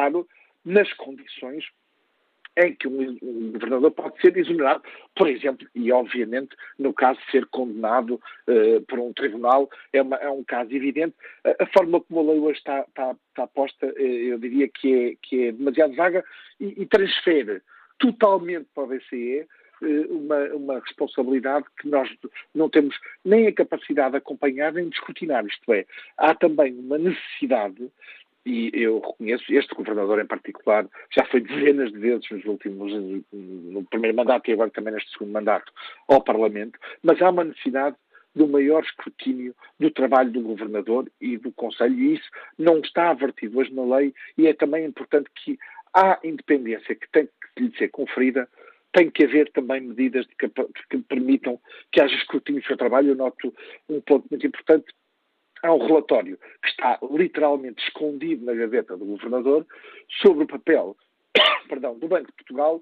nas 0.65 0.91
condições 0.93 1.65
em 2.57 2.73
que 2.73 2.87
um, 2.87 3.51
governador 3.51 3.91
pode 3.91 4.19
ser 4.19 4.35
exonerado, 4.35 4.81
por 5.15 5.29
exemplo, 5.29 5.67
e 5.75 5.91
obviamente 5.91 6.55
no 6.77 6.91
caso 6.91 7.19
de 7.19 7.31
ser 7.31 7.45
condenado 7.45 8.19
uh, 8.47 8.81
por 8.87 8.99
um 8.99 9.13
tribunal, 9.13 9.69
é, 9.93 10.01
uma, 10.01 10.17
é, 10.17 10.29
um 10.29 10.43
caso 10.43 10.73
evidente. 10.73 11.15
A, 11.45 11.63
a, 11.63 11.67
forma 11.67 12.01
como 12.01 12.19
a 12.19 12.33
lei 12.33 12.39
hoje 12.39 12.57
está, 12.57 12.81
está, 12.81 13.15
está 13.29 13.47
posta, 13.47 13.85
uh, 13.85 13.99
eu 13.99 14.39
diria 14.39 14.67
que 14.67 14.93
é, 14.93 15.15
que 15.21 15.43
é 15.45 15.51
demasiado 15.51 15.95
vaga 15.95 16.25
e, 16.59 16.81
e 16.81 16.85
transfere 16.87 17.61
totalmente 17.99 18.67
para 18.73 18.83
o 18.83 18.87
BCE 18.87 19.47
uh, 19.81 20.17
uma, 20.17 20.43
uma 20.55 20.79
responsabilidade 20.79 21.65
que 21.79 21.87
nós 21.87 22.09
não 22.55 22.69
temos 22.69 22.95
nem 23.23 23.45
a 23.45 23.53
capacidade 23.53 24.11
de 24.11 24.17
acompanhar 24.17 24.73
nem 24.73 24.89
de 24.89 24.95
escrutinar. 24.95 25.45
Isto 25.45 25.73
é, 25.73 25.85
há 26.17 26.33
também 26.33 26.73
uma 26.73 26.97
necessidade 26.97 27.87
e 28.47 28.71
eu 28.73 28.99
reconheço, 28.99 29.43
este 29.53 29.75
governador 29.75 30.21
em 30.21 30.25
particular 30.25 30.87
já 31.13 31.25
foi 31.25 31.41
dezenas 31.41 31.91
de 31.91 31.99
vezes 31.99 32.29
nos 32.31 32.45
últimos, 32.45 32.93
no 33.33 33.83
primeiro 33.85 34.15
mandato 34.15 34.49
e 34.49 34.53
agora 34.53 34.69
também 34.69 34.93
neste 34.93 35.11
segundo 35.11 35.33
mandato, 35.33 35.71
ao 36.07 36.23
Parlamento, 36.23 36.79
mas 37.03 37.21
há 37.21 37.29
uma 37.29 37.43
necessidade 37.43 37.97
do 38.33 38.47
maior 38.47 38.83
escrutínio 38.83 39.53
do 39.79 39.91
trabalho 39.91 40.31
do 40.31 40.41
governador 40.41 41.11
e 41.19 41.37
do 41.37 41.51
Conselho, 41.51 41.95
e 41.95 42.13
isso 42.13 42.29
não 42.57 42.79
está 42.79 43.09
avertido 43.09 43.59
hoje 43.59 43.73
na 43.73 43.83
lei, 43.97 44.13
e 44.37 44.47
é 44.47 44.53
também 44.53 44.85
importante 44.85 45.29
que 45.35 45.59
há 45.93 46.19
independência 46.23 46.95
que 46.95 47.09
tem 47.11 47.27
que 47.55 47.63
lhe 47.63 47.77
ser 47.77 47.89
conferida, 47.89 48.47
tem 48.93 49.09
que 49.09 49.25
haver 49.25 49.51
também 49.51 49.81
medidas 49.81 50.25
que, 50.39 50.49
que 50.89 50.97
permitam 50.99 51.59
que 51.91 51.99
haja 51.99 52.15
escrutínio 52.15 52.61
do 52.61 52.67
seu 52.67 52.77
trabalho. 52.77 53.09
Eu 53.09 53.15
noto 53.15 53.53
um 53.89 53.99
ponto 54.01 54.25
muito 54.29 54.47
importante, 54.47 54.85
há 55.67 55.73
um 55.73 55.85
relatório 55.85 56.37
que 56.61 56.69
está 56.69 56.99
literalmente 57.11 57.83
escondido 57.83 58.45
na 58.45 58.53
gaveta 58.53 58.97
do 58.97 59.05
governador 59.05 59.65
sobre 60.21 60.43
o 60.43 60.47
papel 60.47 60.95
perdão, 61.67 61.97
do 61.97 62.07
Banco 62.07 62.27
de 62.27 62.33
Portugal 62.33 62.81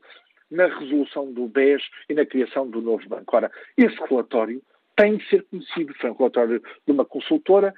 na 0.49 0.67
resolução 0.67 1.31
do 1.31 1.47
BES 1.47 1.81
e 2.09 2.13
na 2.13 2.25
criação 2.25 2.69
do 2.69 2.81
novo 2.81 3.07
banco. 3.07 3.35
Ora, 3.35 3.51
esse 3.77 3.95
relatório 4.07 4.61
tem 4.95 5.17
de 5.17 5.27
ser 5.27 5.43
conhecido. 5.43 5.93
Foi 5.95 6.11
um 6.11 6.15
relatório 6.15 6.61
de 6.85 6.91
uma 6.91 7.05
consultora. 7.05 7.73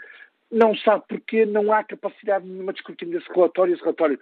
Não 0.52 0.76
sabe 0.76 1.04
porquê, 1.08 1.46
não 1.46 1.72
há 1.72 1.84
capacidade 1.84 2.46
nenhuma 2.46 2.74
de 2.74 2.80
escrutínio 2.80 3.18
desse 3.18 3.32
relatório. 3.34 3.74
Esse 3.74 3.84
relatório 3.84 4.20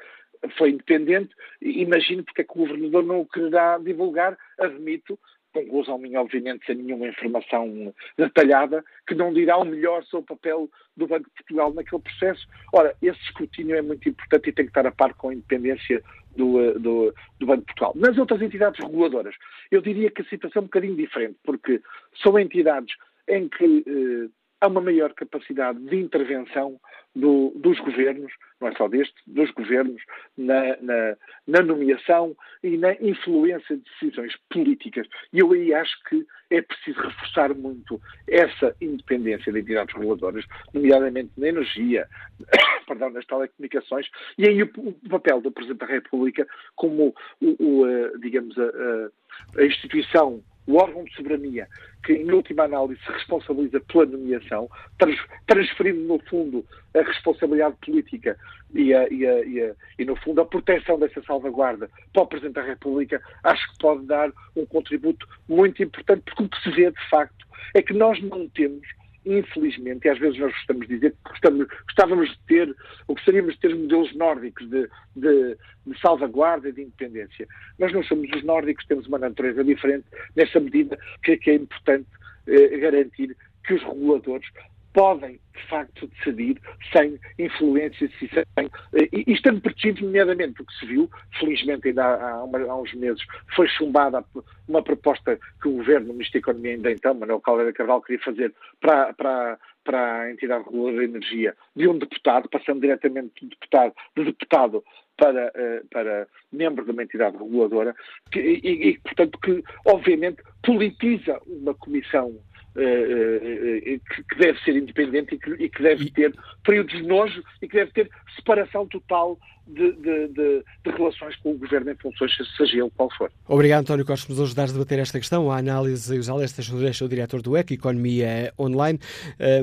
foi 0.57 0.69
independente. 0.69 1.33
Imagino 1.61 2.23
porque 2.23 2.41
é 2.41 2.43
que 2.43 2.51
o 2.51 2.65
governador 2.65 3.03
não 3.03 3.21
o 3.21 3.27
quererá 3.27 3.77
divulgar. 3.77 4.37
Admito, 4.59 5.19
conclusão 5.55 5.97
minha, 5.97 6.19
obviamente, 6.19 6.65
sem 6.65 6.75
nenhuma 6.75 7.07
informação 7.07 7.93
detalhada, 8.17 8.83
que 9.07 9.15
não 9.15 9.33
dirá 9.33 9.57
o 9.57 9.63
melhor 9.63 10.03
sobre 10.03 10.25
o 10.25 10.35
papel 10.35 10.69
do 10.97 11.07
Banco 11.07 11.25
de 11.25 11.35
Portugal 11.35 11.73
naquele 11.73 12.01
processo. 12.01 12.45
Ora, 12.73 12.93
esse 13.01 13.19
escrutínio 13.21 13.75
é 13.75 13.81
muito 13.81 14.07
importante 14.09 14.49
e 14.49 14.53
tem 14.53 14.65
que 14.65 14.71
estar 14.71 14.85
a 14.85 14.91
par 14.91 15.13
com 15.13 15.29
a 15.29 15.33
independência 15.33 16.03
do, 16.35 16.61
eh, 16.61 16.73
do, 16.73 17.13
do, 17.39 17.45
Banco 17.45 17.61
de 17.61 17.65
Portugal. 17.67 17.93
Nas 17.95 18.17
outras 18.17 18.41
entidades 18.41 18.83
reguladoras, 18.83 19.35
eu 19.71 19.81
diria 19.81 20.11
que 20.11 20.21
a 20.21 20.25
situação 20.25 20.61
é 20.61 20.63
um 20.63 20.67
bocadinho 20.67 20.95
diferente, 20.95 21.37
porque 21.43 21.81
são 22.21 22.37
entidades 22.37 22.93
em 23.27 23.47
que 23.47 23.83
eh, 23.87 24.29
há 24.61 24.67
uma 24.67 24.81
maior 24.81 25.13
capacidade 25.13 25.79
de 25.79 25.95
intervenção 25.97 26.79
do, 27.15 27.53
dos 27.55 27.79
governos, 27.79 28.31
não 28.59 28.67
é 28.67 28.75
só 28.75 28.87
deste, 28.87 29.15
dos 29.25 29.49
governos, 29.51 30.01
na, 30.37 30.75
na, 30.81 31.17
na, 31.47 31.61
nomeação 31.61 32.35
e 32.61 32.77
na 32.77 32.93
influência 32.95 33.77
de 33.77 33.83
decisões 33.83 34.33
políticas. 34.49 35.07
E 35.31 35.39
eu 35.39 35.51
aí 35.53 35.73
acho 35.73 36.03
que 36.09 36.25
é 36.49 36.61
preciso 36.61 36.99
reforçar 36.99 37.53
muito 37.53 38.01
essa 38.27 38.75
independência 38.81 39.51
de 39.51 39.59
entidades 39.59 39.95
reguladoras, 39.95 40.45
nomeadamente 40.73 41.31
na 41.37 41.47
energia, 41.47 42.07
perdão, 42.85 43.09
nas 43.09 43.25
telecomunicações, 43.25 44.07
e 44.37 44.47
aí 44.47 44.63
o, 44.63 44.69
o, 44.75 45.09
papel 45.09 45.41
do 45.41 45.51
Presidente 45.51 45.79
da 45.79 45.85
República 45.85 46.45
como, 46.75 47.15
o, 47.41 47.55
o 47.63 47.87
eh, 47.87 48.11
digamos, 48.19 48.57
a, 48.57 49.09
a 49.57 49.65
instituição 49.65 50.43
o 50.67 50.77
órgão 50.77 51.03
de 51.03 51.13
soberania, 51.13 51.67
que 52.03 52.13
em 52.13 52.31
última 52.31 52.63
análise 52.63 52.99
se 53.01 53.11
responsabiliza 53.11 53.79
pela 53.81 54.05
nomeação, 54.05 54.69
trans, 54.97 55.19
transferindo 55.45 56.01
no 56.01 56.19
fundo 56.27 56.65
a 56.95 57.01
responsabilidade 57.01 57.75
política 57.85 58.37
e, 58.73 58.93
a, 58.93 59.07
e, 59.09 59.25
a, 59.25 59.45
e, 59.45 59.61
a, 59.61 59.75
e, 59.99 60.05
no 60.05 60.15
fundo 60.15 60.41
a 60.41 60.45
proteção 60.45 60.99
dessa 60.99 61.21
salvaguarda 61.23 61.89
para 62.13 62.23
o 62.23 62.27
Presidente 62.27 62.55
da 62.55 62.63
República, 62.63 63.21
acho 63.43 63.71
que 63.71 63.77
pode 63.79 64.05
dar 64.05 64.31
um 64.55 64.65
contributo 64.65 65.27
muito 65.47 65.83
importante, 65.83 66.23
porque 66.25 66.43
o 66.43 66.49
que 66.49 66.61
se 66.61 66.71
vê 66.71 66.89
de 66.89 67.09
facto 67.09 67.45
é 67.73 67.81
que 67.81 67.93
nós 67.93 68.21
não 68.21 68.47
temos 68.49 68.87
infelizmente, 69.25 70.05
e 70.05 70.09
às 70.09 70.19
vezes 70.19 70.39
nós 70.39 70.51
gostamos 70.53 70.87
de 70.87 70.95
dizer 70.95 71.11
que 71.11 71.29
gostamos, 71.29 71.67
gostávamos 71.85 72.29
de 72.29 72.39
ter, 72.47 72.75
ou 73.07 73.15
gostaríamos 73.15 73.55
de 73.55 73.59
ter 73.59 73.75
modelos 73.75 74.15
nórdicos 74.15 74.69
de, 74.69 74.87
de, 75.15 75.57
de 75.87 75.99
salvaguarda 75.99 76.69
e 76.69 76.71
de 76.71 76.81
independência. 76.83 77.47
Nós 77.79 77.91
não 77.91 78.03
somos 78.03 78.29
os 78.31 78.43
nórdicos, 78.43 78.85
temos 78.85 79.07
uma 79.07 79.17
natureza 79.17 79.63
diferente, 79.63 80.05
nessa 80.35 80.59
medida 80.59 80.97
que 81.23 81.31
é, 81.31 81.37
que 81.37 81.51
é 81.51 81.55
importante 81.55 82.07
eh, 82.47 82.77
garantir 82.77 83.35
que 83.65 83.73
os 83.73 83.83
reguladores 83.83 84.47
podem, 84.95 85.33
de 85.53 85.67
facto, 85.67 86.07
decidir 86.07 86.57
sem 86.93 87.19
influências 87.37 88.09
e, 88.21 88.29
sem, 88.29 88.45
e, 88.93 89.25
e 89.27 89.33
estando 89.33 89.59
protegidos, 89.59 90.01
nomeadamente, 90.01 90.61
o 90.61 90.65
que 90.65 90.73
se 90.79 90.85
viu, 90.85 91.11
felizmente 91.37 91.89
ainda 91.89 92.05
há, 92.05 92.15
há, 92.15 92.39
há, 92.39 92.75
uns 92.77 92.93
meses, 92.93 93.21
foi 93.53 93.67
chumbada 93.67 94.23
uma 94.69 94.81
proposta 94.81 95.37
que 95.61 95.67
o 95.67 95.73
Governo, 95.73 96.11
o 96.11 96.13
Ministro 96.13 96.39
da 96.39 96.39
Economia 96.39 96.71
ainda 96.71 96.91
então, 96.91 97.13
Manuel 97.13 97.41
Caldeira 97.41 97.73
Carvalho, 97.73 98.01
queria 98.03 98.23
fazer 98.23 98.53
para, 98.79 99.13
para, 99.13 99.59
para 99.83 100.21
a 100.21 100.31
entidade 100.31 100.63
reguladora 100.63 101.05
de 101.05 101.11
energia 101.11 101.53
de 101.75 101.87
um 101.89 101.99
deputado, 101.99 102.47
passando 102.47 102.79
diretamente 102.79 103.33
de 103.41 103.49
deputado, 103.49 103.93
de 104.15 104.23
deputado 104.23 104.81
para, 105.17 105.51
eh, 105.53 105.81
para 105.91 106.27
membro 106.53 106.85
de 106.85 106.91
uma 106.91 107.03
entidade 107.03 107.35
reguladora, 107.35 107.93
que, 108.31 108.39
e, 108.39 108.89
e, 108.91 108.99
portanto, 108.99 109.37
que 109.39 109.61
obviamente 109.85 110.41
politiza 110.63 111.37
uma 111.45 111.73
comissão 111.73 112.33
que 112.75 114.35
deve 114.37 114.59
ser 114.59 114.75
independente 114.75 115.35
e 115.35 115.39
que, 115.39 115.51
e 115.51 115.69
que 115.69 115.81
deve 115.81 116.11
ter 116.11 116.35
períodos 116.63 116.93
de 116.93 117.03
nojo 117.03 117.43
e 117.61 117.67
que 117.67 117.77
deve 117.77 117.91
ter 117.91 118.09
separação 118.35 118.85
total 118.87 119.39
de, 119.67 119.91
de, 119.93 120.27
de, 120.27 120.63
de, 120.83 120.91
relações 120.91 121.35
com 121.37 121.51
o 121.51 121.57
Governo 121.57 121.91
em 121.91 121.95
funções, 121.95 122.31
seja 122.55 122.77
ele 122.77 122.91
qual 122.95 123.09
for. 123.17 123.31
Obrigado, 123.47 123.81
António 123.81 124.05
Costa, 124.05 124.27
por 124.27 124.33
nos 124.33 124.41
ajudar 124.41 124.63
a 124.63 124.67
debater 124.67 124.99
esta 124.99 125.19
questão. 125.19 125.51
A 125.51 125.57
análise 125.57 126.15
e 126.15 126.19
os 126.19 126.29
alertas 126.29 126.69
deixa 126.69 127.05
o 127.05 127.09
diretor 127.09 127.41
do 127.41 127.57
EC, 127.57 127.71
Economia 127.71 128.53
Online. 128.59 128.99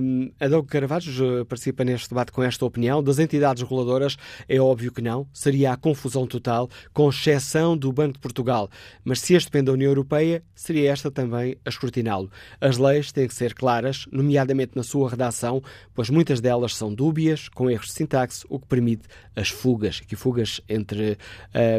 Um, 0.03 0.31
Adão 0.41 0.65
Carvalho 0.65 1.47
participa 1.47 1.85
neste 1.85 2.09
debate 2.09 2.33
com 2.33 2.43
esta 2.43 2.65
opinião. 2.65 3.03
Das 3.03 3.19
entidades 3.19 3.63
reguladoras, 3.63 4.17
é 4.49 4.61
óbvio 4.61 4.93
que 4.93 5.01
não. 5.01 5.27
Seria 5.33 5.73
a 5.73 5.77
confusão 5.77 6.27
total, 6.27 6.69
com 6.93 7.09
exceção 7.09 7.77
do 7.77 7.93
Banco 7.93 8.15
de 8.15 8.19
Portugal. 8.19 8.69
Mas 9.05 9.21
se 9.21 9.35
este 9.35 9.47
depende 9.47 9.67
da 9.67 9.73
União 9.73 9.91
Europeia, 9.91 10.43
seria 10.55 10.91
esta 10.91 11.11
também 11.11 11.57
a 11.65 11.69
escrutiná-lo. 11.69 12.31
As 12.61 12.77
leis 12.77 13.13
têm 13.13 13.29
que 13.29 13.35
ser 13.35 13.55
claras, 13.55 14.07
nomeadamente 14.11 14.73
na 14.75 14.83
sua 14.83 15.11
redação, 15.11 15.63
pois 15.95 16.11
muitas 16.11 16.41
delas 16.41 16.75
são 16.75 16.93
dúbias, 16.93 17.49
com 17.49 17.71
erros 17.71 17.87
de 17.87 17.93
sintaxe, 17.93 18.45
o 18.49 18.59
que 18.59 18.67
permite 18.67 19.07
as 19.37 19.49
fugas 19.49 19.92
fugas, 19.93 20.01
aqui 20.03 20.17
fugas 20.17 20.61
entre, 20.69 21.19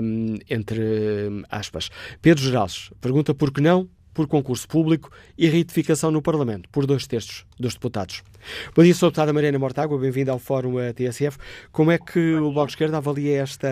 um, 0.01 0.35
entre 0.49 0.81
aspas. 1.49 1.89
Pedro 2.21 2.43
Geraldes 2.43 2.91
pergunta 3.01 3.33
por 3.33 3.51
que 3.51 3.61
não 3.61 3.89
por 4.13 4.27
concurso 4.27 4.67
público 4.67 5.09
e 5.35 5.47
retificação 5.47 6.11
no 6.11 6.21
Parlamento, 6.21 6.69
por 6.69 6.85
dois 6.85 7.07
terços 7.07 7.47
dos 7.59 7.73
deputados. 7.73 8.21
Bom 8.75 8.83
dia, 8.83 8.93
sou 8.93 9.07
a 9.07 9.09
deputada 9.09 9.33
Mariana 9.33 9.57
Mortágua, 9.57 9.97
bem-vinda 9.97 10.31
ao 10.31 10.37
Fórum 10.37 10.75
TSF. 10.93 11.39
Como 11.71 11.89
é 11.89 11.97
que 11.97 12.35
o 12.35 12.51
Bloco 12.51 12.67
de 12.67 12.73
Esquerda 12.73 12.97
avalia 12.97 13.41
esta 13.41 13.67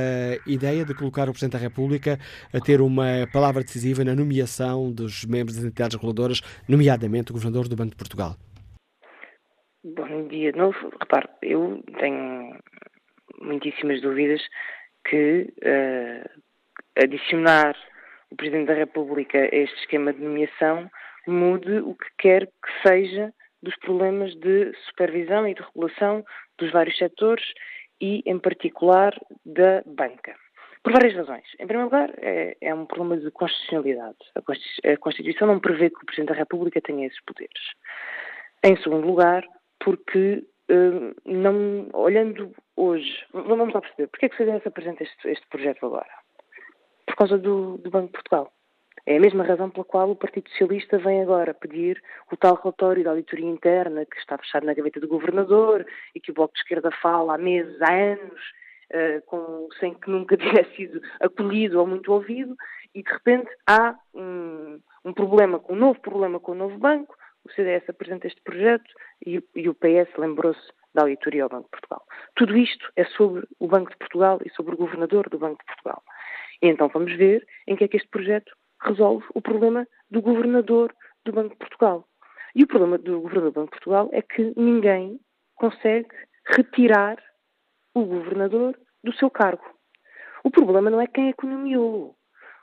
ideia 0.47 0.83
de 0.83 0.95
colocar 0.95 1.29
o 1.29 1.31
Presidente 1.31 1.53
da 1.53 1.59
República 1.59 2.17
a 2.51 2.59
ter 2.59 2.81
uma 2.81 3.27
palavra 3.31 3.61
decisiva 3.61 4.03
na 4.03 4.15
nomeação 4.15 4.91
dos 4.91 5.25
membros 5.25 5.57
das 5.57 5.65
entidades 5.65 5.95
reguladoras, 5.95 6.41
nomeadamente 6.67 7.29
o 7.29 7.35
Governador 7.35 7.67
do 7.67 7.75
Banco 7.75 7.91
de 7.91 7.97
Portugal? 7.97 8.35
Bom 9.83 10.27
dia 10.27 10.51
de 10.51 10.57
novo. 10.57 10.77
Repare, 10.99 11.27
eu 11.43 11.83
tenho 11.99 12.55
muitíssimas 13.41 14.01
dúvidas 14.01 14.41
que 15.05 15.53
uh, 15.63 16.41
adicionar 17.01 17.75
o 18.31 18.35
Presidente 18.35 18.67
da 18.67 18.73
República 18.73 19.37
a 19.37 19.55
este 19.55 19.77
esquema 19.79 20.13
de 20.13 20.21
nomeação 20.21 20.89
mude 21.27 21.79
o 21.79 21.95
que 21.95 22.07
quer 22.17 22.45
que 22.47 22.87
seja 22.87 23.33
dos 23.61 23.75
problemas 23.78 24.33
de 24.36 24.74
supervisão 24.87 25.47
e 25.47 25.53
de 25.53 25.61
regulação 25.61 26.24
dos 26.57 26.71
vários 26.71 26.97
setores 26.97 27.45
e, 27.99 28.24
em 28.25 28.39
particular, 28.39 29.13
da 29.45 29.83
banca. 29.86 30.36
Por 30.83 30.93
várias 30.93 31.16
razões. 31.16 31.45
Em 31.59 31.67
primeiro 31.67 31.83
lugar, 31.83 32.11
é, 32.17 32.57
é 32.59 32.74
um 32.74 32.87
problema 32.87 33.21
de 33.21 33.29
constitucionalidade. 33.29 34.17
A 34.36 34.97
Constituição 34.97 35.47
não 35.47 35.59
prevê 35.59 35.91
que 35.91 36.01
o 36.01 36.05
Presidente 36.05 36.29
da 36.29 36.39
República 36.39 36.82
tenha 36.82 37.05
esses 37.05 37.21
poderes. 37.24 37.61
Em 38.63 38.75
segundo 38.78 39.05
lugar, 39.05 39.43
porque 39.79 40.43
uh, 40.71 41.16
não, 41.25 41.87
olhando 41.93 42.51
hoje, 42.82 43.25
vamos 43.32 43.74
lá 43.74 43.82
perceber, 43.82 44.08
porquê 44.08 44.25
é 44.25 44.29
que 44.29 44.36
o 44.36 44.37
CDS 44.37 44.66
apresenta 44.66 45.03
este, 45.03 45.28
este 45.29 45.47
projeto 45.47 45.86
agora? 45.86 46.09
Por 47.05 47.16
causa 47.16 47.37
do, 47.37 47.78
do 47.78 47.91
Banco 47.91 48.08
de 48.08 48.13
Portugal. 48.13 48.51
É 49.05 49.17
a 49.17 49.20
mesma 49.20 49.43
razão 49.43 49.70
pela 49.70 49.86
qual 49.86 50.12
o 50.12 50.16
Partido 50.16 50.49
Socialista 50.49 50.97
vem 50.97 51.21
agora 51.21 51.53
pedir 51.53 52.01
o 52.32 52.37
tal 52.37 52.55
relatório 52.55 53.03
da 53.03 53.12
auditoria 53.12 53.49
interna 53.49 54.05
que 54.05 54.17
está 54.17 54.37
fechado 54.37 54.66
na 54.66 54.74
gaveta 54.74 54.99
do 54.99 55.08
governador 55.08 55.86
e 56.13 56.20
que 56.20 56.32
o 56.32 56.33
Bloco 56.33 56.53
de 56.53 56.59
Esquerda 56.59 56.91
fala 57.01 57.36
há 57.36 57.37
meses, 57.37 57.82
há 57.82 57.93
anos, 57.93 58.41
uh, 58.91 59.21
com, 59.25 59.67
sem 59.79 59.93
que 59.93 60.09
nunca 60.09 60.37
tivesse 60.37 60.75
sido 60.75 61.01
acolhido 61.20 61.79
ou 61.79 61.87
muito 61.87 62.12
ouvido, 62.12 62.55
e 62.93 63.01
de 63.01 63.12
repente 63.12 63.49
há 63.67 63.95
um, 64.13 64.79
um 65.05 65.13
problema, 65.13 65.62
um 65.70 65.75
novo 65.75 65.99
problema 65.99 66.39
com 66.39 66.51
o 66.51 66.55
novo 66.55 66.78
banco, 66.78 67.16
o 67.43 67.51
CDS 67.51 67.89
apresenta 67.89 68.28
este 68.28 68.41
projeto 68.41 68.89
e, 69.25 69.43
e 69.55 69.67
o 69.67 69.74
PS 69.74 70.16
lembrou-se 70.17 70.71
da 70.93 71.04
auditoria 71.04 71.43
ao 71.43 71.50
Banco 71.50 71.66
de 71.66 71.72
Portugal. 71.72 72.04
Tudo 72.36 72.58
isto 72.58 72.92
é 72.96 73.05
sobre 73.05 73.47
o 73.59 73.68
Banco 73.68 73.92
de 73.92 73.97
Portugal 73.97 74.39
e 74.46 74.50
sobre 74.51 74.76
o 74.76 74.78
governador 74.78 75.30
do 75.30 75.39
Banco 75.39 75.59
de 75.59 75.66
Portugal. 75.66 76.04
E 76.62 76.68
então 76.68 76.88
vamos 76.89 77.16
ver 77.16 77.46
em 77.68 77.76
que 77.76 77.84
é 77.84 77.88
que 77.88 77.97
este 77.97 78.09
projeto 78.09 78.51
resolve 78.82 79.26
o 79.34 79.42
problema 79.42 79.88
do 80.09 80.22
governador 80.22 80.93
do 81.26 81.32
Banco 81.32 81.50
de 81.50 81.58
Portugal. 81.58 82.08
E 82.55 82.63
o 82.63 82.68
problema 82.68 82.97
do 82.97 83.22
governador 83.22 83.51
do 83.51 83.55
Banco 83.55 83.72
de 83.72 83.80
Portugal 83.80 84.09
é 84.12 84.22
que 84.22 84.54
ninguém 84.58 85.20
consegue 85.55 86.09
retirar 86.46 87.18
o 87.93 88.04
governador 88.04 88.78
do 89.04 89.13
seu 89.13 89.30
cargo. 89.30 89.63
O 90.43 90.50
problema 90.50 90.89
não 90.89 91.00
é 91.00 91.08
quem 91.08 91.30
economiou. 91.30 92.16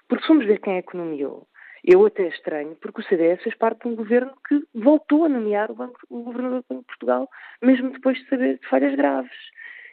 Porque 0.08 0.22
se 0.22 0.26
formos 0.26 0.46
ver 0.46 0.60
quem 0.60 0.78
economiou, 0.78 1.46
eu 1.84 2.04
até 2.06 2.28
estranho, 2.28 2.76
porque 2.80 3.00
o 3.00 3.04
CDS 3.04 3.42
fez 3.42 3.54
parte 3.56 3.82
de 3.82 3.88
um 3.88 3.96
governo 3.96 4.32
que 4.46 4.62
voltou 4.74 5.24
a 5.24 5.28
nomear 5.28 5.70
o, 5.70 5.74
banco, 5.74 5.98
o 6.08 6.22
governador 6.22 6.62
do 6.62 6.66
Banco 6.68 6.82
de 6.82 6.86
Portugal, 6.86 7.28
mesmo 7.62 7.90
depois 7.90 8.18
de 8.18 8.28
saber 8.28 8.58
de 8.58 8.68
falhas 8.68 8.94
graves. 8.94 9.38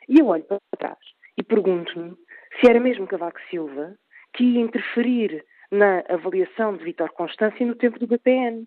E 0.09 0.19
eu 0.19 0.27
olho 0.27 0.43
para 0.43 0.59
trás 0.77 0.99
e 1.37 1.43
pergunto-me 1.43 2.15
se 2.59 2.69
era 2.69 2.79
mesmo 2.79 3.07
Cavaco 3.07 3.39
Silva 3.49 3.95
que 4.33 4.43
ia 4.43 4.61
interferir 4.61 5.43
na 5.71 6.03
avaliação 6.09 6.75
de 6.77 6.83
Vitor 6.83 7.11
Constância 7.11 7.65
no 7.65 7.75
tempo 7.75 7.99
do 7.99 8.07
BPN. 8.07 8.65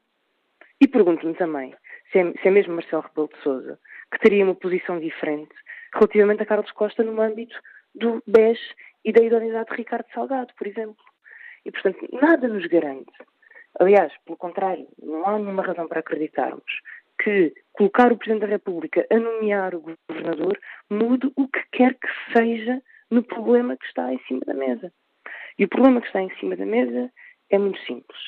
E 0.80 0.86
pergunto-me 0.86 1.34
também 1.34 1.74
se 2.12 2.18
é, 2.18 2.32
se 2.32 2.48
é, 2.48 2.50
mesmo 2.50 2.74
Marcelo 2.74 3.02
Rebelo 3.02 3.28
de 3.28 3.42
Sousa 3.42 3.78
que 4.12 4.18
teria 4.18 4.44
uma 4.44 4.54
posição 4.54 4.98
diferente 4.98 5.54
relativamente 5.92 6.42
a 6.42 6.46
Carlos 6.46 6.70
Costa 6.72 7.02
no 7.02 7.20
âmbito 7.20 7.56
do 7.94 8.22
BES 8.26 8.58
e 9.04 9.12
da 9.12 9.22
idoneidade 9.22 9.70
de 9.70 9.76
Ricardo 9.76 10.06
Salgado, 10.12 10.52
por 10.56 10.66
exemplo. 10.66 11.07
E, 11.68 11.70
portanto, 11.70 12.08
nada 12.10 12.48
nos 12.48 12.64
garante. 12.66 13.12
Aliás, 13.78 14.10
pelo 14.24 14.38
contrário, 14.38 14.88
não 15.02 15.26
há 15.26 15.38
nenhuma 15.38 15.62
razão 15.62 15.86
para 15.86 16.00
acreditarmos 16.00 16.64
que 17.22 17.52
colocar 17.72 18.10
o 18.10 18.16
Presidente 18.16 18.46
da 18.46 18.46
República 18.46 19.06
a 19.10 19.18
nomear 19.18 19.74
o 19.74 19.82
Governador 20.08 20.58
mude 20.88 21.30
o 21.36 21.46
que 21.46 21.62
quer 21.72 21.92
que 21.92 22.08
seja 22.32 22.80
no 23.10 23.22
problema 23.22 23.76
que 23.76 23.84
está 23.84 24.10
em 24.10 24.18
cima 24.20 24.40
da 24.46 24.54
mesa. 24.54 24.90
E 25.58 25.64
o 25.64 25.68
problema 25.68 26.00
que 26.00 26.06
está 26.06 26.22
em 26.22 26.34
cima 26.36 26.56
da 26.56 26.64
mesa 26.64 27.10
é 27.50 27.58
muito 27.58 27.78
simples. 27.80 28.18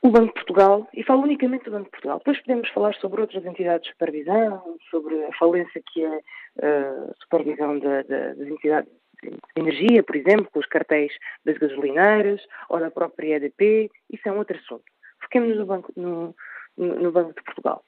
O 0.00 0.10
Banco 0.10 0.28
de 0.28 0.34
Portugal, 0.34 0.88
e 0.94 1.02
falo 1.02 1.22
unicamente 1.22 1.64
do 1.64 1.72
Banco 1.72 1.86
de 1.86 1.90
Portugal, 1.90 2.18
depois 2.18 2.40
podemos 2.40 2.68
falar 2.70 2.94
sobre 2.94 3.20
outras 3.20 3.44
entidades 3.44 3.86
de 3.86 3.92
supervisão, 3.92 4.76
sobre 4.90 5.24
a 5.24 5.32
falência 5.32 5.82
que 5.92 6.04
é 6.04 6.20
a 6.60 7.14
supervisão 7.20 7.80
da, 7.80 8.02
da, 8.02 8.34
das 8.34 8.48
entidades 8.48 8.92
de 9.22 9.60
energia, 9.60 10.02
por 10.02 10.16
exemplo, 10.16 10.48
com 10.50 10.58
os 10.58 10.66
cartéis 10.66 11.12
das 11.44 11.56
gasolineiras 11.58 12.40
ou 12.68 12.80
da 12.80 12.90
própria 12.90 13.36
EDP, 13.36 13.90
isso 14.10 14.28
é 14.28 14.32
um 14.32 14.38
outro 14.38 14.56
assunto. 14.56 14.84
Foquemos 15.20 15.56
no 15.56 15.66
Banco, 15.66 15.92
no, 15.96 16.34
no 16.76 17.12
Banco 17.12 17.34
de 17.34 17.42
Portugal. 17.42 17.84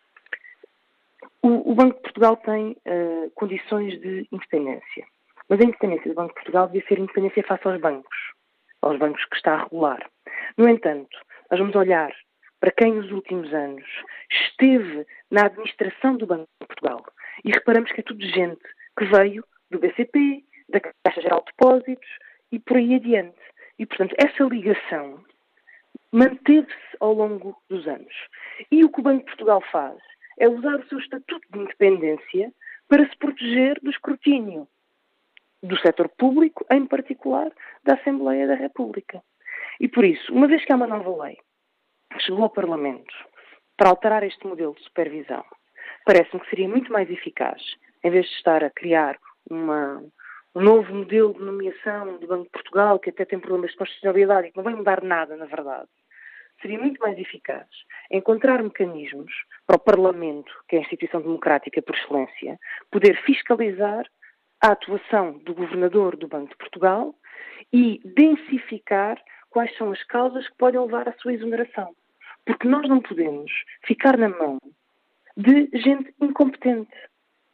O, 1.42 1.72
o, 1.72 1.74
Banco 1.74 1.96
de 1.96 2.02
Portugal 2.02 2.36
tem 2.38 2.76
uh, 2.86 3.30
condições 3.34 4.00
de 4.00 4.26
independência. 4.32 5.06
Mas 5.48 5.60
a 5.60 5.64
independência 5.64 6.10
do 6.10 6.14
Banco 6.14 6.28
de 6.28 6.34
Portugal 6.34 6.66
devia 6.68 6.88
ser 6.88 6.98
independência 6.98 7.42
face 7.42 7.68
aos 7.68 7.80
bancos, 7.80 8.16
aos 8.80 8.98
bancos 8.98 9.24
que 9.26 9.36
está 9.36 9.54
a 9.54 9.62
regular. 9.64 10.10
No 10.56 10.68
entanto, 10.68 11.18
nós 11.50 11.60
vamos 11.60 11.74
olhar 11.76 12.14
para 12.60 12.70
quem 12.70 12.94
nos 12.94 13.10
últimos 13.10 13.52
anos 13.52 13.84
esteve 14.30 15.06
na 15.30 15.46
administração 15.46 16.16
do 16.16 16.26
Banco 16.26 16.48
de 16.60 16.66
Portugal 16.66 17.04
e 17.44 17.50
reparamos 17.50 17.92
que 17.92 18.00
é 18.00 18.04
tudo 18.04 18.24
gente 18.24 18.62
que 18.96 19.04
veio 19.04 19.44
do 19.70 19.78
BCP, 19.78 20.42
da 20.68 20.80
Caixa 20.80 21.20
Geral 21.20 21.40
de 21.40 21.52
Depósitos 21.52 22.08
e 22.52 22.58
por 22.58 22.76
aí 22.76 22.94
adiante. 22.94 23.38
E, 23.78 23.86
portanto, 23.86 24.14
essa 24.18 24.44
ligação 24.44 25.24
manteve-se 26.12 26.96
ao 27.00 27.12
longo 27.12 27.56
dos 27.68 27.86
anos. 27.88 28.14
E 28.70 28.84
o 28.84 28.88
que 28.88 29.00
o 29.00 29.02
Banco 29.02 29.20
de 29.20 29.26
Portugal 29.26 29.60
faz 29.72 29.98
é 30.38 30.48
usar 30.48 30.76
o 30.76 30.86
seu 30.86 30.98
estatuto 30.98 31.46
de 31.50 31.58
independência 31.58 32.52
para 32.88 33.08
se 33.08 33.16
proteger 33.16 33.80
do 33.80 33.90
escrutínio 33.90 34.68
do 35.62 35.78
setor 35.78 36.08
público, 36.10 36.64
em 36.70 36.86
particular 36.86 37.50
da 37.82 37.94
Assembleia 37.94 38.46
da 38.46 38.54
República. 38.54 39.22
E 39.80 39.88
por 39.88 40.04
isso, 40.04 40.32
uma 40.32 40.46
vez 40.46 40.64
que 40.64 40.72
há 40.72 40.76
uma 40.76 40.86
nova 40.86 41.24
lei 41.24 41.38
que 42.12 42.20
chegou 42.20 42.42
ao 42.42 42.50
Parlamento 42.50 43.12
para 43.76 43.88
alterar 43.88 44.22
este 44.22 44.46
modelo 44.46 44.74
de 44.74 44.84
supervisão, 44.84 45.44
parece-me 46.04 46.40
que 46.40 46.50
seria 46.50 46.68
muito 46.68 46.92
mais 46.92 47.10
eficaz, 47.10 47.60
em 48.04 48.10
vez 48.10 48.26
de 48.26 48.32
estar 48.36 48.62
a 48.62 48.70
criar 48.70 49.18
uma, 49.50 50.04
um 50.54 50.62
novo 50.62 50.94
modelo 50.94 51.34
de 51.34 51.40
nomeação 51.40 52.18
do 52.18 52.26
Banco 52.26 52.44
de 52.44 52.50
Portugal, 52.50 52.98
que 52.98 53.10
até 53.10 53.24
tem 53.24 53.40
problemas 53.40 53.72
de 53.72 53.76
constitucionalidade 53.76 54.48
e 54.48 54.50
que 54.50 54.56
não 54.56 54.64
vai 54.64 54.74
mudar 54.74 55.02
nada, 55.02 55.36
na 55.36 55.46
verdade, 55.46 55.88
seria 56.62 56.78
muito 56.78 57.00
mais 57.00 57.18
eficaz 57.18 57.66
encontrar 58.10 58.62
mecanismos 58.62 59.32
para 59.66 59.76
o 59.76 59.80
Parlamento, 59.80 60.52
que 60.68 60.76
é 60.76 60.78
a 60.78 60.82
instituição 60.82 61.20
democrática 61.20 61.82
por 61.82 61.96
excelência, 61.96 62.58
poder 62.90 63.20
fiscalizar 63.24 64.06
a 64.60 64.72
atuação 64.72 65.38
do 65.38 65.54
governador 65.54 66.16
do 66.16 66.28
Banco 66.28 66.50
de 66.50 66.56
Portugal 66.56 67.14
e 67.72 68.00
densificar 68.04 69.20
quais 69.50 69.76
são 69.76 69.92
as 69.92 70.02
causas 70.04 70.48
que 70.48 70.56
podem 70.56 70.80
levar 70.80 71.08
à 71.08 71.12
sua 71.14 71.34
exoneração. 71.34 71.94
Porque 72.46 72.68
nós 72.68 72.88
não 72.88 73.00
podemos 73.00 73.50
ficar 73.84 74.16
na 74.16 74.28
mão 74.28 74.58
de 75.36 75.68
gente 75.74 76.14
incompetente, 76.20 76.90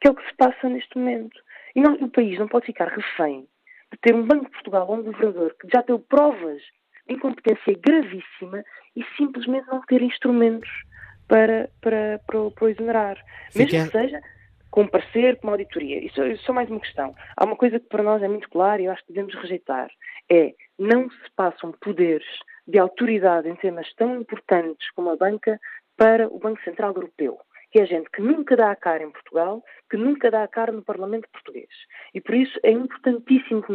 que 0.00 0.08
é 0.08 0.10
o 0.10 0.14
que 0.14 0.26
se 0.28 0.34
passa 0.36 0.68
neste 0.68 0.96
momento. 0.98 1.40
E 1.74 1.80
nós, 1.80 2.00
o 2.00 2.08
país 2.08 2.38
não 2.38 2.48
pode 2.48 2.66
ficar 2.66 2.88
refém 2.88 3.46
de 3.92 3.98
ter 3.98 4.14
um 4.14 4.26
Banco 4.26 4.46
de 4.46 4.50
Portugal 4.52 4.86
ou 4.88 4.96
um 4.96 5.02
governador 5.02 5.54
que 5.60 5.68
já 5.72 5.82
deu 5.82 5.98
provas 5.98 6.62
de 7.06 7.14
incompetência 7.14 7.78
gravíssima 7.78 8.64
e 8.96 9.04
simplesmente 9.16 9.66
não 9.66 9.80
ter 9.82 10.02
instrumentos 10.02 10.70
para, 11.26 11.70
para, 11.80 12.20
para, 12.26 12.50
para 12.50 12.64
o 12.64 12.68
exonerar. 12.68 13.18
Mesmo 13.54 13.84
que 13.84 13.90
seja 13.90 14.20
com 14.70 14.82
um 14.82 14.86
parecer, 14.86 15.36
com 15.36 15.48
uma 15.48 15.54
auditoria. 15.54 15.98
Isso, 16.04 16.22
isso 16.24 16.42
é 16.42 16.46
só 16.46 16.52
mais 16.52 16.70
uma 16.70 16.80
questão. 16.80 17.14
Há 17.36 17.44
uma 17.44 17.56
coisa 17.56 17.80
que 17.80 17.88
para 17.88 18.02
nós 18.02 18.22
é 18.22 18.28
muito 18.28 18.48
clara 18.48 18.80
e 18.80 18.84
eu 18.84 18.92
acho 18.92 19.04
que 19.04 19.12
devemos 19.12 19.34
rejeitar. 19.34 19.90
É, 20.30 20.54
não 20.78 21.10
se 21.10 21.30
passam 21.34 21.72
poderes 21.72 22.26
de 22.66 22.78
autoridade 22.78 23.48
em 23.48 23.56
temas 23.56 23.92
tão 23.94 24.20
importantes 24.20 24.88
como 24.92 25.10
a 25.10 25.16
banca 25.16 25.58
para 25.96 26.28
o 26.28 26.38
Banco 26.38 26.62
Central 26.62 26.94
Europeu, 26.94 27.38
que 27.70 27.80
é 27.80 27.86
gente 27.86 28.10
que 28.10 28.20
nunca 28.20 28.56
dá 28.56 28.70
a 28.70 28.76
cara 28.76 29.02
em 29.02 29.10
Portugal, 29.10 29.62
que 29.88 29.96
nunca 29.96 30.30
dá 30.30 30.42
a 30.42 30.48
cara 30.48 30.72
no 30.72 30.82
Parlamento 30.82 31.28
português. 31.32 31.68
E 32.14 32.20
por 32.20 32.34
isso 32.34 32.58
é 32.62 32.70
importantíssimo 32.70 33.62
que 33.62 33.72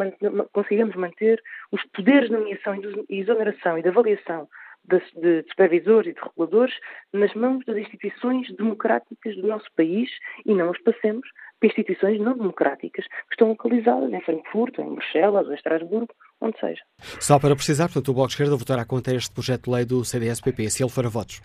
consigamos 0.51 0.95
manter 0.95 1.41
os 1.72 1.84
poderes 1.88 2.30
de 2.30 2.35
nomeação 2.35 2.76
e 3.09 3.19
exoneração 3.19 3.77
e 3.77 3.81
de 3.81 3.89
avaliação 3.89 4.47
de, 4.88 5.43
supervisores 5.49 6.11
e 6.11 6.13
de 6.13 6.22
reguladores 6.22 6.73
nas 7.11 7.34
mãos 7.34 7.63
das 7.65 7.77
instituições 7.77 8.47
democráticas 8.55 9.35
do 9.35 9.47
nosso 9.47 9.67
país 9.76 10.09
e 10.45 10.53
não 10.53 10.72
os 10.72 10.80
passemos 10.81 11.27
para 11.59 11.69
instituições 11.69 12.19
não 12.19 12.38
democráticas 12.38 13.05
que 13.05 13.34
estão 13.34 13.49
localizadas 13.49 14.11
em 14.11 14.22
Frankfurt, 14.22 14.77
em 14.80 14.93
Bruxelas 14.93 15.45
ou 15.45 15.51
em 15.51 15.55
Estrasburgo, 15.55 16.13
onde 16.41 16.59
seja. 16.59 16.81
Só 17.19 17.39
para 17.39 17.55
precisar, 17.55 17.85
portanto, 17.85 18.09
o 18.09 18.13
Bloco 18.13 18.27
de 18.27 18.34
Esquerda 18.34 18.55
votará 18.55 18.85
contra 18.85 19.15
este 19.15 19.34
projeto 19.34 19.65
de 19.65 19.72
lei 19.72 19.85
do 19.85 20.03
CDS-PP, 20.03 20.69
se 20.69 20.84
ele 20.84 20.91
for 20.91 21.05
a 21.05 21.09
votos. 21.09 21.41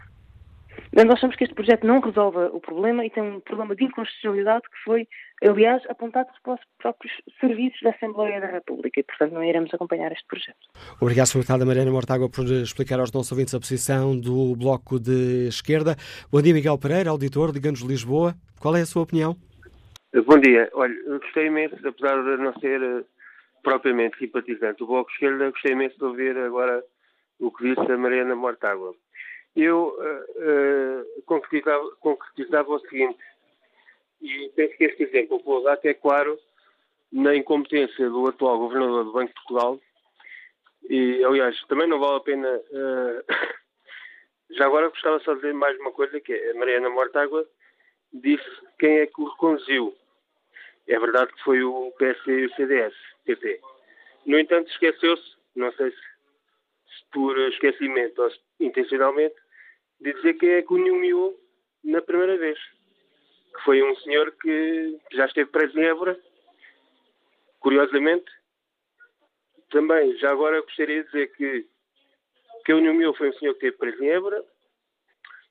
Nós 0.92 1.08
achamos 1.08 1.36
que 1.36 1.44
este 1.44 1.54
projeto 1.54 1.86
não 1.86 2.00
resolve 2.00 2.38
o 2.52 2.58
problema 2.58 3.06
e 3.06 3.10
tem 3.10 3.22
um 3.22 3.38
problema 3.40 3.76
de 3.76 3.84
inconstitucionalidade 3.84 4.62
que 4.62 4.84
foi, 4.84 5.06
aliás, 5.40 5.80
apontado 5.88 6.28
pelos 6.42 6.60
próprios 6.78 7.12
serviços 7.40 7.80
da 7.82 7.90
Assembleia 7.90 8.40
da 8.40 8.48
República 8.48 8.98
e, 8.98 9.04
portanto, 9.04 9.32
não 9.32 9.44
iremos 9.44 9.72
acompanhar 9.72 10.10
este 10.10 10.26
projeto. 10.26 10.58
Obrigado, 11.00 11.26
Sr. 11.26 11.38
Deputada 11.38 11.64
Mariana 11.64 11.92
Mortágua, 11.92 12.28
por 12.28 12.44
explicar 12.44 12.98
aos 12.98 13.12
nossos 13.12 13.30
ouvintes 13.30 13.54
a 13.54 13.60
posição 13.60 14.18
do 14.18 14.56
Bloco 14.56 14.98
de 14.98 15.46
Esquerda. 15.46 15.94
Bom 16.30 16.42
dia, 16.42 16.52
Miguel 16.52 16.76
Pereira, 16.76 17.10
auditor 17.10 17.52
de 17.52 17.60
Ganos 17.60 17.80
de 17.80 17.86
Lisboa. 17.86 18.34
Qual 18.58 18.74
é 18.74 18.80
a 18.80 18.86
sua 18.86 19.02
opinião? 19.02 19.36
Bom 20.26 20.40
dia. 20.40 20.68
Olha, 20.74 20.94
gostei 21.20 21.46
imenso, 21.46 21.76
apesar 21.86 22.20
de 22.20 22.42
não 22.42 22.52
ser 22.58 22.82
uh, 22.82 23.04
propriamente 23.62 24.18
simpatizante 24.18 24.78
do 24.78 24.88
Bloco 24.88 25.08
de 25.08 25.14
Esquerda, 25.14 25.50
gostei 25.50 25.72
imenso 25.72 25.96
de 25.96 26.04
ouvir 26.04 26.36
agora 26.36 26.82
o 27.38 27.52
que 27.52 27.62
disse 27.62 27.92
a 27.92 27.96
Mariana 27.96 28.34
Mortágua 28.34 28.92
eu 29.56 29.97
uh, 29.98 31.22
concretizava, 31.22 31.90
concretizava, 32.01 32.70
o 32.70 32.81
seguinte, 32.81 33.18
e 34.20 34.51
penso 34.55 34.77
que 34.77 34.85
este 34.85 35.02
exemplo 35.05 35.43
vou 35.44 35.62
dar 35.62 35.78
é 35.82 35.94
claro 35.94 36.39
na 37.12 37.35
incompetência 37.35 38.09
do 38.09 38.28
atual 38.28 38.59
governador 38.59 39.05
do 39.05 39.12
Banco 39.12 39.28
de 39.28 39.35
Portugal. 39.35 39.81
E, 40.89 41.24
aliás, 41.24 41.60
também 41.66 41.89
não 41.89 41.98
vale 41.98 42.16
a 42.16 42.20
pena. 42.20 42.48
Uh, 42.48 43.24
já 44.55 44.66
agora 44.66 44.89
gostava 44.89 45.18
só 45.20 45.35
de 45.35 45.40
dizer 45.40 45.55
mais 45.55 45.78
uma 45.81 45.93
coisa: 45.93 46.20
que 46.20 46.32
é 46.32 46.51
a 46.51 46.55
Mariana 46.55 46.90
Mortágua 46.90 47.47
disse 48.12 48.48
quem 48.78 48.98
é 48.98 49.06
que 49.06 49.20
o 49.20 49.28
reconduziu. 49.28 49.94
É 50.89 50.98
verdade 50.98 51.32
que 51.32 51.43
foi 51.43 51.62
o 51.62 51.93
PSD 51.98 52.40
e 52.40 52.47
o 52.47 52.55
CDS, 52.55 52.94
PP. 53.24 53.60
No 54.27 54.39
entanto, 54.39 54.70
esqueceu-se, 54.70 55.36
não 55.55 55.72
sei 55.72 55.90
se, 55.90 55.97
se 55.97 56.10
por 57.12 57.39
esquecimento 57.39 58.22
ou 58.22 58.31
intencionalmente, 58.59 59.35
de 60.01 60.12
dizer 60.12 60.35
quem 60.35 60.51
é 60.51 60.62
que 60.62 60.72
o 60.72 60.78
nomeou 60.78 61.39
na 61.85 62.01
primeira 62.01 62.36
vez. 62.36 62.59
Que 63.55 63.62
foi 63.64 63.82
um 63.82 63.94
senhor 63.97 64.32
que 64.32 64.98
já 65.12 65.27
esteve 65.27 65.51
preso 65.51 65.78
em 65.78 65.85
Évora. 65.85 66.18
Curiosamente, 67.59 68.31
também, 69.70 70.16
já 70.18 70.31
agora 70.31 70.60
gostaria 70.62 71.02
de 71.02 71.06
dizer 71.06 71.32
que 71.32 71.66
quem 72.64 72.74
o 72.74 72.81
nomeou 72.81 73.14
foi 73.14 73.31
um 73.31 73.32
senhor 73.35 73.55
que 73.55 73.66
esteve 73.66 73.78
preso 73.78 74.05
em 74.05 74.09
Évora 74.09 74.44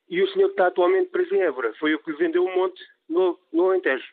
e 0.09 0.21
o 0.21 0.27
senhor 0.29 0.47
que 0.47 0.53
está 0.53 0.67
atualmente 0.67 1.09
preso 1.09 1.35
em 1.35 1.41
Évora 1.41 1.73
foi 1.75 1.93
o 1.93 1.99
que 1.99 2.13
vendeu 2.13 2.43
o 2.43 2.55
monte 2.55 2.83
no, 3.07 3.39
no 3.51 3.69
Alentejo. 3.69 4.07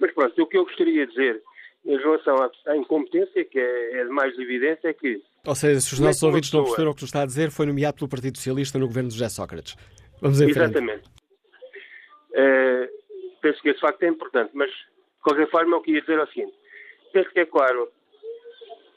Mas 0.00 0.12
pronto, 0.12 0.42
o 0.42 0.46
que 0.46 0.58
eu 0.58 0.64
gostaria 0.64 1.06
de 1.06 1.12
dizer 1.12 1.42
em 1.84 1.96
relação 1.96 2.36
à, 2.36 2.50
à 2.66 2.76
incompetência, 2.76 3.44
que 3.44 3.58
é, 3.58 4.00
é 4.00 4.04
de 4.04 4.10
mais 4.10 4.36
evidência, 4.38 4.88
é 4.88 4.92
que. 4.92 5.22
Ou 5.46 5.54
seja, 5.54 5.80
se 5.80 5.92
os 5.92 6.00
nossos 6.00 6.22
é 6.22 6.26
ouvintes 6.26 6.48
pessoa... 6.48 6.60
não 6.60 6.66
perceberam 6.66 6.90
o 6.90 6.94
que 6.94 7.00
tu 7.00 7.04
está 7.04 7.22
a 7.22 7.26
dizer, 7.26 7.50
foi 7.50 7.66
nomeado 7.66 7.98
pelo 7.98 8.08
Partido 8.08 8.36
Socialista 8.38 8.78
no 8.78 8.86
governo 8.86 9.10
de 9.10 9.16
José 9.16 9.28
Sócrates. 9.28 9.76
Vamos 10.20 10.40
em 10.40 10.48
Exatamente. 10.48 11.06
Uh, 12.30 12.88
penso 13.40 13.60
que 13.60 13.68
esse 13.68 13.80
facto 13.80 14.02
é 14.02 14.08
importante, 14.08 14.50
mas 14.54 14.70
de 14.70 15.22
qualquer 15.22 15.48
forma 15.50 15.76
eu 15.76 15.82
queria 15.82 16.00
dizer 16.00 16.18
o 16.18 16.26
seguinte: 16.28 16.54
penso 17.12 17.30
que 17.30 17.40
é 17.40 17.46
claro, 17.46 17.88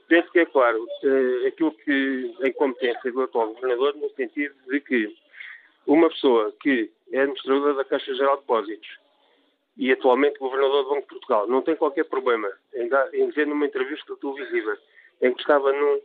penso 0.07 0.31
que 0.31 0.39
é 0.39 0.45
claro 0.45 0.83
uh, 0.83 1.47
aquilo 1.47 1.71
que 1.71 2.33
a 2.41 2.47
incompetência 2.47 3.11
do 3.11 3.21
atual 3.23 3.53
governador, 3.53 3.95
no 3.95 4.09
sentido 4.11 4.55
de 4.69 4.79
que 4.79 5.13
uma 5.85 6.09
pessoa 6.09 6.53
que 6.61 6.89
é 7.11 7.21
administradora 7.21 7.73
da 7.73 7.85
Caixa 7.85 8.13
Geral 8.15 8.35
de 8.35 8.41
Depósitos 8.41 8.89
e 9.77 9.91
atualmente 9.91 10.39
governador 10.39 10.83
do 10.83 10.89
Banco 10.89 11.01
de 11.01 11.07
Portugal, 11.07 11.47
não 11.47 11.61
tem 11.61 11.75
qualquer 11.75 12.05
problema 12.05 12.51
em, 12.73 12.87
dar, 12.89 13.13
em 13.13 13.29
dizer 13.29 13.45
numa 13.45 13.65
entrevista 13.65 14.15
televisiva 14.15 14.77
em 15.21 15.33
que 15.33 15.41
estava 15.41 15.71
num, 15.71 16.01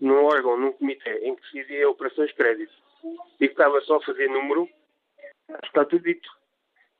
num 0.00 0.24
órgão, 0.24 0.58
num 0.58 0.72
comitê, 0.72 1.18
em 1.22 1.34
que 1.34 1.42
decidia 1.42 1.88
operações 1.88 2.30
de 2.30 2.36
crédito 2.36 2.72
e 3.40 3.46
que 3.46 3.52
estava 3.52 3.80
só 3.82 3.96
a 3.96 4.02
fazer 4.02 4.28
número, 4.28 4.68
está 5.64 5.84
tudo 5.84 6.02
dito. 6.02 6.28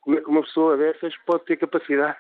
Como 0.00 0.18
é 0.18 0.20
que 0.20 0.28
uma 0.28 0.42
pessoa 0.42 0.76
dessas 0.76 1.16
pode 1.24 1.44
ter 1.44 1.56
capacidade 1.56 2.16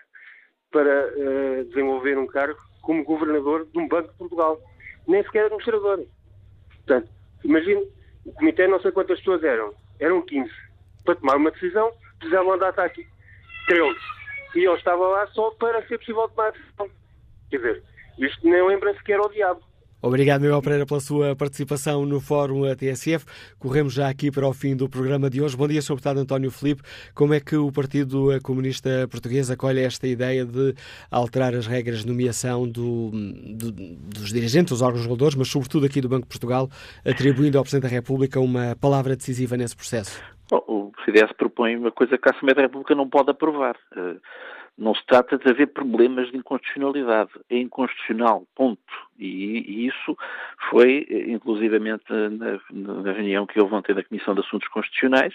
para 0.70 1.08
uh, 1.08 1.64
desenvolver 1.66 2.18
um 2.18 2.26
cargo 2.26 2.58
como 2.82 3.04
governador 3.04 3.66
de 3.66 3.78
um 3.78 3.88
Banco 3.88 4.10
de 4.10 4.18
Portugal? 4.18 4.60
Nem 5.06 5.22
sequer 5.22 5.46
administrador. 5.46 6.04
Portanto, 6.68 7.08
imagine, 7.44 7.86
o 8.24 8.32
comitê 8.32 8.66
não 8.66 8.80
sei 8.80 8.90
quantas 8.90 9.18
pessoas 9.18 9.44
eram, 9.44 9.72
eram 10.00 10.22
15. 10.22 10.50
Para 11.04 11.14
tomar 11.14 11.36
uma 11.36 11.50
decisão, 11.52 11.92
precisavam 12.18 12.52
andar 12.52 12.70
até 12.70 12.82
aqui 12.82 13.06
13. 13.68 13.96
E 14.56 14.64
eu 14.64 14.74
estava 14.74 15.06
lá 15.06 15.26
só 15.28 15.50
para 15.52 15.86
ser 15.86 15.98
possível 15.98 16.28
tomar 16.28 16.48
a 16.48 16.50
decisão. 16.50 16.90
Quer 17.50 17.56
dizer, 17.58 17.82
isto 18.18 18.48
nem 18.48 18.66
lembra 18.66 18.94
sequer 18.94 19.18
ao 19.20 19.28
diabo. 19.28 19.62
Obrigado, 20.06 20.42
Miguel 20.42 20.62
Pereira, 20.62 20.86
pela 20.86 21.00
sua 21.00 21.34
participação 21.34 22.06
no 22.06 22.20
Fórum 22.20 22.62
TSF. 22.76 23.26
Corremos 23.58 23.92
já 23.92 24.08
aqui 24.08 24.30
para 24.30 24.46
o 24.46 24.52
fim 24.52 24.76
do 24.76 24.88
programa 24.88 25.28
de 25.28 25.42
hoje. 25.42 25.56
Bom 25.56 25.66
dia, 25.66 25.82
Sr. 25.82 25.94
Deputado 25.94 26.20
António 26.20 26.48
Filipe. 26.48 26.80
Como 27.12 27.34
é 27.34 27.40
que 27.40 27.56
o 27.56 27.72
Partido 27.72 28.28
Comunista 28.40 29.08
Português 29.10 29.50
acolhe 29.50 29.80
esta 29.80 30.06
ideia 30.06 30.44
de 30.44 30.76
alterar 31.10 31.56
as 31.56 31.66
regras 31.66 32.02
de 32.02 32.06
nomeação 32.06 32.68
do, 32.68 33.10
do, 33.10 33.72
dos 33.72 34.32
dirigentes, 34.32 34.70
dos 34.70 34.80
órgãos 34.80 35.02
reguladores, 35.02 35.34
mas 35.34 35.48
sobretudo 35.48 35.86
aqui 35.86 36.00
do 36.00 36.08
Banco 36.08 36.22
de 36.22 36.28
Portugal, 36.28 36.68
atribuindo 37.04 37.58
ao 37.58 37.64
Presidente 37.64 37.90
da 37.90 37.94
República 37.96 38.38
uma 38.38 38.76
palavra 38.80 39.16
decisiva 39.16 39.56
nesse 39.56 39.74
processo? 39.74 40.22
Bom, 40.48 40.62
o 40.68 40.92
CDS 41.04 41.32
propõe 41.36 41.76
uma 41.76 41.90
coisa 41.90 42.16
que 42.16 42.28
a 42.28 42.32
Assembleia 42.32 42.54
da 42.54 42.62
República 42.62 42.94
não 42.94 43.08
pode 43.10 43.32
aprovar. 43.32 43.74
Não 44.78 44.94
se 44.94 45.04
trata 45.06 45.38
de 45.38 45.48
haver 45.48 45.68
problemas 45.68 46.30
de 46.30 46.36
inconstitucionalidade. 46.36 47.30
É 47.48 47.56
inconstitucional, 47.56 48.46
ponto. 48.54 48.80
E, 49.18 49.64
e 49.66 49.86
isso 49.86 50.16
foi, 50.68 51.06
inclusivamente, 51.28 52.04
na, 52.10 52.60
na, 52.70 53.12
reunião 53.12 53.46
que 53.46 53.58
houve 53.58 53.74
ontem 53.74 53.94
na 53.94 54.04
Comissão 54.04 54.34
de 54.34 54.40
Assuntos 54.40 54.68
Constitucionais, 54.68 55.34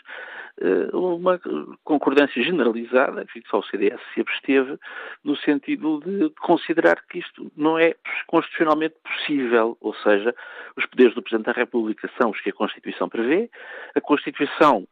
eh, 0.60 0.96
uma 0.96 1.42
concordância 1.84 2.44
generalizada, 2.44 3.26
que 3.26 3.42
só 3.50 3.60
o 3.60 3.64
CDS 3.64 4.00
se 4.14 4.22
absteve, 4.22 4.78
no 5.24 5.36
sentido 5.38 6.00
de 6.06 6.30
considerar 6.42 7.02
que 7.10 7.18
isto 7.18 7.52
não 7.58 7.80
é 7.80 7.96
constitucionalmente 8.28 8.96
possível. 9.04 9.76
Ou 9.82 9.96
seja, 9.96 10.36
os 10.78 10.86
poderes 10.86 11.16
do 11.16 11.24
Presidente 11.24 11.48
da 11.48 11.54
República 11.54 12.08
são 12.22 12.30
os 12.30 12.40
que 12.42 12.52
a 12.52 12.54
Constituição 12.54 13.10
prevê, 13.10 13.50
a 13.96 14.02
Constituição 14.02 14.88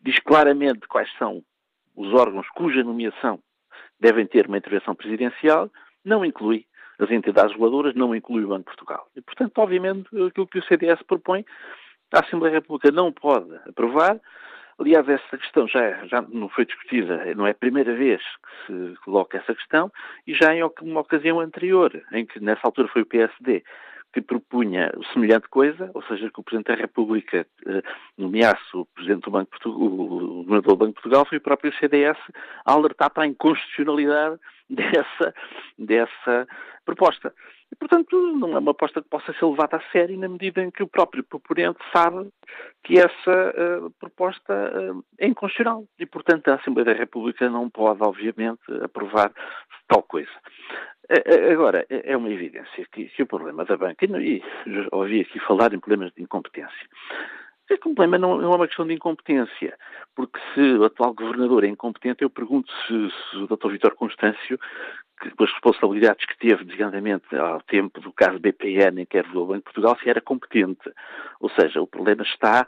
diz 0.00 0.18
claramente 0.20 0.88
quais 0.88 1.10
são 1.18 1.42
os 1.94 2.14
órgãos 2.14 2.48
cuja 2.54 2.82
nomeação 2.82 3.38
devem 4.02 4.26
ter 4.26 4.46
uma 4.48 4.58
intervenção 4.58 4.94
presidencial, 4.96 5.70
não 6.04 6.24
inclui 6.24 6.66
as 6.98 7.10
entidades 7.10 7.52
reguladoras, 7.52 7.94
não 7.94 8.14
inclui 8.14 8.44
o 8.44 8.48
Banco 8.48 8.70
de 8.70 8.76
Portugal. 8.76 9.08
E, 9.16 9.20
portanto, 9.22 9.56
obviamente, 9.58 10.08
aquilo 10.26 10.46
que 10.46 10.58
o 10.58 10.64
CDS 10.64 11.00
propõe, 11.02 11.44
a 12.12 12.20
Assembleia 12.20 12.56
República 12.56 12.90
não 12.90 13.12
pode 13.12 13.54
aprovar. 13.68 14.20
Aliás, 14.78 15.08
essa 15.08 15.38
questão 15.38 15.68
já, 15.68 16.04
já 16.06 16.20
não 16.22 16.48
foi 16.48 16.66
discutida, 16.66 17.32
não 17.36 17.46
é 17.46 17.52
a 17.52 17.54
primeira 17.54 17.94
vez 17.94 18.20
que 18.66 18.72
se 18.72 18.96
coloca 19.04 19.38
essa 19.38 19.54
questão, 19.54 19.90
e 20.26 20.34
já 20.34 20.52
em 20.54 20.62
uma 20.82 21.00
ocasião 21.00 21.38
anterior, 21.38 21.90
em 22.12 22.26
que 22.26 22.40
nessa 22.40 22.62
altura 22.64 22.88
foi 22.88 23.02
o 23.02 23.06
PSD 23.06 23.62
que 24.12 24.20
propunha 24.20 24.92
semelhante 25.12 25.48
coisa, 25.48 25.90
ou 25.94 26.02
seja, 26.02 26.30
que 26.30 26.40
o 26.40 26.42
Presidente 26.42 26.68
da 26.68 26.74
República 26.74 27.46
eh, 27.66 27.82
nomeasse 28.18 28.62
o 28.74 28.84
Presidente 28.94 29.22
do 29.22 29.30
Banco 29.30 29.50
Portugal, 29.50 29.80
o 29.80 30.44
Governador 30.44 30.76
do 30.76 30.76
Banco 30.76 30.92
Portugal, 30.94 31.24
foi 31.24 31.38
o 31.38 31.42
próprio 31.42 31.72
CDS 31.78 32.18
a 32.64 32.72
alertar 32.72 33.10
para 33.10 33.24
a 33.24 33.26
inconstitucionalidade 33.26 34.38
dessa, 34.68 35.34
dessa 35.78 36.46
proposta. 36.84 37.32
E, 37.72 37.76
portanto, 37.76 38.14
não 38.36 38.54
é 38.54 38.58
uma 38.58 38.72
aposta 38.72 39.00
que 39.00 39.08
possa 39.08 39.32
ser 39.32 39.46
levada 39.46 39.78
a 39.78 39.92
sério 39.92 40.18
na 40.18 40.28
medida 40.28 40.62
em 40.62 40.70
que 40.70 40.82
o 40.82 40.86
próprio 40.86 41.24
proponente 41.24 41.78
sabe 41.90 42.28
que 42.84 42.98
essa 42.98 43.10
uh, 43.80 43.90
proposta 43.98 44.52
uh, 44.52 45.02
é 45.18 45.26
inconstitucional. 45.26 45.86
E, 45.98 46.04
portanto, 46.04 46.48
a 46.48 46.56
Assembleia 46.56 46.92
da 46.92 46.92
República 46.92 47.48
não 47.48 47.70
pode, 47.70 48.02
obviamente, 48.02 48.60
aprovar 48.82 49.32
tal 49.88 50.02
coisa. 50.02 50.30
Agora, 51.52 51.84
é, 51.90 52.12
é 52.12 52.16
uma 52.16 52.30
evidência 52.30 52.86
que, 52.92 53.06
que 53.06 53.22
o 53.22 53.26
problema 53.26 53.64
da 53.64 53.76
banca, 53.76 54.06
e 54.06 54.42
ouvi 54.90 55.20
aqui 55.20 55.38
falar 55.40 55.74
em 55.74 55.80
problemas 55.80 56.12
de 56.12 56.22
incompetência, 56.22 56.88
o 57.70 57.78
problema 57.78 58.18
não, 58.18 58.42
é 58.42 58.46
uma 58.46 58.66
questão 58.66 58.86
de 58.86 58.94
incompetência, 58.94 59.76
porque 60.14 60.38
se 60.54 60.60
o 60.60 60.84
atual 60.84 61.14
governador 61.14 61.64
é 61.64 61.68
incompetente, 61.68 62.22
eu 62.22 62.30
pergunto 62.30 62.70
se, 62.86 63.10
se 63.30 63.36
o 63.36 63.46
Dr. 63.46 63.70
Vitor 63.70 63.94
Constâncio, 63.94 64.58
que, 65.20 65.30
com 65.30 65.44
as 65.44 65.52
responsabilidades 65.52 66.26
que 66.26 66.36
teve, 66.36 66.64
desgraçadamente, 66.64 67.34
ao 67.36 67.60
tempo 67.62 68.00
do 68.00 68.12
caso 68.12 68.38
BPN, 68.38 69.02
em 69.02 69.06
que 69.06 69.18
era 69.18 69.28
o 69.28 69.46
Banco 69.46 69.58
de 69.58 69.64
Portugal, 69.64 69.96
se 70.02 70.08
era 70.08 70.20
competente. 70.20 70.90
Ou 71.40 71.50
seja, 71.50 71.80
o 71.80 71.86
problema 71.86 72.22
está 72.22 72.66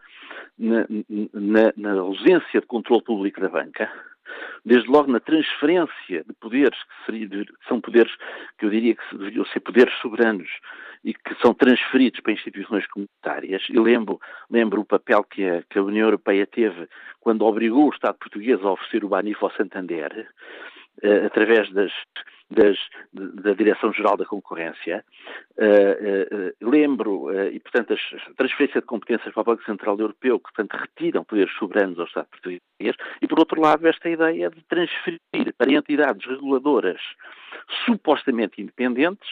na, 0.59 0.87
na, 1.33 1.73
na 1.77 2.01
ausência 2.01 2.61
de 2.61 2.67
controle 2.67 3.03
público 3.03 3.41
da 3.41 3.49
banca, 3.49 3.91
desde 4.65 4.89
logo 4.89 5.11
na 5.11 5.21
transferência 5.21 6.25
de 6.25 6.33
poderes, 6.41 6.79
que, 6.83 7.05
seria, 7.07 7.45
são 7.69 7.81
poderes 7.81 8.13
que 8.59 8.67
eu 8.67 8.71
diria 8.71 8.95
que 8.95 9.17
deveriam 9.17 9.45
ser 9.47 9.61
poderes 9.61 9.95
soberanos 10.01 10.49
e 11.05 11.13
que 11.13 11.35
são 11.43 11.53
transferidos 11.53 12.21
para 12.21 12.33
instituições 12.33 12.87
comunitárias. 12.87 13.63
E 13.69 13.79
lembro, 13.79 14.19
lembro 14.51 14.81
o 14.81 14.87
papel 14.87 15.23
que 15.25 15.45
a, 15.45 15.63
que 15.69 15.79
a 15.79 15.83
União 15.83 16.07
Europeia 16.07 16.47
teve 16.47 16.89
quando 17.21 17.45
obrigou 17.45 17.89
o 17.89 17.93
Estado 17.93 18.17
português 18.19 18.61
a 18.63 18.73
oferecer 18.73 19.05
o 19.05 19.09
Banif 19.09 19.43
ao 19.43 19.53
Santander, 19.53 20.29
através 21.25 21.71
das, 21.73 21.93
das, 22.51 22.77
da 23.13 23.53
Direção-Geral 23.53 24.17
da 24.17 24.25
Concorrência. 24.25 25.05
Uh, 25.57 26.65
uh, 26.65 26.71
lembro, 26.71 27.33
e 27.51 27.59
portanto, 27.61 27.95
a 27.95 28.35
transferência 28.35 28.81
de 28.81 28.87
competências 28.87 29.33
para 29.33 29.41
o 29.41 29.45
Banco 29.45 29.65
Central 29.65 29.99
Europeu, 29.99 30.39
que 30.39 30.53
portanto 30.53 30.81
retiram 30.81 31.25
poderes 31.25 31.53
soberanos 31.55 31.99
ao 31.99 32.07
Estado 32.07 32.29
português, 32.29 32.61
e 33.21 33.27
por 33.27 33.39
outro 33.39 33.61
lado, 33.61 33.87
esta 33.87 34.09
ideia 34.09 34.51
de 34.51 34.63
transferir 34.65 35.21
para 35.57 35.73
entidades 35.73 36.27
reguladoras 36.27 37.01
supostamente 37.85 38.61
independentes 38.61 39.29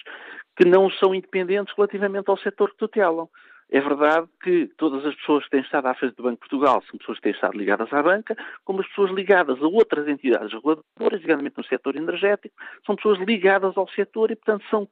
que 0.56 0.64
não 0.64 0.90
são 0.90 1.14
independentes 1.14 1.74
relativamente 1.76 2.28
ao 2.28 2.36
setor 2.36 2.70
que 2.70 2.78
tutelam. 2.78 3.28
É 3.70 3.80
verdade 3.80 4.28
que 4.42 4.66
todas 4.76 5.04
as 5.06 5.14
pessoas 5.14 5.44
que 5.44 5.50
têm 5.50 5.60
estado 5.60 5.86
à 5.86 5.94
frente 5.94 6.14
do 6.16 6.22
Banco 6.22 6.34
de 6.34 6.48
Portugal 6.48 6.82
são 6.90 6.98
pessoas 6.98 7.18
que 7.18 7.22
têm 7.22 7.32
estado 7.32 7.56
ligadas 7.56 7.90
à 7.92 8.02
banca, 8.02 8.36
como 8.64 8.80
as 8.80 8.88
pessoas 8.88 9.10
ligadas 9.12 9.62
a 9.62 9.66
outras 9.66 10.06
entidades 10.06 10.52
reguladoras, 10.52 11.20
digamos 11.20 11.50
no 11.56 11.64
setor 11.64 11.96
energético, 11.96 12.54
são 12.84 12.96
pessoas 12.96 13.18
ligadas 13.20 13.76
ao 13.76 13.88
setor 13.88 14.30
e, 14.30 14.36
portanto, 14.36 14.64
são 14.68 14.86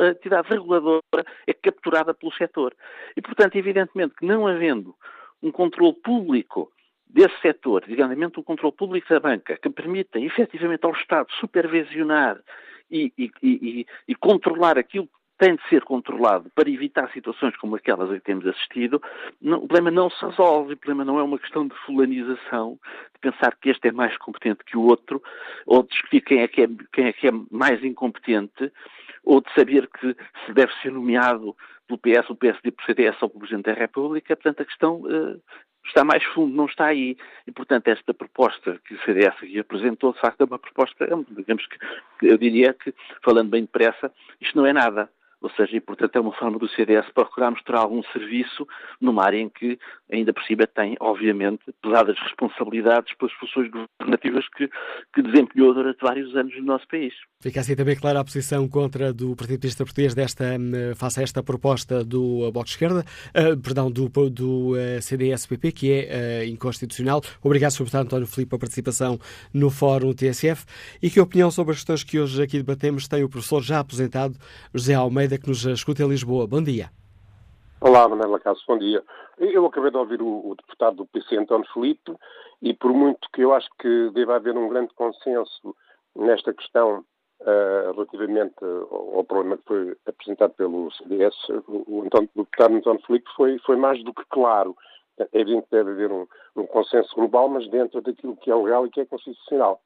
a 0.00 0.08
entidade 0.08 0.48
reguladora 0.48 1.24
é 1.46 1.52
capturada 1.52 2.12
pelo 2.12 2.32
setor. 2.32 2.74
E, 3.16 3.22
portanto, 3.22 3.56
evidentemente 3.56 4.14
que 4.16 4.26
não 4.26 4.46
havendo 4.46 4.94
um 5.42 5.52
controle 5.52 5.94
público 5.94 6.72
desse 7.08 7.38
setor, 7.40 7.84
digamos 7.86 8.18
um 8.36 8.42
controle 8.42 8.74
público 8.74 9.08
da 9.08 9.20
banca, 9.20 9.56
que 9.56 9.70
permita 9.70 10.18
efetivamente 10.18 10.84
ao 10.84 10.92
Estado 10.92 11.30
supervisionar 11.38 12.40
e, 12.90 13.12
e, 13.16 13.30
e, 13.42 13.86
e 14.08 14.14
controlar 14.16 14.78
aquilo 14.78 15.08
tem 15.44 15.56
de 15.56 15.68
ser 15.68 15.84
controlado 15.84 16.50
para 16.54 16.70
evitar 16.70 17.12
situações 17.12 17.54
como 17.58 17.76
aquelas 17.76 18.10
a 18.10 18.14
que 18.14 18.20
temos 18.20 18.46
assistido, 18.46 19.02
não, 19.42 19.58
o 19.58 19.68
problema 19.68 19.90
não 19.90 20.08
se 20.08 20.24
resolve. 20.24 20.72
O 20.72 20.76
problema 20.78 21.04
não 21.04 21.18
é 21.18 21.22
uma 21.22 21.38
questão 21.38 21.68
de 21.68 21.74
fulanização, 21.84 22.78
de 23.12 23.20
pensar 23.30 23.54
que 23.60 23.68
este 23.68 23.88
é 23.88 23.92
mais 23.92 24.16
competente 24.16 24.64
que 24.64 24.74
o 24.74 24.86
outro, 24.86 25.22
ou 25.66 25.82
de 25.82 25.90
discutir 25.90 26.22
quem 26.22 26.40
é 26.40 26.48
que 26.48 26.62
é, 26.62 26.68
quem 26.90 27.06
é, 27.08 27.12
que 27.12 27.28
é 27.28 27.30
mais 27.50 27.84
incompetente, 27.84 28.72
ou 29.22 29.42
de 29.42 29.52
saber 29.52 29.86
que 29.88 30.16
se 30.46 30.54
deve 30.54 30.72
ser 30.80 30.90
nomeado 30.92 31.54
pelo 31.86 31.98
PS, 31.98 32.30
o 32.30 32.36
PSD, 32.36 32.70
por 32.70 32.84
CDS 32.86 33.20
ou 33.20 33.28
pelo 33.28 33.40
Presidente 33.40 33.66
da 33.66 33.74
República. 33.74 34.34
Portanto, 34.34 34.62
a 34.62 34.64
questão 34.64 35.02
uh, 35.02 35.42
está 35.84 36.04
mais 36.04 36.24
fundo, 36.24 36.56
não 36.56 36.64
está 36.64 36.86
aí. 36.86 37.18
E, 37.46 37.52
portanto, 37.52 37.88
esta 37.88 38.14
proposta 38.14 38.80
que 38.86 38.94
o 38.94 39.00
CDS 39.02 39.34
aqui 39.36 39.58
apresentou, 39.58 40.14
de 40.14 40.20
facto, 40.20 40.40
é 40.40 40.44
uma 40.44 40.58
proposta, 40.58 41.06
digamos 41.36 41.66
que, 41.66 41.78
eu 42.22 42.38
diria 42.38 42.72
que, 42.72 42.94
falando 43.22 43.50
bem 43.50 43.62
depressa, 43.62 44.10
isto 44.40 44.56
não 44.56 44.64
é 44.64 44.72
nada. 44.72 45.10
Ou 45.44 45.50
seja, 45.50 45.76
e 45.76 45.80
portanto 45.80 46.16
é 46.16 46.20
uma 46.20 46.32
forma 46.32 46.58
do 46.58 46.66
CDS 46.70 47.06
procurar 47.14 47.50
mostrar 47.50 47.80
algum 47.80 48.02
serviço 48.04 48.66
numa 48.98 49.24
área 49.24 49.38
em 49.38 49.50
que, 49.50 49.78
ainda 50.10 50.32
por 50.32 50.42
cima, 50.44 50.66
tem, 50.66 50.96
obviamente, 51.00 51.60
pesadas 51.82 52.18
responsabilidades 52.18 53.14
pelas 53.18 53.34
funções 53.34 53.70
governativas 53.70 54.48
que, 54.56 54.70
que 55.14 55.22
desempenhou 55.22 55.74
durante 55.74 56.00
vários 56.00 56.34
anos 56.34 56.56
no 56.56 56.64
nosso 56.64 56.88
país. 56.88 57.12
Fica 57.40 57.60
assim 57.60 57.76
também 57.76 57.94
clara 57.94 58.20
a 58.20 58.24
posição 58.24 58.66
contra 58.66 59.12
do 59.12 59.36
Partido 59.36 59.58
Comunista 59.58 59.84
Português 59.84 60.14
desta, 60.14 60.56
hum, 60.58 60.94
face 60.96 61.20
a 61.20 61.22
esta 61.22 61.42
proposta 61.42 62.02
do 62.02 62.50
Bloco 62.50 62.64
de 62.64 62.70
Esquerda, 62.70 63.04
uh, 63.36 63.60
perdão, 63.60 63.90
do, 63.90 64.08
do 64.30 64.72
uh, 64.72 65.02
CDS-PP, 65.02 65.72
que 65.72 65.92
é 65.92 66.42
uh, 66.42 66.48
inconstitucional. 66.48 67.20
Obrigado. 67.42 67.74
Deputado 67.74 68.06
António 68.06 68.26
Filipe, 68.26 68.50
pela 68.50 68.60
participação 68.60 69.18
no 69.52 69.68
Fórum 69.70 70.14
TSF. 70.14 70.64
E 71.02 71.10
que 71.10 71.20
opinião 71.20 71.50
sobre 71.50 71.72
as 71.72 71.78
questões 71.78 72.02
que 72.02 72.18
hoje 72.18 72.42
aqui 72.42 72.56
debatemos 72.56 73.06
tem 73.06 73.22
o 73.22 73.28
professor 73.28 73.62
já 73.62 73.80
aposentado, 73.80 74.36
José 74.72 74.94
Almeida, 74.94 75.33
que 75.38 75.48
nos 75.48 75.64
escuta 75.64 76.02
em 76.02 76.08
Lisboa. 76.08 76.46
Bom 76.46 76.62
dia. 76.62 76.90
Olá, 77.80 78.08
Manela 78.08 78.40
Caso, 78.40 78.62
bom 78.66 78.78
dia. 78.78 79.02
Eu 79.38 79.66
acabei 79.66 79.90
de 79.90 79.96
ouvir 79.96 80.22
o, 80.22 80.50
o, 80.50 80.54
deputado 80.54 80.96
do 80.96 81.06
PC, 81.06 81.36
António 81.36 81.66
Filipe, 81.72 82.14
e 82.62 82.72
por 82.72 82.92
muito 82.94 83.28
que 83.30 83.42
eu 83.42 83.52
acho 83.52 83.68
que 83.78 84.10
deve 84.14 84.32
haver 84.32 84.56
um 84.56 84.68
grande 84.68 84.94
consenso 84.94 85.76
nesta 86.16 86.54
questão 86.54 87.04
uh, 87.40 87.92
relativamente 87.92 88.54
ao, 88.62 89.18
ao, 89.18 89.24
problema 89.24 89.58
que 89.58 89.64
foi 89.66 89.96
apresentado 90.06 90.54
pelo 90.54 90.90
CDS, 90.92 91.34
o, 91.68 92.04
António, 92.06 92.30
o 92.34 92.44
deputado 92.44 92.74
António 92.74 93.02
Filipe 93.06 93.28
foi, 93.36 93.58
foi 93.58 93.76
mais 93.76 94.02
do 94.02 94.14
que 94.14 94.24
claro. 94.30 94.74
É 95.18 95.28
evidente 95.32 95.64
que 95.64 95.76
deve 95.76 95.90
haver 95.90 96.10
um, 96.10 96.26
um 96.56 96.66
consenso 96.66 97.14
global, 97.14 97.48
mas 97.48 97.68
dentro 97.68 98.00
daquilo 98.00 98.36
que 98.36 98.50
é 98.50 98.54
legal 98.54 98.86
e 98.86 98.90
que 98.90 99.00
é 99.00 99.04
constitucional. 99.04 99.80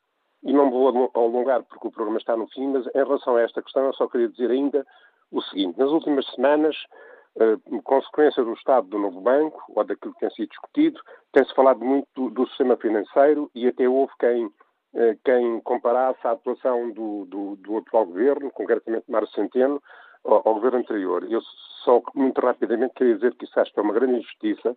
E 0.45 0.53
não 0.53 0.67
me 0.67 0.71
vou 0.71 1.11
alongar 1.15 1.65
porque 1.65 1.89
o 1.89 1.91
programa 1.91 2.19
está 2.19 2.37
no 2.37 2.47
fim, 2.49 2.69
mas 2.69 2.87
em 2.87 3.05
relação 3.05 3.35
a 3.35 3.43
esta 3.43 3.61
questão 3.61 3.87
eu 3.87 3.95
só 3.95 4.07
queria 4.07 4.29
dizer 4.29 4.51
ainda 4.51 4.87
o 5.31 5.43
seguinte: 5.43 5.79
nas 5.79 5.91
últimas 5.91 6.27
semanas, 6.35 6.77
uh, 7.37 7.83
consequência 7.83 8.43
do 8.43 8.53
estado 8.53 8.89
do 8.89 8.99
novo 8.99 9.21
banco, 9.21 9.63
ou 9.75 9.85
daquilo 9.85 10.15
que 10.15 10.21
tem 10.21 10.31
sido 10.31 10.49
discutido, 10.49 11.01
tem-se 11.33 11.55
falado 11.55 11.85
muito 11.85 12.07
do, 12.15 12.31
do, 12.31 12.47
sistema 12.49 12.77
financeiro 12.77 13.51
e 13.55 13.67
até 13.67 13.89
houve 13.89 14.13
quem, 14.19 14.47
uh, 14.47 15.19
quem 15.25 15.61
comparasse 15.61 16.27
a 16.27 16.33
atuação 16.33 16.91
do, 16.91 17.25
do, 17.27 17.57
do, 17.57 17.79
atual 17.79 18.07
governo, 18.07 18.51
concretamente 18.51 19.11
Mário 19.11 19.29
Centeno, 19.29 19.83
ao, 20.25 20.49
ao, 20.49 20.55
governo 20.55 20.79
anterior. 20.79 21.25
Eu 21.31 21.41
só 21.85 22.03
muito 22.15 22.41
rapidamente 22.41 22.95
queria 22.95 23.15
dizer 23.15 23.35
que 23.35 23.45
isso 23.45 23.59
acho 23.61 23.73
que 23.73 23.81
é 23.81 23.83
uma 23.83 23.95
grande 23.95 24.15
injustiça, 24.19 24.77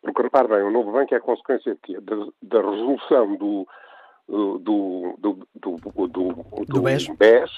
porque 0.00 0.22
repare 0.22 0.48
bem, 0.48 0.62
o 0.62 0.70
novo 0.70 0.90
banco 0.90 1.14
é 1.14 1.20
consequência 1.20 1.76
da, 2.00 2.16
da 2.42 2.70
resolução 2.70 3.36
do, 3.36 3.66
do, 4.28 4.58
do, 4.58 5.14
do, 5.18 5.38
do, 5.54 5.76
do, 6.08 6.08
do 6.66 6.82
BES, 6.82 7.06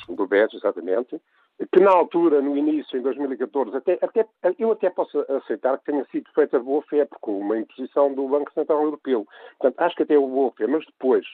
do 0.09 0.27
BES, 0.27 0.55
exatamente, 0.55 1.21
que 1.73 1.81
na 1.81 1.91
altura, 1.91 2.43
no 2.43 2.57
início, 2.57 2.99
em 2.99 3.03
2014, 3.03 3.77
até, 3.77 3.99
até, 4.03 4.27
eu 4.59 4.73
até 4.73 4.91
posso 4.91 5.19
aceitar 5.21 5.79
que 5.79 5.85
tenha 5.85 6.05
sido 6.07 6.29
feita 6.35 6.59
de 6.59 6.65
boa 6.65 6.83
fé, 6.83 7.05
porque 7.05 7.31
uma 7.31 7.59
imposição 7.59 8.13
do 8.13 8.27
Banco 8.29 8.53
Central 8.53 8.83
Europeu. 8.83 9.27
Portanto, 9.59 9.81
acho 9.81 9.97
que 9.97 10.03
até 10.03 10.19
houve 10.19 10.33
boa 10.33 10.53
fé, 10.53 10.67
mas 10.67 10.85
depois, 10.87 11.25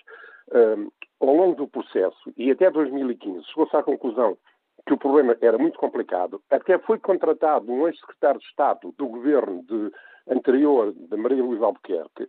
um, 0.53 0.91
ao 1.21 1.35
longo 1.35 1.57
do 1.57 1.69
processo, 1.69 2.33
e 2.37 2.51
até 2.51 2.71
2015, 2.71 3.47
chegou-se 3.47 3.77
à 3.77 3.83
conclusão 3.83 4.37
que 4.87 4.95
o 4.95 4.99
problema 4.99 5.37
era 5.41 5.59
muito 5.59 5.79
complicado. 5.79 6.43
Até 6.51 6.79
foi 6.79 6.99
contratado 6.99 7.71
um 7.71 7.87
ex-secretário 7.87 8.41
de 8.41 8.47
Estado 8.47 8.95
do 8.99 9.07
governo 9.07 9.63
de, 9.63 9.93
anterior, 10.29 10.93
de 10.93 11.17
Maria 11.17 11.43
Luísa 11.43 11.65
Albuquerque, 11.65 12.29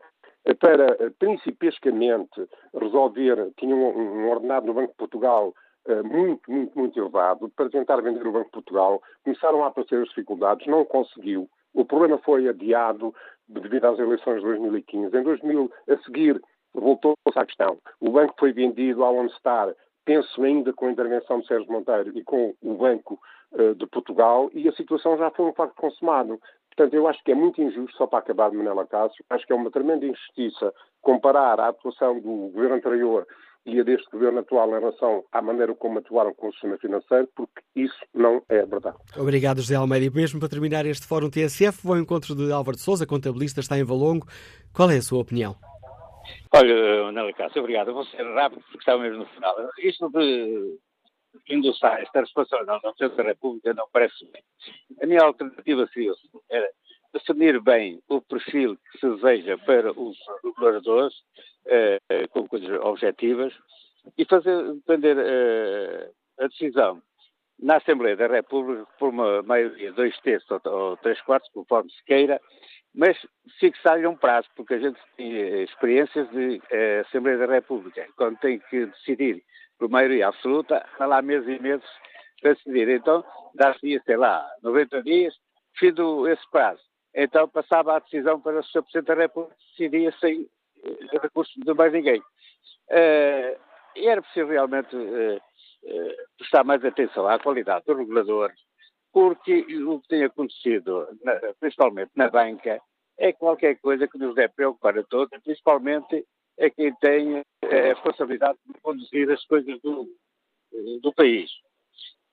para 0.60 1.12
principescamente 1.20 2.48
resolver, 2.74 3.52
tinha 3.58 3.76
um, 3.76 4.26
um 4.26 4.30
ordenado 4.30 4.66
no 4.68 4.74
Banco 4.74 4.92
de 4.92 4.98
Portugal 4.98 5.54
eh, 5.88 6.02
muito, 6.04 6.52
muito, 6.52 6.78
muito 6.78 7.00
elevado 7.00 7.50
para 7.50 7.70
tentar 7.70 8.02
vender 8.02 8.26
o 8.26 8.32
Banco 8.32 8.46
de 8.46 8.52
Portugal. 8.52 9.02
Começaram 9.24 9.64
a 9.64 9.68
aparecer 9.68 10.02
as 10.02 10.10
dificuldades, 10.10 10.68
não 10.68 10.86
conseguiu. 10.86 11.50
O 11.74 11.86
problema 11.86 12.18
foi 12.20 12.48
adiado 12.48 13.14
devido 13.48 13.86
às 13.86 13.98
eleições 13.98 14.38
de 14.38 14.46
2015. 14.46 15.18
Em 15.18 15.24
2000, 15.24 15.72
a 15.90 15.98
seguir, 16.04 16.42
voltou-se 16.74 17.40
à 17.40 17.46
questão. 17.46 17.78
O 18.00 18.12
banco 18.12 18.36
foi 18.40 18.54
vendido 18.54 19.04
ao 19.04 19.16
OnStar, 19.16 19.74
penso 20.06 20.44
ainda 20.44 20.72
com 20.74 20.88
a 20.88 20.92
intervenção 20.92 21.40
de 21.40 21.48
Sérgio 21.48 21.72
Monteiro 21.72 22.18
e 22.18 22.24
com 22.24 22.54
o 22.62 22.74
Banco 22.76 23.20
uh, 23.54 23.76
de 23.76 23.86
Portugal, 23.88 24.50
e 24.54 24.68
a 24.68 24.74
situação 24.74 25.18
já 25.18 25.32
foi 25.32 25.46
um 25.46 25.54
facto 25.54 25.76
consumado. 25.76 26.40
Portanto, 26.76 26.94
eu 26.94 27.08
acho 27.08 27.22
que 27.24 27.32
é 27.32 27.36
muito 27.36 27.62
injusto, 27.62 27.98
só 27.98 28.08
para 28.08 28.20
acabar 28.20 28.50
de 28.50 28.58
Manela 28.58 28.88
Cássio, 28.88 29.24
acho 29.30 29.46
que 29.46 29.54
é 29.54 29.56
uma 29.56 29.70
tremenda 29.70 30.06
injustiça 30.06 30.74
comparar 31.02 31.60
a 31.60 31.68
atuação 31.68 32.20
do 32.20 32.50
governo 32.54 32.76
anterior 32.76 33.28
e 33.66 33.80
a 33.80 33.84
deste 33.84 34.10
governo 34.10 34.40
atual 34.40 34.70
em 34.70 34.80
relação 34.80 35.24
à 35.32 35.42
maneira 35.42 35.76
como 35.76 36.00
atuaram 36.00 36.34
com 36.34 36.48
o 36.48 36.52
sistema 36.52 36.78
financeiro, 36.78 37.28
porque 37.36 37.62
isso 37.76 38.00
não 38.14 38.42
é 38.50 38.66
verdade. 38.66 38.98
Obrigado, 39.18 39.58
José 39.58 39.76
Almeida. 39.76 40.06
E 40.06 40.10
mesmo 40.10 40.40
para 40.40 40.50
terminar 40.50 40.86
este 40.86 41.06
Fórum 41.06 41.30
TSF, 41.30 41.84
vou 41.84 41.94
ao 41.94 42.02
encontro 42.02 42.34
de 42.34 42.52
Álvaro 42.52 42.78
de 42.78 42.84
Souza, 42.84 43.06
contabilista, 43.06 43.60
está 43.60 43.78
em 43.78 43.84
Valongo. 43.84 44.26
Qual 44.74 44.90
é 44.90 44.98
a 44.98 45.02
sua 45.02 45.20
opinião? 45.20 45.56
Olha, 46.54 46.74
Ana 47.10 47.32
Cássio, 47.34 47.62
obrigado. 47.62 47.90
Eu 47.90 47.94
vou 47.94 48.06
ser 48.06 48.24
rápido 48.34 48.62
porque 48.64 48.80
estava 48.80 49.02
mesmo 49.02 49.20
no 49.20 49.26
final. 49.28 49.56
Isto 49.80 50.10
de 50.10 50.78
endossar 51.50 52.02
esta 52.02 52.22
responsabilidade 52.22 52.82
da 52.82 52.94
Presidente 52.94 53.18
da 53.18 53.24
República 53.24 53.74
não 53.74 53.88
parece 53.92 54.26
bem. 54.32 54.44
A 55.02 55.06
minha 55.06 55.22
alternativa 55.22 55.88
seria 55.94 56.14
era 56.50 56.70
definir 57.14 57.60
bem 57.62 58.02
o 58.08 58.22
perfil 58.22 58.78
que 58.78 59.00
se 59.00 59.10
deseja 59.16 59.58
para 59.60 59.92
os 59.92 60.18
reguladores, 60.44 61.14
eh, 61.66 62.00
com 62.30 62.48
coisas 62.48 62.70
objetivas, 62.82 63.54
e 64.18 64.26
fazer 64.26 64.74
depender 64.74 65.18
eh, 65.18 66.10
a 66.40 66.48
decisão 66.48 67.02
na 67.60 67.78
Assembleia 67.78 68.16
da 68.16 68.28
República 68.28 68.88
por 68.98 69.10
uma 69.10 69.44
maioria, 69.44 69.92
dois 69.92 70.18
terços 70.22 70.50
ou, 70.50 70.62
ou 70.66 70.98
três 70.98 71.22
quartos, 71.22 71.50
conforme 71.52 71.92
se 71.92 72.04
queira, 72.06 72.42
mas 72.94 73.18
fixar-lhe 73.60 74.08
um 74.08 74.16
prazo, 74.16 74.48
porque 74.56 74.74
a 74.74 74.80
gente 74.80 75.00
tem 75.16 75.64
experiências 75.64 76.30
de 76.32 76.62
eh, 76.72 77.04
Assembleia 77.06 77.38
da 77.38 77.46
República, 77.46 78.08
quando 78.16 78.38
tem 78.40 78.60
que 78.60 78.86
decidir 78.88 79.44
por 79.82 79.90
maioria 79.90 80.28
absoluta, 80.28 80.86
há 81.00 81.06
lá 81.08 81.24
meses 81.24 81.48
e 81.48 81.60
meses 81.60 81.90
para 82.40 82.54
decidir. 82.54 82.88
Então, 82.88 83.26
dá-se, 83.56 84.00
sei 84.06 84.16
lá, 84.16 84.48
90 84.62 85.02
dias, 85.02 85.34
fim 85.80 85.92
do 85.92 86.28
esse 86.28 86.44
prazo. 86.52 86.80
Então 87.16 87.50
passava 87.50 87.96
a 87.96 88.00
decisão 88.00 88.40
para 88.40 88.60
o 88.60 88.64
Sr. 88.64 88.84
Presidente 88.84 89.08
da 89.08 89.16
República 89.16 89.56
decidia 89.72 90.14
sem 90.20 90.42
uh, 90.44 91.20
recurso 91.20 91.52
de 91.60 91.74
mais 91.74 91.92
ninguém. 91.92 92.20
Uh, 92.20 93.60
e 93.96 94.08
era 94.08 94.22
preciso 94.22 94.48
realmente 94.48 94.96
uh, 94.96 95.42
prestar 96.38 96.64
mais 96.64 96.86
atenção 96.86 97.28
à 97.28 97.40
qualidade 97.40 97.84
dos 97.88 97.98
reguladores, 97.98 98.60
porque 99.12 99.66
o 99.84 100.00
que 100.00 100.08
tem 100.10 100.24
acontecido, 100.24 101.08
na, 101.24 101.40
principalmente 101.60 102.12
na 102.16 102.30
banca, 102.30 102.80
é 103.18 103.34
qualquer 103.34 103.80
coisa 103.80 104.08
que 104.08 104.20
nos 104.20 104.36
deve 104.36 104.54
preocupar 104.54 104.98
a 105.00 105.04
todos, 105.04 105.42
principalmente 105.44 106.24
a 106.60 106.70
quem 106.70 106.94
tem 106.96 107.44
a 107.64 107.68
responsabilidade 107.68 108.58
de 108.66 108.80
conduzir 108.82 109.30
as 109.32 109.44
coisas 109.46 109.80
do, 109.82 110.08
do 111.02 111.14
país. 111.14 111.50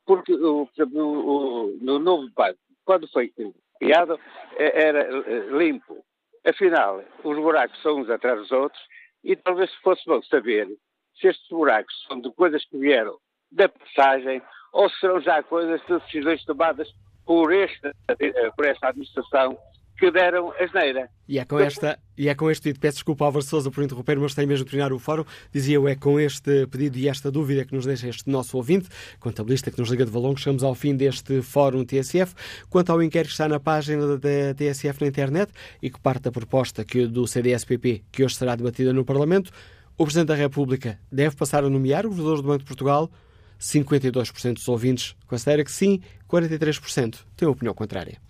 Porque, 0.05 0.37
por 0.37 0.71
exemplo, 0.75 1.77
no 1.81 1.99
novo 1.99 2.31
banco, 2.35 2.59
quando 2.85 3.07
foi 3.09 3.33
criado 3.79 4.19
é, 4.57 4.89
era 4.89 5.01
eh, 5.01 5.47
limpo. 5.51 6.05
Afinal, 6.45 7.03
os 7.23 7.37
buracos 7.37 7.81
são 7.83 8.01
uns 8.01 8.11
atrás 8.11 8.39
dos 8.39 8.51
outros 8.51 8.83
e 9.23 9.37
talvez 9.37 9.73
fosse 9.77 10.05
bom 10.07 10.23
saber 10.23 10.69
se 11.21 11.29
estes 11.29 11.49
buracos 11.49 11.95
são 12.07 12.21
de 12.21 12.31
coisas 12.33 12.65
que 12.65 12.79
vieram 12.79 13.19
da 13.51 13.69
passagem 13.69 14.41
ou 14.73 14.89
se 14.89 14.99
serão 15.01 15.21
já 15.21 15.43
coisas 15.43 15.81
de 15.87 15.99
decisões 15.99 16.45
tomadas 16.45 16.89
por 17.25 17.53
esta, 17.53 17.95
por 18.57 18.67
esta 18.67 18.89
administração 18.89 19.59
que 19.99 20.11
deram 20.11 20.53
asneira. 20.59 21.11
E 21.29 21.39
é 21.39 21.45
com 21.45 21.59
esta, 21.59 21.99
e 22.17 22.29
é 22.29 22.35
com 22.35 22.51
este 22.51 22.63
pedido, 22.63 22.81
peço 22.81 22.97
desculpa 22.97 23.25
Álvaro 23.25 23.45
Souza 23.45 23.71
por 23.71 23.83
interromper, 23.83 24.19
mas 24.19 24.35
tenho 24.35 24.47
mesmo 24.47 24.65
de 24.65 24.71
terminar 24.71 24.93
o 24.93 24.99
fórum. 24.99 25.25
Dizia 25.53 25.75
eu, 25.75 25.89
é 25.89 25.97
com 25.97 26.19
este 26.21 26.67
pedido 26.69 26.97
e 26.97 27.09
esta 27.09 27.31
dúvida 27.31 27.65
que 27.65 27.75
nos 27.75 27.85
deixa 27.85 28.09
este 28.09 28.31
nosso 28.31 28.57
ouvinte, 28.57 28.89
contabilista 29.19 29.71
que 29.71 29.79
nos 29.79 29.91
liga 29.91 30.05
de 30.05 30.11
Valongo, 30.11 30.39
chegamos 30.39 30.63
ao 30.63 30.75
fim 30.75 30.95
deste 30.95 31.43
fórum 31.43 31.85
TSF. 31.85 32.35
Quanto 32.71 32.91
ao 32.91 33.03
inquérito 33.03 33.29
que 33.29 33.33
está 33.33 33.49
na 33.49 33.59
página 33.59 34.17
da 34.17 34.55
TSF 34.55 35.01
na 35.01 35.09
internet 35.09 35.53
e 35.83 35.91
que 35.91 36.01
parte 36.01 36.23
da 36.23 36.33
proposta 36.33 36.85
que, 36.85 37.07
do 37.07 37.27
CDSPP, 37.27 38.05
que 38.13 38.25
hoje 38.25 38.37
será 38.37 38.55
debatida 38.55 38.93
no 38.93 39.05
Parlamento, 39.05 39.51
o 39.97 40.05
Presidente 40.05 40.29
da 40.29 40.37
República 40.37 40.99
deve 41.11 41.35
passar 41.35 41.65
a 41.65 41.69
nomear 41.69 42.07
o 42.07 42.11
governador 42.11 42.37
do 42.41 42.49
Banco 42.49 42.61
de 42.61 42.65
Portugal 42.65 43.11
52% 43.61 44.55
dos 44.55 44.69
ouvintes 44.69 45.17
considera 45.27 45.65
que 45.65 45.73
sim, 45.73 46.01
43% 46.29 47.17
têm 47.37 47.49
opinião 47.49 47.75
contrária. 47.75 48.28